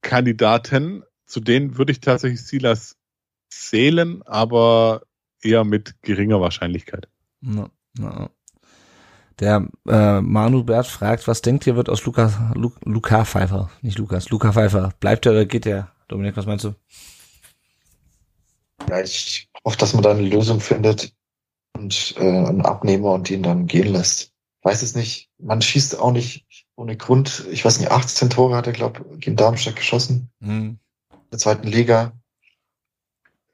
Kandidaten, 0.03 1.05
zu 1.27 1.41
denen 1.41 1.77
würde 1.79 1.93
ich 1.93 2.01
tatsächlich 2.01 2.43
Silas 2.43 2.97
zählen, 3.51 4.23
aber 4.25 5.03
eher 5.43 5.65
mit 5.65 6.01
geringer 6.03 6.41
Wahrscheinlichkeit. 6.41 7.09
No, 7.41 7.71
no. 7.99 8.31
Der 9.41 9.69
äh, 9.87 10.21
Manu 10.21 10.65
Bert 10.65 10.89
fragt, 10.89 11.29
was 11.29 11.43
denkt 11.43 11.67
ihr, 11.67 11.77
wird 11.77 11.89
aus 11.89 12.05
Luca, 12.05 12.53
Lu, 12.57 12.73
Luca 12.85 13.25
Pfeiffer, 13.25 13.71
nicht 13.83 13.99
Lukas, 13.99 14.31
Luca 14.31 14.53
Pfeiffer, 14.53 14.93
bleibt 14.99 15.27
er 15.27 15.33
oder 15.33 15.47
geht 15.47 15.65
er? 15.65 15.93
Dominik, 16.09 16.37
was 16.37 16.47
meinst 16.47 16.65
du? 16.65 16.75
Ja, 18.89 19.01
ich 19.01 19.48
hoffe, 19.65 19.77
dass 19.77 19.95
man 19.95 20.03
da 20.03 20.11
eine 20.11 20.23
Lösung 20.23 20.61
findet 20.61 21.15
und 21.77 22.15
äh, 22.19 22.21
einen 22.21 22.65
Abnehmer 22.65 23.13
und 23.13 23.31
ihn 23.31 23.43
dann 23.43 23.67
gehen 23.67 23.93
lässt. 23.93 24.33
Weiß 24.63 24.83
es 24.83 24.95
nicht. 24.95 25.31
Man 25.39 25.63
schießt 25.63 25.99
auch 25.99 26.13
nicht 26.13 26.47
ohne 26.77 26.97
Grund. 26.97 27.47
Ich 27.51 27.65
weiß 27.65 27.79
nicht, 27.79 27.91
18 27.91 28.31
Tore 28.31 28.57
hat 28.57 28.67
er, 28.67 28.73
glaube 28.73 29.05
ich, 29.15 29.21
gegen 29.21 29.37
Darmstadt 29.37 29.77
geschossen. 29.77 30.31
Mhm. 30.41 30.79
In 31.13 31.31
der 31.31 31.39
zweiten 31.39 31.69
Liga. 31.69 32.13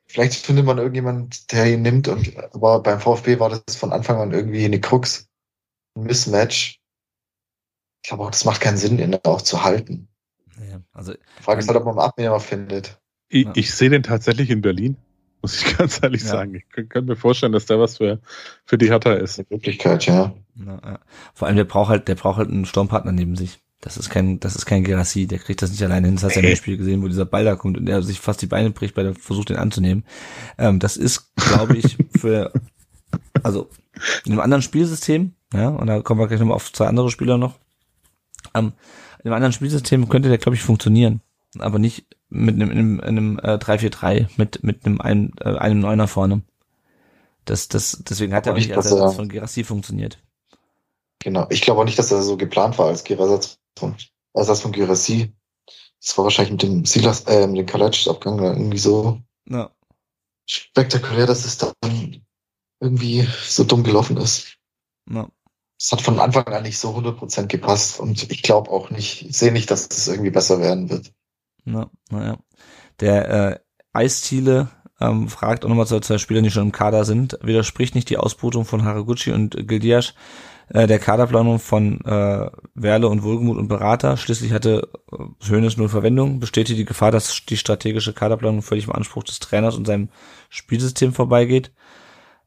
Vielleicht 0.07 0.35
findet 0.35 0.65
man 0.65 0.79
irgendjemanden, 0.79 1.31
der 1.51 1.73
ihn 1.73 1.83
nimmt. 1.83 2.09
Und 2.09 2.37
aber 2.55 2.81
beim 2.81 3.01
VfB 3.01 3.41
war 3.41 3.51
das 3.51 3.77
von 3.77 3.93
Anfang 3.93 4.19
an 4.19 4.33
irgendwie 4.33 4.65
eine 4.65 4.81
Krux, 4.81 5.29
ein 5.97 6.05
Mismatch. 6.05 6.81
Ich 8.03 8.09
glaube 8.09 8.25
auch, 8.25 8.31
das 8.31 8.45
macht 8.45 8.61
keinen 8.61 8.77
Sinn, 8.77 8.99
ihn 8.99 9.17
auch 9.25 9.43
zu 9.43 9.65
halten. 9.65 10.09
Ja, 10.71 10.81
also, 10.93 11.15
Die 11.15 11.43
Frage 11.43 11.61
ist 11.61 11.69
halt, 11.69 11.79
ob 11.79 11.85
man 11.85 11.99
einen 11.99 12.07
Abnehmer 12.07 12.39
findet. 12.39 13.01
Ich, 13.29 13.49
ich 13.55 13.75
sehe 13.75 13.91
den 13.91 14.03
tatsächlich 14.03 14.51
in 14.51 14.61
Berlin 14.61 14.97
muss 15.45 15.61
ich 15.61 15.77
ganz 15.77 16.01
ehrlich 16.03 16.23
ja. 16.23 16.29
sagen. 16.29 16.55
Ich 16.55 16.71
könnte 16.71 17.03
mir 17.03 17.17
vorstellen, 17.17 17.53
dass 17.53 17.67
der 17.67 17.79
was 17.79 17.99
für, 17.99 18.19
für 18.65 18.79
die 18.79 18.89
Hertha 18.89 19.13
ist. 19.13 19.39
In 19.39 19.51
Wirklichkeit, 19.51 20.07
ja. 20.07 20.33
Na, 20.55 20.81
ja. 20.83 20.99
Vor 21.35 21.47
allem, 21.47 21.59
der 21.59 21.65
braucht 21.65 21.91
halt, 21.91 22.09
der 22.09 22.15
braucht 22.15 22.39
halt 22.39 22.49
einen 22.49 22.65
Sturmpartner 22.65 23.13
neben 23.13 23.37
sich. 23.37 23.61
Das 23.83 23.99
ist 23.99 24.09
kein, 24.09 24.41
das 24.41 24.57
ist 24.57 24.65
kein 24.65 24.85
Gerassi, 24.85 25.27
der 25.27 25.39
kriegt 25.39 25.61
das 25.61 25.71
nicht 25.71 25.83
alleine 25.83 26.07
hin. 26.07 26.17
Das 26.17 26.25
hast 26.25 26.37
du 26.37 26.41
ja 26.41 26.49
im 26.49 26.57
Spiel 26.57 26.79
gesehen, 26.79 27.03
wo 27.03 27.09
dieser 27.09 27.27
Ball 27.27 27.45
da 27.45 27.57
kommt 27.57 27.77
und 27.77 27.87
er 27.87 28.01
sich 28.01 28.21
fast 28.21 28.41
die 28.41 28.47
Beine 28.47 28.71
bricht 28.71 28.95
bei 28.95 29.03
der 29.03 29.15
Versuch, 29.15 29.45
den 29.45 29.59
anzunehmen. 29.59 30.05
Ähm, 30.57 30.79
das 30.79 30.97
ist, 30.97 31.35
glaube 31.37 31.77
ich, 31.77 31.99
für, 32.19 32.51
also, 33.43 33.69
in 34.25 34.33
einem 34.33 34.41
anderen 34.41 34.63
Spielsystem, 34.63 35.35
ja, 35.53 35.69
und 35.69 35.87
da 35.89 36.01
kommen 36.01 36.21
wir 36.21 36.27
gleich 36.27 36.41
nochmal 36.41 36.57
auf 36.57 36.73
zwei 36.73 36.87
andere 36.87 37.11
Spieler 37.11 37.37
noch. 37.37 37.59
Ähm, 38.55 38.73
in 39.19 39.27
einem 39.27 39.35
anderen 39.35 39.53
Spielsystem 39.53 40.09
könnte 40.09 40.31
der, 40.31 40.39
glaube 40.39 40.57
ich, 40.57 40.63
funktionieren. 40.63 41.21
Aber 41.59 41.79
nicht 41.79 42.07
mit 42.35 42.55
einem, 42.57 42.70
einem, 42.70 43.01
einem 43.01 43.39
äh, 43.39 43.55
3-4-3 43.55 44.28
mit 44.37 44.62
mit 44.62 44.85
einem 44.85 45.01
einem, 45.01 45.32
äh, 45.41 45.57
einem 45.57 45.80
Neuner 45.80 46.09
vorne. 46.09 46.43
Das 47.45 47.68
das 47.68 48.03
deswegen 48.09 48.35
hat 48.35 48.47
er 48.47 48.55
nicht 48.55 48.76
als 48.76 48.87
Ersatz 48.87 49.14
von 49.14 49.28
Gerassi 49.28 49.64
funktioniert. 49.64 50.18
Genau, 51.20 51.47
ich 51.51 51.62
glaube 51.62 51.80
auch 51.80 51.85
nicht, 51.85 51.99
dass 51.99 52.12
er 52.12 52.22
so 52.22 52.37
geplant 52.37 52.78
war 52.78 52.87
als 52.87 53.03
Ersatz 53.03 53.59
von 53.78 53.97
Ersatz 54.35 54.61
von 54.61 54.72
Gerassi. 54.72 55.32
Das 56.03 56.18
war 56.18 56.24
wahrscheinlich 56.24 56.53
mit 56.53 56.62
dem 56.62 56.85
Silas 56.85 57.22
äh, 57.22 57.47
mit 57.47 57.59
dem 57.59 57.66
Kalac 57.66 57.95
Abgang 58.07 58.39
irgendwie 58.39 58.78
so 58.78 59.20
ja. 59.49 59.70
spektakulär, 60.45 61.26
dass 61.26 61.47
es 61.47 61.57
dann 61.57 61.72
irgendwie 62.80 63.26
so 63.43 63.64
dumm 63.64 63.85
gelaufen 63.85 64.16
ist. 64.18 64.59
Ja. 65.11 65.28
Es 65.80 65.93
hat 65.93 66.03
von 66.03 66.20
Anfang 66.20 66.47
an 66.47 66.62
nicht 66.62 66.78
so 66.78 66.97
100% 66.97 67.47
gepasst 67.47 68.01
und 68.01 68.30
ich 68.30 68.43
glaube 68.43 68.70
auch 68.70 68.91
nicht, 68.91 69.22
ich 69.22 69.37
sehe 69.37 69.53
nicht, 69.53 69.70
dass 69.70 69.89
es 69.91 70.09
irgendwie 70.09 70.30
besser 70.30 70.61
werden 70.61 70.91
wird. 70.91 71.12
Na, 71.65 71.91
naja. 72.11 72.39
Der 73.01 73.29
äh, 73.31 73.59
Eisziele 73.93 74.69
ähm, 75.01 75.29
fragt 75.29 75.65
auch 75.65 75.69
nochmal 75.69 75.87
zu 75.87 75.99
zwei 76.01 76.19
Spielern, 76.19 76.45
die 76.45 76.51
schon 76.51 76.65
im 76.65 76.73
Kader 76.73 77.05
sind, 77.05 77.39
widerspricht 77.43 77.95
nicht 77.95 78.11
die 78.11 78.19
Ausbrutung 78.19 78.65
von 78.65 78.85
Haraguchi 78.85 79.33
und 79.33 79.57
Gildiasch 79.67 80.15
äh, 80.69 80.87
der 80.87 80.99
Kaderplanung 80.99 81.59
von 81.59 82.01
äh, 82.05 82.51
Werle 82.75 83.09
und 83.09 83.23
Wohlgemut 83.23 83.59
und 83.59 83.69
Berater. 83.69 84.17
Schließlich 84.17 84.53
hatte 84.53 84.89
äh, 85.12 85.17
Hönes 85.49 85.77
null 85.77 85.89
Verwendung, 85.89 86.41
bestätigt 86.41 86.79
die 86.79 86.85
Gefahr, 86.85 87.11
dass 87.11 87.45
die 87.47 87.57
strategische 87.57 88.12
Kaderplanung 88.12 88.62
völlig 88.62 88.87
im 88.87 88.93
Anspruch 88.93 89.25
des 89.25 89.41
Trainers 89.41 89.77
und 89.77 89.87
seinem 89.87 90.09
Spielsystem 90.49 91.12
vorbeigeht. 91.12 91.73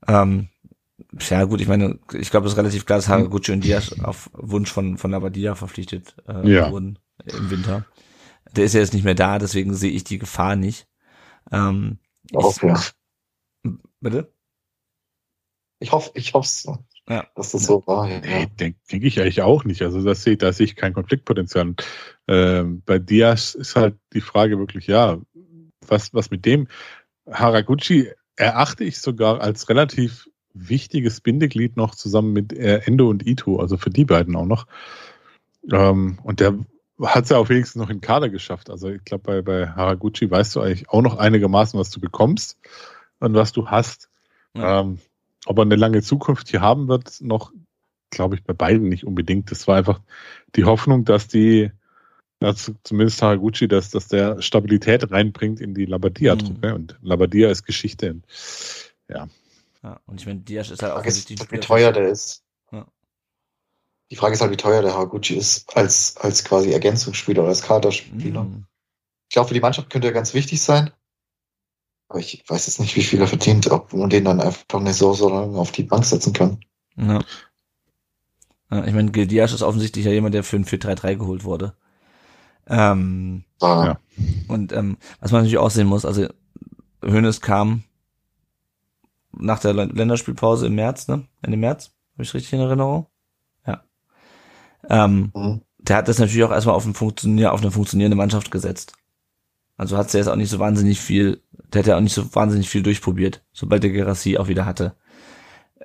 Ähm, 0.07 0.49
ja 1.29 1.43
gut, 1.43 1.61
ich 1.61 1.67
meine, 1.67 1.99
ich 2.13 2.31
glaube, 2.31 2.47
es 2.47 2.53
ist 2.53 2.57
relativ 2.57 2.85
klar, 2.85 2.97
dass 2.97 3.07
Haraguchi 3.07 3.51
und 3.51 3.63
Diaz 3.63 3.93
auf 4.01 4.29
Wunsch 4.33 4.71
von 4.71 4.97
von 4.97 5.11
Labadia 5.11 5.55
verpflichtet 5.55 6.15
äh, 6.27 6.49
ja. 6.49 6.71
wurden 6.71 6.97
im 7.25 7.51
Winter. 7.51 7.85
Der 8.57 8.65
ist 8.65 8.73
ja 8.73 8.81
jetzt 8.81 8.93
nicht 8.93 9.03
mehr 9.03 9.15
da, 9.15 9.39
deswegen 9.39 9.73
sehe 9.73 9.91
ich 9.91 10.03
die 10.03 10.17
Gefahr 10.17 10.55
nicht. 10.55 10.87
Ähm, 11.51 11.99
Auch, 12.33 12.55
ich, 12.55 12.61
ja. 12.63 12.81
Bitte? 14.01 14.33
Ich 15.79 15.91
hoffe, 15.91 16.11
ich 16.15 16.33
hoffe 16.33 16.79
ja. 17.09 17.25
dass 17.35 17.51
das 17.51 17.61
ja. 17.61 17.67
so 17.67 17.83
war. 17.85 18.09
Ja. 18.09 18.19
Nee, 18.19 18.47
denke 18.47 18.79
denk 18.91 19.03
ich 19.03 19.19
eigentlich 19.21 19.41
auch 19.41 19.63
nicht. 19.63 19.81
Also 19.81 20.03
das 20.03 20.23
sehe, 20.23 20.37
da 20.37 20.51
sehe 20.51 20.65
ich 20.65 20.75
kein 20.75 20.93
Konfliktpotenzial. 20.93 21.75
Ähm, 22.27 22.81
bei 22.85 22.99
Diaz 22.99 23.55
ist 23.55 23.75
halt 23.75 23.95
die 24.13 24.21
Frage 24.21 24.57
wirklich, 24.59 24.87
ja, 24.87 25.17
was, 25.87 26.13
was 26.13 26.31
mit 26.31 26.45
dem 26.45 26.67
Haraguchi 27.29 28.11
erachte 28.35 28.83
ich 28.83 28.99
sogar 28.99 29.41
als 29.41 29.69
relativ 29.69 30.29
wichtiges 30.53 31.21
Bindeglied 31.21 31.77
noch 31.77 31.95
zusammen 31.95 32.33
mit 32.33 32.53
äh, 32.53 32.81
Endo 32.85 33.09
und 33.09 33.25
Ito, 33.25 33.59
also 33.59 33.77
für 33.77 33.89
die 33.89 34.05
beiden 34.05 34.35
auch 34.35 34.45
noch. 34.45 34.67
Ähm, 35.71 36.19
und 36.23 36.39
der 36.39 36.57
hat 37.01 37.25
es 37.25 37.29
ja 37.29 37.37
auch 37.37 37.49
wenigstens 37.49 37.81
noch 37.81 37.89
in 37.89 38.01
Kader 38.01 38.29
geschafft. 38.29 38.69
Also 38.69 38.89
ich 38.89 39.03
glaube, 39.03 39.23
bei, 39.23 39.41
bei 39.41 39.67
Haraguchi 39.67 40.29
weißt 40.29 40.55
du 40.55 40.61
eigentlich 40.61 40.89
auch 40.89 41.01
noch 41.01 41.17
einigermaßen, 41.17 41.79
was 41.79 41.89
du 41.91 41.99
bekommst 41.99 42.57
und 43.19 43.33
was 43.33 43.51
du 43.51 43.67
hast. 43.67 44.09
Ja. 44.55 44.81
Ähm, 44.81 44.99
ob 45.45 45.59
er 45.59 45.63
eine 45.63 45.75
lange 45.75 46.01
Zukunft 46.01 46.49
hier 46.49 46.61
haben 46.61 46.87
wird, 46.87 47.21
noch, 47.21 47.51
glaube 48.09 48.35
ich, 48.35 48.43
bei 48.43 48.53
beiden 48.53 48.89
nicht 48.89 49.05
unbedingt. 49.05 49.51
Das 49.51 49.67
war 49.67 49.77
einfach 49.77 50.01
die 50.55 50.65
Hoffnung, 50.65 51.05
dass 51.05 51.27
die, 51.27 51.71
also 52.39 52.73
zumindest 52.83 53.21
Haraguchi, 53.21 53.67
dass, 53.67 53.91
dass 53.91 54.07
der 54.07 54.41
Stabilität 54.41 55.09
reinbringt 55.11 55.61
in 55.61 55.73
die 55.73 55.85
Labadia-Truppe. 55.85 56.69
Mhm. 56.69 56.75
Und 56.75 56.97
Labadia 57.01 57.49
ist 57.49 57.63
Geschichte. 57.63 58.11
Und, 58.11 58.25
ja. 59.07 59.27
ja. 59.83 59.99
Und 60.05 60.19
ich 60.19 60.27
meine, 60.27 60.39
Diaz 60.39 60.71
ist 60.71 60.81
halt 60.81 60.93
auch 60.93 61.05
wie 61.05 61.59
teuer 61.59 61.91
der 61.91 62.09
ist. 62.09 62.43
Die 64.09 64.15
Frage 64.15 64.33
ist 64.33 64.41
halt, 64.41 64.51
wie 64.51 64.57
teuer 64.57 64.81
der 64.81 64.93
Haraguchi 64.93 65.35
ist 65.35 65.75
als, 65.75 66.15
als 66.17 66.43
quasi 66.43 66.71
Ergänzungsspieler 66.71 67.41
oder 67.41 67.49
als 67.49 67.61
Kaderspieler. 67.61 68.43
Mhm. 68.43 68.65
Ich 69.27 69.33
glaube, 69.33 69.49
für 69.49 69.53
die 69.53 69.59
Mannschaft 69.59 69.89
könnte 69.89 70.07
er 70.07 70.13
ganz 70.13 70.33
wichtig 70.33 70.61
sein. 70.61 70.91
Aber 72.09 72.19
ich 72.19 72.43
weiß 72.47 72.67
jetzt 72.67 72.79
nicht, 72.79 72.95
wie 72.95 73.03
viel 73.03 73.19
er 73.19 73.27
verdient, 73.27 73.69
ob 73.69 73.91
man 73.93 74.09
den 74.09 74.23
dann 74.23 74.39
einfach 74.39 74.63
eine 74.73 74.93
so, 74.93 75.13
so 75.13 75.29
lange 75.29 75.57
auf 75.57 75.73
die 75.73 75.83
Bank 75.83 76.05
setzen 76.05 76.31
kann. 76.31 76.59
Ja. 76.95 77.21
ja 78.71 78.85
ich 78.85 78.93
meine, 78.93 79.11
Gildias 79.11 79.51
ist 79.51 79.61
offensichtlich 79.61 80.05
ja 80.05 80.11
jemand, 80.11 80.33
der 80.33 80.45
für 80.45 80.55
ein 80.55 80.65
4-3-3 80.65 81.17
geholt 81.17 81.43
wurde. 81.43 81.75
Ähm, 82.67 83.43
ah. 83.59 83.85
ja. 83.85 83.99
Und 84.47 84.71
ähm, 84.71 84.97
was 85.19 85.31
man 85.31 85.41
natürlich 85.41 85.57
auch 85.57 85.69
sehen 85.69 85.87
muss, 85.87 86.05
also 86.05 86.27
Hönes 87.03 87.41
kam 87.41 87.83
nach 89.31 89.59
der 89.59 89.73
Länderspielpause 89.73 90.67
im 90.67 90.75
März, 90.75 91.07
ne? 91.07 91.27
Ende 91.41 91.57
März, 91.57 91.91
habe 92.13 92.23
ich 92.23 92.33
richtig 92.33 92.53
in 92.53 92.59
Erinnerung? 92.59 93.07
Ähm, 94.89 95.31
mhm. 95.33 95.61
Der 95.79 95.97
hat 95.97 96.07
das 96.07 96.19
natürlich 96.19 96.43
auch 96.43 96.51
erstmal 96.51 96.75
auf, 96.75 96.85
ein 96.85 96.93
Funktionier 96.93 97.53
auf 97.53 97.61
eine 97.61 97.71
funktionierende 97.71 98.17
Mannschaft 98.17 98.51
gesetzt. 98.51 98.93
Also 99.77 99.97
hat 99.97 100.13
er 100.13 100.19
jetzt 100.19 100.27
auch 100.27 100.35
nicht 100.35 100.49
so 100.49 100.59
wahnsinnig 100.59 100.99
viel, 100.99 101.41
der 101.71 101.79
hat 101.79 101.87
ja 101.87 101.97
auch 101.97 102.01
nicht 102.01 102.15
so 102.15 102.33
wahnsinnig 102.33 102.67
viel 102.67 102.83
durchprobiert, 102.83 103.43
sobald 103.53 103.83
der 103.83 103.91
Gerassi 103.91 104.37
auch 104.37 104.47
wieder 104.47 104.65
hatte. 104.65 104.95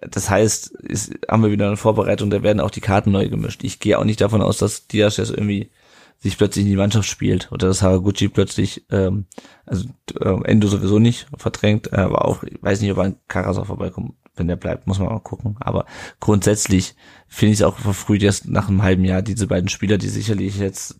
Das 0.00 0.30
heißt, 0.30 0.70
ist, 0.70 1.12
haben 1.30 1.42
wir 1.42 1.50
wieder 1.50 1.66
eine 1.66 1.76
Vorbereitung, 1.76 2.30
da 2.30 2.42
werden 2.42 2.60
auch 2.60 2.70
die 2.70 2.80
Karten 2.80 3.12
neu 3.12 3.28
gemischt. 3.28 3.62
Ich 3.62 3.78
gehe 3.78 3.98
auch 3.98 4.04
nicht 4.04 4.20
davon 4.20 4.42
aus, 4.42 4.58
dass 4.58 4.88
Diaz 4.88 5.18
jetzt 5.18 5.30
irgendwie 5.30 5.70
sich 6.18 6.38
plötzlich 6.38 6.64
in 6.64 6.70
die 6.70 6.76
Mannschaft 6.76 7.08
spielt 7.08 7.50
oder 7.52 7.66
dass 7.66 7.82
Haraguchi 7.82 8.28
plötzlich, 8.28 8.86
ähm, 8.90 9.26
also 9.66 9.88
äh, 10.20 10.44
Endo 10.44 10.68
sowieso 10.68 10.98
nicht 10.98 11.26
verdrängt, 11.36 11.92
aber 11.92 12.24
auch, 12.24 12.44
ich 12.44 12.62
weiß 12.62 12.80
nicht, 12.80 12.92
ob 12.92 12.98
ein 12.98 13.16
Karasov 13.28 13.66
vorbeikommt 13.66 14.14
wenn 14.36 14.48
der 14.48 14.56
bleibt, 14.56 14.86
muss 14.86 14.98
man 14.98 15.08
mal 15.08 15.20
gucken. 15.20 15.56
Aber 15.60 15.86
grundsätzlich 16.20 16.94
finde 17.28 17.52
ich 17.52 17.60
es 17.60 17.64
auch 17.64 17.78
verfrüht 17.78 18.22
erst 18.22 18.48
nach 18.48 18.68
einem 18.68 18.82
halben 18.82 19.04
Jahr 19.04 19.22
diese 19.22 19.46
beiden 19.46 19.68
Spieler, 19.68 19.98
die 19.98 20.08
sicherlich 20.08 20.58
jetzt 20.58 20.96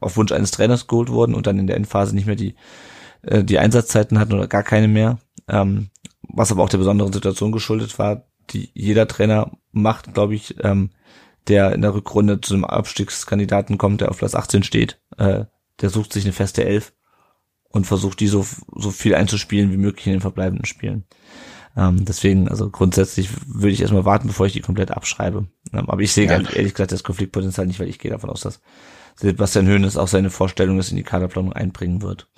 auf 0.00 0.16
Wunsch 0.16 0.32
eines 0.32 0.50
Trainers 0.50 0.86
geholt 0.86 1.08
wurden 1.10 1.34
und 1.34 1.46
dann 1.46 1.58
in 1.58 1.66
der 1.66 1.76
Endphase 1.76 2.14
nicht 2.14 2.26
mehr 2.26 2.36
die, 2.36 2.54
äh, 3.22 3.44
die 3.44 3.58
Einsatzzeiten 3.58 4.18
hatten 4.18 4.34
oder 4.34 4.48
gar 4.48 4.62
keine 4.62 4.88
mehr. 4.88 5.18
Ähm, 5.48 5.90
was 6.22 6.50
aber 6.50 6.62
auch 6.62 6.68
der 6.68 6.78
besonderen 6.78 7.12
Situation 7.12 7.52
geschuldet 7.52 7.98
war, 7.98 8.24
die 8.50 8.70
jeder 8.74 9.06
Trainer 9.06 9.52
macht, 9.72 10.14
glaube 10.14 10.34
ich, 10.34 10.56
ähm, 10.62 10.90
der 11.48 11.72
in 11.72 11.82
der 11.82 11.94
Rückrunde 11.94 12.40
zu 12.40 12.54
einem 12.54 12.64
Abstiegskandidaten 12.64 13.78
kommt, 13.78 14.00
der 14.00 14.10
auf 14.10 14.18
Platz 14.18 14.34
18 14.34 14.64
steht. 14.64 15.00
Äh, 15.16 15.44
der 15.80 15.90
sucht 15.90 16.12
sich 16.12 16.24
eine 16.24 16.32
feste 16.32 16.64
Elf 16.64 16.94
und 17.68 17.86
versucht 17.86 18.20
die 18.20 18.28
so, 18.28 18.44
so 18.74 18.90
viel 18.90 19.14
einzuspielen 19.14 19.70
wie 19.70 19.76
möglich 19.76 20.06
in 20.06 20.12
den 20.12 20.20
verbleibenden 20.20 20.64
Spielen. 20.64 21.04
Ähm, 21.76 22.04
deswegen, 22.04 22.48
also 22.48 22.70
grundsätzlich 22.70 23.28
würde 23.46 23.70
ich 23.72 23.82
erstmal 23.82 24.04
warten, 24.06 24.28
bevor 24.28 24.46
ich 24.46 24.54
die 24.54 24.60
komplett 24.60 24.90
abschreibe. 24.90 25.46
Ähm, 25.72 25.90
aber 25.90 26.00
ich 26.00 26.12
sehe 26.12 26.26
Ja. 26.26 26.32
ehrlich 26.32 26.72
gesagt 26.74 26.92
das 26.92 27.04
Konfliktpotenzial 27.04 27.66
nicht, 27.66 27.80
weil 27.80 27.88
ich 27.88 27.98
gehe 27.98 28.10
davon 28.10 28.30
aus, 28.30 28.40
dass 28.40 28.60
Sebastian 29.16 29.68
Hoeneß 29.68 29.96
auch 29.96 30.08
seine 30.08 30.30
Vorstellung 30.30 30.76
das 30.78 30.90
in 30.90 30.96
die 30.96 31.02
Kaderplanung 31.02 31.52
einbringen 31.52 32.02
wird. 32.02 32.28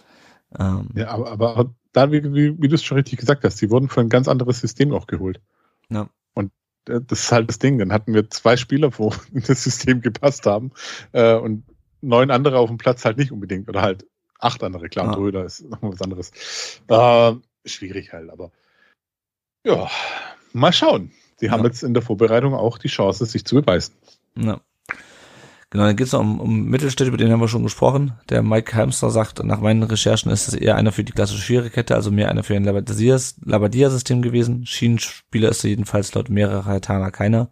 Ähm, 0.59 0.89
Ja, 0.95 1.09
aber, 1.11 1.31
aber 1.31 1.75
da, 1.93 2.11
wie, 2.11 2.23
wie, 2.35 2.61
wie 2.61 2.69
du 2.69 2.75
es 2.75 2.85
schon 2.85 2.97
richtig 2.97 3.19
gesagt 3.19 3.45
hast, 3.45 3.61
die 3.61 3.71
wurden 3.71 3.89
für 3.89 4.01
ein 4.01 4.09
ganz 4.09 4.29
anderes 4.29 4.61
System 4.61 4.93
auch 4.93 5.07
geholt. 5.07 5.41
Ja. 5.89 6.09
Und 6.35 6.53
äh, 6.89 7.01
das 7.07 7.21
ist 7.21 7.33
halt 7.33 7.49
das 7.49 7.59
Ding. 7.59 7.79
Dann 7.79 7.93
hatten 7.93 8.15
wir 8.15 8.29
zwei 8.31 8.57
Spieler, 8.57 8.91
wo 8.99 9.13
in 9.33 9.43
das 9.47 9.63
System 9.63 10.01
gepasst 10.01 10.47
haben 10.47 10.73
äh, 11.13 11.35
und 11.35 11.65
neun 12.01 12.31
andere 12.31 12.59
auf 12.59 12.69
dem 12.69 12.79
Platz 12.79 13.05
halt 13.05 13.19
nicht 13.19 13.33
unbedingt. 13.33 13.69
Oder 13.69 13.83
halt 13.83 14.07
acht 14.41 14.63
andere. 14.63 14.89
Klar, 14.89 15.07
Ja. 15.07 15.13
Röder 15.15 15.45
ist 15.45 15.69
nochmal 15.69 15.93
was 15.93 16.03
anderes. 16.03 16.33
Äh, 16.89 17.35
schwierig 17.69 18.13
halt, 18.13 18.31
aber 18.31 18.53
ja, 19.69 19.89
mal 20.53 20.73
schauen. 20.73 21.13
Die 21.41 21.51
haben 21.51 21.61
Ja. 21.61 21.67
jetzt 21.67 21.83
in 21.83 21.95
der 21.95 22.03
Vorbereitung 22.03 22.55
auch 22.55 22.79
die 22.79 22.89
Chance, 22.89 23.25
sich 23.27 23.45
zu 23.45 23.55
beweisen. 23.57 23.95
Ja. 24.37 24.61
Genau, 25.71 25.85
dann 25.85 25.97
geht's 25.97 26.13
noch 26.13 26.21
um, 26.21 26.41
um 26.41 26.65
Mittelstädt, 26.65 27.09
über 27.09 27.19
den 27.19 27.31
haben 27.31 27.41
wir 27.41 27.49
schon 27.49 27.63
gesprochen. 27.63 28.13
Der 28.31 28.43
Mike 28.43 28.75
Hamster 28.75 29.11
sagt, 29.11 29.45
nach 29.45 29.61
meinen 29.61 29.83
Recherchen 29.83 30.33
ist 30.33 30.49
es 30.49 30.55
eher 30.55 30.77
einer 30.77 30.93
für 30.93 31.05
die 31.05 31.13
klassische 31.13 31.43
Viererkette, 31.43 31.95
also 31.95 32.11
mehr 32.11 32.31
einer 32.31 32.43
für 32.43 32.57
ein 32.57 32.65
Labadia- 32.65 33.35
Labadia-System 33.45 34.23
gewesen. 34.23 34.65
Schienenspieler 34.65 35.51
ist 35.51 35.63
er 35.65 35.71
jedenfalls 35.71 36.15
laut 36.15 36.31
mehrerer 36.31 36.65
Haitaner 36.65 37.11
keiner. 37.11 37.51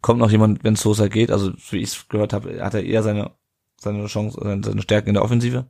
Kommt 0.00 0.18
noch 0.18 0.30
jemand, 0.32 0.64
wenn 0.64 0.74
Sosa 0.74 1.06
geht, 1.06 1.30
also 1.30 1.52
so 1.52 1.72
wie 1.72 1.78
ich 1.78 1.90
es 1.90 2.08
gehört 2.08 2.32
habe, 2.32 2.64
hat 2.64 2.74
er 2.74 2.82
eher 2.82 3.04
seine, 3.04 3.30
seine 3.78 4.06
Chance, 4.06 4.40
seine 4.42 4.64
seine 4.64 4.82
Stärken 4.82 5.10
in 5.10 5.14
der 5.14 5.22
Offensive 5.24 5.66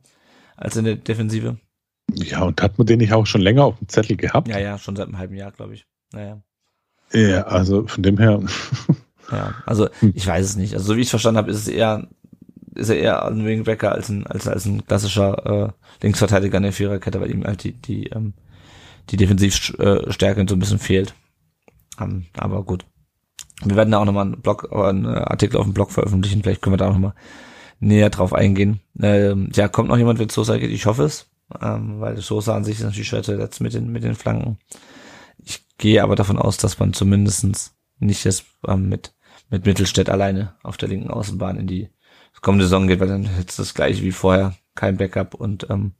als 0.57 0.77
in 0.77 0.85
der 0.85 0.95
Defensive. 0.95 1.57
Ja, 2.15 2.43
und 2.43 2.61
hat 2.61 2.77
man 2.77 2.87
den 2.87 2.99
nicht 2.99 3.13
auch 3.13 3.25
schon 3.25 3.41
länger 3.41 3.63
auf 3.65 3.77
dem 3.77 3.87
Zettel 3.87 4.17
gehabt? 4.17 4.47
Ja, 4.47 4.59
ja, 4.59 4.77
schon 4.77 4.95
seit 4.95 5.07
einem 5.07 5.17
halben 5.17 5.35
Jahr, 5.35 5.51
glaube 5.51 5.73
ich. 5.75 5.85
Naja. 6.13 6.41
Ja, 7.13 7.43
also 7.43 7.87
von 7.87 8.03
dem 8.03 8.17
her. 8.17 8.41
Ja, 9.31 9.55
also 9.65 9.87
Hm. 9.99 10.13
ich 10.15 10.27
weiß 10.27 10.45
es 10.45 10.55
nicht. 10.57 10.73
Also 10.73 10.87
so 10.87 10.95
wie 10.97 11.01
ich 11.01 11.07
es 11.07 11.11
verstanden 11.11 11.37
habe, 11.37 11.51
ist 11.51 11.57
es 11.57 11.67
eher, 11.67 12.07
ist 12.75 12.89
er 12.89 12.97
eher 12.97 13.25
ein 13.25 13.45
Wingbacker 13.45 13.91
als 13.91 14.09
ein, 14.09 14.27
als, 14.27 14.47
als 14.47 14.65
ein 14.65 14.85
klassischer 14.85 15.69
äh, 15.69 16.03
Linksverteidiger 16.03 16.57
in 16.57 16.63
der 16.63 16.73
Viererkette, 16.73 17.21
weil 17.21 17.31
ihm 17.31 17.45
halt 17.45 17.63
die, 17.63 17.73
die, 17.73 18.07
ähm, 18.07 18.33
die 19.09 19.17
Defensivstärke 19.17 20.45
so 20.47 20.55
ein 20.55 20.59
bisschen 20.59 20.79
fehlt. 20.79 21.13
Ähm, 21.99 22.25
aber 22.37 22.63
gut. 22.63 22.85
Wir 23.63 23.75
werden 23.75 23.91
da 23.91 23.99
auch 23.99 24.05
nochmal 24.05 24.25
einen 24.25 24.41
Blog, 24.41 24.69
äh, 24.71 24.75
einen 24.75 25.05
Artikel 25.05 25.57
auf 25.57 25.65
dem 25.65 25.73
Blog 25.73 25.91
veröffentlichen, 25.91 26.43
vielleicht 26.43 26.61
können 26.61 26.73
wir 26.73 26.77
da 26.77 26.87
auch 26.89 26.93
nochmal 26.93 27.13
näher 27.79 28.09
drauf 28.09 28.33
eingehen. 28.33 28.81
Ähm, 29.01 29.49
ja, 29.55 29.67
kommt 29.67 29.89
noch 29.89 29.97
jemand, 29.97 30.19
wenn 30.19 30.29
Sosa 30.29 30.57
geht? 30.57 30.71
Ich 30.71 30.85
hoffe 30.85 31.03
es. 31.05 31.30
Ähm, 31.61 31.99
weil 31.99 32.17
Sosa 32.17 32.55
an 32.55 32.63
sich 32.63 32.77
ist 32.77 32.83
natürlich 32.83 33.07
schwer 33.09 33.23
zu 33.23 33.31
ersetzen 33.31 33.63
mit 33.63 33.73
den, 33.73 33.91
mit 33.91 34.03
den 34.03 34.15
Flanken. 34.15 34.59
Ich 35.43 35.65
gehe 35.77 36.03
aber 36.03 36.15
davon 36.15 36.37
aus, 36.37 36.57
dass 36.57 36.79
man 36.79 36.93
zumindestens 36.93 37.75
nicht 37.99 38.23
jetzt 38.23 38.45
ähm, 38.67 38.89
mit 38.89 39.13
mit 39.51 39.65
Mittelstädt 39.65 40.09
alleine 40.09 40.55
auf 40.63 40.77
der 40.77 40.89
linken 40.89 41.11
Außenbahn 41.11 41.57
in 41.57 41.67
die 41.67 41.89
kommende 42.41 42.65
Saison 42.65 42.87
geht, 42.87 42.99
weil 42.99 43.09
dann 43.09 43.29
jetzt 43.37 43.59
das 43.59 43.75
gleiche 43.75 44.01
wie 44.01 44.11
vorher, 44.11 44.55
kein 44.73 44.97
Backup 44.97 45.35
und 45.35 45.69
ähm, 45.69 45.93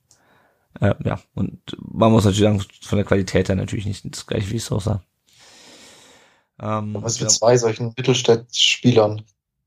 äh, 0.80 0.94
ja, 1.04 1.20
und 1.34 1.60
man 1.78 2.10
muss 2.10 2.24
natürlich 2.24 2.42
sagen, 2.42 2.64
von 2.80 2.96
der 2.96 3.04
Qualität 3.04 3.48
her 3.48 3.54
natürlich 3.54 3.86
nicht 3.86 4.04
das 4.10 4.26
gleiche 4.26 4.50
wie 4.50 4.58
Sosa. 4.58 5.04
Ähm, 6.58 6.96
Was 7.00 7.20
mit 7.20 7.30
zwei 7.30 7.56
solchen 7.58 7.92
Mittelstädt-Spielern 7.96 9.22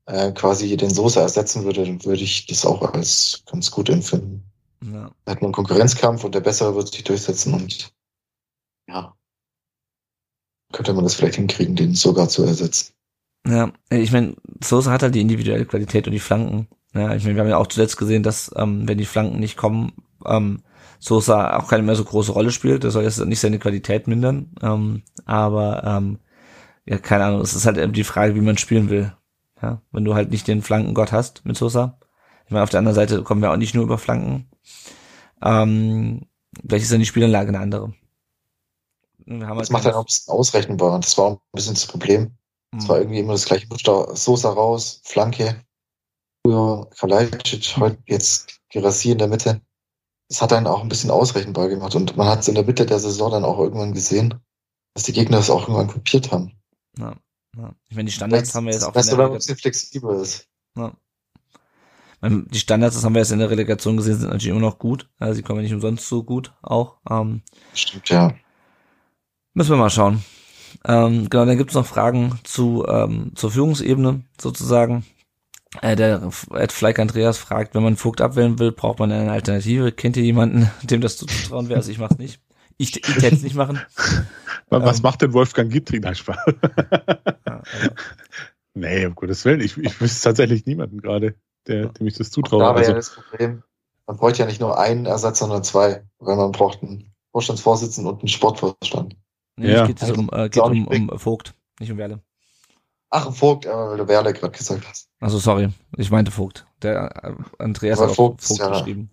äh, 0.06 0.32
quasi 0.32 0.76
den 0.76 0.90
Soße 0.92 1.20
ersetzen 1.20 1.64
würde, 1.64 1.84
dann 1.84 2.04
würde 2.04 2.22
ich 2.22 2.46
das 2.46 2.66
auch 2.66 2.92
als 2.92 3.44
ganz 3.46 3.70
gut 3.70 3.88
empfinden. 3.88 4.44
Ja, 4.92 5.10
Da 5.24 5.32
hat 5.32 5.40
man 5.42 5.48
einen 5.48 5.52
Konkurrenzkampf 5.52 6.24
und 6.24 6.34
der 6.34 6.40
Bessere 6.40 6.74
wird 6.74 6.92
sich 6.92 7.04
durchsetzen 7.04 7.54
und 7.54 7.92
ja, 8.88 9.14
könnte 10.72 10.92
man 10.92 11.04
das 11.04 11.14
vielleicht 11.14 11.36
hinkriegen, 11.36 11.76
den 11.76 11.94
sogar 11.94 12.28
zu 12.28 12.44
ersetzen. 12.44 12.92
ja, 13.46 13.72
ich 13.90 14.12
meine, 14.12 14.36
Sosa 14.62 14.90
hat 14.92 15.02
halt 15.02 15.14
die 15.14 15.20
individuelle 15.20 15.66
Qualität 15.66 16.06
und 16.06 16.12
die 16.12 16.20
Flanken. 16.20 16.68
Ja, 16.94 17.14
ich 17.14 17.24
meine, 17.24 17.36
wir 17.36 17.42
haben 17.42 17.50
ja 17.50 17.58
auch 17.58 17.66
zuletzt 17.66 17.96
gesehen, 17.96 18.22
dass 18.22 18.50
ähm, 18.56 18.88
wenn 18.88 18.98
die 18.98 19.04
Flanken 19.04 19.38
nicht 19.40 19.56
kommen, 19.56 19.92
ähm, 20.24 20.62
Sosa 20.98 21.58
auch 21.58 21.68
keine 21.68 21.82
mehr 21.82 21.94
so 21.94 22.04
große 22.04 22.32
Rolle 22.32 22.50
spielt. 22.50 22.84
Das 22.84 22.94
soll 22.94 23.04
jetzt 23.04 23.18
nicht 23.24 23.40
seine 23.40 23.58
Qualität 23.58 24.08
mindern. 24.08 24.52
Ähm, 24.62 25.02
aber 25.26 25.84
ähm, 25.84 26.18
ja, 26.86 26.98
keine 26.98 27.24
Ahnung, 27.24 27.40
es 27.42 27.54
ist 27.54 27.66
halt 27.66 27.78
eben 27.78 27.92
die 27.92 28.04
Frage, 28.04 28.34
wie 28.34 28.40
man 28.40 28.58
spielen 28.58 28.90
will. 28.90 29.12
Ja, 29.62 29.82
wenn 29.92 30.04
du 30.04 30.14
halt 30.14 30.30
nicht 30.30 30.48
den 30.48 30.62
Flankengott 30.62 31.12
hast 31.12 31.44
mit 31.44 31.56
Sosa. 31.56 31.98
Ich 32.46 32.52
meine, 32.52 32.62
auf 32.62 32.70
der 32.70 32.78
anderen 32.78 32.94
Seite 32.94 33.22
kommen 33.22 33.42
wir 33.42 33.50
auch 33.52 33.56
nicht 33.56 33.74
nur 33.74 33.84
über 33.84 33.98
Flanken. 33.98 34.48
Ähm, 35.42 36.26
vielleicht 36.66 36.84
ist 36.84 36.92
dann 36.92 37.00
die 37.00 37.06
Spielanlage 37.06 37.48
eine 37.48 37.60
andere. 37.60 37.92
Haben 39.28 39.40
Das 39.40 39.58
halt 39.58 39.70
macht 39.70 39.84
dann 39.84 39.94
auch 39.94 40.00
ein 40.00 40.06
bisschen 40.06 40.32
ausrechenbar. 40.32 41.00
Das 41.00 41.18
war 41.18 41.32
ein 41.32 41.38
bisschen 41.52 41.74
das 41.74 41.86
Problem. 41.86 42.36
Es 42.76 42.84
Hm. 42.84 42.88
war 42.88 42.98
irgendwie 42.98 43.18
immer 43.18 43.32
das 43.32 43.44
gleiche 43.46 43.66
Muster. 43.68 44.14
Sosa 44.14 44.50
raus, 44.50 45.00
Flanke. 45.04 45.64
Früher 46.44 46.88
Kalajdzic, 46.96 47.76
heute 47.78 47.98
jetzt 48.06 48.60
Girassi 48.70 49.10
in 49.10 49.18
der 49.18 49.28
Mitte. 49.28 49.60
Das 50.28 50.40
hat 50.42 50.52
dann 50.52 50.66
auch 50.66 50.82
ein 50.82 50.88
bisschen 50.88 51.10
ausrechenbar 51.10 51.68
gemacht. 51.68 51.94
Und 51.96 52.16
man 52.16 52.28
hat 52.28 52.40
es 52.40 52.48
in 52.48 52.54
der 52.54 52.64
Mitte 52.64 52.86
der 52.86 53.00
Saison 53.00 53.30
dann 53.30 53.44
auch 53.44 53.58
irgendwann 53.58 53.94
gesehen, 53.94 54.34
dass 54.94 55.04
die 55.04 55.12
Gegner 55.12 55.38
das 55.38 55.50
auch 55.50 55.62
irgendwann 55.62 55.88
kopiert 55.88 56.30
haben. 56.30 56.52
Ja, 56.98 57.16
ja. 57.56 57.74
Ich 57.88 57.96
meine, 57.96 58.06
die 58.06 58.12
Standards 58.12 58.54
haben 58.54 58.66
wir 58.66 58.72
jetzt 58.72 58.84
auch 58.84 58.94
Weißt 58.94 59.10
du, 59.10 59.16
wenn 59.16 59.24
man 59.24 59.32
ein 59.32 59.38
bisschen 59.38 59.56
flexibler 59.56 60.20
ist. 60.20 60.46
Ja. 60.76 60.92
Meine, 62.20 62.44
Die 62.50 62.58
Standards, 62.58 62.94
das 62.94 63.04
haben 63.04 63.14
wir 63.14 63.20
jetzt 63.20 63.32
in 63.32 63.38
der 63.38 63.50
Relegation 63.50 63.96
gesehen, 63.96 64.14
sind 64.18 64.28
natürlich 64.30 64.48
immer 64.48 64.60
noch 64.60 64.78
gut. 64.78 65.08
Also 65.18 65.34
sie 65.34 65.42
kommen 65.42 65.58
ja 65.60 65.64
nicht 65.64 65.74
umsonst 65.74 66.08
so 66.08 66.22
gut 66.24 66.52
auch. 66.62 66.96
Ähm, 67.10 67.42
Stimmt, 67.74 68.08
ja. 68.08 68.34
müssen 69.54 69.70
wir 69.70 69.76
mal 69.76 69.90
schauen. 69.90 70.22
Ähm, 70.84 71.28
genau, 71.30 71.44
dann 71.46 71.56
gibt's 71.58 71.74
noch 71.74 71.86
Fragen 71.86 72.38
zu 72.44 72.84
ähm, 72.88 73.32
zur 73.34 73.50
Führungsebene 73.50 74.22
sozusagen. 74.40 75.04
Äh, 75.82 75.96
der 75.96 76.30
Ed 76.54 76.72
Fleck 76.72 76.98
Andreas 76.98 77.38
fragt, 77.38 77.74
wenn 77.74 77.82
man 77.82 77.96
Vogt 77.96 78.20
abwählen 78.20 78.58
will, 78.58 78.72
braucht 78.72 78.98
man 78.98 79.12
eine 79.12 79.30
Alternative. 79.32 79.92
Kennt 79.92 80.16
ihr 80.16 80.22
jemanden, 80.24 80.70
dem 80.82 81.00
das 81.00 81.16
zuzutrauen 81.16 81.68
wäre? 81.68 81.78
Also 81.78 81.90
ich 81.90 81.98
mach's 81.98 82.18
nicht. 82.18 82.40
Ich, 82.78 82.96
ich 83.08 83.22
hätte 83.22 83.36
es 83.36 83.42
nicht 83.42 83.56
machen. 83.56 83.80
Was 84.68 84.98
Ähm. 84.98 85.02
macht 85.02 85.22
denn 85.22 85.32
Wolfgang 85.32 85.70
Gittring? 85.72 86.02
Nein, 86.02 86.14
Spaß. 86.14 86.36
Ja, 87.48 87.62
also, 87.72 87.88
Nee, 88.74 89.06
um 89.06 89.14
Gottes 89.14 89.44
Willen. 89.46 89.60
Ich, 89.60 89.78
ich 89.78 90.00
wüsste 90.00 90.24
tatsächlich 90.24 90.66
niemanden 90.66 91.00
gerade, 91.00 91.34
der, 91.68 91.86
dem 91.88 92.06
ich 92.06 92.14
das 92.14 92.30
zutraue. 92.30 92.60
Da 92.60 92.66
wäre 92.70 92.76
Also, 92.78 92.90
ja 92.90 92.96
das 92.96 93.10
Problem. 93.14 93.62
Man 94.06 94.16
bräuchte 94.16 94.40
ja 94.40 94.46
nicht 94.46 94.60
nur 94.60 94.78
einen 94.78 95.06
Ersatz, 95.06 95.38
sondern 95.40 95.64
zwei. 95.64 96.04
Weil 96.18 96.36
man 96.36 96.52
braucht 96.52 96.82
einen 96.82 97.12
Vorstandsvorsitzenden 97.32 98.12
und 98.12 98.20
einen 98.20 98.28
Sportvorstand. 98.28 99.16
nee, 99.56 99.72
Ja. 99.72 99.82
es 99.82 99.88
geht, 99.88 100.00
jetzt 100.00 100.16
um, 100.16 100.30
äh, 100.32 100.48
geht 100.48 100.62
um, 100.62 100.86
um 100.86 101.18
Vogt, 101.18 101.54
nicht 101.80 101.90
um 101.90 101.98
Werle. 101.98 102.22
Ach, 103.10 103.26
ein 103.26 103.32
Vogt, 103.32 103.66
äh, 103.66 103.70
weil 103.70 103.98
du 103.98 104.08
Werle 104.08 104.32
gerade 104.32 104.56
gesagt 104.56 104.86
hast. 104.88 105.08
Also 105.20 105.38
sorry, 105.38 105.70
ich 105.96 106.10
meinte 106.10 106.30
Vogt. 106.30 106.66
Der 106.82 107.14
äh, 107.24 107.34
Andreas 107.62 107.98
Aber 107.98 108.08
hat 108.08 108.16
Vogt 108.16 108.42
Vogt, 108.42 108.60
ja- 108.60 108.68
geschrieben. 108.70 109.10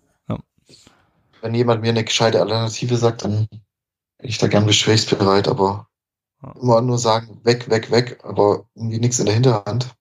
Wenn 1.40 1.54
jemand 1.54 1.82
mir 1.82 1.90
eine 1.90 2.04
gescheite 2.04 2.40
Alternative 2.40 2.96
sagt, 2.96 3.22
dann 3.24 3.46
bin 3.50 3.60
ich 4.20 4.38
da 4.38 4.46
gern 4.48 4.66
gesprächsbereit, 4.66 5.46
aber 5.46 5.88
Ja. 6.42 6.52
immer 6.60 6.80
nur 6.80 6.96
sagen, 6.98 7.40
weg, 7.44 7.68
weg, 7.68 7.90
weg, 7.90 8.18
aber 8.22 8.66
irgendwie 8.74 8.98
nichts 8.98 9.18
in 9.18 9.26
der 9.26 9.34
Hinterhand. 9.34 9.94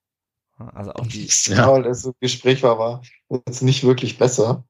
Also 0.58 0.94
auch 0.94 1.08
die, 1.08 1.28
Ja. 1.48 1.72
Weil 1.72 1.84
das 1.84 2.10
Gespräch 2.20 2.64
war, 2.64 2.78
war 2.78 3.02
jetzt 3.48 3.62
nicht 3.64 3.84
wirklich 3.84 4.18
besser. 4.18 4.64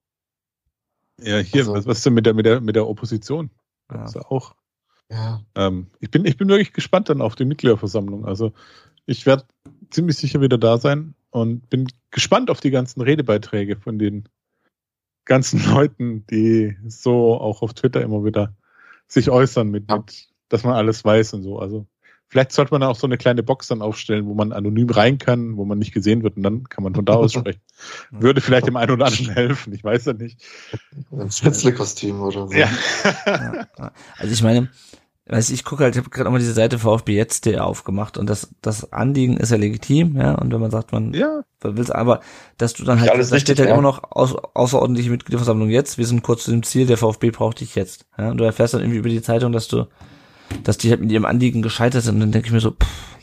ja, 1.22 1.38
hier, 1.40 1.62
Also- 1.62 1.74
was, 1.74 1.86
was 1.86 1.98
ist 1.98 2.06
denn 2.06 2.14
mit 2.14 2.26
der, 2.26 2.34
mit 2.34 2.46
der, 2.46 2.62
mit 2.62 2.76
der 2.76 2.88
Opposition? 2.88 3.50
ja. 3.92 4.08
Ja 4.10 4.22
auch. 4.26 4.56
Ja. 5.12 5.42
Ähm, 5.56 5.88
ich, 6.00 6.10
bin, 6.10 6.26
ich 6.26 6.38
bin 6.38 6.48
wirklich 6.48 6.74
gespannt 6.74 7.10
dann 7.10 7.22
auf 7.22 7.36
die 7.36 7.46
Mitgliederversammlung. 7.46 8.26
Also 8.26 8.54
ich 9.06 9.26
werde 9.26 9.46
ziemlich 9.92 10.18
sicher 10.18 10.42
wieder 10.42 10.58
da 10.58 10.78
sein 10.78 11.14
und 11.30 11.70
bin 11.70 11.88
gespannt 12.10 12.50
auf 12.50 12.62
die 12.62 12.72
ganzen 12.72 13.02
Redebeiträge 13.02 13.76
von 13.76 14.00
den 14.00 14.28
ganzen 15.26 15.60
Leuten, 15.88 16.26
die 16.28 16.78
so 16.88 17.36
auch 17.40 17.62
auf 17.62 17.74
Twitter 17.74 18.02
immer 18.02 18.24
wieder 18.26 18.56
sich 19.08 19.30
äußern 19.30 19.70
mit, 19.70 19.90
Ja. 19.92 19.98
mit 19.98 20.30
dass 20.50 20.64
man 20.64 20.74
alles 20.74 21.04
weiß 21.04 21.34
und 21.34 21.44
so. 21.44 21.60
Also 21.60 21.86
vielleicht 22.34 22.52
sollte 22.52 22.74
man 22.74 22.82
auch 22.82 22.96
so 22.96 23.06
eine 23.06 23.20
kleine 23.20 23.44
Box 23.44 23.68
dann 23.68 23.84
aufstellen, 23.84 24.26
wo 24.26 24.34
man 24.34 24.54
anonym 24.54 24.90
rein 24.90 25.20
kann, 25.20 25.56
wo 25.56 25.66
man 25.66 25.78
nicht 25.78 25.94
gesehen 25.94 26.24
wird 26.24 26.36
und 26.36 26.42
dann 26.42 26.64
kann 26.64 26.84
man 26.84 26.96
von 26.96 27.06
da 27.06 27.14
aus 27.14 27.34
sprechen. 27.34 27.62
Würde 28.10 28.42
vielleicht 28.42 28.66
dem 28.66 28.76
einen 28.76 28.90
oder 28.90 29.06
anderen 29.06 29.30
helfen, 29.30 29.72
ich 29.72 29.84
weiß 29.84 30.06
ja 30.06 30.14
nicht. 30.14 30.44
Ein 31.12 31.30
Schnitzle-Kostüm 31.30 32.20
oder 32.22 32.48
so. 32.48 32.54
Ja. 32.56 32.68
ja. 33.28 33.92
Also 34.18 34.34
ich 34.34 34.42
meine, 34.42 34.70
weiß 35.28 35.52
ich 35.52 35.64
gucke 35.64 35.84
halt, 35.84 35.96
ich 35.96 36.00
habe 36.00 36.10
gerade 36.10 36.28
auch 36.28 36.34
mal 36.34 36.40
diese 36.40 36.54
Seite 36.54 36.80
VfB 36.80 37.16
jetzt 37.16 37.48
aufgemacht 37.48 38.18
und 38.18 38.28
das 38.28 38.50
das 38.64 38.92
Anliegen 38.92 39.38
ist 39.38 39.52
ja 39.52 39.58
legitim, 39.58 40.18
ja, 40.18 40.34
und 40.34 40.52
wenn 40.52 40.60
man 40.60 40.72
sagt, 40.72 40.92
man 40.92 41.14
ja, 41.14 41.44
will's 41.62 41.92
aber, 41.92 42.22
dass 42.58 42.74
du 42.74 42.84
dann 42.84 43.00
halt, 43.00 43.12
da 43.12 43.40
steht 43.40 43.60
halt 43.60 43.70
ja. 43.70 43.76
immer 43.76 43.84
noch 43.84 44.02
aus, 44.10 44.36
außerordentliche 44.36 45.12
Mitgliederversammlung 45.12 45.70
jetzt, 45.70 46.00
wir 46.00 46.08
sind 46.08 46.24
kurz 46.24 46.46
zu 46.46 46.52
dem 46.52 46.64
Ziel, 46.64 46.88
der 46.88 46.98
VfB 46.98 47.30
braucht 47.30 47.60
dich 47.60 47.76
jetzt, 47.76 48.08
ja, 48.18 48.32
und 48.32 48.38
du 48.38 48.44
erfährst 48.44 48.74
dann 48.74 48.82
irgendwie 48.82 48.98
über 48.98 49.10
die 49.10 49.22
Zeitung, 49.22 49.52
dass 49.52 49.68
du, 49.68 49.86
dass 50.64 50.78
die 50.78 50.90
halt 50.90 51.02
mit 51.02 51.12
ihrem 51.12 51.26
Anliegen 51.26 51.62
gescheitert 51.62 52.04
sind 52.04 52.16
und 52.16 52.20
dann 52.22 52.32
denke 52.32 52.48
ich 52.48 52.54
mir 52.54 52.60
so, 52.62 52.72
pff, 52.72 53.18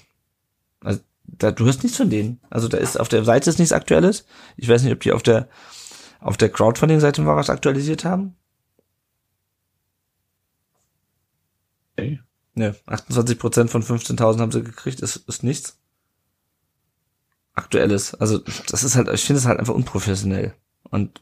also 0.82 1.00
da, 1.24 1.52
du 1.52 1.64
hörst 1.64 1.82
nichts 1.82 1.98
von 1.98 2.10
denen, 2.10 2.40
also 2.50 2.68
da 2.68 2.78
ist 2.78 2.98
auf 2.98 3.08
der 3.08 3.24
Seite 3.24 3.50
ist 3.50 3.58
nichts 3.58 3.72
Aktuelles, 3.72 4.26
ich 4.56 4.68
weiß 4.68 4.82
nicht, 4.82 4.92
ob 4.92 5.00
die 5.00 5.12
auf 5.12 5.22
der 5.22 5.48
auf 6.20 6.36
der 6.36 6.50
Crowdfunding-Seite 6.50 7.22
mal 7.22 7.36
was 7.36 7.48
aktualisiert 7.50 8.04
haben, 8.04 8.36
Okay. 11.96 12.20
Ne, 12.54 12.74
28 12.86 13.38
Prozent 13.38 13.70
von 13.70 13.82
15.000 13.82 14.40
haben 14.40 14.52
sie 14.52 14.62
gekriegt, 14.62 15.00
ist, 15.00 15.16
ist 15.16 15.42
nichts. 15.42 15.78
Aktuelles. 17.54 18.14
Also, 18.14 18.38
das 18.38 18.84
ist 18.84 18.96
halt, 18.96 19.08
ich 19.08 19.24
finde 19.24 19.38
es 19.38 19.46
halt 19.46 19.58
einfach 19.58 19.74
unprofessionell. 19.74 20.54
Und, 20.90 21.20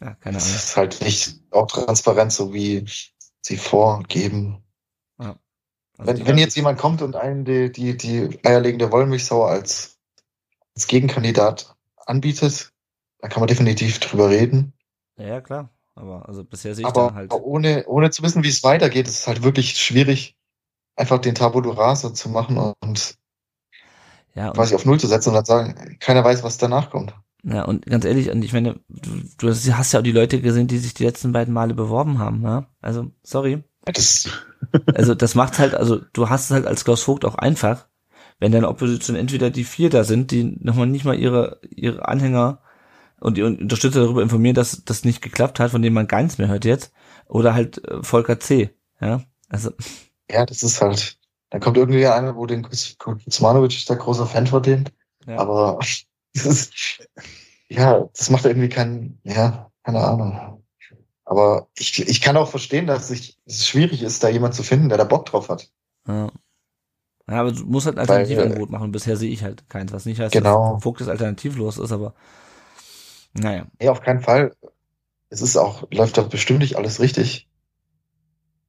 ja, 0.00 0.14
keine 0.14 0.36
Das 0.36 0.44
Ahnung. 0.46 0.56
ist 0.56 0.76
halt 0.76 1.00
nicht 1.02 1.40
auch 1.50 1.66
transparent, 1.66 2.32
so 2.32 2.52
wie 2.54 2.84
sie 3.42 3.56
vorgeben. 3.56 4.62
Also 5.98 6.12
Wenn, 6.12 6.26
wenn 6.26 6.38
jetzt 6.38 6.56
jemand 6.56 6.78
kommt 6.78 7.02
und 7.02 7.16
einen 7.16 7.44
die, 7.44 7.72
die, 7.72 7.96
die 7.96 8.38
eierlegende 8.44 8.92
Wollmilchsau 8.92 9.44
als, 9.44 9.98
als 10.74 10.86
Gegenkandidat 10.86 11.74
anbietet, 11.96 12.72
dann 13.20 13.30
kann 13.30 13.40
man 13.40 13.48
definitiv 13.48 13.98
drüber 13.98 14.30
reden. 14.30 14.72
Ja, 15.18 15.40
klar. 15.40 15.70
Aber, 15.94 16.28
also, 16.28 16.44
bisher 16.44 16.74
sehe 16.74 16.82
ich 16.82 16.88
Aber 16.88 17.08
da 17.08 17.14
halt. 17.14 17.32
ohne, 17.32 17.86
ohne 17.86 18.10
zu 18.10 18.22
wissen, 18.22 18.44
wie 18.44 18.50
es 18.50 18.62
weitergeht, 18.62 19.08
ist 19.08 19.20
es 19.20 19.26
halt 19.26 19.42
wirklich 19.42 19.76
schwierig, 19.76 20.36
einfach 20.94 21.18
den 21.18 21.34
Tabula 21.34 21.72
Rasa 21.72 22.12
zu 22.12 22.28
machen 22.28 22.58
und 22.80 23.16
Ja, 24.34 24.48
und 24.48 24.54
quasi 24.54 24.74
auf 24.74 24.84
Null 24.84 25.00
zu 25.00 25.06
setzen 25.06 25.30
und 25.30 25.36
dann 25.36 25.44
sagen, 25.46 25.96
keiner 25.98 26.22
weiß, 26.22 26.42
was 26.42 26.58
danach 26.58 26.90
kommt. 26.90 27.14
Ja, 27.44 27.64
und 27.64 27.86
ganz 27.86 28.04
ehrlich, 28.04 28.30
und 28.30 28.44
ich 28.44 28.52
meine, 28.52 28.80
du, 28.88 29.22
du 29.38 29.48
hast 29.48 29.92
ja 29.92 30.00
auch 30.00 30.02
die 30.02 30.12
Leute 30.12 30.40
gesehen, 30.40 30.66
die 30.66 30.78
sich 30.78 30.94
die 30.94 31.04
letzten 31.04 31.32
beiden 31.32 31.54
Male 31.54 31.74
beworben 31.74 32.18
haben, 32.18 32.42
ja? 32.42 32.66
Also, 32.82 33.12
sorry. 33.22 33.62
Das, 33.84 34.28
Also, 34.94 35.14
das 35.14 35.34
macht 35.34 35.58
halt, 35.58 35.74
also, 35.74 36.00
du 36.12 36.28
hast 36.28 36.46
es 36.46 36.50
halt 36.50 36.66
als 36.66 36.84
Klaus 36.84 37.02
Vogt 37.02 37.24
auch 37.24 37.34
einfach, 37.36 37.86
wenn 38.38 38.52
deine 38.52 38.68
Opposition 38.68 39.16
entweder 39.16 39.50
die 39.50 39.64
vier 39.64 39.90
da 39.90 40.04
sind, 40.04 40.30
die 40.30 40.58
nochmal 40.60 40.86
nicht 40.86 41.04
mal 41.04 41.18
ihre, 41.18 41.60
ihre 41.70 42.06
Anhänger 42.06 42.60
und 43.20 43.36
die 43.36 43.42
Unterstützer 43.42 44.00
darüber 44.00 44.22
informieren, 44.22 44.54
dass 44.54 44.84
das 44.84 45.04
nicht 45.04 45.22
geklappt 45.22 45.58
hat, 45.58 45.70
von 45.70 45.82
denen 45.82 45.94
man 45.94 46.08
gar 46.08 46.22
nichts 46.22 46.38
mehr 46.38 46.48
hört 46.48 46.64
jetzt, 46.64 46.92
oder 47.26 47.54
halt 47.54 47.82
äh, 47.86 48.02
Volker 48.02 48.38
C., 48.38 48.70
ja? 49.00 49.22
Also, 49.48 49.70
ja, 50.30 50.44
das 50.44 50.62
ist 50.62 50.82
halt, 50.82 51.18
dann 51.50 51.60
kommt 51.60 51.76
irgendwie 51.76 52.06
einer, 52.06 52.36
wo 52.36 52.46
den 52.46 52.62
Kuzmanovic 52.98 53.76
ist 53.76 53.88
der 53.88 53.96
großer 53.96 54.26
Fan 54.26 54.46
von 54.46 54.62
dem, 54.62 54.84
ja. 55.26 55.38
aber 55.38 55.78
das 56.34 56.46
ist, 56.46 56.72
ja, 57.68 58.08
das 58.16 58.30
macht 58.30 58.44
irgendwie 58.44 58.68
keinen, 58.68 59.20
ja, 59.24 59.70
keine 59.82 60.00
Ahnung. 60.00 60.55
Aber 61.26 61.68
ich, 61.76 61.98
ich 62.08 62.20
kann 62.20 62.36
auch 62.36 62.48
verstehen, 62.48 62.86
dass 62.86 63.10
ich, 63.10 63.36
es 63.46 63.66
schwierig 63.66 64.02
ist, 64.02 64.22
da 64.22 64.28
jemand 64.28 64.54
zu 64.54 64.62
finden, 64.62 64.88
der 64.88 64.98
da 64.98 65.04
Bock 65.04 65.26
drauf 65.26 65.48
hat. 65.48 65.70
Ja. 66.06 66.30
Ja, 67.28 67.40
aber 67.40 67.50
du 67.50 67.64
musst 67.64 67.86
halt 67.86 67.98
ein 67.98 68.08
Weil, 68.08 68.18
Alternativangebot 68.20 68.70
machen. 68.70 68.92
Bisher 68.92 69.16
sehe 69.16 69.30
ich 69.30 69.42
halt 69.42 69.68
keins, 69.68 69.92
was 69.92 70.06
nicht 70.06 70.20
heißt, 70.20 70.32
Genau. 70.32 70.74
dass 70.74 70.84
Vogt 70.84 71.00
das 71.00 71.08
alternativlos 71.08 71.78
ist, 71.78 71.90
aber 71.90 72.14
naja. 73.34 73.66
Nee, 73.80 73.88
auf 73.88 74.00
keinen 74.00 74.20
Fall. 74.20 74.54
Es 75.28 75.42
ist 75.42 75.56
auch, 75.56 75.90
läuft 75.90 76.16
doch 76.18 76.28
bestimmt 76.28 76.60
nicht 76.60 76.76
alles 76.76 77.00
richtig. 77.00 77.48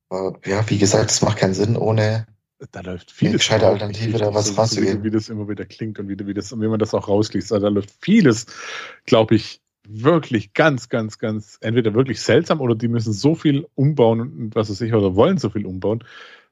Aber 0.09 0.39
ja, 0.45 0.67
wie 0.69 0.79
gesagt, 0.79 1.11
es 1.11 1.21
macht 1.21 1.37
keinen 1.37 1.53
Sinn, 1.53 1.77
ohne, 1.77 2.25
Da 2.71 2.81
läuft 2.81 3.09
Eine 3.09 3.15
vieles. 3.15 3.33
gescheite 3.33 3.65
überhaupt 3.65 3.83
Alternative, 3.83 4.17
da 4.17 4.33
was 4.33 4.47
so, 4.71 4.81
wie, 4.81 5.03
wie 5.03 5.11
das 5.11 5.29
immer 5.29 5.47
wieder 5.47 5.65
klingt 5.65 5.99
und 5.99 6.09
wie, 6.09 6.17
wie, 6.25 6.33
das, 6.33 6.51
wie 6.51 6.67
man 6.67 6.79
das 6.79 6.95
auch 6.95 7.07
rausliest. 7.07 7.53
Also 7.53 7.67
da 7.67 7.69
läuft 7.71 7.91
vieles, 8.01 8.47
glaube 9.05 9.35
ich, 9.35 9.61
wirklich 9.89 10.53
ganz, 10.53 10.89
ganz, 10.89 11.17
ganz, 11.17 11.57
entweder 11.61 11.93
wirklich 11.93 12.21
seltsam 12.21 12.61
oder 12.61 12.75
die 12.75 12.87
müssen 12.87 13.13
so 13.13 13.35
viel 13.35 13.67
umbauen 13.75 14.21
und 14.21 14.55
was 14.55 14.69
weiß 14.69 14.81
ich, 14.81 14.93
oder 14.93 15.15
wollen 15.15 15.37
so 15.37 15.49
viel 15.49 15.65
umbauen. 15.65 16.03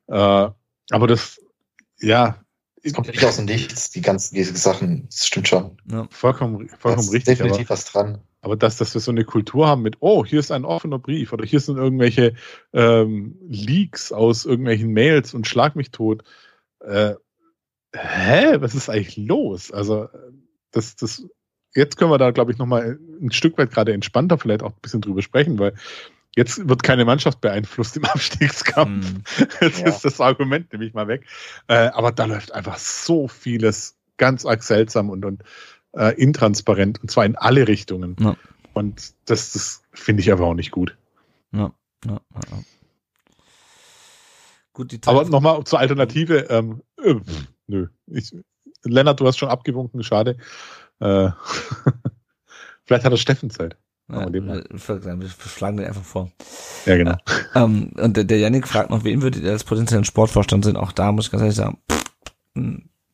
Äh, 0.07 0.14
aber 0.91 1.07
das, 1.07 1.41
ja, 1.99 2.45
es 2.86 2.94
kommt 2.94 3.07
nicht 3.07 3.26
aus 3.26 3.38
dem 3.38 3.45
Nichts, 3.45 3.90
die 3.90 4.02
ganzen 4.02 4.36
diese 4.36 4.56
Sachen. 4.56 5.07
Das 5.10 5.26
stimmt 5.26 5.48
schon. 5.48 5.78
Ja. 5.90 6.07
vollkommen, 6.12 6.68
Da 6.68 6.78
vollkommen 6.78 7.07
ist 7.07 7.14
richtig. 7.14 7.40
Aber, 7.40 7.49
definitiv 7.49 7.70
was 7.72 7.86
dran. 7.86 8.20
aber 8.41 8.56
dass, 8.56 8.78
dass 8.78 8.94
wir 8.94 9.02
so 9.02 9.10
eine 9.10 9.26
Kultur 9.26 9.68
haben 9.68 9.82
mit, 9.82 9.98
oh, 10.02 10.24
hier 10.24 10.40
ist 10.40 10.52
ein 10.52 10.66
offener 10.66 10.99
Brief 10.99 11.34
oder 11.34 11.45
hier 11.45 11.60
sind 11.60 11.78
irgendwelche 11.78 12.36
ähm, 12.74 13.38
Leaks 13.49 14.12
aus 14.12 14.45
irgendwelchen 14.45 14.94
Mails 14.94 15.34
und 15.34 15.48
schlag 15.48 15.76
mich 15.76 15.90
tot. 15.90 16.24
Äh, 16.80 17.16
hä, 17.91 18.57
was 18.60 18.76
ist 18.76 18.90
eigentlich 18.90 19.18
los? 19.18 19.72
Also, 19.72 20.03
äh, 20.03 20.32
das, 20.70 20.95
das, 20.95 21.26
jetzt 21.76 21.97
können 21.97 22.11
wir 22.11 22.18
da, 22.18 22.31
glaube 22.31 22.52
ich, 22.52 22.57
nochmal 22.57 22.97
ein 23.22 23.31
Stück 23.31 23.57
weit 23.57 23.72
gerade 23.72 23.93
entspannter 23.93 24.38
vielleicht 24.38 24.64
auch 24.64 24.72
ein 24.72 24.81
bisschen 24.81 25.02
drüber 25.02 25.22
sprechen, 25.22 25.60
weil 25.60 25.73
jetzt 26.35 26.68
wird 26.68 26.84
keine 26.84 27.06
Mannschaft 27.06 27.41
beeinflusst 27.41 27.97
im 27.97 28.06
Abstiegskampf. 28.06 29.07
Hm. 29.07 29.47
Jetzt 29.61 29.81
Ja. 29.81 29.88
ist 29.88 30.06
das 30.06 30.22
Argument 30.22 30.72
nämlich 30.72 30.93
mal 30.93 31.07
weg. 31.07 31.26
Äh, 31.68 31.88
aber 31.88 32.11
da 32.11 32.26
läuft 32.26 32.53
einfach 32.53 32.77
so 32.77 33.27
vieles 33.27 33.95
ganz 34.18 34.45
arg 34.45 34.64
seltsam 34.64 35.10
und, 35.10 35.26
und 35.26 35.43
äh, 35.93 36.14
intransparent 36.15 37.02
und 37.02 37.11
zwar 37.11 37.26
in 37.26 37.35
alle 37.35 37.68
Richtungen. 37.68 38.15
Ja. 38.19 38.35
Und 38.73 39.14
das, 39.26 39.53
das 39.53 39.84
finde 39.93 40.22
ich 40.22 40.31
aber 40.31 40.45
auch 40.45 40.53
nicht 40.53 40.72
gut. 40.72 40.97
Ja, 41.52 41.72
ja, 42.06 42.11
ja. 42.11 42.19
ja. 42.52 42.64
Gut, 44.73 44.91
die 44.91 44.99
Aber 45.06 45.23
nochmal 45.23 45.64
zur 45.64 45.80
Alternative. 45.80 46.47
Ähm, 46.49 46.81
äh, 47.02 47.15
nö. 47.68 47.88
Ich, 48.07 48.35
Lennart, 48.84 49.22
du 49.22 49.26
hast 49.26 49.38
schon 49.38 49.47
abgewunken, 49.47 50.03
schade. 50.03 50.35
Äh, 51.00 51.30
vielleicht 52.86 53.06
hat 53.06 53.12
er 53.12 53.18
Steffen 53.18 53.50
Zeit. 53.50 53.78
ja, 54.10 54.32
wir, 54.32 55.30
schlagen 55.40 55.78
den 55.78 55.88
einfach 55.88 56.04
vor. 56.04 56.32
Ja, 56.86 56.98
genau. 56.98 57.18
Ähm, 57.56 57.92
und 57.98 58.18
der, 58.18 58.24
der 58.24 58.38
Yannick 58.38 58.68
fragt 58.68 58.90
noch, 58.90 59.04
wen 59.04 59.22
würdet 59.22 59.44
ihr 59.44 59.52
als 59.52 59.64
potenziellen 59.64 60.06
Sportvorstand 60.06 60.66
sehen? 60.66 60.78
Auch 60.78 60.92
da 60.92 61.12
muss 61.12 61.26
ich 61.26 61.32
ganz 61.32 61.42
ehrlich 61.42 61.56
sagen, 61.56 61.80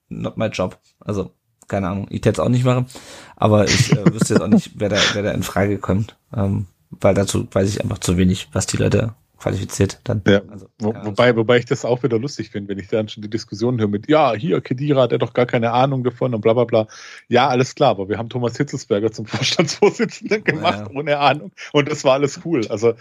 not 0.10 0.38
my 0.38 0.48
job. 0.48 0.78
Also, 0.99 1.32
keine 1.68 1.88
Ahnung, 1.88 2.08
ich 2.10 2.22
täte 2.22 2.34
es 2.34 2.45
auch 2.45 2.49
nicht 2.49 2.66
machen, 2.66 2.88
aber 3.36 3.66
ich 3.66 3.94
äh, 3.94 4.14
wüsste 4.14 4.34
jetzt 4.34 4.44
auch 4.44 4.48
nicht, 4.48 4.72
wer 4.76 4.90
da, 4.90 4.98
wer 5.14 5.24
da 5.24 5.32
in 5.32 5.44
Frage 5.44 5.78
kommt. 5.78 6.18
Ähm, 6.36 6.68
weil 6.90 7.14
dazu 7.14 7.48
weiß 7.49 7.70
ich 7.70 7.82
einfach 7.82 7.99
zu 7.99 8.18
wenig, 8.18 8.49
was 8.52 8.66
die 8.66 8.78
Leute 8.78 9.16
qualifiziert 9.41 9.99
dann. 10.03 10.22
Ja. 10.27 10.41
Also, 10.49 10.68
Wo, 10.80 10.93
wobei, 10.93 11.35
wobei 11.35 11.57
ich 11.57 11.65
das 11.65 11.84
auch 11.85 12.03
wieder 12.03 12.19
lustig 12.19 12.51
finde, 12.51 12.69
wenn 12.69 12.80
ich 12.80 12.88
dann 12.88 13.09
schon 13.09 13.23
die 13.23 13.30
Diskussion 13.30 13.80
höre 13.80 13.88
mit, 13.88 14.09
ja, 14.09 14.34
hier, 14.34 14.61
Kedira 14.61 15.01
hat 15.03 15.11
ja 15.11 15.18
doch 15.18 15.34
gar 15.34 15.45
keine 15.45 15.72
Ahnung 15.72 16.03
davon 16.03 16.34
und 16.35 16.41
bla 16.41 16.53
bla 16.53 16.65
bla. 16.65 16.88
Ja, 17.27 17.47
alles 17.47 17.76
klar, 17.76 17.91
aber 17.91 18.07
wir 18.09 18.18
haben 18.18 18.30
Thomas 18.30 18.57
Hitzelsberger 18.57 19.11
zum 19.11 19.26
Vorstandsvorsitzenden 19.27 20.43
gemacht, 20.43 20.89
Ja. 20.91 20.97
ohne 20.99 21.18
Ahnung. 21.18 21.51
Und 21.73 21.89
das 21.89 22.03
war 22.03 22.13
alles 22.13 22.41
cool. 22.45 22.68
Also, 22.68 22.93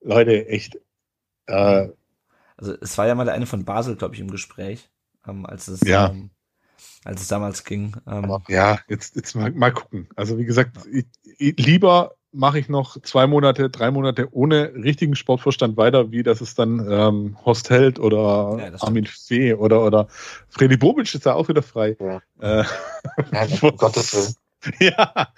Leute, 0.00 0.46
echt. 0.48 0.78
Äh, 1.46 1.88
Also 2.56 2.74
es 2.80 2.96
war 2.98 3.06
ja 3.06 3.14
mal 3.14 3.24
der 3.24 3.34
eine 3.34 3.46
von 3.46 3.64
Basel, 3.64 3.96
glaube 3.96 4.14
ich, 4.14 4.20
im 4.20 4.30
Gespräch, 4.30 4.90
ähm, 5.26 5.46
als 5.46 5.66
es 5.68 5.80
Ja. 5.80 6.10
ähm, 6.10 6.30
als 7.04 7.22
es 7.22 7.28
damals 7.28 7.64
ging. 7.64 7.96
Ähm, 8.06 8.24
Aber- 8.30 8.42
ja, 8.48 8.78
jetzt, 8.88 9.16
jetzt 9.16 9.34
mal, 9.34 9.50
mal 9.52 9.72
gucken. 9.72 10.08
Also, 10.14 10.36
wie 10.38 10.44
gesagt, 10.44 10.76
ich, 10.92 11.06
ich, 11.38 11.56
lieber 11.58 12.14
mache 12.32 12.58
ich 12.58 12.68
noch 12.68 13.00
zwei 13.02 13.26
Monate, 13.26 13.70
drei 13.70 13.90
Monate 13.90 14.28
ohne 14.32 14.72
richtigen 14.74 15.16
Sportvorstand 15.16 15.76
weiter, 15.76 16.10
wie 16.12 16.22
das 16.22 16.40
es 16.40 16.54
dann 16.54 16.86
ähm, 16.90 17.36
Horst 17.44 17.70
Held 17.70 17.98
oder 17.98 18.56
Ja, 18.58 18.82
Armin 18.82 19.06
Fee 19.06 19.54
oder, 19.54 19.84
oder 19.84 20.06
Freddy 20.48 20.76
Bobic 20.76 21.12
ist 21.14 21.26
da 21.26 21.34
auch 21.34 21.48
wieder 21.48 21.62
frei. 21.62 21.96
Ja. 22.00 22.20
Äh, 22.40 22.64
Ja, 23.32 23.68
um 23.68 23.76
Gottes 23.76 24.12
Willen. 24.14 24.34
Ja, 24.78 25.32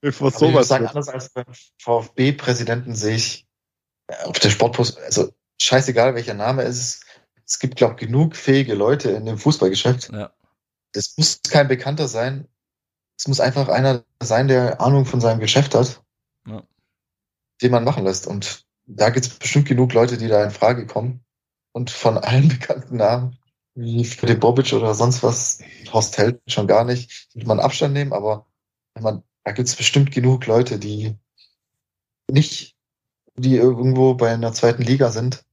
bevor 0.00 0.28
Aber 0.28 0.34
ich 0.34 0.38
sowas 0.38 0.68
sagen, 0.68 0.84
wird. 0.84 0.90
anders 0.90 1.08
als 1.08 1.30
beim 1.30 1.44
VfB-Präsidenten 1.78 2.94
sehe 2.94 3.16
ich 3.16 3.46
äh, 4.06 4.14
auf 4.24 4.38
der 4.38 4.50
Sportpost, 4.50 4.98
also 5.00 5.32
scheißegal 5.60 6.14
welcher 6.14 6.34
Name 6.34 6.62
es 6.62 6.78
ist, 6.78 7.04
es 7.44 7.58
gibt, 7.58 7.76
glaube 7.76 7.94
ich, 7.94 8.06
genug 8.06 8.36
fähige 8.36 8.74
Leute 8.74 9.10
in 9.10 9.26
dem 9.26 9.38
Fußballgeschäft. 9.38 10.10
ja. 10.12 10.30
Das 10.92 11.14
muss 11.18 11.40
kein 11.50 11.68
Bekannter 11.68 12.08
sein. 12.08 12.48
Es 13.18 13.26
muss 13.26 13.40
einfach 13.40 13.68
einer 13.68 14.04
sein, 14.22 14.48
der 14.48 14.80
Ahnung 14.80 15.04
von 15.04 15.20
seinem 15.20 15.40
Geschäft 15.40 15.74
hat, 15.74 16.02
Ja. 16.46 16.62
den 17.60 17.72
man 17.72 17.84
machen 17.84 18.04
lässt. 18.04 18.26
Und 18.26 18.64
da 18.86 19.10
gibt 19.10 19.26
es 19.26 19.38
bestimmt 19.38 19.66
genug 19.66 19.92
Leute, 19.92 20.16
die 20.18 20.28
da 20.28 20.44
in 20.44 20.50
Frage 20.50 20.86
kommen. 20.86 21.24
Und 21.72 21.90
von 21.90 22.16
allen 22.16 22.48
bekannten 22.48 22.96
Namen, 22.96 23.38
wie 23.74 24.04
Freddy 24.04 24.34
Bobic 24.34 24.72
oder 24.72 24.94
sonst 24.94 25.22
was, 25.22 25.60
Horst 25.92 26.16
Held 26.18 26.40
schon 26.46 26.66
gar 26.66 26.84
nicht, 26.84 27.28
wird 27.34 27.46
man 27.46 27.60
Abstand 27.60 27.94
nehmen, 27.94 28.12
aber 28.12 28.46
man, 28.98 29.22
da 29.44 29.52
gibt 29.52 29.68
es 29.68 29.76
bestimmt 29.76 30.10
genug 30.12 30.46
Leute, 30.46 30.78
die 30.78 31.16
nicht, 32.30 32.76
die 33.36 33.56
irgendwo 33.56 34.14
bei 34.14 34.32
einer 34.32 34.52
zweiten 34.52 34.82
Liga 34.82 35.10
sind, 35.10 35.44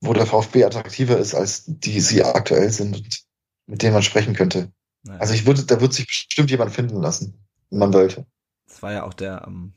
wo 0.00 0.12
der 0.12 0.26
VfB 0.26 0.64
attraktiver 0.64 1.18
ist, 1.18 1.34
als 1.34 1.64
die 1.66 2.00
sie 2.00 2.24
aktuell 2.24 2.70
sind 2.70 2.96
und 2.96 3.24
mit 3.66 3.82
denen 3.82 3.94
man 3.94 4.02
sprechen 4.02 4.34
könnte. 4.34 4.72
Ja. 5.06 5.16
Also 5.16 5.34
ich 5.34 5.46
würde, 5.46 5.64
da 5.64 5.80
wird 5.80 5.92
sich 5.92 6.06
bestimmt 6.06 6.50
jemand 6.50 6.72
finden 6.72 7.00
lassen, 7.00 7.46
wenn 7.70 7.78
man 7.78 7.92
wollte. 7.92 8.26
Das 8.66 8.82
war 8.82 8.92
ja 8.92 9.04
auch 9.04 9.14
der, 9.14 9.44
ähm, 9.46 9.72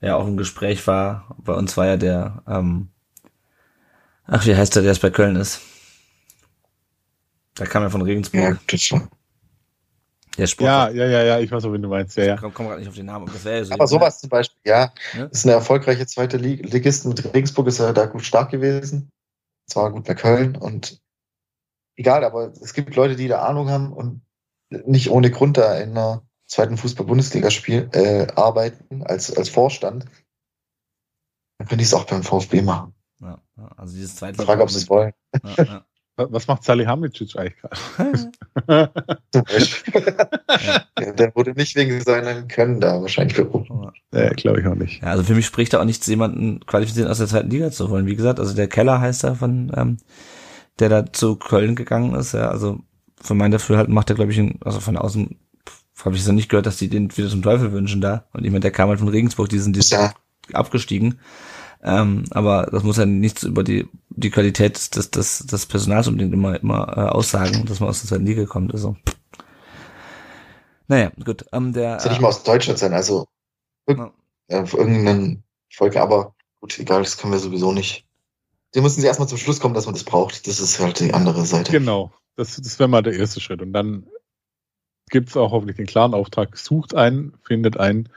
der 0.00 0.10
ja 0.10 0.16
auch 0.16 0.26
im 0.26 0.36
Gespräch 0.36 0.86
war, 0.86 1.34
bei 1.38 1.54
uns 1.54 1.76
war 1.76 1.86
ja 1.86 1.96
der, 1.96 2.42
ähm, 2.46 2.88
ach, 4.26 4.44
wie 4.46 4.54
heißt 4.56 4.74
der, 4.74 4.82
der 4.82 4.92
jetzt 4.92 5.02
bei 5.02 5.10
Köln 5.10 5.36
ist? 5.36 5.60
Da 7.54 7.66
kam 7.66 7.82
er 7.84 7.90
von 7.90 8.02
Regensburg, 8.02 8.58
das 8.66 8.90
war. 8.90 9.08
der 10.36 10.46
Sport. 10.48 10.66
Ja, 10.66 10.88
ja, 10.90 11.06
ja, 11.06 11.22
ja, 11.22 11.38
ich 11.38 11.50
weiß 11.52 11.64
auch, 11.64 11.72
wen 11.72 11.82
du 11.82 11.88
meinst. 11.88 12.16
Ja, 12.16 12.22
Ich 12.24 12.28
ja. 12.30 12.36
komme 12.36 12.52
komm 12.52 12.66
gerade 12.66 12.80
nicht 12.80 12.88
auf 12.88 12.96
den 12.96 13.06
Namen, 13.06 13.24
aber 13.24 13.32
das 13.32 13.44
wäre 13.44 13.58
ja 13.58 13.64
so. 13.64 13.74
Aber 13.74 13.86
sowas 13.86 14.20
zum 14.20 14.28
Beispiel, 14.30 14.60
ja, 14.64 14.92
Ne? 15.14 15.28
ist 15.32 15.44
eine 15.44 15.54
erfolgreiche 15.54 16.06
zweite 16.06 16.36
Lig 16.36 16.68
Ligist 16.72 17.06
mit 17.06 17.32
Regensburg, 17.32 17.68
ist 17.68 17.78
er 17.78 17.92
da 17.92 18.06
gut 18.06 18.24
stark 18.24 18.50
gewesen. 18.50 19.10
Zwar 19.66 19.92
gut 19.92 20.04
bei 20.04 20.14
Köln 20.14 20.56
und 20.56 21.00
egal, 21.96 22.24
aber 22.24 22.52
es 22.60 22.74
gibt 22.74 22.96
Leute, 22.96 23.14
die 23.16 23.28
da 23.28 23.42
Ahnung 23.42 23.70
haben 23.70 23.92
und 23.92 24.22
nicht 24.86 25.10
ohne 25.10 25.30
Grund 25.30 25.56
da 25.56 25.78
in 25.78 25.90
einer 25.90 26.22
zweiten 26.46 26.76
Fußball-Bundesliga 26.76 27.48
äh, 27.92 28.26
arbeiten 28.34 29.02
als, 29.02 29.36
als 29.36 29.48
Vorstand. 29.48 30.06
Dann 31.58 31.68
können 31.68 31.78
die 31.78 31.84
es 31.84 31.94
auch 31.94 32.04
beim 32.04 32.22
VfB 32.22 32.62
machen. 32.62 32.94
Ja. 33.20 33.40
Ja, 33.56 33.70
also 33.76 33.94
dieses 33.94 34.16
zweite. 34.16 34.40
Ich 34.40 34.46
frage, 34.46 34.62
ob 34.62 34.70
sie 34.70 34.78
es 34.78 34.88
wollen. 34.88 35.12
Ja, 35.42 35.64
ja. 35.64 35.86
Was 36.16 36.46
macht 36.46 36.62
Salihamidzic 36.62 37.36
eigentlich 37.36 37.56
gerade? 37.60 38.32
ja, 38.68 38.86
der 41.12 41.34
wurde 41.34 41.54
nicht 41.54 41.74
wegen 41.74 42.00
seinem 42.02 42.46
Können 42.46 42.80
da 42.80 43.00
wahrscheinlich 43.00 43.36
berufen. 43.36 43.90
äh, 44.12 44.30
Glaube 44.30 44.60
ich 44.60 44.66
auch 44.68 44.76
nicht. 44.76 45.02
Ja, 45.02 45.08
also 45.08 45.24
für 45.24 45.34
mich 45.34 45.46
spricht 45.46 45.72
da 45.72 45.80
auch 45.80 45.84
nichts, 45.84 46.06
jemanden 46.06 46.64
qualifizieren 46.66 47.10
aus 47.10 47.18
der 47.18 47.26
zweiten 47.26 47.50
Liga 47.50 47.72
zu 47.72 47.90
wollen. 47.90 48.06
Wie 48.06 48.14
gesagt, 48.14 48.38
also 48.38 48.54
der 48.54 48.68
Keller 48.68 49.00
heißt 49.00 49.24
er 49.24 49.34
von, 49.34 49.72
ähm, 49.76 49.96
der 50.78 50.88
da 50.88 51.12
zu 51.12 51.34
Köln 51.34 51.74
gegangen 51.74 52.14
ist. 52.14 52.32
Ja, 52.32 52.48
also 52.48 52.78
von 53.24 53.36
meinem 53.36 53.52
Dafürhalten 53.52 53.94
macht 53.94 54.10
er, 54.10 54.16
glaube 54.16 54.32
ich, 54.32 54.38
einen, 54.38 54.60
also 54.64 54.80
von 54.80 54.96
außen 54.96 55.36
habe 56.04 56.16
ich 56.16 56.22
es 56.22 56.26
noch 56.28 56.34
nicht 56.34 56.48
gehört, 56.50 56.66
dass 56.66 56.76
die 56.76 56.88
den 56.88 57.16
wieder 57.16 57.28
zum 57.30 57.42
Teufel 57.42 57.72
wünschen 57.72 58.00
da. 58.00 58.26
Und 58.32 58.44
ich 58.44 58.50
meine, 58.50 58.60
der 58.60 58.70
kam 58.72 58.88
halt 58.90 58.98
von 58.98 59.08
Regensburg, 59.08 59.48
die 59.48 59.58
sind, 59.58 59.74
die 59.76 59.80
sind 59.82 60.00
Ja. 60.00 60.12
abgestiegen. 60.52 61.18
Ähm, 61.82 62.24
aber 62.30 62.68
das 62.70 62.82
muss 62.82 62.96
ja 62.96 63.06
nichts 63.06 63.42
über 63.42 63.62
die, 63.62 63.88
die 64.10 64.30
Qualität 64.30 64.94
des, 64.96 65.10
des, 65.10 65.38
des 65.46 65.66
Personals 65.66 66.08
unbedingt 66.08 66.34
immer, 66.34 66.60
immer 66.60 66.88
äh, 66.96 67.00
aussagen, 67.10 67.64
dass 67.66 67.80
man 67.80 67.88
aus 67.88 68.00
der 68.00 68.08
zweiten 68.08 68.26
Liga 68.26 68.44
kommt. 68.44 68.72
Also. 68.72 68.96
Naja, 70.88 71.10
gut. 71.24 71.46
Ähm, 71.52 71.72
der, 71.72 72.00
Soll 72.00 72.10
nicht 72.12 72.20
mal 72.20 72.28
aus 72.28 72.42
Deutschland 72.42 72.78
sein, 72.78 72.92
also 72.92 73.26
Ja. 73.88 74.12
äh, 74.48 74.64
irgendeinen 74.64 75.44
Folge, 75.72 76.02
aber 76.02 76.34
gut, 76.60 76.78
egal, 76.78 77.02
das 77.02 77.16
können 77.16 77.32
wir 77.32 77.40
sowieso 77.40 77.72
nicht. 77.72 78.06
Wir 78.72 78.82
müssen 78.82 79.00
sie 79.00 79.06
erstmal 79.06 79.28
zum 79.28 79.38
Schluss 79.38 79.60
kommen, 79.60 79.74
dass 79.74 79.86
man 79.86 79.94
das 79.94 80.04
braucht. 80.04 80.46
Das 80.46 80.60
ist 80.60 80.80
halt 80.80 81.00
die 81.00 81.14
andere 81.14 81.46
Seite. 81.46 81.70
Genau. 81.72 82.12
Das, 82.36 82.56
das 82.56 82.78
wäre 82.78 82.88
mal 82.88 83.02
der 83.02 83.14
erste 83.14 83.40
Schritt. 83.40 83.62
Und 83.62 83.72
dann 83.72 84.06
gibt 85.10 85.28
es 85.28 85.36
auch 85.36 85.52
hoffentlich 85.52 85.76
den 85.76 85.86
klaren 85.86 86.14
Auftrag, 86.14 86.56
sucht 86.56 86.94
einen, 86.94 87.34
findet 87.44 87.76
einen, 87.76 88.08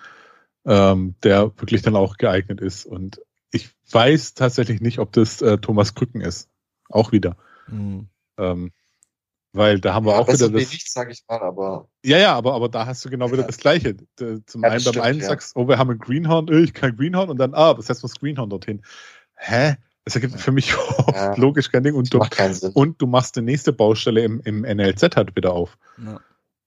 ähm, 0.65 1.15
der 1.23 1.43
wirklich 1.59 1.81
dann 1.81 1.95
auch 1.95 2.17
geeignet 2.17 2.61
ist. 2.61 2.85
Und 2.85 3.21
ich 3.51 3.69
weiß 3.91 4.33
tatsächlich 4.33 4.81
nicht, 4.81 4.99
ob 4.99 5.11
das 5.11 5.41
äh, 5.41 5.57
Thomas 5.57 5.93
Krücken 5.95 6.21
ist. 6.21 6.49
Auch 6.89 7.11
wieder. 7.11 7.37
Hm. 7.67 8.07
Ähm, 8.37 8.71
weil 9.53 9.79
da 9.79 9.93
haben 9.93 10.05
wir 10.05 10.13
Ja, 10.13 10.19
auch 10.19 10.27
wieder 10.27 10.49
wie 10.53 10.61
das. 10.61 10.71
nichts, 10.71 10.93
sage 10.93 11.11
ich 11.11 11.23
mal, 11.27 11.39
aber 11.41 11.89
Ja, 12.03 12.17
ja, 12.17 12.35
aber, 12.35 12.53
aber 12.53 12.69
da 12.69 12.85
hast 12.85 13.03
du 13.05 13.09
genau 13.09 13.27
wieder 13.31 13.41
Ja. 13.41 13.47
das 13.47 13.57
Gleiche. 13.57 13.95
Zum 14.45 14.63
Ja, 14.63 14.69
einen 14.69 14.83
beim 14.83 14.93
stimmt, 14.93 14.99
einen 14.99 15.19
ja. 15.19 15.27
sagst, 15.27 15.55
oh, 15.55 15.67
wir 15.67 15.77
haben 15.77 15.89
ein 15.91 15.99
Greenhorn, 15.99 16.47
äh, 16.49 16.59
ich 16.59 16.73
kein 16.73 16.95
Greenhorn 16.95 17.29
und 17.29 17.37
dann, 17.37 17.53
ah, 17.53 17.69
aber 17.69 17.81
setzen 17.81 18.03
wir 18.03 18.09
das 18.09 18.19
Greenhorn 18.19 18.49
dorthin. 18.49 18.81
Hä? 19.35 19.75
Das 20.07 20.15
ergibt 20.15 20.39
für 20.39 20.53
mich 20.53 20.73
Ja. 21.13 21.35
logisch 21.35 21.69
kein 21.69 21.83
Ding. 21.83 21.93
Und 21.95 22.13
du, 22.13 22.19
macht 22.19 22.31
keinen 22.31 22.53
Sinn. 22.53 22.71
und 22.73 23.01
du 23.01 23.07
machst 23.07 23.35
die 23.35 23.41
nächste 23.41 23.73
Baustelle 23.73 24.21
im, 24.23 24.39
im 24.41 24.61
NLZ 24.61 25.15
halt 25.17 25.35
wieder 25.35 25.51
auf. 25.51 25.77
Ja. 26.01 26.21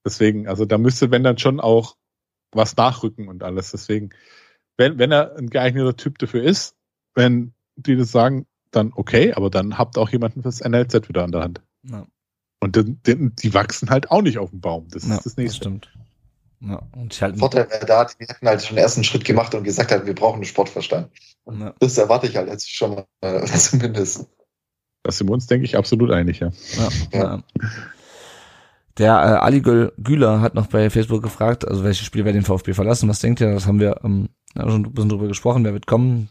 Deswegen, 0.04 0.46
also 0.46 0.66
da 0.66 0.76
müsste, 0.76 1.10
wenn 1.10 1.24
dann 1.24 1.38
schon 1.38 1.58
auch 1.58 1.96
was 2.52 2.76
nachrücken 2.76 3.28
und 3.28 3.42
alles. 3.42 3.70
Deswegen, 3.70 4.10
wenn, 4.76 4.98
wenn 4.98 5.10
er 5.10 5.36
ein 5.36 5.48
geeigneter 5.48 5.96
Typ 5.96 6.18
dafür 6.18 6.42
ist, 6.42 6.74
wenn 7.14 7.54
die 7.76 7.96
das 7.96 8.12
sagen, 8.12 8.46
dann 8.72 8.92
okay, 8.94 9.32
aber 9.32 9.48
dann 9.48 9.78
habt 9.78 9.96
auch 9.96 10.10
jemanden 10.10 10.42
fürs 10.42 10.60
NLZ 10.60 11.08
wieder 11.08 11.24
an 11.24 11.32
der 11.32 11.42
Hand. 11.42 11.62
Ja. 11.84 12.06
Und 12.60 12.76
den, 12.76 13.00
die 13.36 13.54
wachsen 13.54 13.88
halt 13.88 14.10
auch 14.10 14.20
nicht 14.20 14.36
auf 14.36 14.50
dem 14.50 14.60
Baum. 14.60 14.88
Das 14.90 15.08
Ja, 15.08 15.16
ist 15.16 15.24
das 15.24 15.36
nächste. 15.38 15.56
stimmt. 15.56 15.90
Ja, 16.62 16.82
und 16.94 17.14
ich 17.14 17.22
halt, 17.22 17.38
Vorteil 17.38 17.68
wäre 17.70 17.86
da, 17.86 18.04
die 18.04 18.26
hätten 18.26 18.46
halt 18.46 18.62
schon 18.62 18.76
den 18.76 18.82
ersten 18.82 19.02
Schritt 19.02 19.24
gemacht 19.24 19.54
und 19.54 19.64
gesagt 19.64 19.90
halt, 19.92 20.04
wir 20.06 20.14
brauchen 20.14 20.36
einen 20.36 20.44
Sportverstand. 20.44 21.10
ja, 21.50 21.74
Das 21.78 21.96
erwarte 21.96 22.26
ich 22.26 22.36
halt 22.36 22.48
jetzt 22.48 22.70
schon 22.70 22.94
mal, 22.96 23.06
äh, 23.22 23.44
zumindest. 23.46 24.26
Da 25.02 25.12
sind 25.12 25.28
wir 25.28 25.32
uns, 25.34 25.46
denke 25.46 25.64
ich, 25.64 25.76
absolut 25.76 26.10
einig, 26.10 26.40
ja. 26.40 26.50
ja, 27.12 27.18
Ja. 27.18 27.42
Der 28.98 29.12
äh, 29.14 29.36
Ali 29.38 29.60
Gül- 29.60 29.92
Güler 29.96 30.42
hat 30.42 30.54
noch 30.54 30.66
bei 30.66 30.90
Facebook 30.90 31.22
gefragt, 31.22 31.66
also 31.66 31.82
welche 31.84 32.04
Spiele 32.04 32.26
werden 32.26 32.36
den 32.36 32.44
VfB 32.44 32.74
verlassen? 32.74 33.08
Was 33.08 33.20
denkt 33.20 33.40
ihr? 33.40 33.50
Das 33.54 33.66
haben 33.66 33.80
wir 33.80 34.00
ähm, 34.04 34.28
ja, 34.54 34.68
schon 34.68 34.84
ein 34.84 34.92
bisschen 34.92 35.08
drüber 35.08 35.28
gesprochen. 35.28 35.64
Wer 35.64 35.72
wird 35.72 35.86
kommen? 35.86 36.28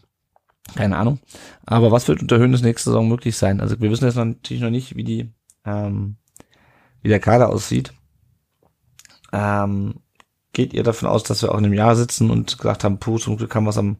Keine 0.76 0.96
Ahnung. 0.96 1.18
Aber 1.66 1.90
was 1.90 2.06
wird 2.06 2.20
unter 2.22 2.38
Höhnes 2.38 2.62
nächste 2.62 2.90
Saison 2.90 3.08
möglich 3.08 3.36
sein? 3.36 3.60
Also 3.60 3.80
wir 3.80 3.90
wissen 3.90 4.04
jetzt 4.04 4.14
natürlich 4.14 4.62
noch 4.62 4.70
nicht, 4.70 4.94
wie 4.94 5.02
die 5.02 5.32
ähm, 5.64 6.16
wie 7.02 7.08
der 7.08 7.18
Kader 7.18 7.48
aussieht. 7.48 7.92
Ähm, 9.32 9.94
geht 10.52 10.72
ihr 10.72 10.82
davon 10.82 11.08
aus, 11.08 11.22
dass 11.22 11.42
wir 11.42 11.52
auch 11.52 11.58
in 11.58 11.64
einem 11.64 11.74
Jahr 11.74 11.96
sitzen 11.96 12.30
und 12.30 12.58
gesagt 12.58 12.84
haben, 12.84 12.98
puh, 12.98 13.18
zum 13.18 13.36
Glück 13.36 13.54
haben 13.54 13.64
wir 13.64 13.70
es 13.70 13.78
am 13.78 13.96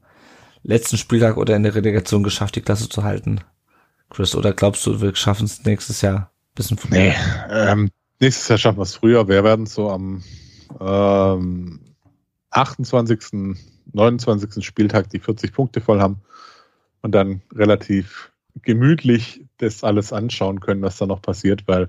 letzten 0.62 0.97
Spieltag 0.97 1.36
oder 1.36 1.56
in 1.56 1.62
der 1.62 1.74
Relegation 1.74 2.22
geschafft, 2.22 2.56
die 2.56 2.60
Klasse 2.60 2.89
zu 2.89 3.05
halten? 3.05 3.40
Chris, 4.10 4.35
oder 4.35 4.52
glaubst 4.52 4.85
du, 4.86 5.01
wir 5.01 5.14
schaffen 5.14 5.47
es 5.47 5.64
nächstes 5.64 6.02
Jahr 6.02 6.16
ein 6.18 6.55
bisschen 6.55 6.78
früher? 6.78 6.90
Nee, 6.90 7.14
ähm, 7.51 7.90
nächstes 8.18 8.48
Jahr 8.48 8.59
schaffen 8.59 8.78
wir 8.78 8.82
es 8.82 8.97
früher. 8.97 9.28
Wir 9.28 9.44
werden 9.44 9.66
so 9.66 9.90
am 9.90 10.22
ähm, 10.81 11.81
28., 12.51 13.56
29. 13.93 14.64
Spieltag 14.64 15.10
die 15.10 15.20
40 15.20 15.52
Punkte 15.52 15.81
voll 15.81 16.01
haben 16.01 16.20
und 17.02 17.12
dann 17.12 17.43
relativ 17.55 18.32
gemütlich 18.62 19.44
das 19.59 19.85
alles 19.85 20.12
anschauen 20.12 20.60
können, 20.60 20.82
was 20.82 20.97
da 20.97 21.06
noch 21.06 21.22
passiert, 21.22 21.66
weil 21.66 21.89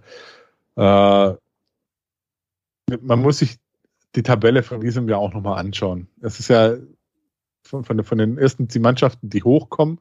äh, 0.76 1.36
man 3.02 3.22
muss 3.22 3.40
sich 3.40 3.58
die 4.16 4.24
Tabelle 4.24 4.64
von 4.64 4.82
diesem 4.82 5.08
Jahr 5.08 5.20
auch 5.20 5.34
nochmal 5.34 5.60
anschauen. 5.60 6.08
Es 6.22 6.40
ist 6.40 6.50
ja 6.50 6.76
von, 7.64 7.84
von, 7.84 8.04
von 8.04 8.18
den 8.18 8.38
ersten 8.38 8.68
die 8.68 8.80
Mannschaften, 8.80 9.30
die 9.30 9.44
hochkommen, 9.44 10.00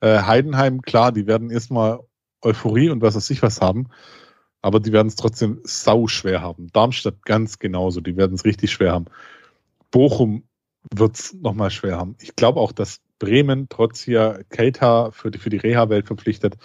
äh, 0.00 0.22
Heidenheim, 0.22 0.82
klar, 0.82 1.12
die 1.12 1.26
werden 1.26 1.50
erstmal 1.50 2.00
Euphorie 2.42 2.90
und 2.90 3.02
was 3.02 3.16
weiß 3.16 3.30
ich 3.30 3.42
was 3.42 3.60
haben, 3.60 3.88
aber 4.62 4.80
die 4.80 4.92
werden 4.92 5.08
es 5.08 5.16
trotzdem 5.16 5.60
sau 5.64 6.06
schwer 6.06 6.40
haben. 6.40 6.68
Darmstadt 6.72 7.24
ganz 7.24 7.58
genauso, 7.58 8.00
die 8.00 8.16
werden 8.16 8.34
es 8.34 8.44
richtig 8.44 8.72
schwer 8.72 8.92
haben. 8.92 9.06
Bochum 9.90 10.44
wird 10.94 11.18
es 11.18 11.34
nochmal 11.34 11.70
schwer 11.70 11.96
haben. 11.98 12.16
Ich 12.20 12.36
glaube 12.36 12.60
auch, 12.60 12.72
dass 12.72 13.00
Bremen 13.18 13.68
trotz 13.68 14.00
hier 14.00 14.44
Keita 14.48 15.10
für 15.10 15.30
die, 15.30 15.38
für 15.38 15.50
die 15.50 15.56
Reha-Welt 15.56 16.06
verpflichtet, 16.06 16.56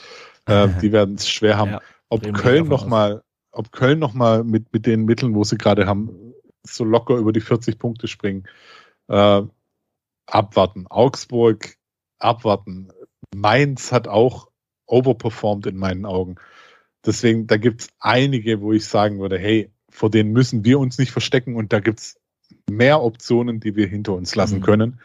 äh, 0.45 0.67
die 0.81 0.91
werden 0.91 1.15
es 1.15 1.29
schwer 1.29 1.57
haben. 1.57 1.71
Ja, 1.71 1.81
ob 2.09 2.21
Bremen 2.21 2.35
Köln 2.35 2.69
davon 2.69 2.69
noch 2.69 2.85
mal, 2.85 3.23
ob 3.51 3.71
Köln 3.71 3.99
noch 3.99 4.13
mal 4.13 4.43
mit, 4.43 4.71
mit 4.73 4.85
den 4.85 5.05
Mitteln, 5.05 5.33
wo 5.33 5.43
sie 5.43 5.57
gerade 5.57 5.87
haben, 5.87 6.09
so 6.65 6.83
locker 6.83 7.15
über 7.17 7.33
die 7.33 7.41
40 7.41 7.77
Punkte 7.79 8.07
springen, 8.07 8.47
äh, 9.07 9.41
abwarten. 10.25 10.87
Augsburg 10.87 11.75
abwarten. 12.19 12.89
Mainz 13.35 13.91
hat 13.91 14.07
auch 14.07 14.49
overperformed 14.85 15.65
in 15.67 15.77
meinen 15.77 16.05
Augen. 16.05 16.35
Deswegen, 17.05 17.47
da 17.47 17.57
gibt's 17.57 17.89
einige, 17.99 18.61
wo 18.61 18.71
ich 18.71 18.85
sagen 18.85 19.19
würde, 19.19 19.37
hey, 19.37 19.71
vor 19.89 20.09
denen 20.09 20.31
müssen 20.31 20.63
wir 20.63 20.79
uns 20.79 20.97
nicht 20.97 21.11
verstecken 21.11 21.55
und 21.55 21.73
da 21.73 21.79
gibt's 21.79 22.19
mehr 22.69 23.01
Optionen, 23.01 23.59
die 23.59 23.75
wir 23.75 23.87
hinter 23.87 24.13
uns 24.13 24.35
lassen 24.35 24.59
Mhm. 24.59 24.63
können. 24.63 24.99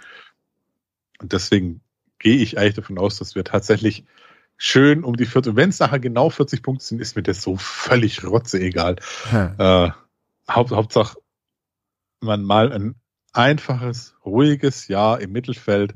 Und 1.20 1.32
deswegen 1.32 1.80
gehe 2.18 2.36
ich 2.36 2.58
eigentlich 2.58 2.74
davon 2.74 2.98
aus, 2.98 3.18
dass 3.18 3.34
wir 3.34 3.44
tatsächlich 3.44 4.04
schön 4.56 5.04
um 5.04 5.16
die 5.16 5.26
40, 5.26 5.56
wenn 5.56 5.70
es 5.70 5.78
nachher 5.80 5.98
genau 5.98 6.30
40 6.30 6.62
Punkte 6.62 6.84
sind, 6.84 7.00
ist 7.00 7.16
mir 7.16 7.22
das 7.22 7.42
so 7.42 7.56
völlig 7.56 8.24
rotze 8.24 8.60
egal. 8.60 8.96
Äh, 9.58 9.90
Haupt, 10.50 10.70
Hauptsache, 10.70 11.18
man 12.20 12.42
mal 12.42 12.72
ein 12.72 12.94
einfaches, 13.32 14.14
ruhiges 14.24 14.88
Jahr 14.88 15.20
im 15.20 15.32
Mittelfeld, 15.32 15.94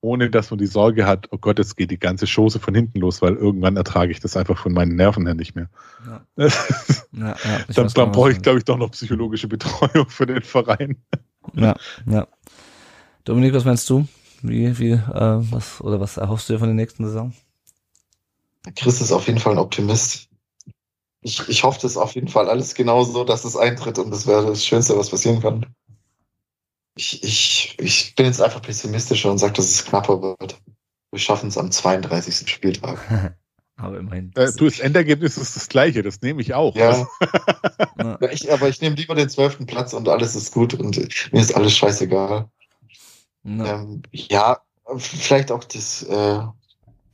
ohne 0.00 0.30
dass 0.30 0.50
man 0.50 0.58
die 0.58 0.66
Sorge 0.66 1.06
hat, 1.06 1.28
oh 1.30 1.38
Gott, 1.38 1.58
jetzt 1.58 1.76
geht 1.76 1.90
die 1.90 1.98
ganze 1.98 2.26
Chose 2.26 2.58
von 2.58 2.74
hinten 2.74 3.00
los, 3.00 3.20
weil 3.20 3.34
irgendwann 3.34 3.76
ertrage 3.76 4.12
ich 4.12 4.20
das 4.20 4.36
einfach 4.36 4.58
von 4.58 4.72
meinen 4.72 4.96
Nerven 4.96 5.26
her 5.26 5.34
nicht 5.34 5.54
mehr. 5.54 5.68
Ja. 6.06 6.26
dann 6.46 6.50
Ja, 7.12 7.36
ja, 7.44 7.60
ich 7.68 7.74
dann 7.74 7.88
genau, 7.88 8.06
brauche 8.12 8.30
was 8.30 8.36
ich, 8.36 8.42
glaube 8.42 8.58
ich, 8.58 8.64
doch 8.64 8.78
noch 8.78 8.92
psychologische 8.92 9.48
Betreuung 9.48 10.08
für 10.08 10.26
den 10.26 10.42
Verein. 10.42 11.02
Ja, 11.54 11.74
ja. 12.06 12.28
Dominik, 13.24 13.52
was 13.52 13.64
meinst 13.64 13.90
du? 13.90 14.06
Wie, 14.42 14.78
wie, 14.78 14.92
äh, 14.92 14.98
was, 15.50 15.80
oder 15.80 16.00
was 16.00 16.16
erhoffst 16.16 16.48
du 16.48 16.54
dir 16.54 16.58
von 16.60 16.68
der 16.68 16.74
nächsten 16.74 17.04
Saison? 17.04 17.34
Chris 18.76 19.00
ist 19.00 19.12
auf 19.12 19.26
jeden 19.26 19.38
Fall 19.38 19.52
ein 19.52 19.58
Optimist. 19.58 20.29
Ich, 21.22 21.48
ich 21.48 21.64
hoffe, 21.64 21.78
das 21.82 21.92
ist 21.92 21.96
auf 21.96 22.14
jeden 22.14 22.28
Fall 22.28 22.48
alles 22.48 22.74
genauso, 22.74 23.24
dass 23.24 23.44
es 23.44 23.56
eintritt 23.56 23.98
und 23.98 24.10
das 24.10 24.26
wäre 24.26 24.46
das 24.46 24.64
Schönste, 24.64 24.96
was 24.96 25.10
passieren 25.10 25.40
kann. 25.40 25.66
Ich, 26.96 27.22
ich, 27.22 27.76
ich 27.78 28.14
bin 28.14 28.26
jetzt 28.26 28.40
einfach 28.40 28.62
pessimistischer 28.62 29.30
und 29.30 29.38
sage, 29.38 29.52
dass 29.54 29.66
es 29.66 29.84
knapper 29.84 30.22
wird. 30.22 30.60
Wir 31.10 31.18
schaffen 31.18 31.48
es 31.48 31.58
am 31.58 31.70
32. 31.70 32.48
Spieltag. 32.48 32.98
Aber 33.76 33.98
immerhin. 33.98 34.30
Äh, 34.34 34.52
du, 34.52 34.66
das 34.66 34.78
Endergebnis 34.78 35.38
ist 35.38 35.56
das 35.56 35.68
gleiche, 35.68 36.02
das 36.02 36.20
nehme 36.20 36.42
ich 36.42 36.54
auch. 36.54 36.74
Ja, 36.76 37.06
Ja, 37.98 38.18
ja, 38.20 38.30
ich, 38.30 38.52
aber 38.52 38.68
ich 38.68 38.80
nehme 38.80 38.96
lieber 38.96 39.14
den 39.14 39.30
zwölften 39.30 39.66
Platz 39.66 39.94
und 39.94 40.08
alles 40.08 40.36
ist 40.36 40.52
gut 40.52 40.74
und 40.74 40.96
mir 41.32 41.40
ist 41.40 41.56
alles 41.56 41.76
scheißegal. 41.76 42.50
ja, 43.44 43.80
Ähm, 43.80 44.02
ja, 44.12 44.60
vielleicht 44.96 45.50
auch 45.50 45.64
das, 45.64 46.02
äh, 46.02 46.40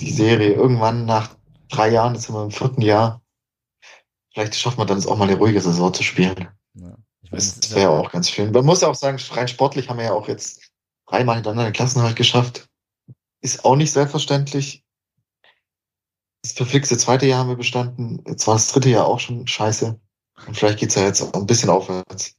die 0.01 0.11
Serie 0.11 0.55
irgendwann 0.55 1.05
nach 1.07 1.31
drei 1.69 1.91
Jahren, 1.91 2.15
jetzt 2.15 2.27
sind 2.27 2.35
wir 2.35 2.43
im 2.43 2.51
vierten 2.51 2.83
Jahr. 2.83 3.23
Vielleicht 4.37 4.55
schaffen 4.55 4.77
wir 4.77 4.85
dann 4.85 5.03
auch 5.07 5.17
mal 5.17 5.27
eine 5.27 5.39
ruhige 5.39 5.63
Saison 5.63 5.95
zu 5.95 6.03
spielen. 6.03 6.37
ja. 6.75 6.83
Meine, 6.83 6.99
Das 7.31 7.71
wäre 7.71 7.81
ja, 7.81 7.89
auch 7.89 8.13
ganz 8.13 8.29
schön. 8.29 8.53
Man 8.53 8.67
muss 8.67 8.83
ja 8.83 8.89
auch 8.89 8.95
sagen, 8.95 9.19
rein 9.31 9.49
sportlich 9.49 9.89
haben 9.89 9.97
wir 9.97 10.05
ja 10.05 10.13
auch 10.13 10.29
jetzt 10.29 10.61
dreimal 11.07 11.37
hintereinander 11.37 11.73
Klassenhalt 11.73 12.17
geschafft. 12.17 12.69
Ist 13.41 13.65
auch 13.65 13.77
nicht 13.77 13.93
selbstverständlich. 13.93 14.85
Das 16.43 16.53
verflixte 16.53 16.99
zweite 16.99 17.25
Jahr 17.25 17.39
haben 17.39 17.49
wir 17.49 17.57
bestanden. 17.57 18.23
Jetzt 18.29 18.47
war 18.47 18.57
das 18.57 18.71
dritte 18.71 18.91
Jahr 18.91 19.07
auch 19.07 19.21
schon 19.21 19.47
scheiße. 19.47 19.99
Und 20.47 20.55
vielleicht 20.55 20.81
geht's 20.81 20.97
ja 20.97 21.07
jetzt 21.07 21.23
auch 21.23 21.33
ein 21.33 21.47
bisschen 21.47 21.71
aufwärts. 21.71 22.37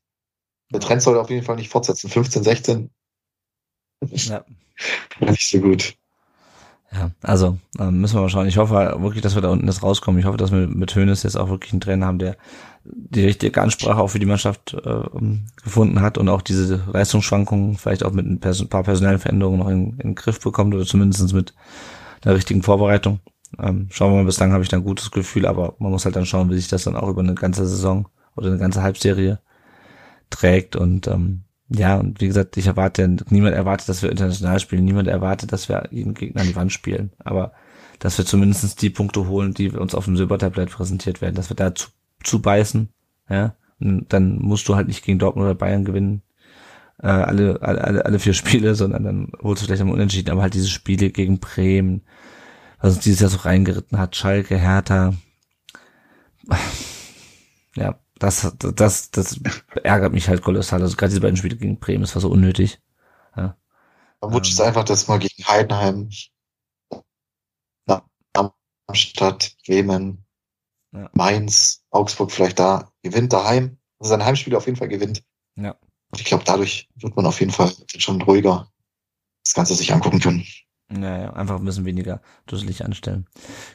Der 0.72 0.80
Trend 0.80 1.02
sollte 1.02 1.19
auf 1.19 1.32
jeden 1.32 1.48
Fall 1.48 1.56
nicht 1.56 1.72
fortsetzen. 1.72 2.11
15, 2.11 2.44
16 2.44 2.91
ja. 4.11 4.45
nicht 5.19 5.49
so 5.49 5.60
gut. 5.61 5.98
Ja, 6.91 7.11
also 7.22 7.57
ähm, 7.80 7.99
müssen 7.99 8.15
wir 8.15 8.22
mal 8.22 8.30
schauen. 8.30 8.47
Ich 8.47 8.57
hoffe 8.57 8.73
wirklich, 8.99 9.22
dass 9.22 9.35
wir 9.35 9.41
da 9.41 9.49
unten 9.49 9.68
jetzt 9.68 9.84
rauskommen. 9.84 10.19
Ich 10.19 10.26
hoffe, 10.26 10.38
dass 10.38 10.51
wir 10.51 10.68
mit 10.68 10.95
Hönes 10.95 11.23
jetzt 11.23 11.35
auch 11.35 11.49
wirklich 11.49 11.73
einen 11.73 11.81
Trainer 11.81 12.05
haben, 12.05 12.19
der 12.19 12.38
die 12.85 13.26
richtige 13.26 13.61
Ansprache 13.61 13.99
auch 13.99 14.07
für 14.07 14.19
die 14.19 14.26
Mannschaft 14.26 14.73
äh, 14.73 15.01
gefunden 15.61 16.01
hat 16.01 16.18
und 16.18 16.30
auch 16.30 16.41
diese 16.41 16.81
Leistungsschwankungen 16.91 17.76
vielleicht 17.76 18.03
auch 18.03 18.11
mit 18.11 18.26
ein 18.26 18.39
paar 18.39 18.84
personellen 18.84 19.19
Veränderungen 19.19 19.59
noch 19.59 19.68
in, 19.68 19.91
in 19.91 19.97
den 19.97 20.15
Griff 20.15 20.39
bekommt 20.39 20.73
oder 20.73 20.85
zumindest 20.85 21.34
mit 21.34 21.53
der 22.23 22.35
richtigen 22.35 22.64
Vorbereitung. 22.64 23.19
Ähm, 23.59 23.88
schauen 23.91 24.14
wir 24.14 24.18
mal, 24.18 24.26
bislang 24.26 24.53
habe 24.53 24.64
ich 24.64 24.69
da 24.69 24.77
ein 24.77 24.84
gutes 24.84 25.11
Gefühl, 25.11 25.45
aber 25.45 25.76
man 25.80 25.91
muss 25.91 26.05
halt 26.05 26.15
dann 26.15 26.26
schauen, 26.26 26.49
wie 26.49 26.55
sich 26.55 26.68
das 26.68 26.84
dann 26.84 26.95
auch 26.95 27.09
über 27.09 27.22
eine 27.22 27.35
ganze 27.35 27.65
Saison 27.68 28.07
oder 28.35 28.47
eine 28.47 28.57
ganze 28.57 28.81
Halbserie 28.81 29.39
trägt 30.30 30.76
und 30.76 31.07
ähm, 31.07 31.43
ja, 31.69 31.98
und 31.98 32.22
wie 32.22 32.27
gesagt, 32.27 32.56
ich 32.57 32.68
erwarte, 32.68 33.07
niemand 33.30 33.56
erwartet, 33.56 33.89
dass 33.89 34.02
wir 34.02 34.10
international 34.10 34.60
spielen, 34.60 34.85
niemand 34.85 35.07
erwartet, 35.07 35.52
dass 35.52 35.68
wir 35.68 35.88
jeden 35.91 36.14
Gegner 36.14 36.41
an 36.41 36.48
die 36.48 36.56
Wand 36.56 36.72
spielen, 36.72 37.11
aber 37.19 37.52
dass 37.99 38.18
wir 38.18 38.26
zumindest 38.26 38.81
die 38.81 38.89
Punkte 38.89 39.27
holen, 39.27 39.53
die 39.53 39.69
uns 39.72 39.95
auf 39.95 40.06
dem 40.06 40.15
Silbertablett 40.15 40.69
präsentiert 40.69 41.22
werden, 41.22 41.35
dass 41.35 41.49
wir 41.49 41.56
da 41.56 41.76
zu, 41.76 41.89
zu 42.23 42.41
beißen, 42.41 42.89
ja, 43.30 43.56
und 43.80 44.11
dann 44.14 44.39
musst 44.39 44.68
du 44.68 44.76
halt 44.76 44.88
nicht 44.88 45.03
gegen 45.03 45.19
Dortmund 45.19 45.45
oder 45.45 45.56
Bayern 45.56 45.85
gewinnen, 45.85 46.23
äh, 46.99 47.07
alle, 47.07 47.61
alle, 47.61 48.06
alle 48.06 48.19
vier 48.19 48.34
Spiele, 48.34 48.73
sondern 48.73 49.03
dann 49.03 49.31
holst 49.41 49.61
du 49.61 49.65
vielleicht 49.65 49.81
am 49.81 49.91
Unentschieden, 49.91 50.31
aber 50.31 50.41
halt 50.41 50.53
diese 50.53 50.69
Spiele 50.69 51.10
gegen 51.10 51.39
Bremen, 51.39 52.02
was 52.80 52.95
uns 52.95 53.03
dieses 53.03 53.19
Jahr 53.19 53.30
so 53.30 53.38
reingeritten 53.38 53.98
hat, 53.98 54.15
Schalke, 54.15 54.57
Hertha, 54.57 55.14
ja, 57.76 57.99
das, 58.19 58.53
das, 58.57 59.11
das 59.11 59.39
ärgert 59.84 60.14
mich 60.14 60.27
halt 60.27 60.41
kolossal. 60.41 60.81
Also 60.81 60.95
gerade 60.95 61.10
diese 61.10 61.22
beiden 61.22 61.38
Spiele 61.38 61.56
gegen 61.56 61.80
Bremen, 61.80 62.02
das 62.02 62.15
war 62.15 62.22
so 62.22 62.30
unnötig. 62.30 62.80
Ja. 63.35 63.56
Man 64.22 64.34
wünscht 64.34 64.53
es 64.53 64.60
ähm. 64.60 64.68
einfach, 64.68 64.84
dass 64.84 65.07
man 65.07 65.19
gegen 65.19 65.48
Heidenheim, 65.48 66.10
Darmstadt, 68.88 69.56
Bremen, 69.65 70.26
ja. 70.94 71.10
Mainz, 71.14 71.84
Augsburg 71.91 72.31
vielleicht 72.31 72.60
da 72.60 72.91
gewinnt 73.03 73.34
daheim. 73.34 73.77
Also 73.99 74.11
sein 74.11 74.23
Heimspiel 74.23 74.56
auf 74.56 74.65
jeden 74.65 74.77
Fall 74.77 74.88
gewinnt. 74.88 75.23
Ja. 75.56 75.76
Und 76.11 76.19
ich 76.19 76.26
glaube, 76.26 76.45
dadurch 76.45 76.88
wird 76.95 77.15
man 77.15 77.26
auf 77.26 77.39
jeden 77.39 77.52
Fall 77.52 77.72
schon 77.98 78.22
ruhiger 78.22 78.72
das 79.44 79.53
Ganze 79.53 79.76
sich 79.76 79.94
angucken 79.94 80.19
können. 80.19 80.45
Naja, 80.89 81.34
einfach 81.34 81.57
ein 81.57 81.65
bisschen 81.65 81.84
weniger 81.84 82.22
dusselig 82.45 82.85
anstellen. 82.85 83.27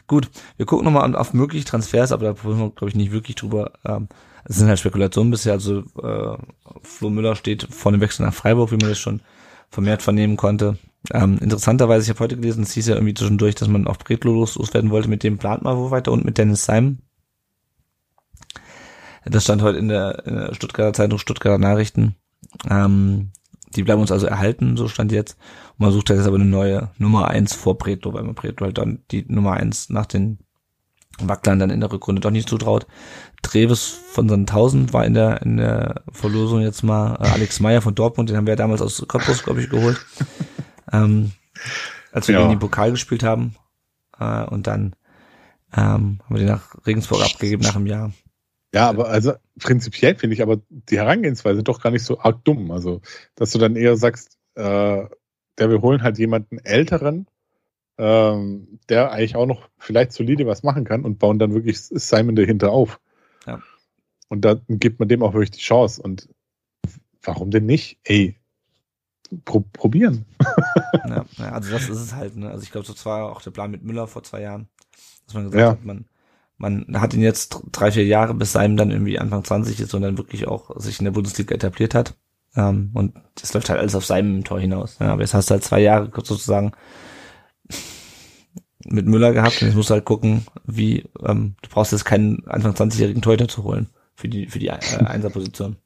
Gut, 0.06 0.30
wir 0.56 0.64
gucken 0.64 0.86
nochmal 0.86 1.14
auf 1.14 1.34
mögliche 1.34 1.66
Transfers, 1.66 2.10
aber 2.10 2.32
da 2.32 2.44
wollen 2.44 2.58
wir, 2.58 2.70
glaube 2.70 2.88
ich, 2.88 2.94
nicht 2.94 3.12
wirklich 3.12 3.36
drüber. 3.36 3.72
Ähm, 3.84 4.08
es 4.44 4.56
sind 4.56 4.68
halt 4.68 4.78
Spekulationen 4.78 5.30
bisher. 5.30 5.52
Also 5.52 5.80
äh, 6.02 6.36
Flo 6.82 7.10
Müller 7.10 7.36
steht 7.36 7.66
vor 7.70 7.92
dem 7.92 8.00
Wechsel 8.00 8.24
nach 8.24 8.34
Freiburg, 8.34 8.70
wie 8.70 8.76
man 8.76 8.88
das 8.88 8.98
schon 8.98 9.20
vermehrt 9.70 10.02
vernehmen 10.02 10.36
konnte. 10.36 10.78
Ähm, 11.12 11.38
interessanterweise, 11.38 12.04
ich 12.04 12.10
habe 12.10 12.20
heute 12.20 12.36
gelesen, 12.36 12.62
es 12.62 12.72
hieß 12.72 12.88
ja 12.88 12.94
irgendwie 12.94 13.14
zwischendurch, 13.14 13.54
dass 13.54 13.68
man 13.68 13.86
auf 13.86 13.98
Bretlo 13.98 14.32
loswerden 14.32 14.90
wollte, 14.90 15.08
mit 15.08 15.22
dem 15.22 15.38
plant 15.38 15.62
mal 15.62 15.76
wo 15.76 15.90
weiter 15.90 16.12
und 16.12 16.24
mit 16.24 16.38
Dennis 16.38 16.64
Simon. 16.64 16.98
Das 19.24 19.44
stand 19.44 19.62
heute 19.62 19.78
in 19.78 19.88
der, 19.88 20.26
in 20.26 20.34
der 20.34 20.54
Stuttgarter 20.54 20.92
Zeitung, 20.92 21.18
Stuttgarter 21.18 21.58
Nachrichten. 21.58 22.16
Ähm, 22.68 23.30
die 23.74 23.82
bleiben 23.82 24.00
uns 24.00 24.12
also 24.12 24.26
erhalten, 24.26 24.76
so 24.76 24.88
stand 24.88 25.12
jetzt. 25.12 25.38
Und 25.78 25.80
man 25.80 25.92
sucht 25.92 26.10
jetzt 26.10 26.26
aber 26.26 26.36
eine 26.36 26.44
neue 26.44 26.90
Nummer 26.98 27.28
eins 27.28 27.54
vor 27.54 27.78
Preto, 27.78 28.12
weil 28.12 28.24
man 28.24 28.34
Preto 28.34 28.64
halt 28.64 28.78
dann 28.78 29.02
die 29.10 29.24
Nummer 29.28 29.54
eins 29.54 29.88
nach 29.88 30.06
den 30.06 30.38
Wacklern 31.18 31.58
dann 31.58 31.70
in 31.70 31.80
der 31.80 31.92
Rückrunde 31.92 32.20
doch 32.20 32.30
nicht 32.30 32.48
zutraut. 32.48 32.86
Treves 33.42 33.86
von 34.12 34.28
Sandhausen 34.28 34.92
war 34.92 35.04
in 35.04 35.14
der, 35.14 35.42
in 35.42 35.56
der 35.58 36.02
Verlosung 36.10 36.60
jetzt 36.60 36.82
mal 36.82 37.16
äh, 37.16 37.28
Alex 37.28 37.60
Meyer 37.60 37.82
von 37.82 37.94
Dortmund, 37.94 38.30
den 38.30 38.36
haben 38.36 38.46
wir 38.46 38.52
ja 38.52 38.56
damals 38.56 38.80
aus 38.80 39.04
Cottbus, 39.06 39.42
glaube 39.42 39.60
ich, 39.60 39.68
geholt. 39.68 40.04
ähm, 40.92 41.32
als 42.12 42.28
wir 42.28 42.34
ja. 42.34 42.40
gegen 42.40 42.52
den 42.52 42.58
Pokal 42.60 42.90
gespielt 42.90 43.22
haben. 43.22 43.56
Äh, 44.18 44.44
und 44.44 44.66
dann 44.66 44.94
ähm, 45.74 46.20
haben 46.24 46.28
wir 46.28 46.38
den 46.38 46.48
nach 46.48 46.74
Regensburg 46.86 47.24
abgegeben 47.24 47.62
nach 47.62 47.76
einem 47.76 47.86
Jahr. 47.86 48.12
Ja, 48.74 48.88
aber 48.88 49.08
also 49.08 49.34
prinzipiell 49.60 50.14
finde 50.14 50.34
ich 50.34 50.42
aber 50.42 50.60
die 50.68 50.96
Herangehensweise 50.96 51.62
doch 51.62 51.80
gar 51.82 51.90
nicht 51.90 52.04
so 52.04 52.20
arg 52.20 52.44
dumm. 52.44 52.70
Also, 52.70 53.02
dass 53.34 53.50
du 53.50 53.58
dann 53.58 53.76
eher 53.76 53.96
sagst, 53.96 54.38
äh, 54.54 55.04
der 55.58 55.70
wir 55.70 55.82
holen 55.82 56.02
halt 56.02 56.18
jemanden 56.18 56.58
älteren, 56.58 57.26
ähm, 57.98 58.78
der 58.88 59.12
eigentlich 59.12 59.36
auch 59.36 59.46
noch 59.46 59.68
vielleicht 59.78 60.12
solide 60.12 60.46
was 60.46 60.62
machen 60.62 60.84
kann 60.84 61.04
und 61.04 61.18
bauen 61.18 61.38
dann 61.38 61.54
wirklich 61.54 61.80
Simon 61.80 62.36
dahinter 62.36 62.70
auf. 62.72 62.98
Und 64.32 64.46
dann 64.46 64.62
gibt 64.66 64.98
man 64.98 65.10
dem 65.10 65.22
auch 65.22 65.34
wirklich 65.34 65.50
die 65.50 65.60
Chance. 65.60 66.00
Und 66.00 66.30
warum 67.22 67.50
denn 67.50 67.66
nicht? 67.66 67.98
Ey, 68.02 68.38
pro 69.44 69.60
probieren. 69.60 70.24
ja, 71.06 71.26
also 71.50 71.70
das 71.70 71.90
ist 71.90 71.98
es 71.98 72.14
halt. 72.14 72.34
Ne? 72.38 72.48
Also 72.48 72.62
ich 72.62 72.72
glaube, 72.72 72.86
so 72.86 72.94
war 73.04 73.30
auch 73.30 73.42
der 73.42 73.50
Plan 73.50 73.70
mit 73.70 73.82
Müller 73.82 74.06
vor 74.06 74.22
zwei 74.22 74.40
Jahren, 74.40 74.68
dass 75.26 75.34
man 75.34 75.44
gesagt 75.44 75.60
ja. 75.60 75.70
hat, 75.72 75.84
man 75.84 76.06
man 76.56 76.98
hat 76.98 77.12
ihn 77.12 77.20
jetzt 77.20 77.60
drei, 77.72 77.92
vier 77.92 78.06
Jahre, 78.06 78.32
bis 78.32 78.52
Simon 78.52 78.78
dann 78.78 78.90
irgendwie 78.90 79.18
Anfang 79.18 79.44
20 79.44 79.78
ist 79.80 79.92
und 79.92 80.00
dann 80.00 80.16
wirklich 80.16 80.48
auch 80.48 80.80
sich 80.80 80.98
in 80.98 81.04
der 81.04 81.12
Bundesliga 81.12 81.54
etabliert 81.54 81.94
hat. 81.94 82.14
Ähm, 82.56 82.90
und 82.94 83.12
das 83.34 83.52
läuft 83.52 83.68
halt 83.68 83.80
alles 83.80 83.94
auf 83.94 84.06
seinem 84.06 84.44
Tor 84.44 84.60
hinaus. 84.60 84.96
Ja, 84.98 85.12
aber 85.12 85.20
jetzt 85.20 85.34
hast 85.34 85.50
du 85.50 85.52
halt 85.52 85.64
zwei 85.64 85.80
Jahre 85.80 86.10
sozusagen 86.10 86.72
mit 88.86 89.04
Müller 89.04 89.34
gehabt 89.34 89.60
und 89.60 89.68
jetzt 89.68 89.76
musst 89.76 89.90
du 89.90 89.94
halt 89.94 90.06
gucken, 90.06 90.46
wie, 90.64 91.04
ähm, 91.22 91.56
du 91.60 91.68
brauchst 91.68 91.92
jetzt 91.92 92.06
keinen 92.06 92.46
Anfang 92.46 92.72
20-jährigen 92.72 93.20
Torhüter 93.20 93.46
zu 93.46 93.64
holen 93.64 93.90
für 94.14 94.28
die, 94.28 94.46
für 94.46 94.58
die 94.58 94.68
äh, 94.68 94.72
Einserposition. 95.04 95.76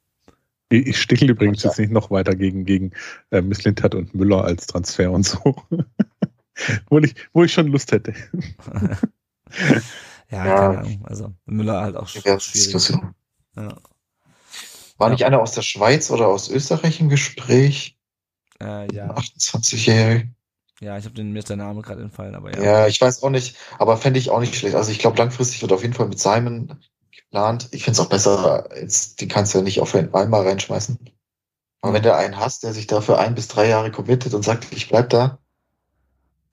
Ich, 0.69 0.87
ich 0.87 1.01
stichle 1.01 1.31
übrigens 1.31 1.63
jetzt 1.63 1.79
nicht 1.79 1.91
noch 1.91 2.11
weiter 2.11 2.35
gegen, 2.35 2.65
gegen 2.65 2.91
äh, 3.31 3.41
Misslintat 3.41 3.95
und 3.95 4.13
Müller 4.13 4.43
als 4.43 4.67
Transfer 4.67 5.11
und 5.11 5.23
so. 5.23 5.55
wo, 6.89 6.99
ich, 6.99 7.15
wo 7.33 7.43
ich 7.43 7.53
schon 7.53 7.67
Lust 7.67 7.91
hätte. 7.91 8.13
Ja, 8.69 8.97
ja, 10.29 10.43
keine 10.43 10.79
Ahnung. 10.79 11.05
Also 11.05 11.33
Müller 11.45 11.81
halt 11.81 11.95
auch 11.95 12.09
ja, 12.09 12.39
schwierig. 12.39 12.91
Ja. 13.55 13.75
War 14.97 15.09
nicht 15.09 15.25
einer 15.25 15.41
aus 15.41 15.53
der 15.53 15.61
Schweiz 15.61 16.09
oder 16.11 16.27
aus 16.27 16.49
Österreich 16.49 16.99
im 16.99 17.09
Gespräch? 17.09 17.97
Äh, 18.59 18.93
ja. 18.93 19.13
28-jährig. 19.15 20.27
Ja, 20.79 20.97
ich 20.97 21.05
habe 21.05 21.15
den 21.15 21.31
mir 21.31 21.39
ist 21.39 21.49
der 21.49 21.57
Name 21.57 21.81
gerade 21.81 22.03
entfallen, 22.03 22.35
aber 22.35 22.55
ja. 22.55 22.63
Ja, 22.63 22.87
ich 22.87 23.01
weiß 23.01 23.23
auch 23.23 23.31
nicht, 23.31 23.55
aber 23.79 23.97
fände 23.97 24.19
ich 24.19 24.29
auch 24.29 24.39
nicht 24.39 24.55
schlecht. 24.55 24.75
Also 24.75 24.91
ich 24.91 24.99
glaube, 24.99 25.17
langfristig 25.17 25.61
wird 25.61 25.71
auf 25.71 25.81
jeden 25.81 25.95
Fall 25.95 26.07
mit 26.07 26.19
Simon 26.19 26.79
geplant. 27.29 27.69
Ich 27.71 27.83
finde 27.83 27.99
es 27.99 28.05
auch 28.05 28.09
besser, 28.09 28.69
jetzt, 28.75 29.21
die 29.21 29.27
kannst 29.27 29.53
du 29.53 29.59
ja 29.59 29.63
nicht 29.63 29.81
auf 29.81 29.93
einmal 29.95 30.47
reinschmeißen. 30.47 30.97
Aber 31.81 31.93
wenn 31.93 32.03
du 32.03 32.15
einen 32.15 32.39
hast, 32.39 32.63
der 32.63 32.73
sich 32.73 32.87
dafür 32.87 33.19
ein 33.19 33.35
bis 33.35 33.47
drei 33.47 33.67
Jahre 33.67 33.91
committet 33.91 34.33
und 34.33 34.43
sagt, 34.43 34.67
ich 34.71 34.89
bleib 34.89 35.09
da, 35.09 35.39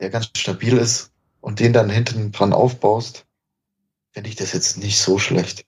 der 0.01 0.10
ganz 0.10 0.30
stabil 0.36 0.76
ist 0.76 1.12
und 1.40 1.60
den 1.60 1.72
dann 1.72 1.90
hinten 1.90 2.32
dran 2.32 2.52
aufbaust, 2.52 3.26
finde 4.12 4.28
ich 4.28 4.36
das 4.36 4.52
jetzt 4.52 4.78
nicht 4.78 4.98
so 4.98 5.18
schlecht. 5.18 5.64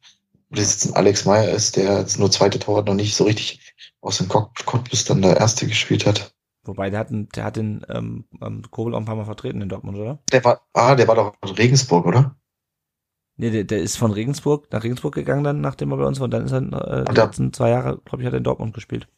Ob 0.51 0.57
das 0.57 0.73
jetzt 0.73 0.87
ein 0.87 0.95
Alex 0.95 1.25
Meyer 1.25 1.51
ist, 1.51 1.77
der 1.77 2.01
jetzt 2.01 2.19
nur 2.19 2.31
zweite 2.31 2.59
Torwart 2.59 2.87
noch 2.87 2.95
nicht 2.95 3.17
so 3.17 3.25
richtig 3.25 3.75
aus 4.01 4.19
dem 4.19 4.29
Cottbus 4.29 5.05
dann 5.05 5.23
der 5.23 5.37
erste 5.37 5.67
gespielt 5.67 6.07
hat. 6.07 6.33
Wobei, 6.63 6.91
der 6.91 7.01
hat, 7.01 7.11
einen, 7.11 7.29
der 7.31 7.45
hat 7.45 7.57
den 7.57 7.85
ähm, 7.89 8.25
ähm, 8.43 8.63
Kobel 8.71 8.95
auch 8.95 8.99
ein 8.99 9.05
paar 9.05 9.17
Mal 9.17 9.25
vertreten 9.25 9.63
in 9.63 9.69
Dortmund, 9.69 9.99
oder? 9.99 10.19
Der 10.33 10.45
war, 10.45 10.67
ah, 10.73 10.95
der 10.95 11.09
war 11.09 11.15
doch 11.15 11.35
in 11.43 11.51
Regensburg, 11.51 12.07
oder? 12.07 12.37
Nee, 13.39 13.51
der, 13.51 13.65
der 13.65 13.81
ist 13.81 13.97
von 13.99 14.13
Regensburg 14.13 14.73
nach 14.73 14.83
Regensburg 14.83 15.15
gegangen 15.15 15.45
dann, 15.45 15.61
nachdem 15.61 15.91
er 15.93 15.99
bei 15.99 16.07
uns 16.07 16.19
war. 16.21 16.25
Und 16.25 16.31
dann 16.31 16.47
ist 16.47 16.53
er 16.53 16.61
äh, 16.61 17.05
die 17.05 17.15
letzten 17.15 17.53
zwei 17.53 17.71
Jahre, 17.71 18.01
glaube 18.05 18.23
ich, 18.23 18.27
hat 18.27 18.33
er 18.33 18.39
in 18.39 18.45
Dortmund 18.45 18.75
gespielt. 18.75 19.09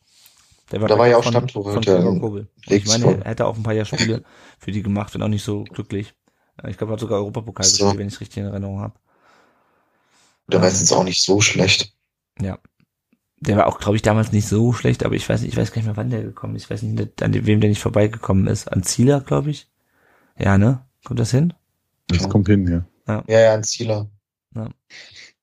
Der 0.72 0.80
war, 0.80 0.88
da 0.88 0.98
war 0.98 1.06
ja 1.06 1.16
auch. 1.16 1.24
Von 1.24 2.20
Kobel. 2.20 2.48
Ich 2.66 2.86
meine, 2.86 3.22
er 3.22 3.30
hätte 3.30 3.46
auch 3.46 3.56
ein 3.56 3.62
paar 3.62 3.74
Jahre 3.74 3.86
Spiele 3.86 4.22
für 4.58 4.72
die 4.72 4.82
gemacht, 4.82 5.14
wenn 5.14 5.22
auch 5.22 5.28
nicht 5.28 5.44
so 5.44 5.64
glücklich. 5.64 6.14
Ich 6.66 6.76
glaube, 6.76 6.92
er 6.92 6.94
hat 6.94 7.00
sogar 7.00 7.18
Europapokal 7.18 7.64
so. 7.64 7.84
gespielt, 7.84 7.98
wenn 7.98 8.08
ich 8.08 8.14
es 8.14 8.20
richtig 8.20 8.38
in 8.38 8.46
Erinnerung 8.46 8.80
habe. 8.80 8.94
Der 10.48 10.60
war 10.60 10.68
jetzt 10.68 10.92
auch 10.92 11.04
nicht 11.04 11.22
so 11.22 11.40
schlecht. 11.40 11.94
Ja. 12.40 12.58
Der 13.40 13.56
war 13.56 13.66
auch, 13.68 13.78
glaube 13.78 13.96
ich, 13.96 14.02
damals 14.02 14.32
nicht 14.32 14.48
so 14.48 14.72
schlecht, 14.72 15.04
aber 15.04 15.14
ich 15.14 15.28
weiß 15.28 15.42
nicht, 15.42 15.52
ich 15.52 15.56
weiß 15.56 15.70
gar 15.70 15.76
nicht 15.76 15.86
mehr, 15.86 15.96
wann 15.96 16.10
der 16.10 16.22
gekommen 16.22 16.56
ist. 16.56 16.64
Ich 16.64 16.70
weiß 16.70 16.82
nicht, 16.82 17.22
an 17.22 17.46
wem 17.46 17.60
der 17.60 17.70
nicht 17.70 17.80
vorbeigekommen 17.80 18.48
ist. 18.48 18.70
An 18.72 18.82
Zieler, 18.82 19.20
glaube 19.20 19.50
ich. 19.50 19.70
Ja, 20.36 20.58
ne? 20.58 20.84
Kommt 21.04 21.20
das 21.20 21.30
hin? 21.30 21.54
Das 22.08 22.22
ja. 22.22 22.28
kommt 22.28 22.48
hin, 22.48 22.66
ja. 22.66 22.84
Ja, 23.08 23.24
ja, 23.26 23.40
ja 23.40 23.54
an 23.54 23.64
Zieler. 23.64 24.08
Ja. 24.54 24.68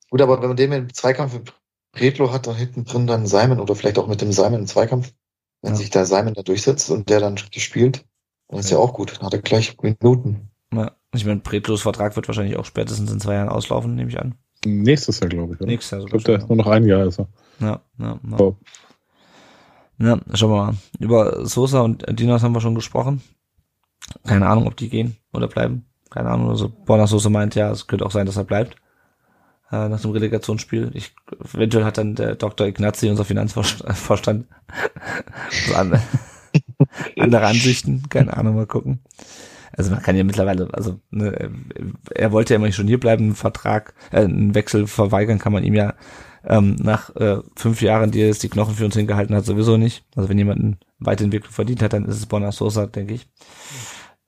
Gut, 0.10 0.22
aber 0.22 0.42
wenn 0.42 0.50
man 0.50 0.58
den 0.58 0.72
im 0.72 0.94
Zweikampf 0.94 1.34
mit 1.34 1.54
Redlo 2.00 2.32
hat, 2.32 2.48
da 2.48 2.56
hinten 2.56 2.86
drin 2.86 3.08
dann 3.08 3.26
Simon 3.26 3.60
oder 3.60 3.76
vielleicht 3.76 3.98
auch 3.98 4.08
mit 4.08 4.22
dem 4.22 4.32
Simon 4.32 4.62
im 4.62 4.68
Zweikampf, 4.68 5.14
wenn 5.62 5.74
ja. 5.74 5.78
sich 5.78 5.90
da 5.90 6.06
Simon 6.06 6.34
da 6.34 6.44
durchsetzt 6.44 6.90
und 6.90 7.10
der 7.10 7.20
dann 7.20 7.38
spielt, 7.38 8.06
dann 8.48 8.60
ist 8.60 8.70
ja, 8.70 8.78
ja 8.78 8.84
auch 8.84 8.94
gut. 8.94 9.18
Dann 9.18 9.26
hat 9.26 9.34
er 9.34 9.42
gleich 9.42 9.76
Minuten. 9.82 10.50
Ja. 10.74 10.92
Ich 11.14 11.26
meine, 11.26 11.40
Bretlos 11.40 11.82
Vertrag 11.82 12.16
wird 12.16 12.28
wahrscheinlich 12.28 12.58
auch 12.58 12.66
spätestens 12.66 13.12
in 13.12 13.20
zwei 13.20 13.36
Jahren 13.36 13.50
auslaufen, 13.50 13.96
nehme 13.96 14.10
ich 14.10 14.20
an. 14.20 14.36
Nächstes 14.66 15.20
Jahr, 15.20 15.30
glaube 15.30 15.54
ich. 15.54 15.62
Oder? 15.62 15.68
Nächstes 15.68 15.92
Jahr. 15.92 16.02
Ich 16.02 16.10
glaube, 16.10 16.24
der 16.24 16.38
ist 16.38 16.50
nur 16.50 16.58
noch 16.58 16.68
ein 16.68 16.86
Jahr. 16.86 17.06
Ist 17.06 17.20
er. 17.20 17.28
Ja, 17.60 17.82
ja, 18.00 18.20
ja. 18.30 18.40
Oh. 18.40 18.58
Ja, 19.98 20.20
schauen 20.34 20.52
wir 20.52 20.66
mal. 20.66 20.76
Über 21.00 21.46
Sosa 21.46 21.82
und 21.82 22.04
Dinos 22.20 22.44
haben 22.44 22.54
wir 22.54 22.62
schon 22.62 22.76
gesprochen. 22.76 23.22
Keine 24.26 24.48
Ahnung, 24.48 24.68
ob 24.68 24.76
die 24.76 24.90
gehen 24.90 25.16
oder 25.32 25.48
bleiben. 25.48 25.86
Keine 26.16 26.30
Ahnung. 26.30 26.50
Also 26.50 26.70
Borna 26.70 27.08
Sosa 27.08 27.30
meint 27.30 27.56
ja, 27.56 27.70
es 27.70 27.88
könnte 27.88 28.06
auch 28.06 28.12
sein, 28.12 28.26
dass 28.26 28.38
er 28.38 28.46
bleibt. 28.46 28.78
Äh, 29.70 29.90
nach 29.90 30.00
dem 30.00 30.12
Relegationsspiel. 30.12 30.92
Ich, 30.94 31.14
eventuell 31.54 31.84
hat 31.84 31.98
dann 31.98 32.16
der 32.16 32.36
Dr. 32.36 32.68
Ignazi, 32.68 33.10
unser 33.10 33.26
Finanzvorstand, 33.26 34.46
andere, 35.76 36.02
andere 37.20 37.46
Ansichten. 37.46 38.04
Keine 38.10 38.36
Ahnung, 38.36 38.56
mal 38.56 38.66
gucken. 38.66 39.02
Also 39.74 39.92
man 39.92 40.02
kann 40.02 40.16
ja 40.16 40.24
mittlerweile, 40.24 40.70
also 40.72 41.02
ne, 41.10 41.52
er 42.14 42.32
wollte 42.32 42.54
ja 42.54 42.60
immer 42.60 42.72
schon 42.72 42.88
hier 42.88 43.00
bleiben, 43.00 43.26
einen 43.26 43.36
Vertrag, 43.36 43.94
äh, 44.12 44.22
einen 44.22 44.56
Wechsel 44.56 44.88
verweigern 44.88 45.38
kann 45.38 45.52
man 45.52 45.66
ihm 45.66 45.74
ja 45.74 45.96
ähm, 46.46 46.78
nach 46.80 47.14
äh, 47.18 47.40
fünf 47.58 47.82
Jahren, 47.82 48.12
die 48.12 48.22
er 48.22 48.28
jetzt 48.28 48.44
die 48.44 48.50
Knochen 48.50 48.76
für 48.76 48.86
uns 48.86 48.96
hingehalten 48.96 49.36
hat, 49.36 49.44
sowieso 49.44 49.76
nicht. 49.76 50.06
Also 50.16 50.30
wenn 50.30 50.38
jemand 50.38 50.62
eine 50.62 50.78
Weiterentwicklung 51.00 51.52
verdient 51.52 51.82
hat, 51.82 51.92
dann 51.92 52.06
ist 52.06 52.16
es 52.16 52.26
Bonner 52.26 52.54
Sosa, 52.54 52.86
denke 52.86 53.16
ich. 53.16 53.28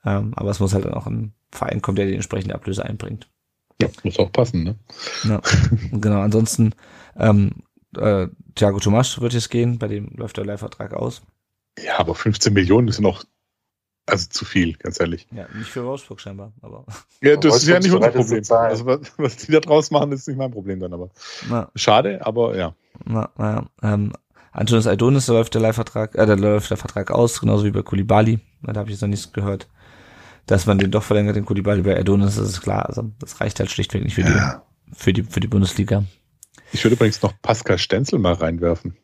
Ähm, 0.07 0.31
aber 0.35 0.51
es 0.51 0.61
muss 0.61 0.73
halt 0.73 0.85
dann 0.85 0.93
auch 0.93 1.05
ein 1.05 1.33
Verein 1.51 1.81
kommen, 1.81 1.97
der 1.97 2.05
die 2.05 2.15
entsprechende 2.15 2.55
Ablöse 2.55 2.85
einbringt. 2.85 3.27
Ja, 3.81 3.89
muss 4.03 4.17
auch 4.19 4.31
passen, 4.31 4.63
ne? 4.63 4.75
Ja, 5.23 5.41
genau. 5.91 6.21
Ansonsten 6.21 6.73
ähm, 7.17 7.51
äh, 7.97 8.27
Thiago 8.55 8.79
Tomasch 8.79 9.19
wird 9.19 9.33
jetzt 9.33 9.49
gehen, 9.49 9.79
bei 9.79 9.87
dem 9.87 10.11
läuft 10.15 10.37
der 10.37 10.45
Leihvertrag 10.45 10.93
aus. 10.93 11.21
Ja, 11.77 11.99
aber 11.99 12.15
15 12.15 12.53
Millionen 12.53 12.87
ist 12.87 13.01
noch 13.01 13.25
also 14.05 14.27
zu 14.29 14.45
viel, 14.45 14.73
ganz 14.77 15.01
ehrlich. 15.01 15.27
Ja, 15.35 15.47
nicht 15.53 15.69
für 15.69 15.83
Wolfsburg 15.83 16.21
scheinbar, 16.21 16.53
aber. 16.61 16.85
Ja, 17.21 17.35
das 17.35 17.57
ist 17.57 17.67
ja 17.67 17.75
Wolfsburg 17.75 17.83
nicht 17.83 17.93
unser 17.93 18.11
Problem. 18.11 18.43
Also, 18.49 18.85
was, 18.85 18.99
was 19.17 19.35
die 19.35 19.51
da 19.51 19.59
draus 19.59 19.91
machen, 19.91 20.13
ist 20.13 20.27
nicht 20.27 20.37
mein 20.37 20.51
Problem 20.51 20.79
dann, 20.79 20.93
aber. 20.93 21.09
Na, 21.49 21.69
Schade, 21.75 22.25
aber 22.25 22.55
ja. 22.55 22.73
na, 23.03 23.29
naja. 23.37 23.65
Ähm, 23.83 24.13
Antonis 24.53 24.87
Aidonis, 24.87 25.25
da 25.25 25.33
läuft 25.33 25.53
der 25.53 25.61
Leihvertrag, 25.61 26.15
äh, 26.15 26.25
da 26.25 26.35
läuft 26.35 26.71
der 26.71 26.77
Vertrag 26.77 27.11
aus, 27.11 27.41
genauso 27.41 27.65
wie 27.65 27.71
bei 27.71 27.81
Kulibali. 27.81 28.39
Da 28.63 28.75
habe 28.75 28.89
ich 28.89 28.95
jetzt 28.95 29.01
noch 29.01 29.09
nichts 29.09 29.33
gehört. 29.33 29.67
Dass 30.47 30.65
man 30.65 30.77
den 30.79 30.91
doch 30.91 31.03
verlängert, 31.03 31.35
den 31.35 31.45
Kulibali 31.45 31.81
bei 31.81 31.95
Aidonis, 31.95 32.35
das 32.35 32.49
ist 32.49 32.61
klar. 32.61 32.87
Also 32.87 33.11
das 33.19 33.39
reicht 33.41 33.59
halt 33.59 33.69
schlichtweg 33.69 34.03
nicht 34.03 34.15
für 34.15 34.21
Ja. 34.21 34.65
die, 34.87 34.95
für 34.95 35.13
die, 35.13 35.23
für 35.23 35.39
die 35.39 35.47
Bundesliga. 35.47 36.03
Ich 36.73 36.83
würde 36.83 36.95
übrigens 36.95 37.21
noch 37.21 37.33
Pascal 37.41 37.77
Stenzel 37.77 38.17
mal 38.19 38.33
reinwerfen. 38.33 38.97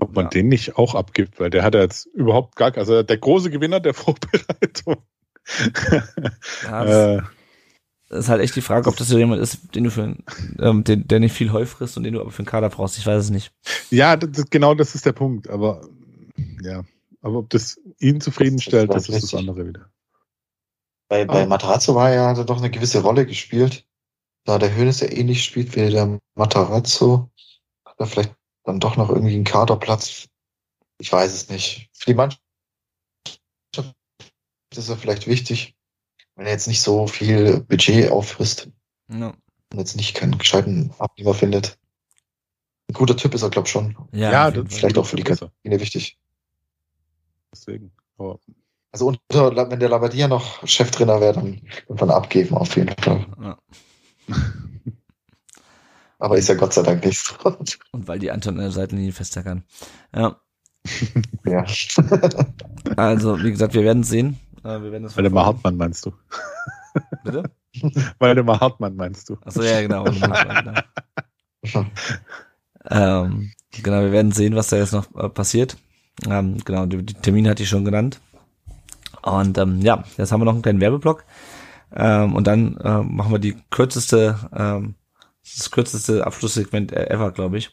Ob 0.00 0.14
man 0.14 0.26
Ja. 0.26 0.30
den 0.30 0.48
nicht 0.48 0.76
auch 0.76 0.94
abgibt, 0.94 1.40
weil 1.40 1.50
der 1.50 1.62
hat 1.64 1.74
ja 1.74 1.80
jetzt 1.80 2.06
überhaupt 2.06 2.54
gar, 2.56 2.76
also 2.76 3.02
der 3.02 3.18
große 3.18 3.50
Gewinner 3.50 3.80
der 3.80 3.94
Vorbereitung. 3.94 4.96
Ja, 6.64 6.84
das 6.84 7.22
äh, 8.10 8.18
ist 8.18 8.28
halt 8.28 8.40
echt 8.42 8.56
die 8.56 8.60
Frage, 8.60 8.88
ob 8.88 8.96
das 8.96 9.08
so 9.08 9.18
jemand 9.18 9.40
ist, 9.40 9.74
den 9.74 9.84
du 9.84 9.90
für, 9.90 10.16
ähm, 10.60 10.84
den, 10.84 11.06
der 11.08 11.20
nicht 11.20 11.32
viel 11.34 11.52
Heu 11.52 11.64
frisst 11.66 11.96
und 11.96 12.02
den 12.04 12.14
du 12.14 12.20
aber 12.20 12.30
für 12.30 12.40
einen 12.40 12.46
Kader 12.46 12.68
brauchst. 12.70 12.98
Ich 12.98 13.06
weiß 13.06 13.24
es 13.24 13.30
nicht. 13.30 13.52
ja, 13.90 14.16
das, 14.16 14.48
genau 14.50 14.74
das 14.74 14.94
ist 14.94 15.06
der 15.06 15.12
Punkt. 15.12 15.48
Aber 15.48 15.86
ja, 16.62 16.84
aber 17.22 17.38
ob 17.38 17.50
das 17.50 17.80
ihn 17.98 18.20
zufriedenstellt, 18.20 18.90
Das 18.90 19.06
das, 19.06 19.16
ist 19.16 19.32
das 19.32 19.38
andere 19.38 19.66
wieder. 19.66 19.90
Bei, 21.08 21.24
bei 21.24 21.42
Ah. 21.42 21.46
Matarazzo 21.46 21.94
war 21.94 22.10
er, 22.10 22.28
hat 22.28 22.38
er 22.38 22.44
doch 22.44 22.58
eine 22.58 22.70
gewisse 22.70 23.00
Rolle 23.02 23.26
gespielt. 23.26 23.86
Da 24.44 24.58
der 24.58 24.74
Hönes 24.74 25.00
ja 25.00 25.10
ähnlich 25.10 25.44
spielt 25.44 25.74
wie 25.76 25.90
der 25.90 26.18
Matarazzo, 26.34 27.30
hat 27.84 27.98
er 27.98 28.06
vielleicht 28.06 28.34
dann 28.64 28.80
doch 28.80 28.96
noch 28.96 29.08
irgendwie 29.08 29.34
einen 29.34 29.44
Kaderplatz. 29.44 30.28
Ich 30.98 31.12
weiß 31.12 31.32
es 31.32 31.48
nicht. 31.48 31.88
Für 31.92 32.06
die 32.10 32.14
Mannschaft 32.14 32.40
ist 34.76 34.88
er 34.88 34.96
vielleicht 34.96 35.26
wichtig, 35.26 35.74
wenn 36.36 36.46
er 36.46 36.52
jetzt 36.52 36.68
nicht 36.68 36.82
so 36.82 37.06
viel 37.06 37.60
Budget 37.60 38.10
auffrisst 38.10 38.68
Ja, 39.08 39.34
und 39.72 39.78
jetzt 39.78 39.96
nicht 39.96 40.14
keinen 40.14 40.38
gescheiten 40.38 40.92
Abnehmer 40.98 41.34
findet. 41.34 41.78
Ein 42.88 42.94
guter 42.94 43.16
Typ 43.16 43.34
ist 43.34 43.42
er, 43.42 43.50
glaube 43.50 43.66
ich, 43.66 43.72
schon. 43.72 43.96
ja, 44.12 44.48
jeden 44.48 44.66
das. 44.66 44.78
Vielleicht 44.78 44.98
auch 44.98 45.06
für 45.06 45.16
die. 45.16 45.24
Kabine 45.24 45.80
wichtig. 45.80 46.18
Deswegen. 47.52 47.92
Aber 48.18 48.38
Also 48.92 49.06
unter, 49.06 49.70
wenn 49.70 49.80
der 49.80 49.90
Labadia 49.90 50.28
noch 50.28 50.66
Cheftrainer 50.66 51.20
wäre, 51.20 51.34
dann 51.34 51.60
wird 51.86 52.00
man 52.00 52.10
abgeben, 52.10 52.56
auf 52.56 52.74
jeden 52.76 52.94
Fall. 53.00 53.26
Ja. 53.40 53.58
Aber 56.20 56.36
ist 56.36 56.48
ja 56.48 56.54
Gott 56.56 56.72
sei 56.72 56.82
Dank 56.82 57.04
nicht 57.04 57.20
so. 57.20 57.34
Und 57.92 58.08
weil 58.08 58.18
die 58.18 58.30
Anton 58.30 58.56
an 58.56 58.62
der 58.62 58.72
Seitenlinie 58.72 59.12
festhackern. 59.12 59.62
Ja, 60.14 60.40
ja. 61.44 61.64
also 62.96 63.40
wie 63.42 63.50
gesagt, 63.50 63.74
wir 63.74 63.82
werden 63.84 64.02
es 64.02 64.08
sehen. 64.08 64.38
Äh, 64.64 64.82
wir 64.82 64.92
werden 64.92 65.04
das 65.04 65.16
Waldemar. 65.16 65.46
Hartmann 65.46 65.76
meinst 65.76 66.06
du? 66.06 66.12
Bitte? 67.24 67.50
Waldemar 68.18 68.60
Hartmann 68.60 68.96
meinst 68.96 69.28
du? 69.28 69.36
Achso, 69.44 69.62
ja, 69.62 69.80
genau. 69.80 70.04
genau. 70.04 71.86
ähm, 72.90 73.52
genau, 73.70 74.00
wir 74.00 74.12
werden 74.12 74.32
sehen, 74.32 74.56
was 74.56 74.68
da 74.68 74.76
jetzt 74.76 74.92
noch 74.92 75.14
äh, 75.14 75.28
passiert. 75.28 75.76
Ähm, 76.28 76.58
genau, 76.64 76.86
die, 76.86 77.04
die 77.04 77.14
Termine 77.14 77.50
hatte 77.50 77.62
ich 77.62 77.68
schon 77.68 77.84
genannt. 77.84 78.20
Und 79.28 79.58
ähm, 79.58 79.80
ja, 79.80 80.04
jetzt 80.16 80.32
haben 80.32 80.40
wir 80.40 80.44
noch 80.44 80.54
einen 80.54 80.62
kleinen 80.62 80.80
Werbeblock. 80.80 81.24
Ähm, 81.94 82.34
und 82.34 82.46
dann 82.46 82.76
äh, 82.78 83.02
machen 83.02 83.32
wir 83.32 83.38
die 83.38 83.56
kürzeste, 83.70 84.36
ähm, 84.54 84.94
das 85.42 85.70
kürzeste 85.70 86.26
Abschlusssegment 86.26 86.92
äh, 86.92 87.08
ever, 87.08 87.30
glaube 87.32 87.58
ich. 87.58 87.70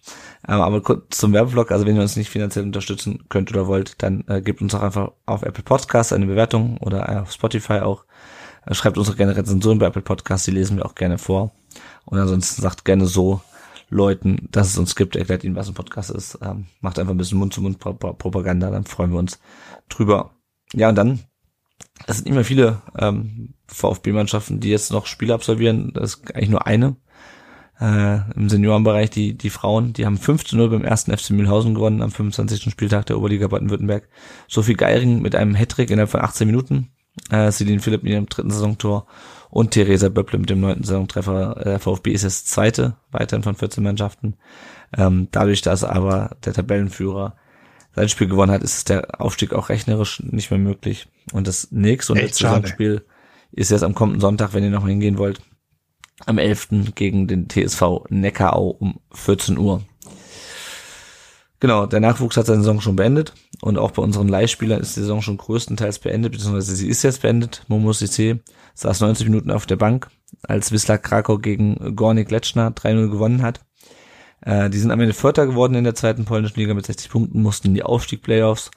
Ähm, 0.47 0.61
aber 0.61 0.81
kurz 0.81 1.17
zum 1.17 1.33
Werbeblock, 1.33 1.71
also 1.71 1.85
wenn 1.85 1.95
ihr 1.95 2.01
uns 2.01 2.15
nicht 2.15 2.29
finanziell 2.29 2.65
unterstützen 2.65 3.25
könnt 3.29 3.51
oder 3.51 3.67
wollt, 3.67 4.01
dann 4.01 4.23
äh, 4.27 4.41
gebt 4.41 4.61
uns 4.61 4.73
auch 4.73 4.81
einfach 4.81 5.11
auf 5.25 5.43
Apple 5.43 5.63
Podcasts 5.63 6.13
eine 6.13 6.25
Bewertung 6.25 6.77
oder 6.77 7.21
auf 7.21 7.31
Spotify 7.31 7.79
auch. 7.79 8.05
Äh, 8.65 8.73
schreibt 8.73 8.97
uns 8.97 9.09
auch 9.09 9.17
gerne 9.17 9.35
Rezensionen 9.35 9.79
bei 9.79 9.87
Apple 9.87 10.01
Podcasts, 10.01 10.45
die 10.45 10.51
lesen 10.51 10.77
wir 10.77 10.85
auch 10.85 10.95
gerne 10.95 11.17
vor. 11.17 11.51
Und 12.05 12.19
ansonsten 12.19 12.61
sagt 12.61 12.85
gerne 12.85 13.07
so 13.07 13.41
Leuten, 13.89 14.47
dass 14.51 14.69
es 14.69 14.77
uns 14.77 14.95
gibt, 14.95 15.15
erklärt 15.15 15.43
ihnen, 15.43 15.55
was 15.55 15.67
ein 15.67 15.73
Podcast 15.73 16.09
ist. 16.09 16.39
Ähm, 16.41 16.67
macht 16.81 16.99
einfach 16.99 17.13
ein 17.13 17.17
bisschen 17.17 17.37
Mund-zu-Mund-Propaganda, 17.39 18.71
dann 18.71 18.85
freuen 18.85 19.11
wir 19.11 19.19
uns 19.19 19.39
drüber. 19.89 20.31
Ja, 20.73 20.89
und 20.89 20.95
dann, 20.95 21.19
es 22.07 22.17
sind 22.17 22.25
nicht 22.25 22.35
mehr 22.35 22.45
viele 22.45 22.81
ähm, 22.97 23.53
VfB-Mannschaften, 23.67 24.59
die 24.59 24.69
jetzt 24.69 24.91
noch 24.91 25.05
Spiele 25.05 25.33
absolvieren. 25.33 25.91
Das 25.93 26.15
ist 26.15 26.35
eigentlich 26.35 26.49
nur 26.49 26.67
eine. 26.67 26.95
Äh, 27.79 28.19
Im 28.35 28.47
Seniorenbereich, 28.47 29.09
die, 29.09 29.37
die 29.37 29.49
Frauen, 29.49 29.93
die 29.93 30.05
haben 30.05 30.17
5 30.17 30.45
zu 30.45 30.55
0 30.55 30.69
beim 30.69 30.85
ersten 30.85 31.15
FC 31.15 31.31
Mühlhausen 31.31 31.75
gewonnen 31.75 32.01
am 32.01 32.11
25. 32.11 32.71
Spieltag 32.71 33.05
der 33.07 33.17
Oberliga 33.17 33.47
Baden-Württemberg. 33.47 34.07
Sophie 34.47 34.75
Geiring 34.75 35.21
mit 35.21 35.35
einem 35.35 35.55
Hattrick 35.55 35.89
innerhalb 35.89 36.11
von 36.11 36.21
18 36.21 36.47
Minuten. 36.47 36.89
Äh, 37.31 37.51
Celine 37.51 37.81
Philipp 37.81 38.03
mit 38.03 38.11
ihrem 38.13 38.27
dritten 38.27 38.51
Saisontor 38.51 39.07
und 39.49 39.71
Theresa 39.71 40.09
Böpple 40.09 40.39
mit 40.39 40.49
dem 40.49 40.59
neunten 40.59 40.83
Saisontreffer. 40.83 41.61
Der 41.63 41.79
VfB 41.79 42.11
ist 42.11 42.23
jetzt 42.23 42.49
zweite, 42.49 42.97
weiterhin 43.11 43.43
von 43.43 43.55
14 43.55 43.83
Mannschaften. 43.83 44.35
Ähm, 44.95 45.29
dadurch, 45.31 45.61
dass 45.61 45.83
aber 45.83 46.35
der 46.45 46.53
Tabellenführer 46.53 47.35
sein 47.95 48.09
Spiel 48.09 48.27
gewonnen 48.27 48.51
hat, 48.51 48.63
ist 48.63 48.89
der 48.89 49.21
Aufstieg 49.21 49.53
auch 49.53 49.69
rechnerisch 49.69 50.21
nicht 50.23 50.51
mehr 50.51 50.59
möglich. 50.59 51.07
Und 51.31 51.47
das 51.47 51.71
nächste 51.71 52.13
und 52.13 52.19
letzte. 52.19 52.47
Saisonspiel 52.47 53.05
ist 53.51 53.71
jetzt 53.71 53.83
am 53.83 53.95
kommenden 53.95 54.21
Sonntag, 54.21 54.53
wenn 54.53 54.63
ihr 54.63 54.69
noch 54.69 54.87
hingehen 54.87 55.17
wollt, 55.17 55.41
am 56.25 56.37
11. 56.37 56.93
gegen 56.95 57.27
den 57.27 57.47
TSV 57.47 58.05
Neckarau 58.09 58.69
um 58.69 58.99
14 59.11 59.57
Uhr. 59.57 59.83
Genau, 61.61 61.85
der 61.85 62.01
Nachwuchs 62.01 62.35
hat 62.37 62.45
seine 62.45 62.59
Saison 62.59 62.81
schon 62.81 62.97
beendet 62.97 63.33
und 63.61 63.77
auch 63.77 63.91
bei 63.91 64.01
unseren 64.01 64.27
Leihspielern 64.27 64.81
ist 64.81 64.95
die 64.97 64.99
Saison 64.99 65.21
schon 65.21 65.37
größtenteils 65.37 65.99
beendet, 65.99 66.33
beziehungsweise 66.33 66.75
sie 66.75 66.89
ist 66.89 67.03
jetzt 67.03 67.21
beendet. 67.21 67.63
Momo 67.67 67.93
CC 67.93 68.39
saß 68.73 68.99
90 68.99 69.27
Minuten 69.27 69.51
auf 69.51 69.65
der 69.65 69.77
Bank, 69.77 70.09
als 70.43 70.71
Wisla 70.71 70.97
Krakau 70.97 71.37
gegen 71.37 71.95
Gornik 71.95 72.29
Letschner 72.29 72.71
3-0 72.71 73.09
gewonnen 73.09 73.41
hat. 73.41 73.61
Äh, 74.45 74.69
die 74.69 74.77
sind 74.77 74.91
am 74.91 75.01
Ende 75.01 75.13
Vierter 75.13 75.45
geworden 75.47 75.75
in 75.75 75.83
der 75.83 75.95
zweiten 75.95 76.23
polnischen 76.23 76.59
Liga 76.59 76.73
mit 76.73 76.85
60 76.85 77.09
Punkten, 77.09 77.41
mussten 77.41 77.67
in 77.67 77.73
die 77.73 77.83
Aufstieg-Playoffs 77.83 78.71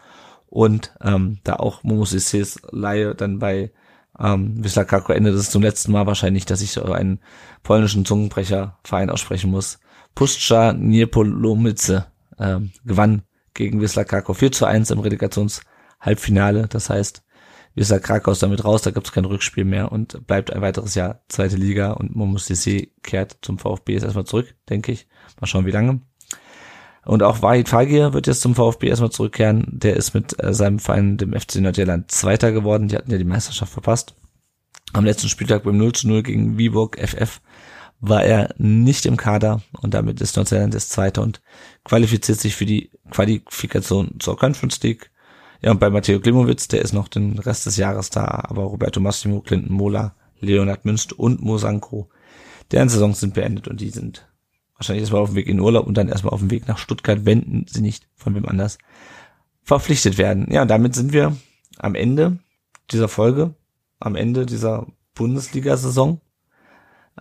und 0.48 0.94
ähm, 1.02 1.38
da 1.44 1.54
auch 1.54 1.84
Momo 1.84 2.04
CCs 2.04 2.62
Leihe 2.72 3.14
dann 3.14 3.38
bei 3.38 3.70
ähm, 4.18 4.64
Wisla 4.64 4.84
Krakau 4.84 5.12
endet, 5.12 5.34
das 5.34 5.42
ist 5.42 5.52
zum 5.52 5.62
letzten 5.62 5.92
Mal 5.92 6.06
wahrscheinlich, 6.06 6.46
dass 6.46 6.62
ich 6.62 6.72
so 6.72 6.82
einen 6.90 7.20
polnischen 7.62 8.04
Zungenbrecherverein 8.04 9.10
aussprechen 9.10 9.50
muss. 9.50 9.78
Pustscha 10.14 10.72
Niepolomice 10.72 12.02
ähm, 12.38 12.72
gewann 12.84 13.22
gegen 13.54 13.80
Wisla 13.80 14.04
Krakau 14.04 14.32
4 14.32 14.50
zu 14.52 14.64
1 14.64 14.90
im 14.90 15.00
Relegationshalbfinale. 15.00 16.66
Das 16.66 16.90
heißt, 16.90 17.22
Krakau 17.76 18.32
ist 18.32 18.42
damit 18.42 18.64
raus, 18.64 18.82
da 18.82 18.90
gibt 18.90 19.06
es 19.06 19.12
kein 19.12 19.24
Rückspiel 19.24 19.64
mehr 19.64 19.92
und 19.92 20.26
bleibt 20.26 20.52
ein 20.52 20.62
weiteres 20.62 20.94
Jahr 20.94 21.22
zweite 21.28 21.56
Liga 21.56 21.92
und 21.92 22.16
Momus 22.16 22.46
CC 22.46 22.92
kehrt 23.02 23.38
zum 23.42 23.58
VfB 23.58 23.94
jetzt 23.94 24.04
erstmal 24.04 24.24
zurück, 24.24 24.54
denke 24.68 24.92
ich. 24.92 25.06
Mal 25.40 25.46
schauen, 25.46 25.66
wie 25.66 25.70
lange. 25.70 26.00
Und 27.04 27.22
auch 27.22 27.40
Wahid 27.40 27.70
Fagir 27.70 28.12
wird 28.12 28.26
jetzt 28.26 28.42
zum 28.42 28.54
VfB 28.54 28.88
erstmal 28.88 29.10
zurückkehren. 29.10 29.64
Der 29.70 29.96
ist 29.96 30.12
mit 30.12 30.42
äh, 30.42 30.52
seinem 30.52 30.78
Verein, 30.78 31.16
dem 31.16 31.32
FC 31.32 31.56
Nordjylland, 31.56 32.10
Zweiter 32.10 32.52
geworden. 32.52 32.88
Die 32.88 32.96
hatten 32.96 33.10
ja 33.10 33.16
die 33.16 33.24
Meisterschaft 33.24 33.72
verpasst. 33.72 34.14
Am 34.92 35.06
letzten 35.06 35.28
Spieltag 35.28 35.62
beim 35.62 35.78
0 35.78 35.92
zu 35.92 36.08
0 36.08 36.22
gegen 36.22 36.58
Viborg 36.58 36.98
FF 36.98 37.40
war 38.00 38.24
er 38.24 38.54
nicht 38.58 39.06
im 39.06 39.16
Kader 39.16 39.62
und 39.80 39.94
damit 39.94 40.20
ist 40.20 40.36
Nordjylland 40.36 40.74
das 40.74 40.88
Zweite 40.88 41.20
und 41.20 41.40
qualifiziert 41.84 42.38
sich 42.38 42.54
für 42.54 42.66
die 42.66 42.90
Qualifikation 43.10 44.16
zur 44.18 44.36
Conference 44.36 44.82
League. 44.82 45.10
Ja, 45.60 45.72
und 45.72 45.80
bei 45.80 45.90
Matteo 45.90 46.20
Klimowitz, 46.20 46.68
der 46.68 46.82
ist 46.82 46.92
noch 46.92 47.08
den 47.08 47.38
Rest 47.38 47.66
des 47.66 47.76
Jahres 47.76 48.10
da, 48.10 48.24
aber 48.24 48.62
Roberto 48.62 49.00
Massimo, 49.00 49.40
Clinton 49.40 49.72
Mola, 49.72 50.14
Leonard 50.40 50.84
Münst 50.84 51.12
und 51.12 51.42
Mosanko, 51.42 52.08
deren 52.70 52.88
Saisons 52.88 53.20
sind 53.20 53.34
beendet 53.34 53.66
und 53.66 53.80
die 53.80 53.90
sind 53.90 54.28
wahrscheinlich 54.76 55.02
erstmal 55.02 55.22
auf 55.22 55.30
dem 55.30 55.36
Weg 55.36 55.48
in 55.48 55.58
Urlaub 55.58 55.86
und 55.86 55.96
dann 55.96 56.08
erstmal 56.08 56.32
auf 56.32 56.40
dem 56.40 56.50
Weg 56.50 56.68
nach 56.68 56.78
Stuttgart, 56.78 57.24
wenn 57.24 57.66
sie 57.68 57.80
nicht 57.80 58.08
von 58.14 58.34
wem 58.34 58.46
anders 58.46 58.78
verpflichtet 59.62 60.16
werden. 60.16 60.46
Ja, 60.50 60.62
und 60.62 60.68
damit 60.68 60.94
sind 60.94 61.12
wir 61.12 61.36
am 61.78 61.94
Ende 61.94 62.38
dieser 62.90 63.08
Folge, 63.08 63.54
am 63.98 64.14
Ende 64.14 64.46
dieser 64.46 64.86
Bundesliga-Saison. 65.14 66.20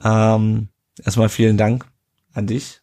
Ähm, 0.04 0.70
erstmal 1.04 1.30
vielen 1.30 1.58
Dank 1.58 1.86
an 2.34 2.46
dich, 2.46 2.82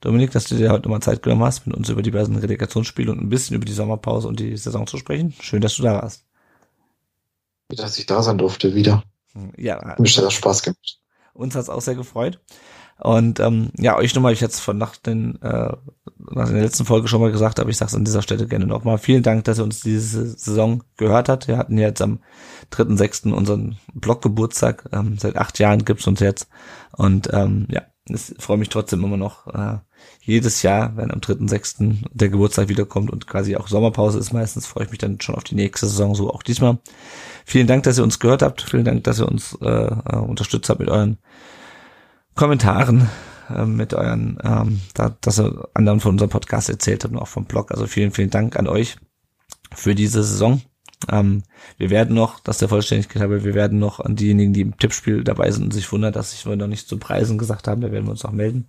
Dominik, 0.00 0.30
dass 0.32 0.44
du 0.44 0.56
dir 0.56 0.70
heute 0.70 0.82
nochmal 0.84 1.00
Zeit 1.02 1.22
genommen 1.22 1.44
hast, 1.44 1.66
mit 1.66 1.76
uns 1.76 1.88
über 1.88 2.02
die 2.02 2.10
beiden 2.10 2.36
Relegationsspiele 2.36 3.10
und 3.10 3.20
ein 3.20 3.28
bisschen 3.28 3.56
über 3.56 3.64
die 3.64 3.72
Sommerpause 3.72 4.28
und 4.28 4.38
die 4.40 4.56
Saison 4.56 4.86
zu 4.86 4.98
sprechen. 4.98 5.34
Schön, 5.40 5.60
dass 5.60 5.76
du 5.76 5.82
da 5.82 5.94
warst. 6.02 6.24
dass 7.68 7.98
ich 7.98 8.06
da 8.06 8.22
sein 8.22 8.38
durfte 8.38 8.74
wieder. 8.74 9.02
Ja, 9.56 9.84
Hat 9.84 9.98
mir 10.00 10.08
sehr 10.08 10.30
Spaß 10.30 10.62
gemacht. 10.62 10.98
uns 11.34 11.54
hat's 11.54 11.68
auch 11.68 11.80
sehr 11.82 11.94
gefreut. 11.94 12.40
Und 12.98 13.40
ähm, 13.40 13.70
ja, 13.76 13.96
euch 13.96 14.14
nochmal, 14.14 14.32
ich 14.32 14.40
jetzt 14.40 14.60
von 14.60 14.78
nach, 14.78 14.96
den, 14.96 15.40
äh, 15.42 15.70
nach 16.18 16.48
der 16.48 16.62
letzten 16.62 16.86
Folge 16.86 17.08
schon 17.08 17.20
mal 17.20 17.30
gesagt, 17.30 17.60
aber 17.60 17.68
ich 17.68 17.76
sage 17.76 17.90
es 17.90 17.94
an 17.94 18.06
dieser 18.06 18.22
Stelle 18.22 18.46
gerne 18.46 18.66
nochmal. 18.66 18.96
Vielen 18.96 19.22
Dank, 19.22 19.44
dass 19.44 19.58
ihr 19.58 19.64
uns 19.64 19.80
diese 19.80 20.26
Saison 20.26 20.82
gehört 20.96 21.28
habt. 21.28 21.46
Wir 21.46 21.58
hatten 21.58 21.76
jetzt 21.76 22.00
am 22.00 22.20
3.6. 22.72 23.32
unseren 23.32 23.76
Bloggeburtstag. 23.92 24.88
Ähm, 24.92 25.18
seit 25.18 25.36
acht 25.36 25.58
Jahren 25.58 25.84
gibt's 25.84 26.06
uns 26.06 26.20
jetzt. 26.20 26.48
Und 26.92 27.28
ähm, 27.34 27.66
ja, 27.70 27.82
es 28.08 28.34
freue 28.38 28.56
mich 28.56 28.68
trotzdem 28.68 29.02
immer 29.02 29.16
noch 29.16 29.46
äh, 29.48 29.78
jedes 30.20 30.62
Jahr, 30.62 30.96
wenn 30.96 31.10
am 31.10 31.20
3.6. 31.20 32.04
der 32.12 32.28
Geburtstag 32.28 32.68
wiederkommt 32.68 33.10
und 33.10 33.26
quasi 33.26 33.56
auch 33.56 33.68
Sommerpause 33.68 34.18
ist 34.18 34.32
meistens, 34.32 34.66
freue 34.66 34.84
ich 34.84 34.90
mich 34.90 34.98
dann 34.98 35.20
schon 35.20 35.34
auf 35.34 35.44
die 35.44 35.54
nächste 35.54 35.86
Saison, 35.86 36.14
so 36.14 36.32
auch 36.32 36.42
diesmal. 36.42 36.78
Vielen 37.44 37.66
Dank, 37.66 37.82
dass 37.84 37.98
ihr 37.98 38.04
uns 38.04 38.18
gehört 38.18 38.42
habt. 38.42 38.62
Vielen 38.62 38.84
Dank, 38.84 39.04
dass 39.04 39.20
ihr 39.20 39.28
uns 39.28 39.56
äh, 39.60 39.66
äh, 39.66 40.16
unterstützt 40.16 40.68
habt 40.68 40.80
mit 40.80 40.88
euren 40.88 41.18
Kommentaren, 42.34 43.08
äh, 43.48 43.64
mit 43.64 43.94
euren, 43.94 44.38
ähm, 44.42 44.80
da, 44.94 45.16
dass 45.20 45.40
ihr 45.40 45.68
anderen 45.74 46.00
von 46.00 46.12
unserem 46.12 46.30
Podcast 46.30 46.68
erzählt 46.68 47.04
habt 47.04 47.14
und 47.14 47.20
auch 47.20 47.28
vom 47.28 47.44
Blog. 47.44 47.72
Also 47.72 47.86
vielen, 47.86 48.12
vielen 48.12 48.30
Dank 48.30 48.56
an 48.56 48.68
euch 48.68 48.96
für 49.74 49.94
diese 49.94 50.22
Saison. 50.22 50.60
Ähm, 51.10 51.42
wir 51.78 51.90
werden 51.90 52.14
noch, 52.14 52.40
dass 52.40 52.58
der 52.58 52.68
Vollständigkeit 52.68 53.22
habe, 53.22 53.44
wir 53.44 53.54
werden 53.54 53.78
noch 53.78 54.00
an 54.00 54.16
diejenigen, 54.16 54.52
die 54.52 54.62
im 54.62 54.76
Tippspiel 54.76 55.24
dabei 55.24 55.50
sind 55.50 55.64
und 55.64 55.72
sich 55.72 55.90
wundern, 55.92 56.12
dass 56.12 56.32
ich 56.32 56.44
noch 56.44 56.66
nicht 56.66 56.88
zu 56.88 56.98
Preisen 56.98 57.38
gesagt 57.38 57.68
haben, 57.68 57.80
da 57.80 57.92
werden 57.92 58.06
wir 58.06 58.12
uns 58.12 58.24
noch 58.24 58.32
melden. 58.32 58.66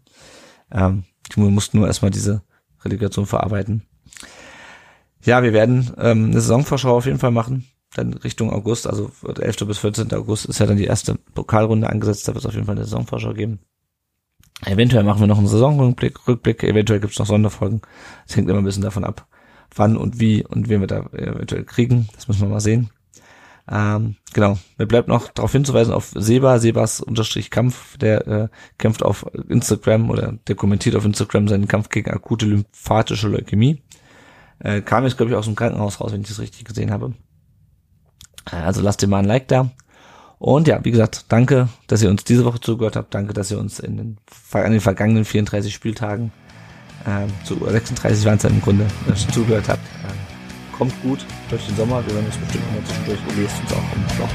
Ähm, 0.71 1.03
ich 1.29 1.37
musste 1.37 1.77
nur 1.77 1.87
erstmal 1.87 2.11
diese 2.11 2.41
Relegation 2.83 3.25
verarbeiten. 3.25 3.83
Ja, 5.23 5.43
wir 5.43 5.53
werden 5.53 5.91
ähm, 5.97 6.25
eine 6.25 6.41
Saisonvorschau 6.41 6.95
auf 6.95 7.05
jeden 7.05 7.19
Fall 7.19 7.31
machen. 7.31 7.65
Dann 7.95 8.13
Richtung 8.13 8.51
August, 8.51 8.87
also 8.87 9.11
11. 9.23 9.67
bis 9.67 9.79
14. 9.79 10.13
August 10.13 10.45
ist 10.45 10.59
ja 10.59 10.65
dann 10.65 10.77
die 10.77 10.85
erste 10.85 11.15
Pokalrunde 11.33 11.89
angesetzt. 11.89 12.27
Da 12.27 12.33
wird 12.33 12.43
es 12.43 12.45
auf 12.45 12.53
jeden 12.53 12.65
Fall 12.65 12.75
eine 12.75 12.85
Saisonvorschau 12.85 13.33
geben. 13.33 13.59
Eventuell 14.65 15.03
machen 15.03 15.19
wir 15.19 15.27
noch 15.27 15.37
einen 15.37 15.47
Saisonrückblick, 15.47 16.27
Rückblick, 16.27 16.63
eventuell 16.63 16.99
gibt 16.99 17.13
es 17.13 17.19
noch 17.19 17.27
Sonderfolgen. 17.27 17.81
Es 18.27 18.35
hängt 18.35 18.49
immer 18.49 18.59
ein 18.59 18.65
bisschen 18.65 18.83
davon 18.83 19.03
ab, 19.03 19.27
wann 19.75 19.97
und 19.97 20.19
wie 20.19 20.45
und 20.45 20.69
wen 20.69 20.81
wir 20.81 20.87
da 20.87 21.07
eventuell 21.13 21.63
kriegen. 21.63 22.07
Das 22.15 22.27
müssen 22.27 22.41
wir 22.41 22.49
mal 22.49 22.59
sehen. 22.59 22.89
Ähm, 23.69 24.15
genau. 24.33 24.57
Mir 24.77 24.85
bleibt 24.85 25.07
noch 25.07 25.29
darauf 25.29 25.51
hinzuweisen 25.51 25.93
auf 25.93 26.11
Seba, 26.15 26.59
Sebas 26.59 27.01
Unterstrich 27.01 27.51
Kampf, 27.51 27.97
der 27.97 28.27
äh, 28.27 28.47
kämpft 28.77 29.03
auf 29.03 29.25
Instagram 29.49 30.09
oder 30.09 30.33
der 30.47 30.55
kommentiert 30.55 30.95
auf 30.95 31.05
Instagram 31.05 31.47
seinen 31.47 31.67
Kampf 31.67 31.89
gegen 31.89 32.11
akute 32.11 32.45
lymphatische 32.45 33.27
Leukämie. 33.27 33.81
Äh, 34.59 34.81
kam 34.81 35.03
jetzt, 35.03 35.17
glaube 35.17 35.31
ich, 35.31 35.37
aus 35.37 35.45
dem 35.45 35.55
Krankenhaus 35.55 35.99
raus, 35.99 36.13
wenn 36.13 36.21
ich 36.21 36.29
das 36.29 36.39
richtig 36.39 36.65
gesehen 36.65 36.91
habe. 36.91 37.13
Äh, 38.49 38.55
also 38.55 38.81
lasst 38.81 39.01
ihr 39.01 39.09
mal 39.09 39.19
ein 39.19 39.25
Like 39.25 39.47
da. 39.49 39.69
Und 40.39 40.67
ja, 40.67 40.83
wie 40.85 40.91
gesagt, 40.91 41.25
danke, 41.29 41.67
dass 41.87 42.01
ihr 42.01 42.09
uns 42.09 42.23
diese 42.23 42.45
Woche 42.45 42.61
zugehört 42.61 42.95
habt. 42.95 43.13
Danke, 43.13 43.33
dass 43.33 43.51
ihr 43.51 43.59
uns 43.59 43.79
in 43.79 43.97
den, 43.97 44.17
an 44.51 44.71
den 44.71 44.81
vergangenen 44.81 45.25
34 45.25 45.73
Spieltagen 45.73 46.31
äh, 47.05 47.45
zu 47.45 47.55
36 47.55 48.25
waren 48.25 48.37
es 48.37 48.43
ja 48.43 48.49
im 48.49 48.61
Grunde 48.61 48.85
äh, 49.09 49.31
zugehört 49.31 49.67
habt. 49.69 49.83
Äh, 50.03 50.75
kommt 50.77 50.93
gut 51.01 51.25
durch 51.49 51.65
den 51.65 51.75
Sommer. 51.75 52.05
Wir 52.05 52.15
werden 52.15 52.25
uns 52.25 52.37
bestimmt 52.37 52.63
immer 52.71 52.85
zwischendurch. 52.85 53.19
Ihr 53.29 53.43
lest 53.43 53.61
uns 53.61 53.71
auch 53.73 53.95
im 53.95 54.15
Blog. 54.15 54.29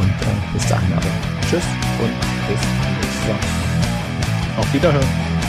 Und 0.00 0.08
äh, 0.08 0.52
bis 0.52 0.66
dahin 0.68 0.92
aber. 0.92 1.10
Tschüss 1.48 1.64
und 2.02 2.14
bis 2.48 2.60
nächstes 3.00 3.28
Jahr. 3.28 3.38
Auf 4.58 4.72
Wiederhören. 4.72 5.39